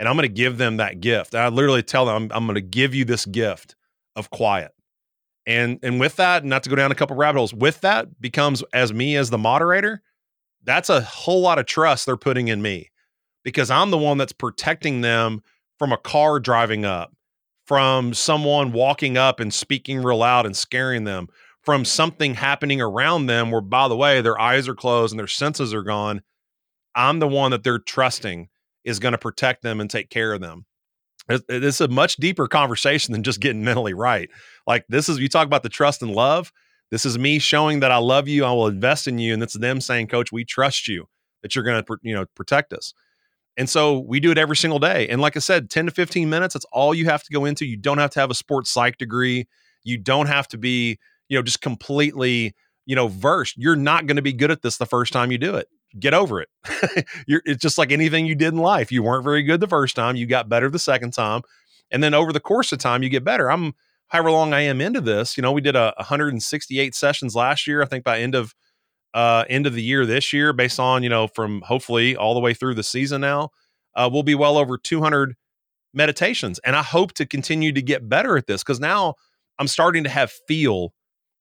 And 0.00 0.08
I'm 0.08 0.16
going 0.16 0.28
to 0.28 0.34
give 0.34 0.58
them 0.58 0.78
that 0.78 1.00
gift. 1.00 1.36
I 1.36 1.46
literally 1.48 1.84
tell 1.84 2.06
them, 2.06 2.16
I'm, 2.16 2.32
I'm 2.32 2.46
going 2.46 2.56
to 2.56 2.60
give 2.60 2.94
you 2.94 3.04
this 3.04 3.24
gift 3.24 3.76
of 4.16 4.30
quiet 4.30 4.72
and 5.46 5.78
and 5.82 5.98
with 5.98 6.16
that, 6.16 6.44
not 6.44 6.62
to 6.64 6.70
go 6.70 6.76
down 6.76 6.92
a 6.92 6.94
couple 6.94 7.16
rabbit 7.16 7.38
holes, 7.38 7.54
with 7.54 7.80
that 7.80 8.20
becomes 8.20 8.62
as 8.72 8.92
me 8.92 9.16
as 9.16 9.30
the 9.30 9.38
moderator, 9.38 10.02
that's 10.62 10.88
a 10.88 11.00
whole 11.00 11.40
lot 11.40 11.58
of 11.58 11.66
trust 11.66 12.06
they're 12.06 12.16
putting 12.16 12.48
in 12.48 12.62
me 12.62 12.90
because 13.42 13.70
I'm 13.70 13.90
the 13.90 13.98
one 13.98 14.18
that's 14.18 14.32
protecting 14.32 15.00
them 15.00 15.42
from 15.78 15.92
a 15.92 15.96
car 15.96 16.38
driving 16.38 16.84
up, 16.84 17.14
from 17.66 18.12
someone 18.12 18.72
walking 18.72 19.16
up 19.16 19.40
and 19.40 19.52
speaking 19.52 20.02
real 20.02 20.18
loud 20.18 20.44
and 20.44 20.56
scaring 20.56 21.04
them, 21.04 21.28
from 21.62 21.84
something 21.84 22.34
happening 22.34 22.80
around 22.80 23.26
them 23.26 23.50
where, 23.50 23.62
by 23.62 23.88
the 23.88 23.96
way, 23.96 24.20
their 24.20 24.38
eyes 24.38 24.68
are 24.68 24.74
closed 24.74 25.12
and 25.12 25.18
their 25.18 25.26
senses 25.26 25.72
are 25.72 25.82
gone. 25.82 26.22
I'm 26.94 27.18
the 27.18 27.28
one 27.28 27.50
that 27.52 27.64
they're 27.64 27.78
trusting 27.78 28.50
is 28.90 28.98
going 28.98 29.12
to 29.12 29.18
protect 29.18 29.62
them 29.62 29.80
and 29.80 29.88
take 29.88 30.10
care 30.10 30.32
of 30.32 30.40
them. 30.40 30.66
It's 31.28 31.80
a 31.80 31.88
much 31.88 32.16
deeper 32.16 32.48
conversation 32.48 33.12
than 33.12 33.22
just 33.22 33.40
getting 33.40 33.64
mentally 33.64 33.94
right. 33.94 34.28
Like 34.66 34.84
this 34.88 35.08
is 35.08 35.18
you 35.18 35.28
talk 35.28 35.46
about 35.46 35.62
the 35.62 35.68
trust 35.68 36.02
and 36.02 36.12
love. 36.12 36.52
This 36.90 37.06
is 37.06 37.18
me 37.18 37.38
showing 37.38 37.80
that 37.80 37.92
I 37.92 37.98
love 37.98 38.26
you. 38.26 38.44
I 38.44 38.52
will 38.52 38.66
invest 38.66 39.06
in 39.06 39.18
you, 39.18 39.32
and 39.32 39.42
it's 39.42 39.56
them 39.56 39.80
saying, 39.80 40.08
"Coach, 40.08 40.32
we 40.32 40.44
trust 40.44 40.88
you 40.88 41.06
that 41.42 41.54
you're 41.54 41.64
going 41.64 41.82
to 41.82 41.96
you 42.02 42.14
know 42.14 42.26
protect 42.34 42.72
us." 42.72 42.92
And 43.56 43.68
so 43.68 44.00
we 44.00 44.20
do 44.20 44.30
it 44.30 44.38
every 44.38 44.56
single 44.56 44.78
day. 44.78 45.06
And 45.08 45.20
like 45.20 45.36
I 45.36 45.40
said, 45.40 45.70
10 45.70 45.86
to 45.86 45.92
15 45.92 46.30
minutes, 46.30 46.54
that's 46.54 46.66
all 46.72 46.94
you 46.94 47.04
have 47.06 47.22
to 47.24 47.32
go 47.32 47.44
into. 47.44 47.66
You 47.66 47.76
don't 47.76 47.98
have 47.98 48.10
to 48.12 48.20
have 48.20 48.30
a 48.30 48.34
sports 48.34 48.70
psych 48.70 48.96
degree. 48.96 49.46
You 49.84 49.98
don't 49.98 50.26
have 50.26 50.48
to 50.48 50.58
be, 50.58 50.98
you 51.28 51.36
know, 51.36 51.42
just 51.42 51.60
completely, 51.60 52.54
you 52.86 52.96
know, 52.96 53.08
versed. 53.08 53.56
You're 53.58 53.76
not 53.76 54.06
going 54.06 54.16
to 54.16 54.22
be 54.22 54.32
good 54.32 54.50
at 54.50 54.62
this 54.62 54.78
the 54.78 54.86
first 54.86 55.12
time 55.12 55.30
you 55.30 55.38
do 55.38 55.56
it 55.56 55.68
get 55.98 56.14
over 56.14 56.40
it. 56.40 56.48
It's 57.26 57.62
just 57.62 57.78
like 57.78 57.92
anything 57.92 58.26
you 58.26 58.34
did 58.34 58.52
in 58.52 58.58
life. 58.58 58.92
You 58.92 59.02
weren't 59.02 59.24
very 59.24 59.42
good 59.42 59.60
the 59.60 59.68
first 59.68 59.96
time, 59.96 60.16
you 60.16 60.26
got 60.26 60.48
better 60.48 60.68
the 60.68 60.78
second 60.78 61.12
time, 61.12 61.42
and 61.90 62.02
then 62.02 62.14
over 62.14 62.32
the 62.32 62.40
course 62.40 62.72
of 62.72 62.78
time, 62.78 63.02
you 63.02 63.08
get 63.08 63.24
better. 63.24 63.50
I'm 63.50 63.74
however 64.08 64.30
long 64.30 64.52
I 64.52 64.60
am 64.60 64.80
into 64.80 65.00
this. 65.00 65.36
You 65.36 65.42
know, 65.42 65.52
we 65.52 65.60
did 65.60 65.76
a 65.76 65.94
168 65.96 66.94
sessions 66.94 67.34
last 67.34 67.66
year. 67.66 67.82
I 67.82 67.86
think 67.86 68.04
by 68.04 68.20
end 68.20 68.34
of 68.34 68.54
uh, 69.12 69.44
end 69.48 69.66
of 69.66 69.74
the 69.74 69.82
year 69.82 70.06
this 70.06 70.32
year, 70.32 70.52
based 70.52 70.78
on 70.78 71.02
you 71.02 71.08
know 71.08 71.26
from 71.28 71.62
hopefully 71.62 72.16
all 72.16 72.34
the 72.34 72.40
way 72.40 72.54
through 72.54 72.74
the 72.74 72.82
season 72.82 73.20
now, 73.20 73.50
uh, 73.94 74.08
we'll 74.12 74.22
be 74.22 74.34
well 74.34 74.56
over 74.56 74.78
200 74.78 75.34
meditations, 75.92 76.58
and 76.60 76.76
I 76.76 76.82
hope 76.82 77.12
to 77.14 77.26
continue 77.26 77.72
to 77.72 77.82
get 77.82 78.08
better 78.08 78.36
at 78.36 78.46
this 78.46 78.62
because 78.62 78.80
now 78.80 79.14
I'm 79.58 79.68
starting 79.68 80.04
to 80.04 80.10
have 80.10 80.30
feel 80.46 80.92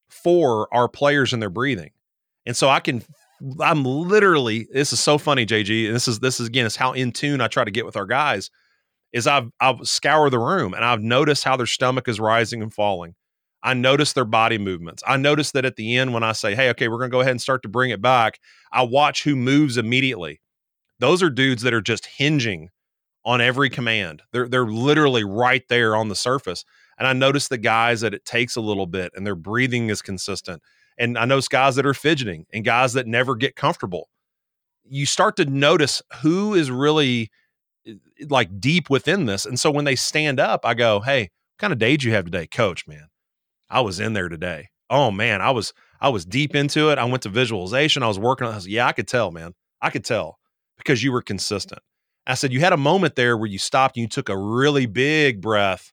for 0.10 0.68
our 0.74 0.88
players 0.88 1.34
and 1.34 1.41
their 1.41 1.50
breathing. 1.50 1.91
And 2.45 2.56
so 2.56 2.68
I 2.68 2.80
can 2.80 3.04
I'm 3.62 3.84
literally 3.84 4.68
this 4.72 4.94
is 4.94 5.00
so 5.00 5.18
funny, 5.18 5.46
JG. 5.46 5.88
And 5.88 5.96
this 5.96 6.08
is 6.08 6.20
this 6.20 6.40
is 6.40 6.48
again 6.48 6.66
is 6.66 6.76
how 6.76 6.94
in 6.94 7.12
tune 7.12 7.42
I 7.42 7.48
try 7.48 7.64
to 7.64 7.72
get 7.72 7.86
with 7.86 7.98
our 7.98 8.06
guys. 8.06 8.50
Is 9.12 9.28
I've 9.28 9.50
I've 9.60 9.88
scour 9.88 10.30
the 10.30 10.40
room 10.40 10.74
and 10.74 10.86
I've 10.86 11.02
noticed 11.02 11.44
how 11.44 11.58
their 11.58 11.66
stomach 11.66 12.08
is 12.08 12.20
rising 12.20 12.62
and 12.62 12.74
falling. 12.74 13.16
I 13.64 13.74
notice 13.74 14.14
their 14.14 14.26
body 14.26 14.58
movements. 14.58 15.04
I 15.06 15.18
notice 15.18 15.52
that 15.52 15.66
at 15.66 15.76
the 15.76 15.98
end 15.98 16.14
when 16.14 16.24
I 16.24 16.32
say, 16.34 16.56
"Hey, 16.56 16.70
okay, 16.70 16.88
we're 16.88 16.98
going 16.98 17.10
to 17.10 17.16
go 17.16 17.22
ahead 17.22 17.32
and 17.32 17.42
start 17.42 17.64
to 17.64 17.70
bring 17.70 17.90
it 17.90 18.02
back," 18.02 18.40
I 18.72 18.84
watch 18.84 19.24
who 19.24 19.36
moves 19.36 19.78
immediately. 19.78 20.42
Those 21.00 21.24
are 21.24 21.30
dudes 21.30 21.64
that 21.64 21.74
are 21.74 21.82
just 21.82 22.06
hinging 22.06 22.70
on 23.26 23.42
every 23.42 23.70
command. 23.70 24.22
They're 24.32 24.48
they're 24.48 24.66
literally 24.66 25.24
right 25.24 25.64
there 25.70 25.96
on 25.96 26.10
the 26.10 26.16
surface. 26.16 26.66
And 26.98 27.08
I 27.08 27.14
notice 27.14 27.48
the 27.48 27.58
guys 27.58 28.02
that 28.02 28.14
it 28.14 28.26
takes 28.26 28.58
a 28.58 28.62
little 28.62 28.86
bit 28.86 29.14
and 29.16 29.26
their 29.26 29.36
breathing 29.36 29.90
is 29.90 30.02
consistent 30.02 30.62
and 31.00 31.18
I 31.18 31.26
know 31.26 31.39
guys 31.50 31.76
that 31.78 31.86
are 31.86 31.93
fidgeting 31.93 32.45
and 32.54 32.64
guys 32.64 32.93
that 32.93 33.08
never 33.08 33.36
get 33.36 33.56
comfortable. 33.56 34.10
You 34.84 35.06
start 35.06 35.38
to 35.38 35.45
notice 35.45 36.02
who 36.22 36.54
is 36.54 36.70
really 36.70 37.32
eh, 37.88 37.93
like 38.30 38.60
deep 38.60 38.89
within 38.89 39.26
this. 39.26 39.45
And 39.45 39.60
so 39.60 39.72
when 39.72 39.86
they 39.86 39.95
stand 39.95 40.39
up, 40.39 40.66
I 40.66 40.74
go, 40.74 41.00
Hey, 41.00 41.22
what 41.22 41.60
kind 41.60 41.74
of 41.74 41.80
day 41.80 41.91
did 41.91 42.04
you 42.04 42.12
have 42.12 42.26
today? 42.26 42.45
Coach, 42.45 42.88
man, 42.88 43.08
I 43.70 43.82
was 43.82 44.00
in 44.00 44.14
there 44.14 44.30
today. 44.30 44.70
Oh 44.89 45.10
man, 45.10 45.41
I 45.41 45.52
was 45.52 45.74
I 46.02 46.10
was 46.10 46.26
deep 46.26 46.56
into 46.56 46.91
it. 46.91 46.97
I 46.97 47.06
went 47.06 47.24
to 47.24 47.30
visualization. 47.30 48.04
I 48.04 48.08
was 48.08 48.20
working 48.20 48.47
on 48.47 48.56
this. 48.56 48.68
Yeah, 48.68 48.88
I 48.88 48.91
could 48.91 49.08
tell, 49.08 49.32
man. 49.32 49.54
I 49.82 49.89
could 49.89 50.04
tell 50.04 50.39
because 50.78 51.04
you 51.04 51.12
were 51.12 51.22
consistent. 51.22 51.82
I 52.28 52.36
said, 52.36 52.54
you 52.54 52.60
had 52.60 52.74
a 52.74 52.78
moment 52.78 53.16
there 53.16 53.38
where 53.38 53.47
you 53.47 53.58
stopped 53.58 53.97
and 53.97 54.02
you 54.04 54.08
took 54.08 54.30
a 54.30 54.38
really 54.38 54.86
big 54.86 55.41
breath 55.41 55.91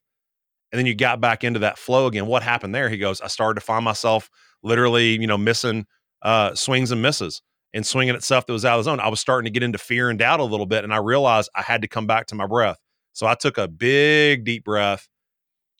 and 0.71 0.77
then 0.77 0.85
you 0.85 0.93
got 0.93 1.19
back 1.19 1.43
into 1.43 1.59
that 1.59 1.77
flow 1.77 2.07
again. 2.07 2.27
What 2.27 2.43
happened 2.43 2.75
there? 2.75 2.89
He 2.89 2.97
goes, 2.97 3.21
I 3.21 3.27
started 3.27 3.59
to 3.59 3.65
find 3.65 3.83
myself 3.83 4.29
literally, 4.63 5.19
you 5.19 5.27
know, 5.27 5.37
missing 5.37 5.85
uh, 6.21 6.53
swings 6.55 6.91
and 6.91 7.01
misses 7.01 7.41
and 7.73 7.85
swinging 7.85 8.15
at 8.15 8.23
stuff 8.23 8.45
that 8.45 8.53
was 8.53 8.65
out 8.65 8.79
of 8.79 8.85
the 8.85 8.91
zone. 8.91 8.99
I 8.99 9.09
was 9.09 9.19
starting 9.19 9.45
to 9.45 9.51
get 9.51 9.63
into 9.63 9.77
fear 9.77 10.09
and 10.09 10.17
doubt 10.17 10.39
a 10.39 10.43
little 10.43 10.65
bit, 10.65 10.83
and 10.83 10.93
I 10.93 10.97
realized 10.97 11.49
I 11.55 11.61
had 11.61 11.81
to 11.81 11.87
come 11.87 12.07
back 12.07 12.27
to 12.27 12.35
my 12.35 12.47
breath. 12.47 12.77
So 13.13 13.27
I 13.27 13.35
took 13.35 13.57
a 13.57 13.67
big 13.67 14.45
deep 14.45 14.63
breath 14.63 15.07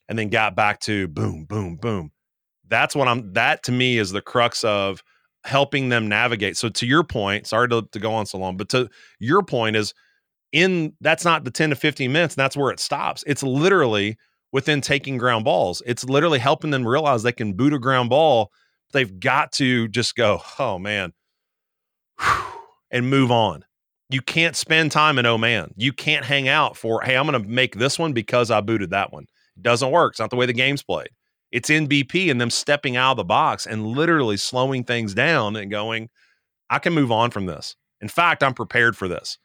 and 0.09 0.17
then 0.17 0.29
got 0.29 0.55
back 0.55 0.79
to 0.81 1.07
boom, 1.07 1.45
boom, 1.45 1.75
boom. 1.75 2.11
That's 2.67 2.95
what 2.95 3.07
I'm. 3.07 3.33
That 3.33 3.63
to 3.63 3.71
me 3.71 3.97
is 3.97 4.11
the 4.11 4.21
crux 4.21 4.63
of 4.63 5.01
helping 5.43 5.89
them 5.89 6.09
navigate. 6.09 6.57
So 6.57 6.69
to 6.69 6.85
your 6.85 7.03
point, 7.03 7.47
sorry 7.47 7.69
to, 7.69 7.87
to 7.91 7.99
go 7.99 8.13
on 8.13 8.25
so 8.25 8.37
long, 8.37 8.57
but 8.57 8.69
to 8.69 8.89
your 9.19 9.43
point 9.43 9.75
is 9.75 9.93
in 10.51 10.93
that's 11.01 11.23
not 11.23 11.43
the 11.45 11.51
10 11.51 11.69
to 11.69 11.75
15 11.75 12.11
minutes, 12.11 12.35
that's 12.35 12.57
where 12.57 12.71
it 12.71 12.79
stops. 12.79 13.23
It's 13.27 13.43
literally 13.43 14.17
within 14.51 14.81
taking 14.81 15.17
ground 15.17 15.45
balls. 15.45 15.81
It's 15.85 16.03
literally 16.03 16.39
helping 16.39 16.71
them 16.71 16.87
realize 16.87 17.23
they 17.23 17.31
can 17.31 17.53
boot 17.53 17.73
a 17.73 17.79
ground 17.79 18.09
ball 18.09 18.51
they've 18.91 19.19
got 19.19 19.51
to 19.53 19.87
just 19.87 20.15
go, 20.15 20.41
oh 20.59 20.79
man, 20.79 21.13
and 22.91 23.09
move 23.09 23.31
on. 23.31 23.63
You 24.09 24.21
can't 24.21 24.55
spend 24.55 24.91
time 24.91 25.19
in 25.19 25.25
oh 25.25 25.37
man. 25.37 25.73
You 25.75 25.91
can't 25.91 26.25
hang 26.25 26.47
out 26.47 26.77
for, 26.77 27.01
hey, 27.01 27.17
I'm 27.17 27.27
going 27.27 27.41
to 27.41 27.47
make 27.47 27.75
this 27.75 27.99
one 27.99 28.13
because 28.13 28.49
I 28.49 28.61
booted 28.61 28.91
that 28.91 29.11
one. 29.11 29.25
It 29.57 29.63
doesn't 29.63 29.91
work. 29.91 30.13
It's 30.13 30.19
not 30.19 30.29
the 30.29 30.37
way 30.37 30.45
the 30.45 30.53
game's 30.53 30.83
played. 30.83 31.09
It's 31.51 31.69
in 31.69 31.87
BP 31.87 32.29
and 32.31 32.39
them 32.39 32.49
stepping 32.49 32.95
out 32.95 33.11
of 33.11 33.17
the 33.17 33.23
box 33.23 33.65
and 33.65 33.85
literally 33.85 34.37
slowing 34.37 34.83
things 34.83 35.13
down 35.13 35.55
and 35.55 35.71
going, 35.71 36.09
I 36.69 36.79
can 36.79 36.93
move 36.93 37.11
on 37.11 37.31
from 37.31 37.45
this. 37.45 37.75
In 38.01 38.07
fact, 38.07 38.43
I'm 38.43 38.53
prepared 38.53 38.95
for 38.95 39.07
this. 39.07 39.37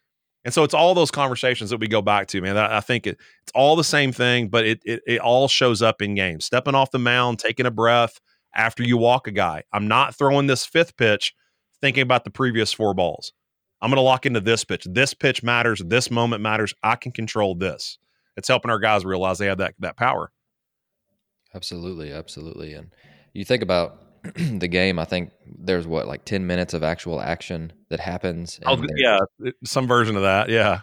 And 0.45 0.53
so 0.53 0.64
it's 0.64 0.74
all 0.74 0.95
those 0.95 1.11
conversations 1.11 1.70
that 1.70 1.78
we 1.78 1.86
go 1.86 2.03
back 2.03 2.26
to, 2.28 2.40
man. 2.40 2.59
I, 2.59 2.80
think 2.80 3.07
it, 3.07 3.18
it's 3.43 3.53
all 3.55 3.76
the 3.76 3.84
same 3.84 4.11
thing, 4.11 4.49
but 4.49 4.66
it, 4.66 4.82
it 4.84 5.01
it 5.07 5.20
all 5.20 5.47
shows 5.47 5.82
up 5.82 6.03
in 6.03 6.16
games. 6.16 6.45
Stepping 6.45 6.74
off 6.74 6.90
the 6.90 6.99
mound, 6.99 7.38
taking 7.38 7.64
a 7.64 7.70
breath, 7.70 8.20
after 8.55 8.83
you 8.83 8.97
walk 8.97 9.27
a 9.27 9.33
guy. 9.33 9.65
I'm 9.73 9.89
not 9.89 10.15
throwing 10.15 10.47
this 10.47 10.65
fifth 10.65 10.97
pitch 10.97 11.35
thinking 11.81 12.03
about 12.03 12.25
the 12.25 12.31
previous 12.31 12.73
four 12.73 12.95
balls. 12.95 13.33
I'm 13.81 13.91
going 13.91 13.97
to 13.97 14.03
lock 14.03 14.27
into 14.27 14.41
this 14.41 14.65
pitch. 14.65 14.87
This 14.89 15.13
pitch 15.13 15.43
matters. 15.43 15.83
This 15.85 16.11
moment 16.11 16.41
matters. 16.41 16.73
I 16.83 16.95
can 16.95 17.11
control 17.11 17.55
this. 17.55 17.99
It's 18.37 18.49
helping 18.49 18.71
our 18.71 18.79
guys 18.79 19.05
realize 19.05 19.39
they 19.39 19.47
have 19.47 19.59
that 19.59 19.75
that 19.81 19.97
power. 19.97 20.31
Absolutely, 21.55 22.13
absolutely. 22.13 22.73
And 22.73 22.95
you 23.35 23.45
think 23.45 23.63
about 23.63 23.99
the 24.35 24.69
game, 24.69 24.99
I 24.99 25.05
think 25.05 25.33
there's 25.47 25.87
what 25.87 26.07
like 26.07 26.25
10 26.25 26.47
minutes 26.47 26.75
of 26.75 26.83
actual 26.83 27.21
action 27.21 27.73
that 27.91 28.01
happens. 28.01 28.59
And 28.65 28.89
yeah, 28.97 29.19
some 29.65 29.87
version 29.87 30.17
of 30.17 30.23
that. 30.23 30.49
Yeah. 30.49 30.81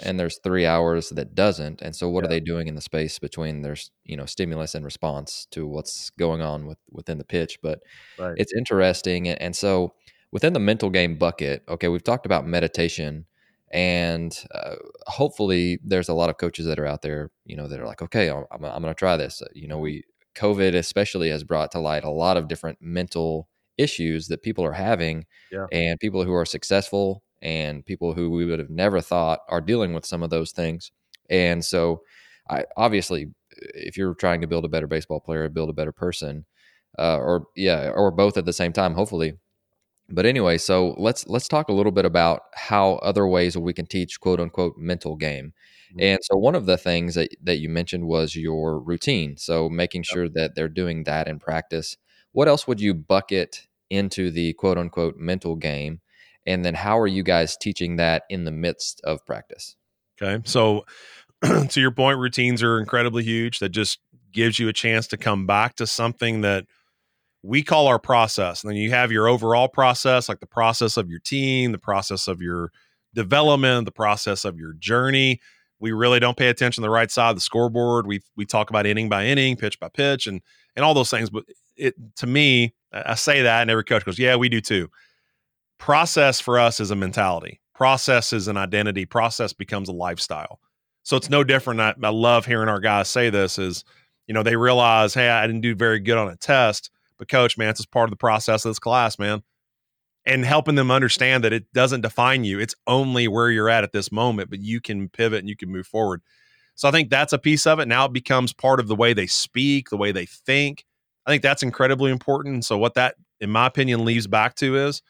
And 0.00 0.18
there's 0.18 0.38
three 0.38 0.66
hours 0.66 1.10
that 1.10 1.34
doesn't. 1.34 1.82
And 1.82 1.94
so, 1.94 2.08
what 2.08 2.24
yeah. 2.24 2.26
are 2.26 2.30
they 2.30 2.40
doing 2.40 2.68
in 2.68 2.74
the 2.74 2.80
space 2.80 3.18
between 3.18 3.62
their 3.62 3.76
you 4.04 4.16
know 4.16 4.26
stimulus 4.26 4.74
and 4.74 4.84
response 4.84 5.46
to 5.50 5.66
what's 5.66 6.10
going 6.10 6.40
on 6.42 6.66
with 6.66 6.78
within 6.90 7.18
the 7.18 7.24
pitch? 7.24 7.58
But 7.62 7.80
right. 8.18 8.34
it's 8.36 8.52
interesting. 8.52 9.28
And 9.28 9.54
so, 9.54 9.94
within 10.30 10.52
the 10.52 10.60
mental 10.60 10.90
game 10.90 11.16
bucket, 11.16 11.62
okay, 11.68 11.88
we've 11.88 12.04
talked 12.04 12.26
about 12.26 12.46
meditation 12.46 13.26
and 13.72 14.44
uh, 14.54 14.76
hopefully 15.06 15.78
there's 15.82 16.08
a 16.08 16.14
lot 16.14 16.28
of 16.28 16.36
coaches 16.36 16.66
that 16.66 16.78
are 16.78 16.86
out 16.86 17.02
there 17.02 17.30
you 17.46 17.56
know 17.56 17.66
that 17.66 17.80
are 17.80 17.86
like 17.86 18.02
okay 18.02 18.30
i'm, 18.30 18.44
I'm 18.52 18.82
going 18.82 18.84
to 18.84 18.94
try 18.94 19.16
this 19.16 19.42
you 19.54 19.66
know 19.66 19.78
we 19.78 20.04
covid 20.34 20.74
especially 20.74 21.30
has 21.30 21.42
brought 21.42 21.72
to 21.72 21.78
light 21.78 22.04
a 22.04 22.10
lot 22.10 22.36
of 22.36 22.48
different 22.48 22.78
mental 22.80 23.48
issues 23.78 24.28
that 24.28 24.42
people 24.42 24.64
are 24.64 24.72
having 24.72 25.24
yeah. 25.50 25.66
and 25.72 25.98
people 25.98 26.22
who 26.24 26.34
are 26.34 26.44
successful 26.44 27.22
and 27.42 27.84
people 27.84 28.14
who 28.14 28.30
we 28.30 28.44
would 28.44 28.58
have 28.58 28.70
never 28.70 29.00
thought 29.00 29.40
are 29.48 29.60
dealing 29.60 29.92
with 29.92 30.06
some 30.06 30.22
of 30.22 30.30
those 30.30 30.52
things 30.52 30.92
and 31.30 31.64
so 31.64 32.02
i 32.48 32.64
obviously 32.76 33.26
if 33.74 33.96
you're 33.96 34.14
trying 34.14 34.40
to 34.40 34.46
build 34.46 34.64
a 34.64 34.68
better 34.68 34.86
baseball 34.86 35.20
player 35.20 35.48
build 35.48 35.70
a 35.70 35.74
better 35.74 35.92
person 35.92 36.44
uh, 36.98 37.16
or 37.18 37.46
yeah 37.56 37.90
or 37.90 38.10
both 38.10 38.36
at 38.36 38.44
the 38.44 38.52
same 38.52 38.72
time 38.72 38.94
hopefully 38.94 39.34
but 40.12 40.26
anyway, 40.26 40.58
so 40.58 40.94
let's 40.98 41.26
let's 41.26 41.48
talk 41.48 41.68
a 41.68 41.72
little 41.72 41.90
bit 41.90 42.04
about 42.04 42.42
how 42.54 42.94
other 42.96 43.26
ways 43.26 43.56
we 43.56 43.72
can 43.72 43.86
teach 43.86 44.20
quote 44.20 44.40
unquote 44.40 44.76
mental 44.76 45.16
game. 45.16 45.54
Mm-hmm. 45.92 46.00
And 46.00 46.18
so 46.22 46.36
one 46.36 46.54
of 46.54 46.66
the 46.66 46.76
things 46.76 47.14
that, 47.14 47.30
that 47.42 47.58
you 47.58 47.68
mentioned 47.68 48.04
was 48.06 48.36
your 48.36 48.78
routine. 48.78 49.36
So 49.38 49.70
making 49.70 50.02
sure 50.02 50.28
that 50.28 50.54
they're 50.54 50.68
doing 50.68 51.04
that 51.04 51.28
in 51.28 51.38
practice. 51.38 51.96
What 52.32 52.48
else 52.48 52.66
would 52.66 52.80
you 52.80 52.94
bucket 52.94 53.66
into 53.90 54.30
the 54.30 54.52
quote 54.54 54.76
unquote 54.76 55.16
mental 55.16 55.56
game? 55.56 56.00
And 56.46 56.64
then 56.64 56.74
how 56.74 56.98
are 56.98 57.06
you 57.06 57.22
guys 57.22 57.56
teaching 57.56 57.96
that 57.96 58.24
in 58.28 58.44
the 58.44 58.52
midst 58.52 59.00
of 59.04 59.24
practice? 59.26 59.76
Okay. 60.20 60.42
So 60.44 60.84
to 61.68 61.80
your 61.80 61.92
point, 61.92 62.18
routines 62.18 62.62
are 62.62 62.78
incredibly 62.78 63.22
huge. 63.22 63.58
That 63.60 63.70
just 63.70 63.98
gives 64.32 64.58
you 64.58 64.68
a 64.68 64.72
chance 64.72 65.06
to 65.08 65.16
come 65.16 65.46
back 65.46 65.76
to 65.76 65.86
something 65.86 66.40
that– 66.42 66.66
we 67.42 67.62
call 67.62 67.88
our 67.88 67.98
process. 67.98 68.62
And 68.62 68.70
then 68.70 68.76
you 68.76 68.90
have 68.90 69.10
your 69.10 69.28
overall 69.28 69.68
process, 69.68 70.28
like 70.28 70.40
the 70.40 70.46
process 70.46 70.96
of 70.96 71.10
your 71.10 71.18
team, 71.18 71.72
the 71.72 71.78
process 71.78 72.28
of 72.28 72.40
your 72.40 72.70
development, 73.14 73.84
the 73.84 73.92
process 73.92 74.44
of 74.44 74.56
your 74.56 74.74
journey. 74.74 75.40
We 75.80 75.90
really 75.90 76.20
don't 76.20 76.36
pay 76.36 76.48
attention 76.48 76.82
to 76.82 76.86
the 76.86 76.90
right 76.90 77.10
side 77.10 77.30
of 77.30 77.36
the 77.36 77.40
scoreboard. 77.40 78.06
We 78.06 78.20
we 78.36 78.46
talk 78.46 78.70
about 78.70 78.86
inning 78.86 79.08
by 79.08 79.26
inning, 79.26 79.56
pitch 79.56 79.80
by 79.80 79.88
pitch, 79.88 80.28
and 80.28 80.40
and 80.76 80.84
all 80.84 80.94
those 80.94 81.10
things. 81.10 81.28
But 81.28 81.44
it 81.76 81.94
to 82.16 82.26
me, 82.28 82.74
I 82.92 83.16
say 83.16 83.42
that, 83.42 83.62
and 83.62 83.70
every 83.70 83.82
coach 83.82 84.04
goes, 84.04 84.18
"Yeah, 84.18 84.36
we 84.36 84.48
do 84.48 84.60
too." 84.60 84.88
Process 85.82 86.40
for 86.40 86.58
us 86.58 86.80
is 86.80 86.90
a 86.90 86.96
mentality. 86.96 87.60
Process 87.74 88.32
is 88.32 88.48
an 88.48 88.56
identity. 88.56 89.04
Process 89.04 89.52
becomes 89.52 89.88
a 89.88 89.92
lifestyle. 89.92 90.60
So 91.02 91.16
it's 91.16 91.28
no 91.28 91.42
different. 91.42 91.80
I, 91.80 91.94
I 92.02 92.10
love 92.10 92.46
hearing 92.46 92.68
our 92.68 92.80
guys 92.80 93.08
say 93.08 93.30
this. 93.30 93.58
Is 93.58 93.84
you 94.26 94.34
know 94.34 94.42
they 94.42 94.56
realize, 94.56 95.12
hey, 95.14 95.28
I 95.28 95.46
didn't 95.46 95.62
do 95.62 95.74
very 95.74 95.98
good 95.98 96.18
on 96.18 96.28
a 96.28 96.36
test 96.36 96.90
but 97.22 97.28
coach, 97.28 97.56
man, 97.56 97.68
it's 97.68 97.78
just 97.78 97.92
part 97.92 98.08
of 98.08 98.10
the 98.10 98.16
process 98.16 98.64
of 98.64 98.70
this 98.70 98.80
class, 98.80 99.16
man. 99.16 99.44
And 100.26 100.44
helping 100.44 100.74
them 100.74 100.90
understand 100.90 101.44
that 101.44 101.52
it 101.52 101.72
doesn't 101.72 102.00
define 102.00 102.42
you. 102.42 102.58
It's 102.58 102.74
only 102.88 103.28
where 103.28 103.48
you're 103.48 103.68
at 103.68 103.84
at 103.84 103.92
this 103.92 104.10
moment, 104.10 104.50
but 104.50 104.60
you 104.60 104.80
can 104.80 105.08
pivot 105.08 105.38
and 105.38 105.48
you 105.48 105.54
can 105.54 105.70
move 105.70 105.86
forward. 105.86 106.20
So 106.74 106.88
I 106.88 106.90
think 106.90 107.10
that's 107.10 107.32
a 107.32 107.38
piece 107.38 107.64
of 107.64 107.78
it. 107.78 107.86
Now 107.86 108.06
it 108.06 108.12
becomes 108.12 108.52
part 108.52 108.80
of 108.80 108.88
the 108.88 108.96
way 108.96 109.12
they 109.12 109.28
speak, 109.28 109.88
the 109.88 109.96
way 109.96 110.10
they 110.10 110.26
think. 110.26 110.84
I 111.24 111.30
think 111.30 111.44
that's 111.44 111.62
incredibly 111.62 112.10
important. 112.10 112.64
So 112.64 112.76
what 112.76 112.94
that, 112.94 113.14
in 113.40 113.50
my 113.50 113.68
opinion, 113.68 114.04
leaves 114.04 114.26
back 114.26 114.56
to 114.56 114.76
is 114.76 115.00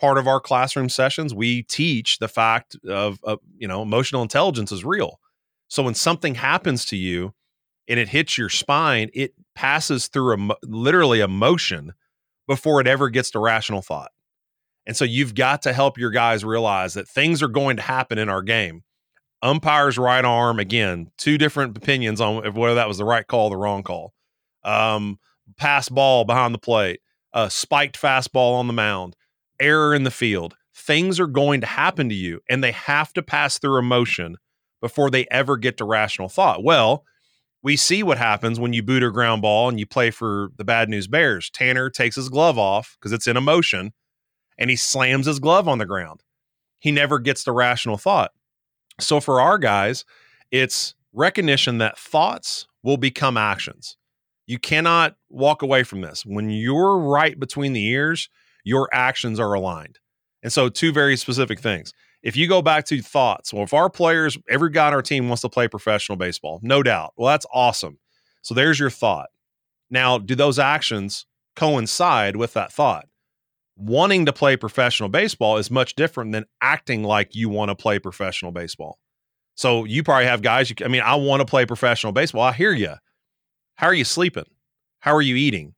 part 0.00 0.18
of 0.18 0.26
our 0.26 0.40
classroom 0.40 0.88
sessions. 0.88 1.34
We 1.34 1.62
teach 1.62 2.18
the 2.18 2.28
fact 2.28 2.76
of, 2.88 3.18
of 3.22 3.38
you 3.56 3.68
know 3.68 3.82
emotional 3.82 4.22
intelligence 4.22 4.72
is 4.72 4.84
real. 4.84 5.20
So 5.68 5.82
when 5.82 5.94
something 5.94 6.34
happens 6.34 6.84
to 6.86 6.96
you, 6.96 7.34
and 7.90 7.98
it 7.98 8.08
hits 8.08 8.38
your 8.38 8.48
spine, 8.48 9.10
it 9.12 9.34
passes 9.54 10.06
through 10.06 10.34
a 10.34 10.54
literally 10.62 11.20
emotion 11.20 11.92
before 12.46 12.80
it 12.80 12.86
ever 12.86 13.10
gets 13.10 13.32
to 13.32 13.40
rational 13.40 13.82
thought. 13.82 14.12
And 14.86 14.96
so 14.96 15.04
you've 15.04 15.34
got 15.34 15.62
to 15.62 15.72
help 15.72 15.98
your 15.98 16.10
guys 16.10 16.44
realize 16.44 16.94
that 16.94 17.08
things 17.08 17.42
are 17.42 17.48
going 17.48 17.76
to 17.76 17.82
happen 17.82 18.16
in 18.16 18.28
our 18.28 18.42
game. 18.42 18.82
Umpire's 19.42 19.98
right 19.98 20.24
arm, 20.24 20.58
again, 20.58 21.10
two 21.18 21.36
different 21.36 21.76
opinions 21.76 22.20
on 22.20 22.54
whether 22.54 22.76
that 22.76 22.88
was 22.88 22.98
the 22.98 23.04
right 23.04 23.26
call 23.26 23.46
or 23.46 23.50
the 23.50 23.56
wrong 23.56 23.82
call. 23.82 24.14
Um, 24.62 25.18
pass 25.56 25.88
ball 25.88 26.24
behind 26.24 26.54
the 26.54 26.58
plate, 26.58 27.00
uh, 27.32 27.48
spiked 27.48 28.00
fastball 28.00 28.54
on 28.54 28.66
the 28.66 28.72
mound, 28.72 29.16
error 29.60 29.94
in 29.94 30.04
the 30.04 30.10
field. 30.10 30.56
Things 30.74 31.20
are 31.20 31.26
going 31.26 31.60
to 31.60 31.66
happen 31.66 32.08
to 32.08 32.14
you, 32.14 32.40
and 32.48 32.64
they 32.64 32.72
have 32.72 33.12
to 33.12 33.22
pass 33.22 33.58
through 33.58 33.78
emotion 33.78 34.36
before 34.80 35.10
they 35.10 35.26
ever 35.30 35.56
get 35.56 35.76
to 35.76 35.84
rational 35.84 36.28
thought. 36.28 36.64
Well, 36.64 37.04
we 37.62 37.76
see 37.76 38.02
what 38.02 38.18
happens 38.18 38.58
when 38.58 38.72
you 38.72 38.82
boot 38.82 39.02
a 39.02 39.10
ground 39.10 39.42
ball 39.42 39.68
and 39.68 39.78
you 39.78 39.86
play 39.86 40.10
for 40.10 40.50
the 40.56 40.64
bad 40.64 40.88
news 40.88 41.06
bears. 41.06 41.50
Tanner 41.50 41.90
takes 41.90 42.16
his 42.16 42.28
glove 42.28 42.58
off 42.58 42.96
because 42.98 43.12
it's 43.12 43.26
in 43.26 43.36
emotion 43.36 43.92
and 44.56 44.70
he 44.70 44.76
slams 44.76 45.26
his 45.26 45.38
glove 45.38 45.68
on 45.68 45.78
the 45.78 45.86
ground. 45.86 46.22
He 46.78 46.90
never 46.90 47.18
gets 47.18 47.44
the 47.44 47.52
rational 47.52 47.98
thought. 47.98 48.32
So 48.98 49.20
for 49.20 49.40
our 49.40 49.58
guys 49.58 50.04
it's 50.50 50.94
recognition 51.12 51.78
that 51.78 51.98
thoughts 51.98 52.66
will 52.82 52.96
become 52.96 53.36
actions. 53.36 53.96
You 54.46 54.58
cannot 54.58 55.16
walk 55.28 55.62
away 55.62 55.84
from 55.84 56.00
this. 56.00 56.24
When 56.26 56.50
you're 56.50 56.98
right 56.98 57.38
between 57.38 57.72
the 57.72 57.86
ears 57.86 58.28
your 58.64 58.88
actions 58.92 59.40
are 59.40 59.54
aligned 59.54 59.98
and 60.42 60.52
so 60.52 60.68
two 60.68 60.92
very 60.92 61.16
specific 61.16 61.60
things 61.60 61.92
if 62.22 62.36
you 62.36 62.46
go 62.46 62.60
back 62.60 62.84
to 62.86 63.00
thoughts, 63.00 63.52
well, 63.52 63.62
if 63.62 63.72
our 63.72 63.88
players, 63.88 64.36
every 64.48 64.70
guy 64.70 64.88
on 64.88 64.94
our 64.94 65.02
team 65.02 65.28
wants 65.28 65.42
to 65.42 65.48
play 65.48 65.68
professional 65.68 66.16
baseball, 66.16 66.60
no 66.62 66.82
doubt. 66.82 67.14
Well, 67.16 67.28
that's 67.28 67.46
awesome. 67.52 67.98
So 68.42 68.54
there's 68.54 68.78
your 68.78 68.90
thought. 68.90 69.28
Now, 69.90 70.18
do 70.18 70.34
those 70.34 70.58
actions 70.58 71.26
coincide 71.56 72.36
with 72.36 72.52
that 72.54 72.72
thought? 72.72 73.06
Wanting 73.76 74.26
to 74.26 74.32
play 74.32 74.56
professional 74.56 75.08
baseball 75.08 75.56
is 75.56 75.70
much 75.70 75.94
different 75.94 76.32
than 76.32 76.44
acting 76.60 77.02
like 77.02 77.34
you 77.34 77.48
want 77.48 77.70
to 77.70 77.74
play 77.74 77.98
professional 77.98 78.52
baseball. 78.52 78.98
So 79.54 79.84
you 79.84 80.02
probably 80.02 80.26
have 80.26 80.42
guys, 80.42 80.70
you, 80.70 80.76
I 80.84 80.88
mean, 80.88 81.02
I 81.02 81.14
want 81.14 81.40
to 81.40 81.46
play 81.46 81.64
professional 81.64 82.12
baseball. 82.12 82.42
I 82.42 82.52
hear 82.52 82.72
you. 82.72 82.94
How 83.76 83.86
are 83.86 83.94
you 83.94 84.04
sleeping? 84.04 84.44
How 85.00 85.14
are 85.14 85.22
you 85.22 85.36
eating? 85.36 85.74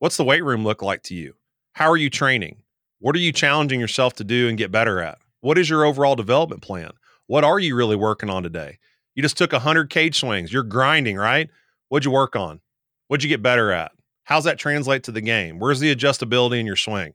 What's 0.00 0.16
the 0.16 0.24
weight 0.24 0.44
room 0.44 0.64
look 0.64 0.82
like 0.82 1.02
to 1.04 1.14
you? 1.14 1.34
How 1.74 1.90
are 1.90 1.96
you 1.96 2.08
training? 2.08 2.62
What 3.00 3.16
are 3.16 3.20
you 3.20 3.32
challenging 3.32 3.80
yourself 3.80 4.14
to 4.14 4.24
do 4.24 4.48
and 4.48 4.56
get 4.56 4.70
better 4.70 5.00
at? 5.00 5.18
What 5.40 5.58
is 5.58 5.68
your 5.68 5.84
overall 5.84 6.14
development 6.14 6.62
plan? 6.62 6.92
What 7.26 7.42
are 7.42 7.58
you 7.58 7.74
really 7.74 7.96
working 7.96 8.30
on 8.30 8.44
today? 8.44 8.78
You 9.16 9.22
just 9.22 9.36
took 9.36 9.50
100 9.50 9.90
cage 9.90 10.20
swings. 10.20 10.52
You're 10.52 10.62
grinding, 10.62 11.16
right? 11.16 11.50
What'd 11.88 12.04
you 12.04 12.12
work 12.12 12.36
on? 12.36 12.60
What'd 13.08 13.24
you 13.24 13.28
get 13.28 13.42
better 13.42 13.72
at? 13.72 13.90
How's 14.22 14.44
that 14.44 14.56
translate 14.56 15.02
to 15.04 15.12
the 15.12 15.20
game? 15.20 15.58
Where's 15.58 15.80
the 15.80 15.94
adjustability 15.94 16.60
in 16.60 16.66
your 16.66 16.76
swing? 16.76 17.14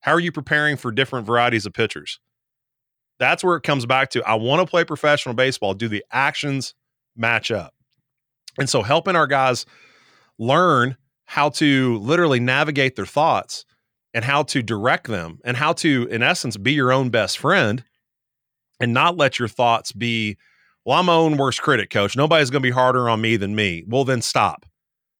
How 0.00 0.10
are 0.12 0.20
you 0.20 0.32
preparing 0.32 0.76
for 0.76 0.90
different 0.90 1.24
varieties 1.24 1.64
of 1.64 1.72
pitchers? 1.72 2.18
That's 3.20 3.44
where 3.44 3.54
it 3.54 3.62
comes 3.62 3.86
back 3.86 4.10
to 4.10 4.24
I 4.24 4.34
want 4.34 4.60
to 4.60 4.68
play 4.68 4.82
professional 4.82 5.36
baseball. 5.36 5.74
Do 5.74 5.86
the 5.86 6.04
actions 6.10 6.74
match 7.16 7.52
up? 7.52 7.74
And 8.58 8.68
so 8.68 8.82
helping 8.82 9.14
our 9.14 9.28
guys 9.28 9.66
learn 10.36 10.96
how 11.26 11.50
to 11.50 11.96
literally 11.98 12.40
navigate 12.40 12.96
their 12.96 13.06
thoughts 13.06 13.64
and 14.12 14.24
how 14.24 14.42
to 14.42 14.62
direct 14.62 15.06
them 15.06 15.38
and 15.44 15.56
how 15.56 15.72
to, 15.74 16.06
in 16.10 16.22
essence, 16.22 16.56
be 16.56 16.72
your 16.72 16.92
own 16.92 17.10
best 17.10 17.38
friend 17.38 17.84
and 18.80 18.92
not 18.92 19.16
let 19.16 19.38
your 19.38 19.48
thoughts 19.48 19.92
be, 19.92 20.36
well, 20.84 20.98
I'm 20.98 21.06
my 21.06 21.14
own 21.14 21.36
worst 21.36 21.62
critic, 21.62 21.90
coach. 21.90 22.16
Nobody's 22.16 22.50
going 22.50 22.62
to 22.62 22.66
be 22.66 22.72
harder 22.72 23.08
on 23.08 23.20
me 23.20 23.36
than 23.36 23.54
me. 23.54 23.84
Well, 23.86 24.04
then 24.04 24.22
stop. 24.22 24.66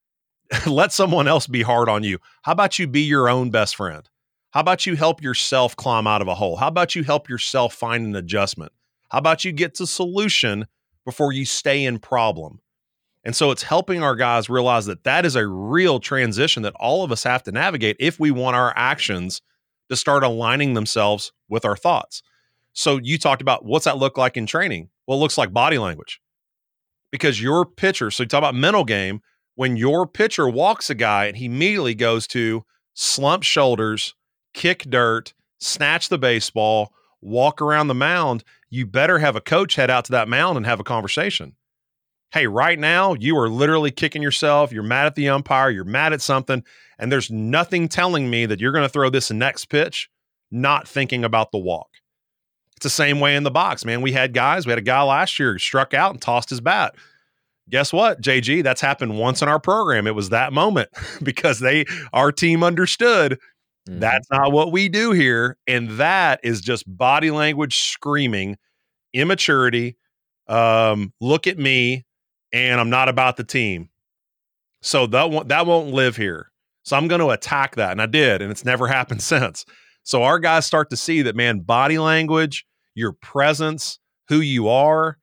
let 0.66 0.92
someone 0.92 1.28
else 1.28 1.46
be 1.46 1.62
hard 1.62 1.88
on 1.88 2.02
you. 2.02 2.18
How 2.42 2.52
about 2.52 2.78
you 2.78 2.86
be 2.86 3.02
your 3.02 3.28
own 3.28 3.50
best 3.50 3.76
friend? 3.76 4.08
How 4.50 4.60
about 4.60 4.84
you 4.84 4.96
help 4.96 5.22
yourself 5.22 5.76
climb 5.76 6.06
out 6.06 6.22
of 6.22 6.28
a 6.28 6.34
hole? 6.34 6.56
How 6.56 6.68
about 6.68 6.96
you 6.96 7.04
help 7.04 7.28
yourself 7.28 7.74
find 7.74 8.04
an 8.04 8.16
adjustment? 8.16 8.72
How 9.10 9.18
about 9.18 9.44
you 9.44 9.52
get 9.52 9.74
to 9.76 9.86
solution 9.86 10.66
before 11.04 11.32
you 11.32 11.44
stay 11.44 11.84
in 11.84 12.00
problem? 12.00 12.60
And 13.24 13.36
so 13.36 13.50
it's 13.50 13.62
helping 13.62 14.02
our 14.02 14.16
guys 14.16 14.48
realize 14.48 14.86
that 14.86 15.04
that 15.04 15.26
is 15.26 15.36
a 15.36 15.46
real 15.46 16.00
transition 16.00 16.62
that 16.62 16.74
all 16.80 17.04
of 17.04 17.12
us 17.12 17.24
have 17.24 17.42
to 17.44 17.52
navigate 17.52 17.96
if 18.00 18.18
we 18.18 18.30
want 18.30 18.56
our 18.56 18.72
actions 18.76 19.42
to 19.90 19.96
start 19.96 20.22
aligning 20.22 20.74
themselves 20.74 21.32
with 21.48 21.64
our 21.64 21.76
thoughts. 21.76 22.22
So 22.72 22.98
you 23.02 23.18
talked 23.18 23.42
about 23.42 23.64
what's 23.64 23.84
that 23.84 23.98
look 23.98 24.16
like 24.16 24.36
in 24.36 24.46
training? 24.46 24.88
Well, 25.06 25.18
it 25.18 25.20
looks 25.20 25.36
like 25.36 25.52
body 25.52 25.76
language. 25.78 26.20
Because 27.10 27.42
your 27.42 27.66
pitcher, 27.66 28.10
so 28.10 28.22
you 28.22 28.28
talk 28.28 28.38
about 28.38 28.54
mental 28.54 28.84
game, 28.84 29.20
when 29.56 29.76
your 29.76 30.06
pitcher 30.06 30.48
walks 30.48 30.88
a 30.88 30.94
guy 30.94 31.26
and 31.26 31.36
he 31.36 31.46
immediately 31.46 31.94
goes 31.94 32.26
to 32.28 32.64
slump 32.94 33.42
shoulders, 33.42 34.14
kick 34.54 34.84
dirt, 34.88 35.34
snatch 35.58 36.08
the 36.08 36.18
baseball, 36.18 36.94
walk 37.20 37.60
around 37.60 37.88
the 37.88 37.94
mound, 37.94 38.44
you 38.70 38.86
better 38.86 39.18
have 39.18 39.36
a 39.36 39.40
coach 39.40 39.74
head 39.74 39.90
out 39.90 40.04
to 40.06 40.12
that 40.12 40.28
mound 40.28 40.56
and 40.56 40.64
have 40.64 40.80
a 40.80 40.84
conversation 40.84 41.56
hey, 42.32 42.46
right 42.46 42.78
now 42.78 43.14
you 43.14 43.36
are 43.38 43.48
literally 43.48 43.90
kicking 43.90 44.22
yourself. 44.22 44.72
You're 44.72 44.82
mad 44.82 45.06
at 45.06 45.14
the 45.14 45.28
umpire. 45.28 45.70
You're 45.70 45.84
mad 45.84 46.12
at 46.12 46.22
something. 46.22 46.62
And 46.98 47.10
there's 47.10 47.30
nothing 47.30 47.88
telling 47.88 48.30
me 48.30 48.46
that 48.46 48.60
you're 48.60 48.72
going 48.72 48.84
to 48.84 48.88
throw 48.88 49.10
this 49.10 49.30
next 49.30 49.66
pitch 49.66 50.08
not 50.50 50.86
thinking 50.86 51.24
about 51.24 51.52
the 51.52 51.58
walk. 51.58 51.88
It's 52.76 52.84
the 52.84 52.90
same 52.90 53.20
way 53.20 53.36
in 53.36 53.42
the 53.42 53.50
box, 53.50 53.84
man. 53.84 54.00
We 54.00 54.12
had 54.12 54.32
guys, 54.32 54.66
we 54.66 54.70
had 54.70 54.78
a 54.78 54.82
guy 54.82 55.02
last 55.02 55.38
year 55.38 55.52
who 55.52 55.58
struck 55.58 55.92
out 55.92 56.12
and 56.12 56.20
tossed 56.20 56.50
his 56.50 56.60
bat. 56.60 56.94
Guess 57.68 57.92
what, 57.92 58.20
JG? 58.20 58.62
That's 58.62 58.80
happened 58.80 59.18
once 59.18 59.42
in 59.42 59.48
our 59.48 59.60
program. 59.60 60.06
It 60.06 60.14
was 60.14 60.30
that 60.30 60.52
moment 60.52 60.88
because 61.22 61.60
they, 61.60 61.84
our 62.12 62.32
team 62.32 62.62
understood 62.64 63.38
mm-hmm. 63.88 64.00
that's 64.00 64.30
not 64.30 64.52
what 64.52 64.72
we 64.72 64.88
do 64.88 65.12
here. 65.12 65.56
And 65.66 65.90
that 65.90 66.40
is 66.42 66.60
just 66.60 66.84
body 66.86 67.30
language 67.30 67.76
screaming 67.76 68.56
immaturity. 69.12 69.96
Um, 70.48 71.12
look 71.20 71.46
at 71.46 71.58
me, 71.58 72.06
and 72.52 72.80
I'm 72.80 72.90
not 72.90 73.08
about 73.08 73.36
the 73.36 73.44
team. 73.44 73.88
So 74.82 75.06
that 75.08 75.30
won't, 75.30 75.48
that 75.48 75.66
won't 75.66 75.92
live 75.92 76.16
here. 76.16 76.50
So 76.82 76.96
I'm 76.96 77.08
going 77.08 77.20
to 77.20 77.30
attack 77.30 77.76
that, 77.76 77.92
and 77.92 78.00
I 78.00 78.06
did, 78.06 78.42
and 78.42 78.50
it's 78.50 78.64
never 78.64 78.86
happened 78.88 79.22
since. 79.22 79.64
So 80.02 80.22
our 80.22 80.38
guys 80.38 80.66
start 80.66 80.90
to 80.90 80.96
see 80.96 81.22
that, 81.22 81.36
man, 81.36 81.60
body 81.60 81.98
language, 81.98 82.66
your 82.94 83.12
presence, 83.12 83.98
who 84.28 84.40
you 84.40 84.68
are, 84.68 85.18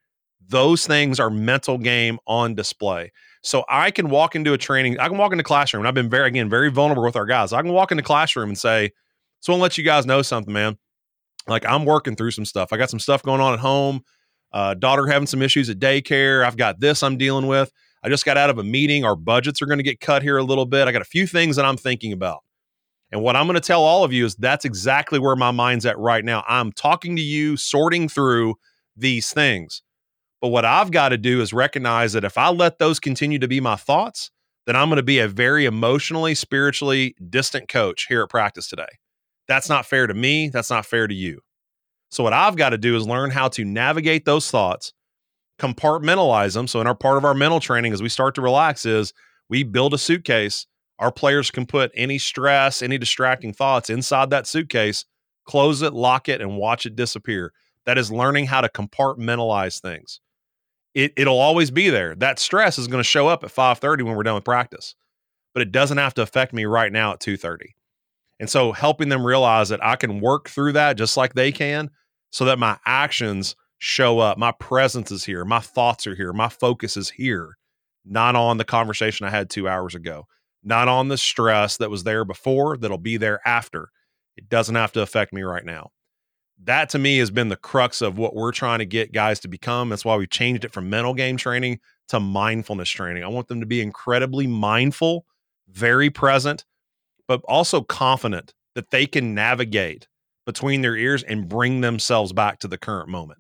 those 0.48 0.86
things 0.88 1.20
are 1.20 1.30
mental 1.30 1.78
game 1.78 2.20
on 2.28 2.56
display. 2.56 3.12
So 3.42 3.66
I 3.68 3.92
can 3.92 4.10
walk 4.10 4.36
into 4.36 4.54
a 4.54 4.58
training, 4.58 5.00
I 5.00 5.08
can 5.08 5.18
walk 5.18 5.32
into 5.32 5.44
classroom, 5.44 5.82
and 5.82 5.88
I've 5.88 5.94
been 5.94 6.10
very, 6.10 6.28
again, 6.28 6.50
very 6.50 6.70
vulnerable 6.70 7.04
with 7.04 7.16
our 7.16 7.26
guys. 7.26 7.54
I 7.54 7.62
can 7.62 7.74
walk 7.74 7.92
into 7.92 8.04
classroom 8.04 8.50
and 8.50 8.58
say, 8.58 8.92
so 9.40 9.54
I'll 9.54 9.60
let 9.60 9.78
you 9.78 9.84
guys 9.84 10.06
know 10.06 10.22
something, 10.22 10.54
man. 10.54 10.78
Like 11.48 11.66
I'm 11.66 11.86
working 11.86 12.16
through 12.16 12.32
some 12.32 12.46
stuff. 12.46 12.70
I 12.72 12.78
got 12.78 12.90
some 12.90 13.00
stuff 13.00 13.24
going 13.24 13.42
on 13.42 13.54
at 13.54 13.60
home. 13.60 14.02
Uh, 14.52 14.74
daughter 14.74 15.08
having 15.08 15.28
some 15.28 15.42
issues 15.42 15.70
at 15.70 15.80
daycare. 15.80 16.46
I've 16.46 16.58
got 16.58 16.80
this 16.80 17.04
I'm 17.04 17.18
dealing 17.18 17.48
with. 17.48 17.72
I 18.04 18.10
just 18.10 18.26
got 18.26 18.38
out 18.38 18.50
of 18.50 18.58
a 18.58 18.64
meeting. 18.64 19.04
Our 19.04 19.16
budgets 19.16 19.62
are 19.62 19.66
going 19.66 19.80
to 19.80 19.84
get 19.84 20.00
cut 20.00 20.22
here 20.22 20.38
a 20.38 20.44
little 20.44 20.66
bit. 20.66 20.88
I 20.88 20.92
got 20.92 21.02
a 21.02 21.06
few 21.06 21.28
things 21.28 21.56
that 21.56 21.66
I'm 21.66 21.78
thinking 21.78 22.14
about. 22.14 22.44
And 23.12 23.22
what 23.22 23.36
I'm 23.36 23.48
going 23.48 23.56
to 23.56 23.62
tell 23.62 23.84
all 23.84 24.04
of 24.04 24.12
you 24.12 24.26
is 24.26 24.36
that's 24.36 24.66
exactly 24.66 25.20
where 25.20 25.36
my 25.36 25.52
mind's 25.52 25.86
at 25.86 25.98
right 25.98 26.24
now. 26.24 26.44
I'm 26.48 26.72
talking 26.72 27.16
to 27.16 27.22
you, 27.22 27.58
sorting 27.58 28.10
through 28.10 28.56
these 28.96 29.32
things. 29.32 29.82
But 30.42 30.50
what 30.50 30.66
I've 30.66 30.92
got 30.92 31.10
to 31.10 31.18
do 31.18 31.42
is 31.42 31.54
recognize 31.54 32.14
that 32.14 32.24
if 32.24 32.38
I 32.38 32.50
let 32.50 32.80
those 32.80 33.00
continue 33.00 33.40
to 33.40 33.48
be 33.48 33.60
my 33.60 33.76
thoughts, 33.76 34.30
then 34.66 34.76
I'm 34.76 34.90
going 34.90 34.98
to 34.98 35.04
be 35.04 35.20
a 35.20 35.28
very 35.28 35.66
emotionally, 35.66 36.36
spiritually 36.36 37.16
distant 37.30 37.70
coach 37.70 38.06
here 38.08 38.22
at 38.22 38.30
practice 38.30 38.68
today. 38.68 38.88
That's 39.48 39.70
not 39.70 39.86
fair 39.86 40.08
to 40.08 40.14
me. 40.14 40.50
That's 40.50 40.70
not 40.70 40.86
fair 40.86 41.08
to 41.08 41.16
you. 41.16 41.40
So, 42.10 42.24
what 42.24 42.34
I've 42.34 42.56
got 42.56 42.70
to 42.70 42.78
do 42.78 42.96
is 42.96 43.08
learn 43.08 43.32
how 43.32 43.48
to 43.50 43.66
navigate 43.66 44.26
those 44.26 44.50
thoughts, 44.50 44.94
compartmentalize 45.60 46.54
them. 46.54 46.68
So, 46.68 46.82
in 46.82 46.88
our 46.88 46.96
part 46.96 47.18
of 47.18 47.26
our 47.26 47.34
mental 47.34 47.60
training, 47.60 47.94
as 47.94 48.02
we 48.02 48.10
start 48.10 48.36
to 48.36 48.42
relax, 48.42 48.86
is 48.86 49.14
we 49.50 49.64
build 49.64 49.94
a 49.94 49.98
suitcase. 49.98 50.68
Our 51.00 51.12
players 51.12 51.52
can 51.52 51.66
put 51.66 51.92
any 51.94 52.18
stress, 52.18 52.82
any 52.82 52.98
distracting 52.98 53.54
thoughts 53.54 53.90
inside 53.90 54.30
that 54.32 54.48
suitcase, 54.48 55.06
close 55.46 55.82
it, 55.82 55.94
lock 55.94 56.28
it, 56.28 56.42
and 56.42 56.58
watch 56.58 56.86
it 56.86 56.96
disappear. 56.96 57.54
That 57.86 57.98
is 57.98 58.12
learning 58.12 58.48
how 58.48 58.62
to 58.62 58.70
compartmentalize 58.70 59.80
things. 59.80 60.20
It, 60.94 61.14
it'll 61.16 61.40
always 61.40 61.70
be 61.70 61.90
there. 61.90 62.16
That 62.16 62.40
stress 62.40 62.80
is 62.80 62.88
going 62.88 63.00
to 63.00 63.08
show 63.08 63.28
up 63.28 63.44
at 63.44 63.52
5:30 63.52 64.04
when 64.04 64.16
we're 64.16 64.24
done 64.24 64.36
with 64.36 64.44
practice, 64.44 64.96
but 65.54 65.62
it 65.62 65.72
doesn't 65.72 65.98
have 65.98 66.14
to 66.16 66.22
affect 66.22 66.54
me 66.54 66.66
right 66.66 66.92
now 66.92 67.14
at 67.14 67.20
2:30. 67.20 67.76
And 68.40 68.50
so 68.50 68.72
helping 68.72 69.10
them 69.10 69.26
realize 69.26 69.70
that 69.70 69.84
I 69.84 69.96
can 69.96 70.20
work 70.20 70.50
through 70.50 70.74
that 70.74 70.98
just 70.98 71.18
like 71.18 71.34
they 71.34 71.52
can 71.52 71.90
so 72.30 72.46
that 72.46 72.60
my 72.60 72.78
actions 72.86 73.56
show 73.80 74.20
up. 74.20 74.38
My 74.38 74.52
presence 74.52 75.12
is 75.12 75.26
here. 75.26 75.46
My 75.46 75.60
thoughts 75.60 76.08
are 76.08 76.16
here. 76.16 76.34
My 76.34 76.50
focus 76.50 76.98
is 76.98 77.10
here, 77.12 77.58
not 78.06 78.36
on 78.36 78.58
the 78.58 78.66
conversation 78.66 79.26
I 79.26 79.30
had 79.30 79.50
two 79.50 79.68
hours 79.68 79.96
ago, 79.96 80.28
not 80.64 80.88
on 80.88 81.08
the 81.08 81.18
stress 81.18 81.78
that 81.78 81.90
was 81.90 82.04
there 82.04 82.26
before 82.26 82.78
that'll 82.78 82.98
be 82.98 83.18
there 83.18 83.40
after. 83.46 83.90
It 84.36 84.50
doesn't 84.50 84.76
have 84.76 84.92
to 84.94 85.02
affect 85.02 85.34
me 85.34 85.42
right 85.42 85.66
now. 85.66 85.92
That 86.64 86.90
to 86.90 87.00
me 87.00 87.20
has 87.20 87.30
been 87.30 87.50
the 87.50 87.56
crux 87.56 88.02
of 88.02 88.18
what 88.18 88.36
we're 88.36 88.52
trying 88.52 88.80
to 88.80 88.86
get 88.86 89.12
guys 89.12 89.40
to 89.42 89.48
become. 89.48 89.90
That's 89.90 90.06
why 90.06 90.16
we 90.16 90.26
changed 90.26 90.66
it 90.66 90.74
from 90.74 90.90
mental 90.90 91.14
game 91.14 91.38
training 91.38 91.80
to 92.10 92.20
mindfulness 92.20 92.90
training. 92.90 93.24
I 93.24 93.28
want 93.28 93.48
them 93.48 93.60
to 93.60 93.66
be 93.68 93.82
incredibly 93.82 94.48
mindful, 94.48 95.26
very 95.70 96.10
present, 96.10 96.66
but 97.28 97.42
also 97.48 97.82
confident 97.82 98.54
that 98.76 98.92
they 98.92 99.06
can 99.06 99.34
navigate 99.34 100.08
between 100.46 100.82
their 100.82 100.96
ears 100.96 101.24
and 101.24 101.50
bring 101.50 101.82
themselves 101.82 102.32
back 102.34 102.60
to 102.60 102.68
the 102.68 102.78
current 102.78 103.10
moment. 103.10 103.40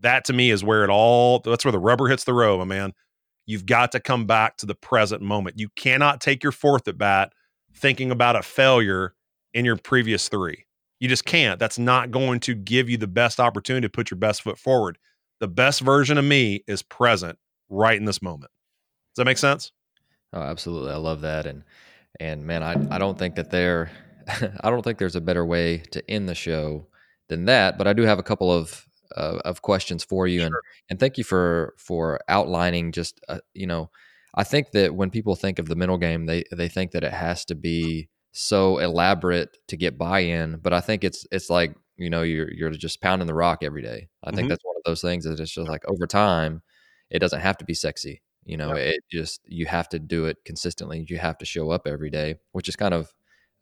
That 0.00 0.24
to 0.26 0.32
me 0.32 0.50
is 0.50 0.62
where 0.62 0.84
it 0.84 0.90
all 0.90 1.40
that's 1.40 1.64
where 1.64 1.72
the 1.72 1.78
rubber 1.78 2.08
hits 2.08 2.24
the 2.24 2.34
road, 2.34 2.58
my 2.58 2.64
man. 2.64 2.92
You've 3.46 3.66
got 3.66 3.92
to 3.92 4.00
come 4.00 4.26
back 4.26 4.56
to 4.58 4.66
the 4.66 4.74
present 4.74 5.20
moment. 5.20 5.58
You 5.58 5.68
cannot 5.76 6.20
take 6.20 6.42
your 6.42 6.52
fourth 6.52 6.88
at 6.88 6.96
bat 6.96 7.32
thinking 7.74 8.10
about 8.10 8.36
a 8.36 8.42
failure 8.42 9.14
in 9.52 9.64
your 9.64 9.76
previous 9.76 10.28
three. 10.28 10.64
You 11.00 11.08
just 11.08 11.24
can't. 11.24 11.58
That's 11.58 11.78
not 11.78 12.10
going 12.10 12.40
to 12.40 12.54
give 12.54 12.88
you 12.88 12.96
the 12.96 13.06
best 13.06 13.40
opportunity 13.40 13.86
to 13.86 13.90
put 13.90 14.10
your 14.10 14.18
best 14.18 14.42
foot 14.42 14.58
forward. 14.58 14.96
The 15.40 15.48
best 15.48 15.80
version 15.80 16.16
of 16.16 16.24
me 16.24 16.62
is 16.66 16.82
present 16.82 17.38
right 17.68 17.96
in 17.96 18.04
this 18.04 18.22
moment. 18.22 18.52
Does 19.12 19.22
that 19.22 19.24
make 19.26 19.38
sense? 19.38 19.72
Oh, 20.32 20.40
absolutely. 20.40 20.92
I 20.92 20.96
love 20.96 21.20
that. 21.20 21.46
And 21.46 21.64
and 22.20 22.44
man, 22.44 22.62
I, 22.62 22.74
I 22.94 22.98
don't 22.98 23.18
think 23.18 23.34
that 23.36 23.50
there 23.50 23.90
I 24.60 24.70
don't 24.70 24.82
think 24.82 24.98
there's 24.98 25.16
a 25.16 25.20
better 25.20 25.44
way 25.44 25.78
to 25.78 26.10
end 26.10 26.28
the 26.28 26.34
show 26.34 26.86
than 27.28 27.46
that. 27.46 27.78
But 27.78 27.86
I 27.86 27.92
do 27.92 28.02
have 28.02 28.18
a 28.18 28.22
couple 28.22 28.50
of 28.50 28.86
uh, 29.16 29.38
of 29.44 29.62
questions 29.62 30.04
for 30.04 30.26
you, 30.26 30.40
sure. 30.40 30.46
and 30.46 30.54
and 30.90 31.00
thank 31.00 31.18
you 31.18 31.24
for 31.24 31.74
for 31.78 32.20
outlining. 32.28 32.92
Just 32.92 33.20
uh, 33.28 33.40
you 33.52 33.66
know, 33.66 33.90
I 34.34 34.44
think 34.44 34.72
that 34.72 34.94
when 34.94 35.10
people 35.10 35.36
think 35.36 35.58
of 35.58 35.66
the 35.66 35.76
mental 35.76 35.98
game, 35.98 36.26
they 36.26 36.44
they 36.52 36.68
think 36.68 36.92
that 36.92 37.04
it 37.04 37.12
has 37.12 37.44
to 37.46 37.54
be 37.54 38.08
so 38.32 38.78
elaborate 38.78 39.56
to 39.68 39.76
get 39.76 39.98
buy-in. 39.98 40.58
But 40.62 40.72
I 40.72 40.80
think 40.80 41.04
it's 41.04 41.26
it's 41.30 41.50
like 41.50 41.74
you 41.96 42.10
know 42.10 42.22
you're 42.22 42.52
you're 42.52 42.70
just 42.70 43.00
pounding 43.00 43.26
the 43.26 43.34
rock 43.34 43.58
every 43.62 43.82
day. 43.82 44.08
I 44.22 44.30
think 44.30 44.40
mm-hmm. 44.40 44.48
that's 44.48 44.64
one 44.64 44.76
of 44.76 44.84
those 44.84 45.02
things 45.02 45.24
that 45.24 45.38
it's 45.38 45.52
just 45.52 45.68
like 45.68 45.84
over 45.86 46.06
time, 46.06 46.62
it 47.10 47.18
doesn't 47.18 47.40
have 47.40 47.58
to 47.58 47.64
be 47.64 47.74
sexy. 47.74 48.22
You 48.44 48.56
know, 48.56 48.72
it 48.72 49.00
just 49.10 49.40
you 49.46 49.66
have 49.66 49.88
to 49.90 49.98
do 49.98 50.26
it 50.26 50.38
consistently. 50.44 51.04
You 51.08 51.18
have 51.18 51.38
to 51.38 51.44
show 51.44 51.70
up 51.70 51.86
every 51.86 52.10
day, 52.10 52.36
which 52.52 52.68
is 52.68 52.76
kind 52.76 52.94
of 52.94 53.12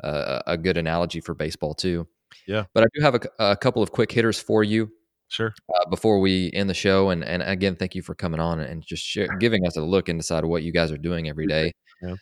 uh, 0.03 0.41
a 0.47 0.57
good 0.57 0.77
analogy 0.77 1.21
for 1.21 1.35
baseball 1.35 1.75
too. 1.75 2.07
Yeah. 2.47 2.65
But 2.75 2.85
I 2.85 2.87
do 2.95 3.03
have 3.03 3.15
a, 3.15 3.21
a 3.39 3.57
couple 3.57 3.83
of 3.83 3.93
quick 3.93 4.11
hitters 4.11 4.41
for 4.41 4.65
you. 4.65 4.91
Sure. 5.29 5.55
Uh, 5.75 5.89
before 5.89 6.21
we 6.21 6.51
end 6.53 6.69
the 6.69 6.75
show, 6.75 7.09
and 7.11 7.25
and 7.25 7.43
again, 7.43 7.75
thank 7.75 7.95
you 7.95 8.03
for 8.03 8.15
coming 8.15 8.41
on 8.41 8.61
and 8.61 8.85
just 8.85 9.19
giving 9.41 9.67
us 9.67 9.77
a 9.77 9.83
look 9.83 10.09
inside 10.09 10.45
of 10.45 10.51
what 10.51 10.63
you 10.63 10.73
guys 10.73 10.91
are 10.93 10.99
doing 10.99 11.29
every 11.29 11.47
day. 11.47 11.73
Yeah. 12.03 12.17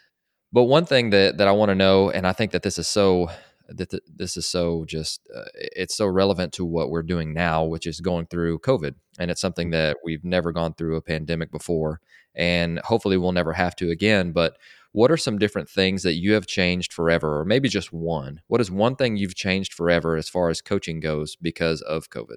But 0.53 0.65
one 0.65 0.85
thing 0.85 1.11
that 1.11 1.39
that 1.39 1.49
I 1.49 1.53
want 1.53 1.71
to 1.71 1.75
know, 1.75 2.11
and 2.11 2.27
I 2.27 2.33
think 2.33 2.53
that 2.53 2.63
this 2.63 2.79
is 2.79 2.87
so 2.87 3.31
that 3.69 3.91
th- 3.91 4.03
this 4.15 4.37
is 4.37 4.47
so 4.47 4.85
just 4.87 5.21
uh, 5.35 5.45
it's 5.55 5.97
so 5.97 6.07
relevant 6.07 6.53
to 6.55 6.65
what 6.65 6.91
we're 6.91 7.03
doing 7.03 7.33
now, 7.33 7.65
which 7.65 7.87
is 7.87 8.01
going 8.01 8.27
through 8.27 8.61
COVID, 8.61 8.95
and 9.19 9.31
it's 9.31 9.41
something 9.41 9.69
mm-hmm. 9.69 9.83
that 9.89 9.97
we've 10.05 10.25
never 10.25 10.53
gone 10.53 10.75
through 10.75 10.97
a 10.97 11.03
pandemic 11.03 11.51
before, 11.51 12.01
and 12.35 12.79
hopefully 12.81 13.17
we'll 13.17 13.33
never 13.33 13.53
have 13.53 13.77
to 13.77 13.91
again. 13.91 14.33
But 14.33 14.57
what 14.93 15.11
are 15.11 15.17
some 15.17 15.39
different 15.39 15.69
things 15.69 16.03
that 16.03 16.15
you 16.15 16.33
have 16.33 16.47
changed 16.47 16.93
forever, 16.93 17.39
or 17.41 17.45
maybe 17.45 17.69
just 17.69 17.93
one? 17.93 18.41
What 18.49 18.61
is 18.61 18.71
one 18.71 18.97
thing 18.97 19.17
you've 19.17 19.35
changed 19.35 19.73
forever 19.73 20.17
as 20.17 20.29
far 20.29 20.49
as 20.49 20.61
coaching 20.61 21.01
goes 21.01 21.37
because 21.37 21.81
of 21.83 22.11
COVID? 22.11 22.37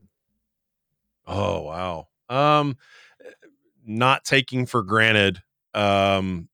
Oh 1.25 1.61
wow, 1.61 2.07
um, 2.29 2.77
not 3.85 4.23
taking 4.23 4.65
for 4.65 4.83
granted 4.83 5.41
um, 5.73 6.49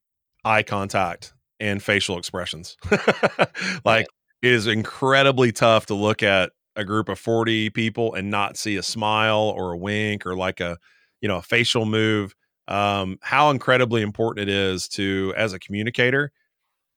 eye 0.46 0.64
contact 0.64 1.34
and 1.60 1.84
facial 1.84 2.18
expressions. 2.18 2.78
like 3.86 4.08
it 4.42 4.54
is 4.54 4.68
incredibly 4.68 5.52
tough 5.52 5.88
to 5.88 5.96
look 5.96 6.24
at 6.24 6.52
a 6.76 6.86
group 6.86 7.10
of 7.10 7.20
40 7.20 7.72
people 7.72 8.14
and 8.14 8.30
not 8.30 8.56
see 8.56 8.78
a 8.78 8.84
smile 8.84 9.54
or 9.56 9.74
a 9.74 9.78
wink 9.78 10.26
or 10.26 10.36
like 10.36 10.62
a 10.62 10.78
you 11.20 11.28
know 11.28 11.38
a 11.38 11.42
facial 11.42 11.86
move 11.86 12.34
um, 12.70 13.18
how 13.22 13.50
incredibly 13.50 14.02
important 14.02 14.48
it 14.48 14.54
is 14.54 14.88
to 14.88 15.34
as 15.36 15.54
a 15.54 15.60
communicator 15.60 16.32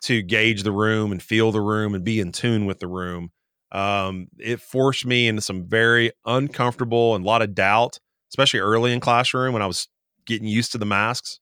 to 0.02 0.22
gauge 0.22 0.62
the 0.62 0.72
room 0.72 1.12
and 1.12 1.22
feel 1.22 1.50
the 1.50 1.60
room 1.60 1.94
and 1.94 2.04
be 2.04 2.20
in 2.20 2.30
tune 2.32 2.66
with 2.66 2.78
the 2.78 2.88
room 2.88 3.30
um, 3.72 4.28
it 4.38 4.60
forced 4.60 5.06
me 5.06 5.26
into 5.26 5.42
some 5.42 5.66
very 5.66 6.12
uncomfortable 6.26 7.14
and 7.14 7.24
a 7.24 7.26
lot 7.26 7.42
of 7.42 7.54
doubt 7.54 7.98
especially 8.30 8.60
early 8.60 8.92
in 8.92 9.00
classroom 9.00 9.52
when 9.52 9.62
i 9.62 9.66
was 9.66 9.88
getting 10.26 10.46
used 10.46 10.70
to 10.70 10.78
the 10.78 10.86
masks 10.86 11.40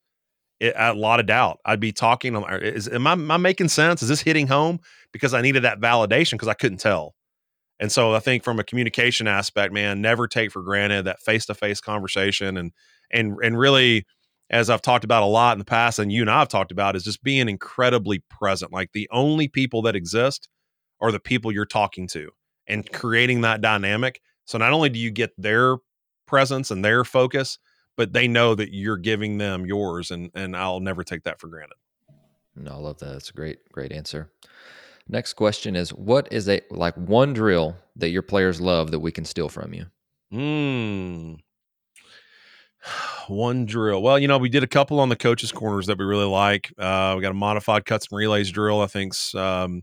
it, 0.61 0.75
a 0.77 0.93
lot 0.93 1.21
of 1.21 1.27
doubt. 1.27 1.59
I'd 1.65 1.81
be 1.81 1.93
talking. 1.93 2.37
Is 2.61 2.87
am 2.87 3.07
I, 3.07 3.13
am 3.13 3.31
I 3.31 3.39
making 3.39 3.69
sense? 3.69 4.03
Is 4.03 4.09
this 4.09 4.21
hitting 4.21 4.47
home? 4.47 4.79
Because 5.13 5.35
I 5.35 5.41
needed 5.41 5.65
that 5.65 5.81
validation 5.81 6.33
because 6.33 6.49
I 6.49 6.55
couldn't 6.55 6.79
tell. 6.79 7.15
And 7.81 7.91
so 7.91 8.15
I 8.15 8.21
think 8.21 8.45
from 8.45 8.61
a 8.61 8.65
communication 8.65 9.27
aspect, 9.27 9.73
man, 9.73 10.03
never 10.03 10.29
take 10.29 10.53
for 10.53 10.63
granted 10.63 11.07
that 11.07 11.21
face 11.21 11.47
to 11.47 11.55
face 11.55 11.81
conversation 11.81 12.59
and 12.59 12.73
and 13.11 13.39
and 13.43 13.59
really, 13.59 14.05
as 14.51 14.69
I've 14.69 14.83
talked 14.83 15.05
about 15.05 15.23
a 15.23 15.27
lot 15.27 15.53
in 15.53 15.59
the 15.59 15.65
past, 15.65 15.99
and 15.99 16.13
you 16.13 16.23
and 16.23 16.31
I 16.31 16.41
have 16.41 16.49
talked 16.49 16.73
about, 16.73 16.97
is 16.97 17.05
just 17.05 17.23
being 17.23 17.49
incredibly 17.49 18.19
present. 18.29 18.73
Like 18.73 18.93
the 18.93 19.09
only 19.13 19.49
people 19.49 19.83
that 19.83 19.97
exist 19.97 20.49
are 21.01 21.13
the 21.13 21.21
people 21.21 21.53
you're 21.53 21.65
talking 21.65 22.07
to, 22.09 22.31
and 22.67 22.91
creating 22.93 23.43
that 23.43 23.61
dynamic. 23.61 24.21
So 24.45 24.59
not 24.59 24.73
only 24.73 24.91
do 24.91 24.99
you 24.99 25.11
get 25.11 25.31
their 25.39 25.77
presence 26.27 26.71
and 26.71 26.85
their 26.85 27.05
focus, 27.05 27.59
but 27.97 28.13
they 28.13 28.29
know 28.29 28.55
that 28.55 28.75
you're 28.75 28.97
giving 28.97 29.39
them 29.39 29.65
yours, 29.65 30.11
and 30.11 30.31
and 30.35 30.57
I'll 30.57 30.81
never 30.81 31.05
take 31.05 31.23
that 31.23 31.41
for 31.41 31.47
granted. 31.47 31.77
No, 32.57 32.73
I 32.73 32.77
love 32.77 32.99
that. 32.99 33.13
That's 33.13 33.31
a 33.31 33.35
great, 33.35 33.59
great 33.73 33.93
answer. 33.93 34.31
Next 35.09 35.35
question 35.35 35.77
is 35.77 35.91
what 35.93 36.33
is 36.33 36.49
a 36.49 36.61
like 36.71 36.95
one 36.97 37.33
drill 37.33 37.77
that 37.97 38.11
your 38.11 38.23
players 38.23 38.61
love 38.61 38.91
that 38.91 39.01
we 39.01 39.13
can 39.13 39.25
steal 39.25 39.49
from 39.49 39.75
you? 39.75 39.87
Hmm. 40.31 41.35
One 43.29 43.67
drill. 43.67 44.03
Well, 44.03 44.19
you 44.19 44.29
know, 44.29 44.39
we 44.39 44.49
did 44.49 44.63
a 44.63 44.69
couple 44.69 45.01
on 45.01 45.09
the 45.09 45.17
coaches' 45.17 45.53
corners 45.53 45.87
that 45.87 45.99
we 45.99 46.05
really 46.05 46.27
like. 46.27 46.73
Uh, 46.79 47.15
we 47.17 47.23
got 47.23 47.31
a 47.31 47.35
modified 47.35 47.85
cuts 47.85 48.09
and 48.11 48.19
relays 48.19 48.51
drill. 48.51 48.81
I 48.81 48.87
think's 48.87 49.35
um, 49.35 49.83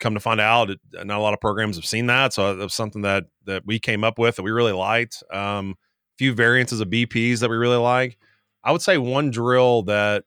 come 0.00 0.14
to 0.14 0.20
find 0.20 0.40
out, 0.40 0.70
it, 0.70 0.80
not 0.92 1.18
a 1.18 1.22
lot 1.22 1.34
of 1.34 1.40
programs 1.40 1.76
have 1.76 1.84
seen 1.84 2.06
that. 2.06 2.32
So 2.32 2.56
was 2.56 2.74
something 2.74 3.02
that 3.02 3.24
that 3.44 3.64
we 3.66 3.78
came 3.78 4.04
up 4.04 4.18
with 4.18 4.36
that 4.36 4.42
we 4.42 4.50
really 4.50 4.72
liked. 4.72 5.22
Um, 5.30 5.76
few 6.18 6.34
variances 6.34 6.80
of 6.80 6.88
BPs 6.88 7.40
that 7.40 7.50
we 7.50 7.56
really 7.56 7.76
like. 7.76 8.18
I 8.64 8.72
would 8.72 8.82
say 8.82 8.98
one 8.98 9.30
drill 9.30 9.82
that 9.84 10.24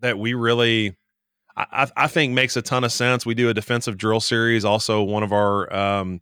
that 0.00 0.18
we 0.18 0.34
really 0.34 0.96
I, 1.56 1.88
I 1.96 2.06
think 2.06 2.32
makes 2.32 2.56
a 2.56 2.62
ton 2.62 2.84
of 2.84 2.92
sense. 2.92 3.26
We 3.26 3.34
do 3.34 3.48
a 3.48 3.54
defensive 3.54 3.96
drill 3.96 4.20
series, 4.20 4.64
also 4.64 5.02
one 5.02 5.22
of 5.22 5.32
our 5.32 5.72
um, 5.74 6.20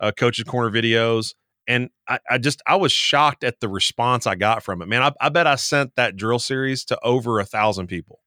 uh, 0.00 0.12
coaches 0.16 0.44
corner 0.44 0.70
videos, 0.70 1.34
and 1.66 1.90
I, 2.08 2.18
I, 2.30 2.38
just 2.38 2.62
I 2.66 2.76
was 2.76 2.92
shocked 2.92 3.44
at 3.44 3.60
the 3.60 3.68
response 3.68 4.26
I 4.26 4.34
got 4.34 4.62
from 4.62 4.82
it. 4.82 4.88
Man, 4.88 5.02
I, 5.02 5.12
I 5.20 5.28
bet 5.28 5.46
I 5.46 5.56
sent 5.56 5.96
that 5.96 6.16
drill 6.16 6.38
series 6.38 6.84
to 6.86 6.98
over 7.02 7.40
a 7.40 7.44
thousand 7.44 7.88
people, 7.88 8.20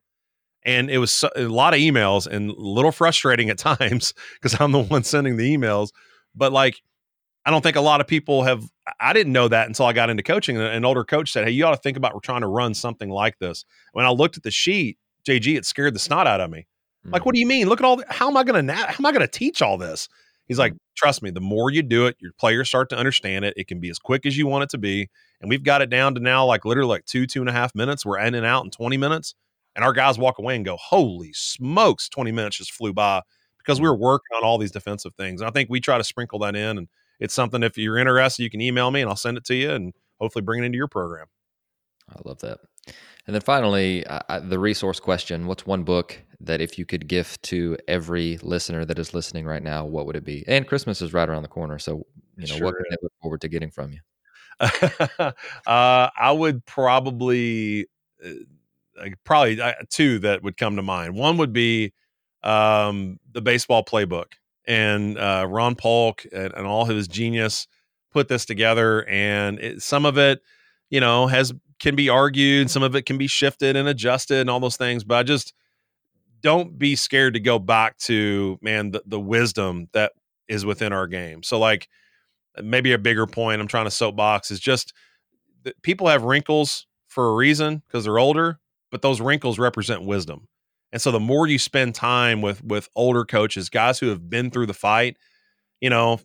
and 0.63 0.89
it 0.89 0.97
was 0.97 1.11
so, 1.11 1.29
a 1.35 1.43
lot 1.43 1.73
of 1.73 1.79
emails 1.79 2.27
and 2.27 2.51
a 2.51 2.53
little 2.59 2.91
frustrating 2.91 3.49
at 3.49 3.57
times 3.57 4.13
because 4.33 4.59
I'm 4.59 4.71
the 4.71 4.83
one 4.83 5.03
sending 5.03 5.37
the 5.37 5.55
emails. 5.55 5.89
But 6.35 6.51
like, 6.51 6.81
I 7.45 7.51
don't 7.51 7.61
think 7.61 7.75
a 7.75 7.81
lot 7.81 8.01
of 8.01 8.07
people 8.07 8.43
have. 8.43 8.63
I 8.99 9.13
didn't 9.13 9.33
know 9.33 9.47
that 9.47 9.67
until 9.67 9.85
I 9.85 9.93
got 9.93 10.09
into 10.09 10.23
coaching. 10.23 10.57
An 10.57 10.85
older 10.85 11.03
coach 11.03 11.31
said, 11.31 11.45
"Hey, 11.45 11.51
you 11.51 11.65
ought 11.65 11.71
to 11.71 11.77
think 11.77 11.97
about 11.97 12.13
we're 12.13 12.19
trying 12.19 12.41
to 12.41 12.47
run 12.47 12.73
something 12.73 13.09
like 13.09 13.39
this." 13.39 13.63
When 13.93 14.05
I 14.05 14.09
looked 14.09 14.37
at 14.37 14.43
the 14.43 14.51
sheet, 14.51 14.97
JG, 15.27 15.57
it 15.57 15.65
scared 15.65 15.95
the 15.95 15.99
snot 15.99 16.27
out 16.27 16.41
of 16.41 16.49
me. 16.49 16.59
Mm-hmm. 17.05 17.13
Like, 17.13 17.25
what 17.25 17.33
do 17.33 17.39
you 17.39 17.47
mean? 17.47 17.69
Look 17.69 17.79
at 17.79 17.85
all. 17.85 17.97
The, 17.97 18.05
how 18.09 18.27
am 18.27 18.35
I 18.35 18.43
going 18.43 18.67
to? 18.67 18.73
How 18.73 18.95
am 18.99 19.05
I 19.05 19.11
going 19.11 19.21
to 19.21 19.27
teach 19.27 19.61
all 19.61 19.77
this? 19.77 20.09
He's 20.49 20.59
like, 20.59 20.73
trust 20.95 21.21
me. 21.21 21.29
The 21.29 21.39
more 21.39 21.69
you 21.69 21.83
do 21.83 22.07
it, 22.07 22.17
your 22.19 22.33
players 22.37 22.67
start 22.67 22.89
to 22.89 22.97
understand 22.97 23.45
it. 23.45 23.53
It 23.55 23.67
can 23.67 23.79
be 23.79 23.89
as 23.89 23.99
quick 23.99 24.25
as 24.25 24.35
you 24.35 24.47
want 24.47 24.63
it 24.63 24.69
to 24.71 24.77
be, 24.79 25.07
and 25.39 25.49
we've 25.49 25.63
got 25.63 25.81
it 25.81 25.89
down 25.89 26.15
to 26.15 26.19
now 26.19 26.45
like 26.45 26.65
literally 26.65 26.89
like 26.89 27.05
two, 27.05 27.25
two 27.27 27.39
and 27.39 27.47
a 27.47 27.53
half 27.53 27.73
minutes. 27.73 28.05
We're 28.05 28.19
in 28.19 28.35
and 28.35 28.45
out 28.45 28.65
in 28.65 28.71
twenty 28.71 28.97
minutes, 28.97 29.35
and 29.75 29.85
our 29.85 29.93
guys 29.93 30.17
walk 30.17 30.39
away 30.39 30.55
and 30.55 30.65
go, 30.65 30.75
"Holy 30.75 31.31
smokes!" 31.33 32.09
Twenty 32.09 32.31
minutes 32.31 32.57
just 32.57 32.73
flew 32.73 32.91
by 32.91 33.21
because 33.59 33.79
we 33.79 33.87
were 33.87 33.95
working 33.95 34.35
on 34.35 34.43
all 34.43 34.57
these 34.57 34.71
defensive 34.71 35.13
things. 35.15 35.39
And 35.39 35.47
I 35.47 35.51
think 35.51 35.69
we 35.69 35.79
try 35.79 35.97
to 35.99 36.03
sprinkle 36.03 36.39
that 36.39 36.55
in, 36.55 36.79
and 36.79 36.87
it's 37.19 37.33
something. 37.33 37.61
If 37.61 37.77
you're 37.77 37.97
interested, 37.97 38.43
you 38.43 38.49
can 38.49 38.59
email 38.59 38.89
me, 38.89 39.01
and 39.01 39.09
I'll 39.09 39.15
send 39.15 39.37
it 39.37 39.45
to 39.45 39.55
you, 39.55 39.69
and 39.71 39.93
hopefully 40.19 40.41
bring 40.41 40.63
it 40.63 40.65
into 40.65 40.77
your 40.77 40.87
program. 40.87 41.27
I 42.09 42.19
love 42.25 42.39
that. 42.41 42.59
And 43.27 43.35
then 43.35 43.41
finally, 43.41 44.03
uh, 44.07 44.39
the 44.39 44.57
resource 44.57 44.99
question 44.99 45.45
What's 45.45 45.67
one 45.67 45.83
book 45.83 46.19
that 46.41 46.61
if 46.61 46.77
you 46.77 46.85
could 46.85 47.07
gift 47.07 47.43
to 47.43 47.77
every 47.87 48.37
listener 48.41 48.85
that 48.85 48.97
is 48.97 49.13
listening 49.13 49.45
right 49.45 49.63
now, 49.63 49.85
what 49.85 50.05
would 50.05 50.15
it 50.15 50.23
be? 50.23 50.43
And 50.47 50.67
Christmas 50.67 51.01
is 51.01 51.13
right 51.13 51.27
around 51.27 51.41
the 51.41 51.49
corner. 51.49 51.79
So, 51.79 52.05
you 52.37 52.47
know, 52.47 52.55
sure 52.55 52.65
what 52.65 52.75
can 52.75 52.85
they 52.89 52.97
look 53.01 53.13
forward 53.21 53.41
to 53.41 53.49
getting 53.49 53.71
from 53.71 53.91
you? 53.91 53.99
uh, 54.59 55.31
I 55.67 56.31
would 56.31 56.65
probably, 56.65 57.87
uh, 58.23 59.09
probably 59.23 59.61
uh, 59.61 59.73
two 59.89 60.19
that 60.19 60.43
would 60.43 60.57
come 60.57 60.77
to 60.77 60.81
mind. 60.81 61.15
One 61.15 61.37
would 61.37 61.53
be 61.53 61.93
um, 62.43 63.19
the 63.31 63.41
baseball 63.41 63.83
playbook. 63.83 64.33
And 64.65 65.17
uh, 65.17 65.47
Ron 65.49 65.75
Polk 65.75 66.25
and, 66.31 66.53
and 66.53 66.67
all 66.67 66.85
his 66.85 67.07
genius 67.07 67.67
put 68.11 68.27
this 68.27 68.45
together. 68.45 69.05
And 69.07 69.59
it, 69.59 69.81
some 69.81 70.05
of 70.05 70.17
it, 70.17 70.41
you 70.89 70.99
know, 70.99 71.27
has 71.27 71.53
can 71.79 71.95
be 71.95 72.09
argued, 72.09 72.69
some 72.69 72.83
of 72.83 72.95
it 72.95 73.05
can 73.05 73.17
be 73.17 73.27
shifted 73.27 73.75
and 73.75 73.87
adjusted 73.87 74.37
and 74.37 74.49
all 74.49 74.59
those 74.59 74.77
things. 74.77 75.03
But 75.03 75.15
I 75.15 75.23
just 75.23 75.53
don't 76.41 76.77
be 76.77 76.95
scared 76.95 77.33
to 77.33 77.39
go 77.39 77.59
back 77.59 77.97
to 77.97 78.57
man 78.61 78.91
the, 78.91 79.03
the 79.05 79.19
wisdom 79.19 79.87
that 79.93 80.13
is 80.47 80.65
within 80.65 80.93
our 80.93 81.07
game. 81.07 81.43
So 81.43 81.59
like 81.59 81.87
maybe 82.61 82.93
a 82.93 82.97
bigger 82.97 83.27
point 83.27 83.61
I'm 83.61 83.67
trying 83.67 83.85
to 83.85 83.91
soapbox 83.91 84.51
is 84.51 84.59
just 84.59 84.93
that 85.63 85.81
people 85.81 86.07
have 86.07 86.23
wrinkles 86.23 86.87
for 87.07 87.29
a 87.29 87.35
reason 87.35 87.83
because 87.87 88.03
they're 88.05 88.19
older, 88.19 88.59
but 88.91 89.01
those 89.01 89.21
wrinkles 89.21 89.59
represent 89.59 90.03
wisdom. 90.03 90.47
And 90.91 91.01
so 91.01 91.11
the 91.11 91.19
more 91.19 91.45
you 91.47 91.59
spend 91.59 91.93
time 91.95 92.41
with 92.41 92.63
with 92.63 92.89
older 92.95 93.25
coaches, 93.25 93.69
guys 93.69 93.99
who 93.99 94.07
have 94.07 94.29
been 94.29 94.49
through 94.49 94.65
the 94.65 94.73
fight, 94.73 95.17
you 95.81 95.89
know, 95.89 96.19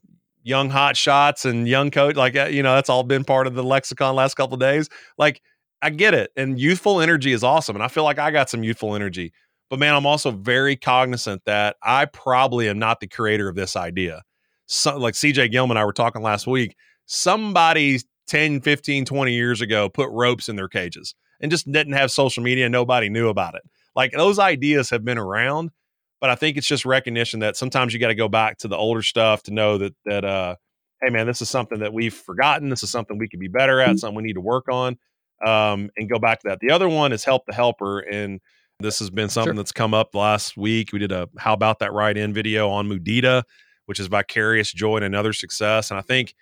young 0.44 0.70
hot 0.70 0.96
shots 0.96 1.44
and 1.44 1.66
young 1.66 1.90
coach 1.90 2.14
like 2.16 2.36
uh, 2.36 2.44
you 2.44 2.62
know 2.62 2.74
that's 2.74 2.90
all 2.90 3.02
been 3.02 3.24
part 3.24 3.46
of 3.46 3.54
the 3.54 3.64
lexicon 3.64 4.14
last 4.14 4.34
couple 4.34 4.56
days 4.58 4.90
like 5.16 5.40
i 5.80 5.88
get 5.88 6.12
it 6.12 6.30
and 6.36 6.60
youthful 6.60 7.00
energy 7.00 7.32
is 7.32 7.42
awesome 7.42 7.74
and 7.74 7.82
i 7.82 7.88
feel 7.88 8.04
like 8.04 8.18
i 8.18 8.30
got 8.30 8.50
some 8.50 8.62
youthful 8.62 8.94
energy 8.94 9.32
but 9.70 9.78
man 9.78 9.94
i'm 9.94 10.06
also 10.06 10.30
very 10.30 10.76
cognizant 10.76 11.42
that 11.44 11.76
i 11.82 12.04
probably 12.04 12.68
am 12.68 12.78
not 12.78 13.00
the 13.00 13.06
creator 13.06 13.48
of 13.48 13.54
this 13.54 13.76
idea 13.76 14.22
so 14.66 14.96
like 14.96 15.14
cj 15.14 15.50
gilman 15.50 15.76
and 15.76 15.82
i 15.82 15.84
were 15.84 15.92
talking 15.92 16.22
last 16.22 16.46
week 16.46 16.76
somebody 17.06 17.98
10 18.28 18.60
15 18.60 19.04
20 19.04 19.32
years 19.32 19.60
ago 19.60 19.88
put 19.88 20.08
ropes 20.10 20.48
in 20.48 20.56
their 20.56 20.68
cages 20.68 21.14
and 21.40 21.50
just 21.50 21.70
didn't 21.70 21.92
have 21.92 22.10
social 22.10 22.42
media 22.42 22.68
nobody 22.68 23.08
knew 23.08 23.28
about 23.28 23.54
it 23.54 23.62
like 23.94 24.12
those 24.12 24.38
ideas 24.38 24.90
have 24.90 25.04
been 25.04 25.18
around 25.18 25.70
but 26.24 26.30
I 26.30 26.36
think 26.36 26.56
it's 26.56 26.66
just 26.66 26.86
recognition 26.86 27.40
that 27.40 27.54
sometimes 27.54 27.92
you 27.92 28.00
got 28.00 28.08
to 28.08 28.14
go 28.14 28.30
back 28.30 28.56
to 28.60 28.68
the 28.68 28.78
older 28.78 29.02
stuff 29.02 29.42
to 29.42 29.50
know 29.50 29.76
that 29.76 29.94
that 30.06 30.24
uh, 30.24 30.56
hey 31.02 31.10
man, 31.10 31.26
this 31.26 31.42
is 31.42 31.50
something 31.50 31.80
that 31.80 31.92
we've 31.92 32.14
forgotten. 32.14 32.70
This 32.70 32.82
is 32.82 32.88
something 32.88 33.18
we 33.18 33.28
could 33.28 33.40
be 33.40 33.48
better 33.48 33.78
at. 33.78 33.88
Mm-hmm. 33.88 33.96
Something 33.98 34.16
we 34.16 34.22
need 34.22 34.32
to 34.32 34.40
work 34.40 34.64
on, 34.70 34.96
um, 35.44 35.90
and 35.98 36.08
go 36.08 36.18
back 36.18 36.40
to 36.40 36.48
that. 36.48 36.60
The 36.60 36.70
other 36.70 36.88
one 36.88 37.12
is 37.12 37.24
help 37.24 37.44
the 37.46 37.52
helper, 37.52 37.98
and 37.98 38.40
this 38.84 38.98
has 39.00 39.10
been 39.10 39.28
something 39.28 39.54
sure. 39.54 39.56
that's 39.56 39.72
come 39.72 39.94
up 39.94 40.14
last 40.14 40.56
week. 40.56 40.92
We 40.92 40.98
did 40.98 41.12
a 41.12 41.28
how 41.38 41.52
about 41.52 41.80
that 41.80 41.92
right 41.92 42.16
in 42.16 42.32
video 42.32 42.68
on 42.68 42.88
Mudita, 42.88 43.42
which 43.86 43.98
is 43.98 44.06
vicarious 44.06 44.72
joy 44.72 44.96
and 44.96 45.04
another 45.04 45.32
success, 45.32 45.90
and 45.90 45.98
I 45.98 46.02
think 46.02 46.34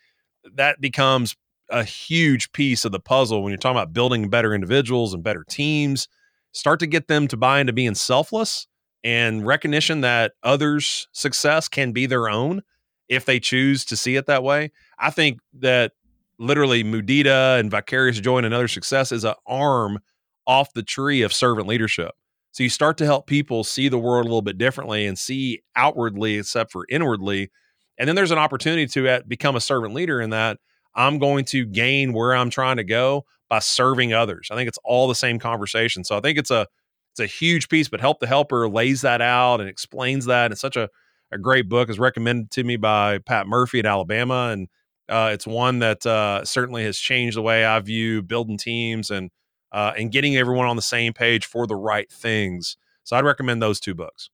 that 0.54 0.80
becomes 0.80 1.36
a 1.70 1.84
huge 1.84 2.52
piece 2.52 2.84
of 2.84 2.92
the 2.92 3.00
puzzle 3.00 3.42
when 3.42 3.50
you're 3.50 3.58
talking 3.58 3.78
about 3.78 3.92
building 3.92 4.28
better 4.28 4.54
individuals 4.54 5.14
and 5.14 5.22
better 5.22 5.44
teams. 5.48 6.08
Start 6.52 6.80
to 6.80 6.86
get 6.86 7.08
them 7.08 7.28
to 7.28 7.36
buy 7.36 7.60
into 7.60 7.72
being 7.72 7.94
selfless 7.94 8.66
and 9.02 9.46
recognition 9.46 10.02
that 10.02 10.32
others' 10.42 11.08
success 11.12 11.68
can 11.68 11.92
be 11.92 12.06
their 12.06 12.28
own 12.28 12.62
if 13.08 13.24
they 13.24 13.40
choose 13.40 13.84
to 13.86 13.96
see 13.96 14.16
it 14.16 14.26
that 14.26 14.42
way. 14.42 14.70
I 14.98 15.10
think 15.10 15.38
that 15.60 15.92
literally 16.38 16.84
Mudita 16.84 17.58
and 17.58 17.70
Vicarious 17.70 18.20
Joy 18.20 18.38
and 18.38 18.46
another 18.46 18.68
success 18.68 19.12
is 19.12 19.24
an 19.24 19.34
arm 19.46 19.98
off 20.46 20.72
the 20.74 20.82
tree 20.82 21.22
of 21.22 21.32
servant 21.32 21.66
leadership. 21.66 22.12
So 22.52 22.62
you 22.62 22.68
start 22.68 22.98
to 22.98 23.04
help 23.04 23.26
people 23.26 23.64
see 23.64 23.88
the 23.88 23.98
world 23.98 24.24
a 24.24 24.28
little 24.28 24.42
bit 24.42 24.58
differently 24.58 25.06
and 25.06 25.18
see 25.18 25.62
outwardly 25.74 26.38
except 26.38 26.70
for 26.70 26.86
inwardly. 26.88 27.50
And 27.98 28.08
then 28.08 28.16
there's 28.16 28.30
an 28.30 28.38
opportunity 28.38 28.86
to 28.88 29.08
uh, 29.08 29.20
become 29.26 29.56
a 29.56 29.60
servant 29.60 29.94
leader 29.94 30.20
in 30.20 30.30
that 30.30 30.58
I'm 30.94 31.18
going 31.18 31.44
to 31.46 31.64
gain 31.64 32.12
where 32.12 32.34
I'm 32.34 32.50
trying 32.50 32.76
to 32.76 32.84
go 32.84 33.24
by 33.48 33.58
serving 33.60 34.12
others. 34.12 34.48
I 34.50 34.54
think 34.54 34.68
it's 34.68 34.78
all 34.84 35.08
the 35.08 35.14
same 35.14 35.38
conversation. 35.38 36.04
So 36.04 36.16
I 36.16 36.20
think 36.20 36.38
it's 36.38 36.50
a 36.50 36.66
it's 37.12 37.20
a 37.20 37.26
huge 37.26 37.68
piece, 37.68 37.88
but 37.88 38.00
Help 38.00 38.20
the 38.20 38.26
Helper 38.26 38.68
lays 38.68 39.02
that 39.02 39.20
out 39.20 39.60
and 39.60 39.68
explains 39.68 40.24
that. 40.26 40.50
It's 40.50 40.62
such 40.62 40.78
a, 40.78 40.88
a 41.30 41.36
great 41.36 41.68
book. 41.68 41.90
It's 41.90 41.98
recommended 41.98 42.50
to 42.52 42.64
me 42.64 42.76
by 42.76 43.18
Pat 43.18 43.46
Murphy 43.46 43.80
at 43.80 43.86
Alabama. 43.86 44.48
And 44.50 44.68
uh, 45.10 45.30
it's 45.32 45.46
one 45.46 45.80
that 45.80 46.06
uh, 46.06 46.42
certainly 46.46 46.84
has 46.84 46.98
changed 46.98 47.36
the 47.36 47.42
way 47.42 47.66
I 47.66 47.78
view 47.80 48.22
building 48.22 48.56
teams 48.56 49.10
and 49.10 49.30
uh, 49.72 49.92
and 49.96 50.12
getting 50.12 50.36
everyone 50.36 50.66
on 50.66 50.76
the 50.76 50.82
same 50.82 51.12
page 51.12 51.46
for 51.46 51.66
the 51.66 51.76
right 51.76 52.10
things. 52.10 52.76
So 53.04 53.16
I'd 53.16 53.24
recommend 53.24 53.62
those 53.62 53.80
two 53.80 53.94
books. 53.94 54.30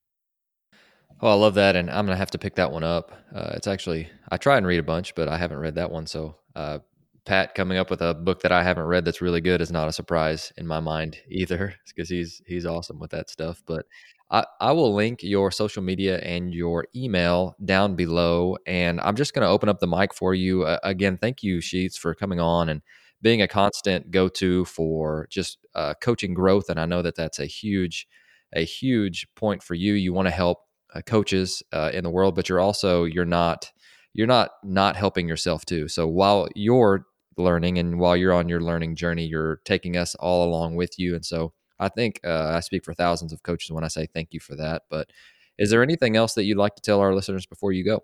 Oh, 1.20 1.28
I 1.31 1.35
love 1.35 1.55
that, 1.55 1.74
and 1.74 1.90
I'm 1.90 2.06
gonna 2.06 2.16
have 2.16 2.31
to 2.32 2.39
pick 2.39 2.55
that 2.56 2.70
one 2.70 2.85
up. 2.85 3.12
Uh, 3.35 3.52
it's 3.55 3.66
actually 3.66 4.09
I 4.31 4.36
try 4.36 4.56
and 4.56 4.66
read 4.66 4.78
a 4.78 4.85
bunch, 4.85 5.15
but 5.15 5.28
I 5.28 5.36
haven't 5.36 5.59
read 5.59 5.74
that 5.74 5.90
one. 5.90 6.06
So 6.06 6.36
uh, 6.55 6.78
Pat 7.24 7.55
coming 7.55 7.77
up 7.77 7.90
with 7.90 8.02
a 8.02 8.15
book 8.15 8.40
that 8.43 8.52
I 8.52 8.62
haven't 8.62 8.85
read 8.85 9.05
that's 9.05 9.20
really 9.20 9.40
good 9.40 9.60
is 9.60 9.73
not 9.73 9.89
a 9.89 9.93
surprise 9.93 10.52
in 10.56 10.66
my 10.66 10.81
mind 10.81 11.19
either, 11.28 11.74
because 11.89 12.09
he's 12.09 12.40
he's 12.47 12.66
awesome 12.66 13.01
with 13.01 13.10
that 13.10 13.31
stuff. 13.31 13.62
But 13.66 13.86
I, 14.31 14.44
I 14.60 14.73
will 14.73 14.94
link 14.94 15.23
your 15.23 15.51
social 15.51 15.82
media 15.82 16.19
and 16.19 16.55
your 16.55 16.86
email 16.94 17.56
down 17.65 17.97
below, 17.97 18.56
and 18.66 19.01
I'm 19.01 19.16
just 19.16 19.35
to 19.35 19.51
open 19.51 19.69
up 19.69 19.81
the 19.81 19.86
mic 19.89 20.15
for 20.15 20.35
you 20.35 20.65
uh, 20.65 20.78
again. 20.85 21.16
Thank 21.16 21.43
you, 21.43 21.60
Sheets, 21.60 21.97
for 21.97 22.15
coming 22.15 22.39
on 22.39 22.69
and 22.69 22.82
being 23.23 23.43
a 23.43 23.49
constant 23.49 24.11
go 24.11 24.28
to 24.28 24.65
for 24.66 25.27
just 25.31 25.59
uh, 25.74 25.95
coaching 26.01 26.35
growth. 26.35 26.69
And 26.69 26.78
I 26.78 26.86
know 26.86 27.03
that 27.03 27.16
that's 27.16 27.39
a 27.39 27.47
huge 27.47 28.07
a 28.55 28.65
huge 28.65 29.27
point 29.35 29.62
for 29.62 29.74
you. 29.74 29.95
You 29.95 30.12
want 30.12 30.27
to 30.27 30.32
help 30.32 30.59
uh, 30.95 31.03
coaches 31.03 31.62
uh, 31.73 31.90
in 31.93 32.05
the 32.05 32.11
world, 32.11 32.35
but 32.35 32.49
you're 32.49 32.61
also 32.61 33.05
you're 33.05 33.24
not 33.24 33.70
you're 34.15 34.27
not 34.27 34.51
not 34.65 34.97
helping 34.97 35.28
yourself 35.28 35.65
too. 35.66 35.89
So 35.89 36.07
while 36.07 36.49
you're 36.55 37.07
learning. 37.39 37.78
And 37.78 37.99
while 37.99 38.16
you're 38.16 38.32
on 38.32 38.49
your 38.49 38.61
learning 38.61 38.97
journey, 38.97 39.24
you're 39.24 39.61
taking 39.65 39.97
us 39.97 40.15
all 40.16 40.45
along 40.49 40.74
with 40.77 40.99
you. 40.99 41.15
And 41.15 41.24
so 41.24 41.53
I 41.78 41.89
think 41.89 42.20
uh, 42.24 42.53
I 42.55 42.61
speak 42.61 42.85
for 42.85 42.93
thousands 42.93 43.32
of 43.32 43.43
coaches 43.43 43.70
when 43.70 43.85
I 43.85 43.89
say 43.89 44.07
thank 44.07 44.35
you 44.35 44.40
for 44.40 44.57
that. 44.57 44.82
But 44.90 45.11
is 45.59 45.70
there 45.70 45.82
anything 45.82 46.16
else 46.16 46.35
that 46.35 46.45
you'd 46.45 46.59
like 46.59 46.74
to 46.74 46.82
tell 46.82 47.01
our 47.01 47.15
listeners 47.15 47.47
before 47.47 47.73
you 47.73 47.85
go? 47.85 48.03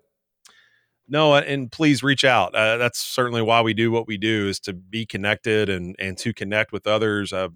No, 1.07 1.35
and 1.35 1.71
please 1.71 2.03
reach 2.03 2.23
out. 2.23 2.55
Uh, 2.55 2.77
that's 2.77 2.99
certainly 2.99 3.41
why 3.41 3.61
we 3.61 3.73
do 3.73 3.91
what 3.91 4.07
we 4.07 4.17
do 4.17 4.47
is 4.47 4.59
to 4.61 4.73
be 4.73 5.05
connected 5.05 5.69
and 5.69 5.95
and 5.99 6.17
to 6.19 6.33
connect 6.33 6.71
with 6.71 6.87
others. 6.87 7.31
Uh, 7.31 7.49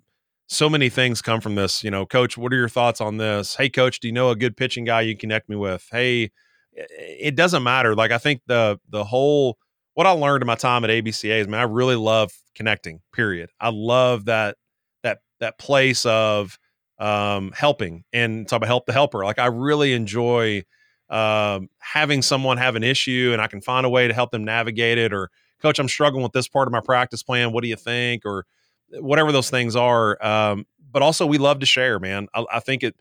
so 0.47 0.69
many 0.69 0.89
things 0.89 1.21
come 1.21 1.41
from 1.41 1.55
this. 1.55 1.83
You 1.83 1.91
know, 1.91 2.05
coach, 2.05 2.37
what 2.37 2.53
are 2.53 2.57
your 2.57 2.69
thoughts 2.69 3.01
on 3.01 3.17
this? 3.17 3.55
Hey, 3.55 3.69
coach, 3.69 3.99
do 3.99 4.07
you 4.07 4.13
know 4.13 4.29
a 4.29 4.35
good 4.35 4.57
pitching 4.57 4.85
guy 4.85 5.01
you 5.01 5.15
connect 5.17 5.49
me 5.49 5.55
with? 5.55 5.87
Hey, 5.91 6.31
it 6.73 7.35
doesn't 7.35 7.63
matter. 7.63 7.95
Like 7.95 8.11
I 8.11 8.17
think 8.17 8.41
the 8.47 8.79
the 8.89 9.03
whole 9.03 9.57
what 9.93 10.07
I 10.07 10.11
learned 10.11 10.43
in 10.43 10.47
my 10.47 10.55
time 10.55 10.83
at 10.83 10.89
ABCA 10.89 11.41
is, 11.41 11.47
man, 11.47 11.59
I 11.59 11.63
really 11.63 11.95
love 11.95 12.31
connecting. 12.55 13.01
Period. 13.13 13.49
I 13.59 13.69
love 13.69 14.25
that 14.25 14.57
that 15.03 15.19
that 15.39 15.57
place 15.57 16.05
of 16.05 16.57
um, 16.99 17.51
helping 17.55 18.03
and 18.13 18.47
talk 18.47 18.57
about 18.57 18.67
help 18.67 18.85
the 18.85 18.93
helper. 18.93 19.23
Like 19.25 19.39
I 19.39 19.47
really 19.47 19.93
enjoy 19.93 20.63
um, 21.09 21.69
having 21.79 22.21
someone 22.21 22.57
have 22.57 22.75
an 22.75 22.83
issue 22.83 23.31
and 23.33 23.41
I 23.41 23.47
can 23.47 23.61
find 23.61 23.85
a 23.85 23.89
way 23.89 24.07
to 24.07 24.13
help 24.13 24.31
them 24.31 24.43
navigate 24.43 24.97
it. 24.97 25.13
Or 25.13 25.29
coach, 25.61 25.79
I'm 25.79 25.89
struggling 25.89 26.23
with 26.23 26.33
this 26.33 26.47
part 26.47 26.67
of 26.67 26.71
my 26.71 26.81
practice 26.81 27.23
plan. 27.23 27.51
What 27.51 27.63
do 27.63 27.69
you 27.69 27.75
think? 27.75 28.25
Or 28.25 28.45
whatever 28.91 29.31
those 29.31 29.49
things 29.49 29.75
are. 29.75 30.23
Um, 30.25 30.65
but 30.91 31.01
also, 31.01 31.25
we 31.25 31.37
love 31.37 31.59
to 31.59 31.65
share, 31.65 31.99
man. 31.99 32.27
I, 32.33 32.45
I 32.53 32.59
think 32.59 32.83
it 32.83 32.95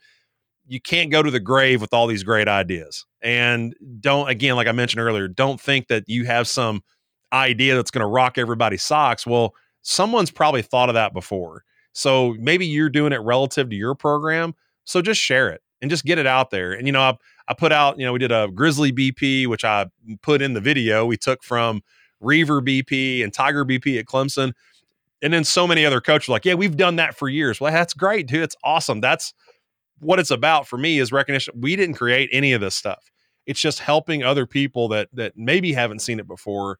you 0.69 0.81
can't 0.81 1.11
go 1.11 1.23
to 1.23 1.31
the 1.31 1.41
grave 1.41 1.81
with 1.81 1.95
all 1.95 2.07
these 2.07 2.23
great 2.23 2.47
ideas. 2.47 3.07
And 3.23 3.75
don't, 4.01 4.29
again, 4.29 4.55
like 4.55 4.67
I 4.67 4.73
mentioned 4.73 5.01
earlier, 5.01 5.27
don't 5.27 5.59
think 5.59 5.89
that 5.89 6.05
you 6.07 6.27
have 6.27 6.47
some 6.47 6.83
idea 7.33 7.75
that's 7.75 7.91
going 7.91 8.03
to 8.03 8.07
rock 8.07 8.37
everybody's 8.37 8.83
socks. 8.83 9.27
Well, 9.27 9.55
someone's 9.81 10.31
probably 10.31 10.61
thought 10.61 10.91
of 10.91 10.95
that 10.95 11.15
before. 11.15 11.65
So 11.95 12.37
maybe 12.39 12.67
you're 12.67 12.91
doing 12.91 13.13
it 13.13 13.23
relative 13.23 13.71
to 13.71 13.77
your 13.77 13.95
program. 13.95 14.55
So 14.85 15.01
just 15.01 15.21
share 15.21 15.49
it 15.49 15.63
and 15.81 15.91
just 15.91 16.05
get 16.05 16.19
it 16.19 16.27
out 16.27 16.51
there. 16.51 16.73
And, 16.73 16.87
you 16.87 16.93
know, 16.93 17.01
I, 17.01 17.17
I 17.49 17.55
put 17.55 17.73
out, 17.73 17.99
you 17.99 18.05
know, 18.05 18.13
we 18.13 18.19
did 18.19 18.31
a 18.31 18.49
Grizzly 18.55 18.93
BP, 18.93 19.47
which 19.47 19.65
I 19.65 19.87
put 20.21 20.43
in 20.43 20.53
the 20.53 20.61
video 20.61 21.07
we 21.07 21.17
took 21.17 21.43
from 21.43 21.83
Reaver 22.21 22.61
BP 22.61 23.25
and 23.25 23.33
Tiger 23.33 23.65
BP 23.65 23.99
at 23.99 24.05
Clemson. 24.05 24.53
And 25.23 25.33
then 25.33 25.45
so 25.45 25.67
many 25.67 25.85
other 25.85 26.01
coaches 26.01 26.29
like, 26.29 26.45
yeah, 26.45 26.55
we've 26.55 26.77
done 26.77 26.97
that 26.97 27.17
for 27.17 27.29
years. 27.29 27.61
Well, 27.61 27.73
that's 27.73 27.95
great, 27.95 28.29
dude. 28.29 28.43
It's 28.43 28.57
awesome. 28.63 29.01
That's 29.01 29.33
what 29.99 30.19
it's 30.19 30.31
about 30.31 30.69
for 30.69 30.77
me 30.77 30.99
is 30.99 31.11
recognition. 31.11 31.55
We 31.59 31.75
didn't 31.75 31.97
create 31.97 32.29
any 32.33 32.53
of 32.53 32.61
this 32.61 32.75
stuff. 32.75 33.11
It's 33.47 33.61
just 33.61 33.81
helping 33.81 34.23
other 34.23 34.47
people 34.47 34.89
that 34.89 35.09
that 35.15 35.33
maybe 35.37 35.73
haven't 35.73 36.01
seen 36.01 36.21
it 36.21 36.29
before 36.29 36.79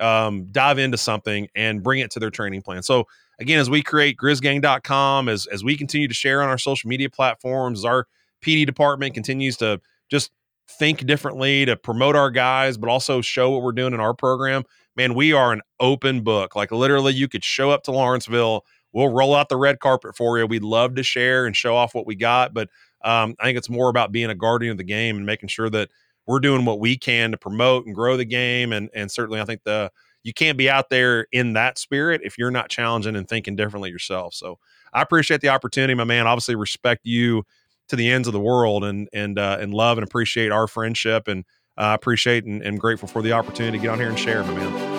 um, 0.00 0.46
dive 0.46 0.78
into 0.78 0.96
something 0.96 1.48
and 1.54 1.82
bring 1.82 2.00
it 2.00 2.10
to 2.12 2.18
their 2.18 2.30
training 2.30 2.62
plan. 2.62 2.82
So 2.82 3.04
again, 3.38 3.58
as 3.58 3.70
we 3.70 3.82
create 3.82 4.16
grizzgang.com, 4.16 5.28
as 5.28 5.46
as 5.46 5.62
we 5.62 5.76
continue 5.76 6.08
to 6.08 6.14
share 6.14 6.42
on 6.42 6.48
our 6.48 6.58
social 6.58 6.88
media 6.88 7.10
platforms, 7.10 7.80
as 7.80 7.84
our 7.84 8.06
PD 8.42 8.66
department 8.66 9.14
continues 9.14 9.56
to 9.58 9.80
just 10.10 10.30
think 10.68 11.06
differently 11.06 11.64
to 11.64 11.76
promote 11.76 12.16
our 12.16 12.30
guys, 12.30 12.76
but 12.76 12.88
also 12.88 13.20
show 13.20 13.50
what 13.50 13.62
we're 13.62 13.72
doing 13.72 13.94
in 13.94 14.00
our 14.00 14.14
program. 14.14 14.64
Man, 14.96 15.14
we 15.14 15.32
are 15.32 15.52
an 15.52 15.62
open 15.78 16.22
book. 16.22 16.56
Like 16.56 16.72
literally, 16.72 17.12
you 17.12 17.28
could 17.28 17.44
show 17.44 17.70
up 17.70 17.82
to 17.84 17.92
Lawrenceville 17.92 18.64
we'll 18.96 19.12
roll 19.12 19.34
out 19.34 19.50
the 19.50 19.58
red 19.58 19.78
carpet 19.78 20.16
for 20.16 20.38
you. 20.38 20.46
We'd 20.46 20.64
love 20.64 20.94
to 20.94 21.02
share 21.02 21.44
and 21.44 21.54
show 21.54 21.76
off 21.76 21.94
what 21.94 22.06
we 22.06 22.16
got, 22.16 22.54
but 22.54 22.70
um, 23.04 23.34
I 23.38 23.44
think 23.44 23.58
it's 23.58 23.68
more 23.68 23.90
about 23.90 24.10
being 24.10 24.30
a 24.30 24.34
guardian 24.34 24.72
of 24.72 24.78
the 24.78 24.84
game 24.84 25.18
and 25.18 25.26
making 25.26 25.50
sure 25.50 25.68
that 25.68 25.90
we're 26.26 26.40
doing 26.40 26.64
what 26.64 26.80
we 26.80 26.96
can 26.96 27.30
to 27.30 27.36
promote 27.36 27.84
and 27.84 27.94
grow 27.94 28.16
the 28.16 28.24
game. 28.24 28.72
And 28.72 28.88
and 28.94 29.10
certainly, 29.10 29.38
I 29.38 29.44
think 29.44 29.62
the 29.64 29.92
you 30.24 30.32
can't 30.32 30.56
be 30.56 30.68
out 30.70 30.88
there 30.88 31.26
in 31.30 31.52
that 31.52 31.78
spirit 31.78 32.22
if 32.24 32.38
you're 32.38 32.50
not 32.50 32.70
challenging 32.70 33.14
and 33.14 33.28
thinking 33.28 33.54
differently 33.54 33.90
yourself. 33.90 34.34
So 34.34 34.58
I 34.94 35.02
appreciate 35.02 35.42
the 35.42 35.50
opportunity, 35.50 35.94
my 35.94 36.04
man. 36.04 36.26
Obviously, 36.26 36.56
respect 36.56 37.02
you 37.04 37.44
to 37.88 37.96
the 37.96 38.10
ends 38.10 38.26
of 38.28 38.32
the 38.32 38.40
world 38.40 38.84
and 38.84 39.08
and 39.12 39.38
uh, 39.38 39.58
and 39.60 39.72
love 39.72 39.98
and 39.98 40.06
appreciate 40.06 40.52
our 40.52 40.66
friendship 40.66 41.28
and 41.28 41.44
I 41.76 41.92
uh, 41.92 41.94
appreciate 41.94 42.44
and, 42.46 42.62
and 42.62 42.80
grateful 42.80 43.06
for 43.06 43.20
the 43.20 43.32
opportunity 43.32 43.76
to 43.76 43.82
get 43.82 43.90
on 43.90 43.98
here 43.98 44.08
and 44.08 44.18
share, 44.18 44.42
my 44.42 44.54
man. 44.54 44.96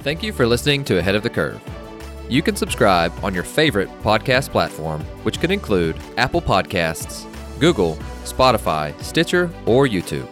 Thank 0.00 0.22
you 0.22 0.32
for 0.32 0.46
listening 0.46 0.84
to 0.84 0.98
Ahead 0.98 1.16
of 1.16 1.22
the 1.22 1.30
Curve. 1.30 1.60
You 2.28 2.40
can 2.40 2.56
subscribe 2.56 3.12
on 3.22 3.34
your 3.34 3.42
favorite 3.42 3.88
podcast 4.02 4.50
platform, 4.50 5.00
which 5.24 5.40
could 5.40 5.50
include 5.50 5.96
Apple 6.16 6.40
Podcasts, 6.40 7.26
Google, 7.58 7.96
Spotify, 8.24 8.98
Stitcher, 9.02 9.50
or 9.66 9.86
YouTube. 9.86 10.28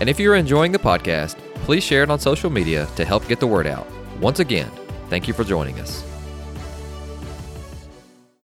And 0.00 0.08
if 0.08 0.18
you're 0.18 0.36
enjoying 0.36 0.72
the 0.72 0.78
podcast, 0.78 1.36
please 1.56 1.84
share 1.84 2.02
it 2.02 2.10
on 2.10 2.18
social 2.18 2.48
media 2.48 2.88
to 2.96 3.04
help 3.04 3.28
get 3.28 3.40
the 3.40 3.46
word 3.46 3.66
out. 3.66 3.86
Once 4.20 4.38
again, 4.38 4.70
thank 5.10 5.28
you 5.28 5.34
for 5.34 5.44
joining 5.44 5.78
us. 5.80 6.09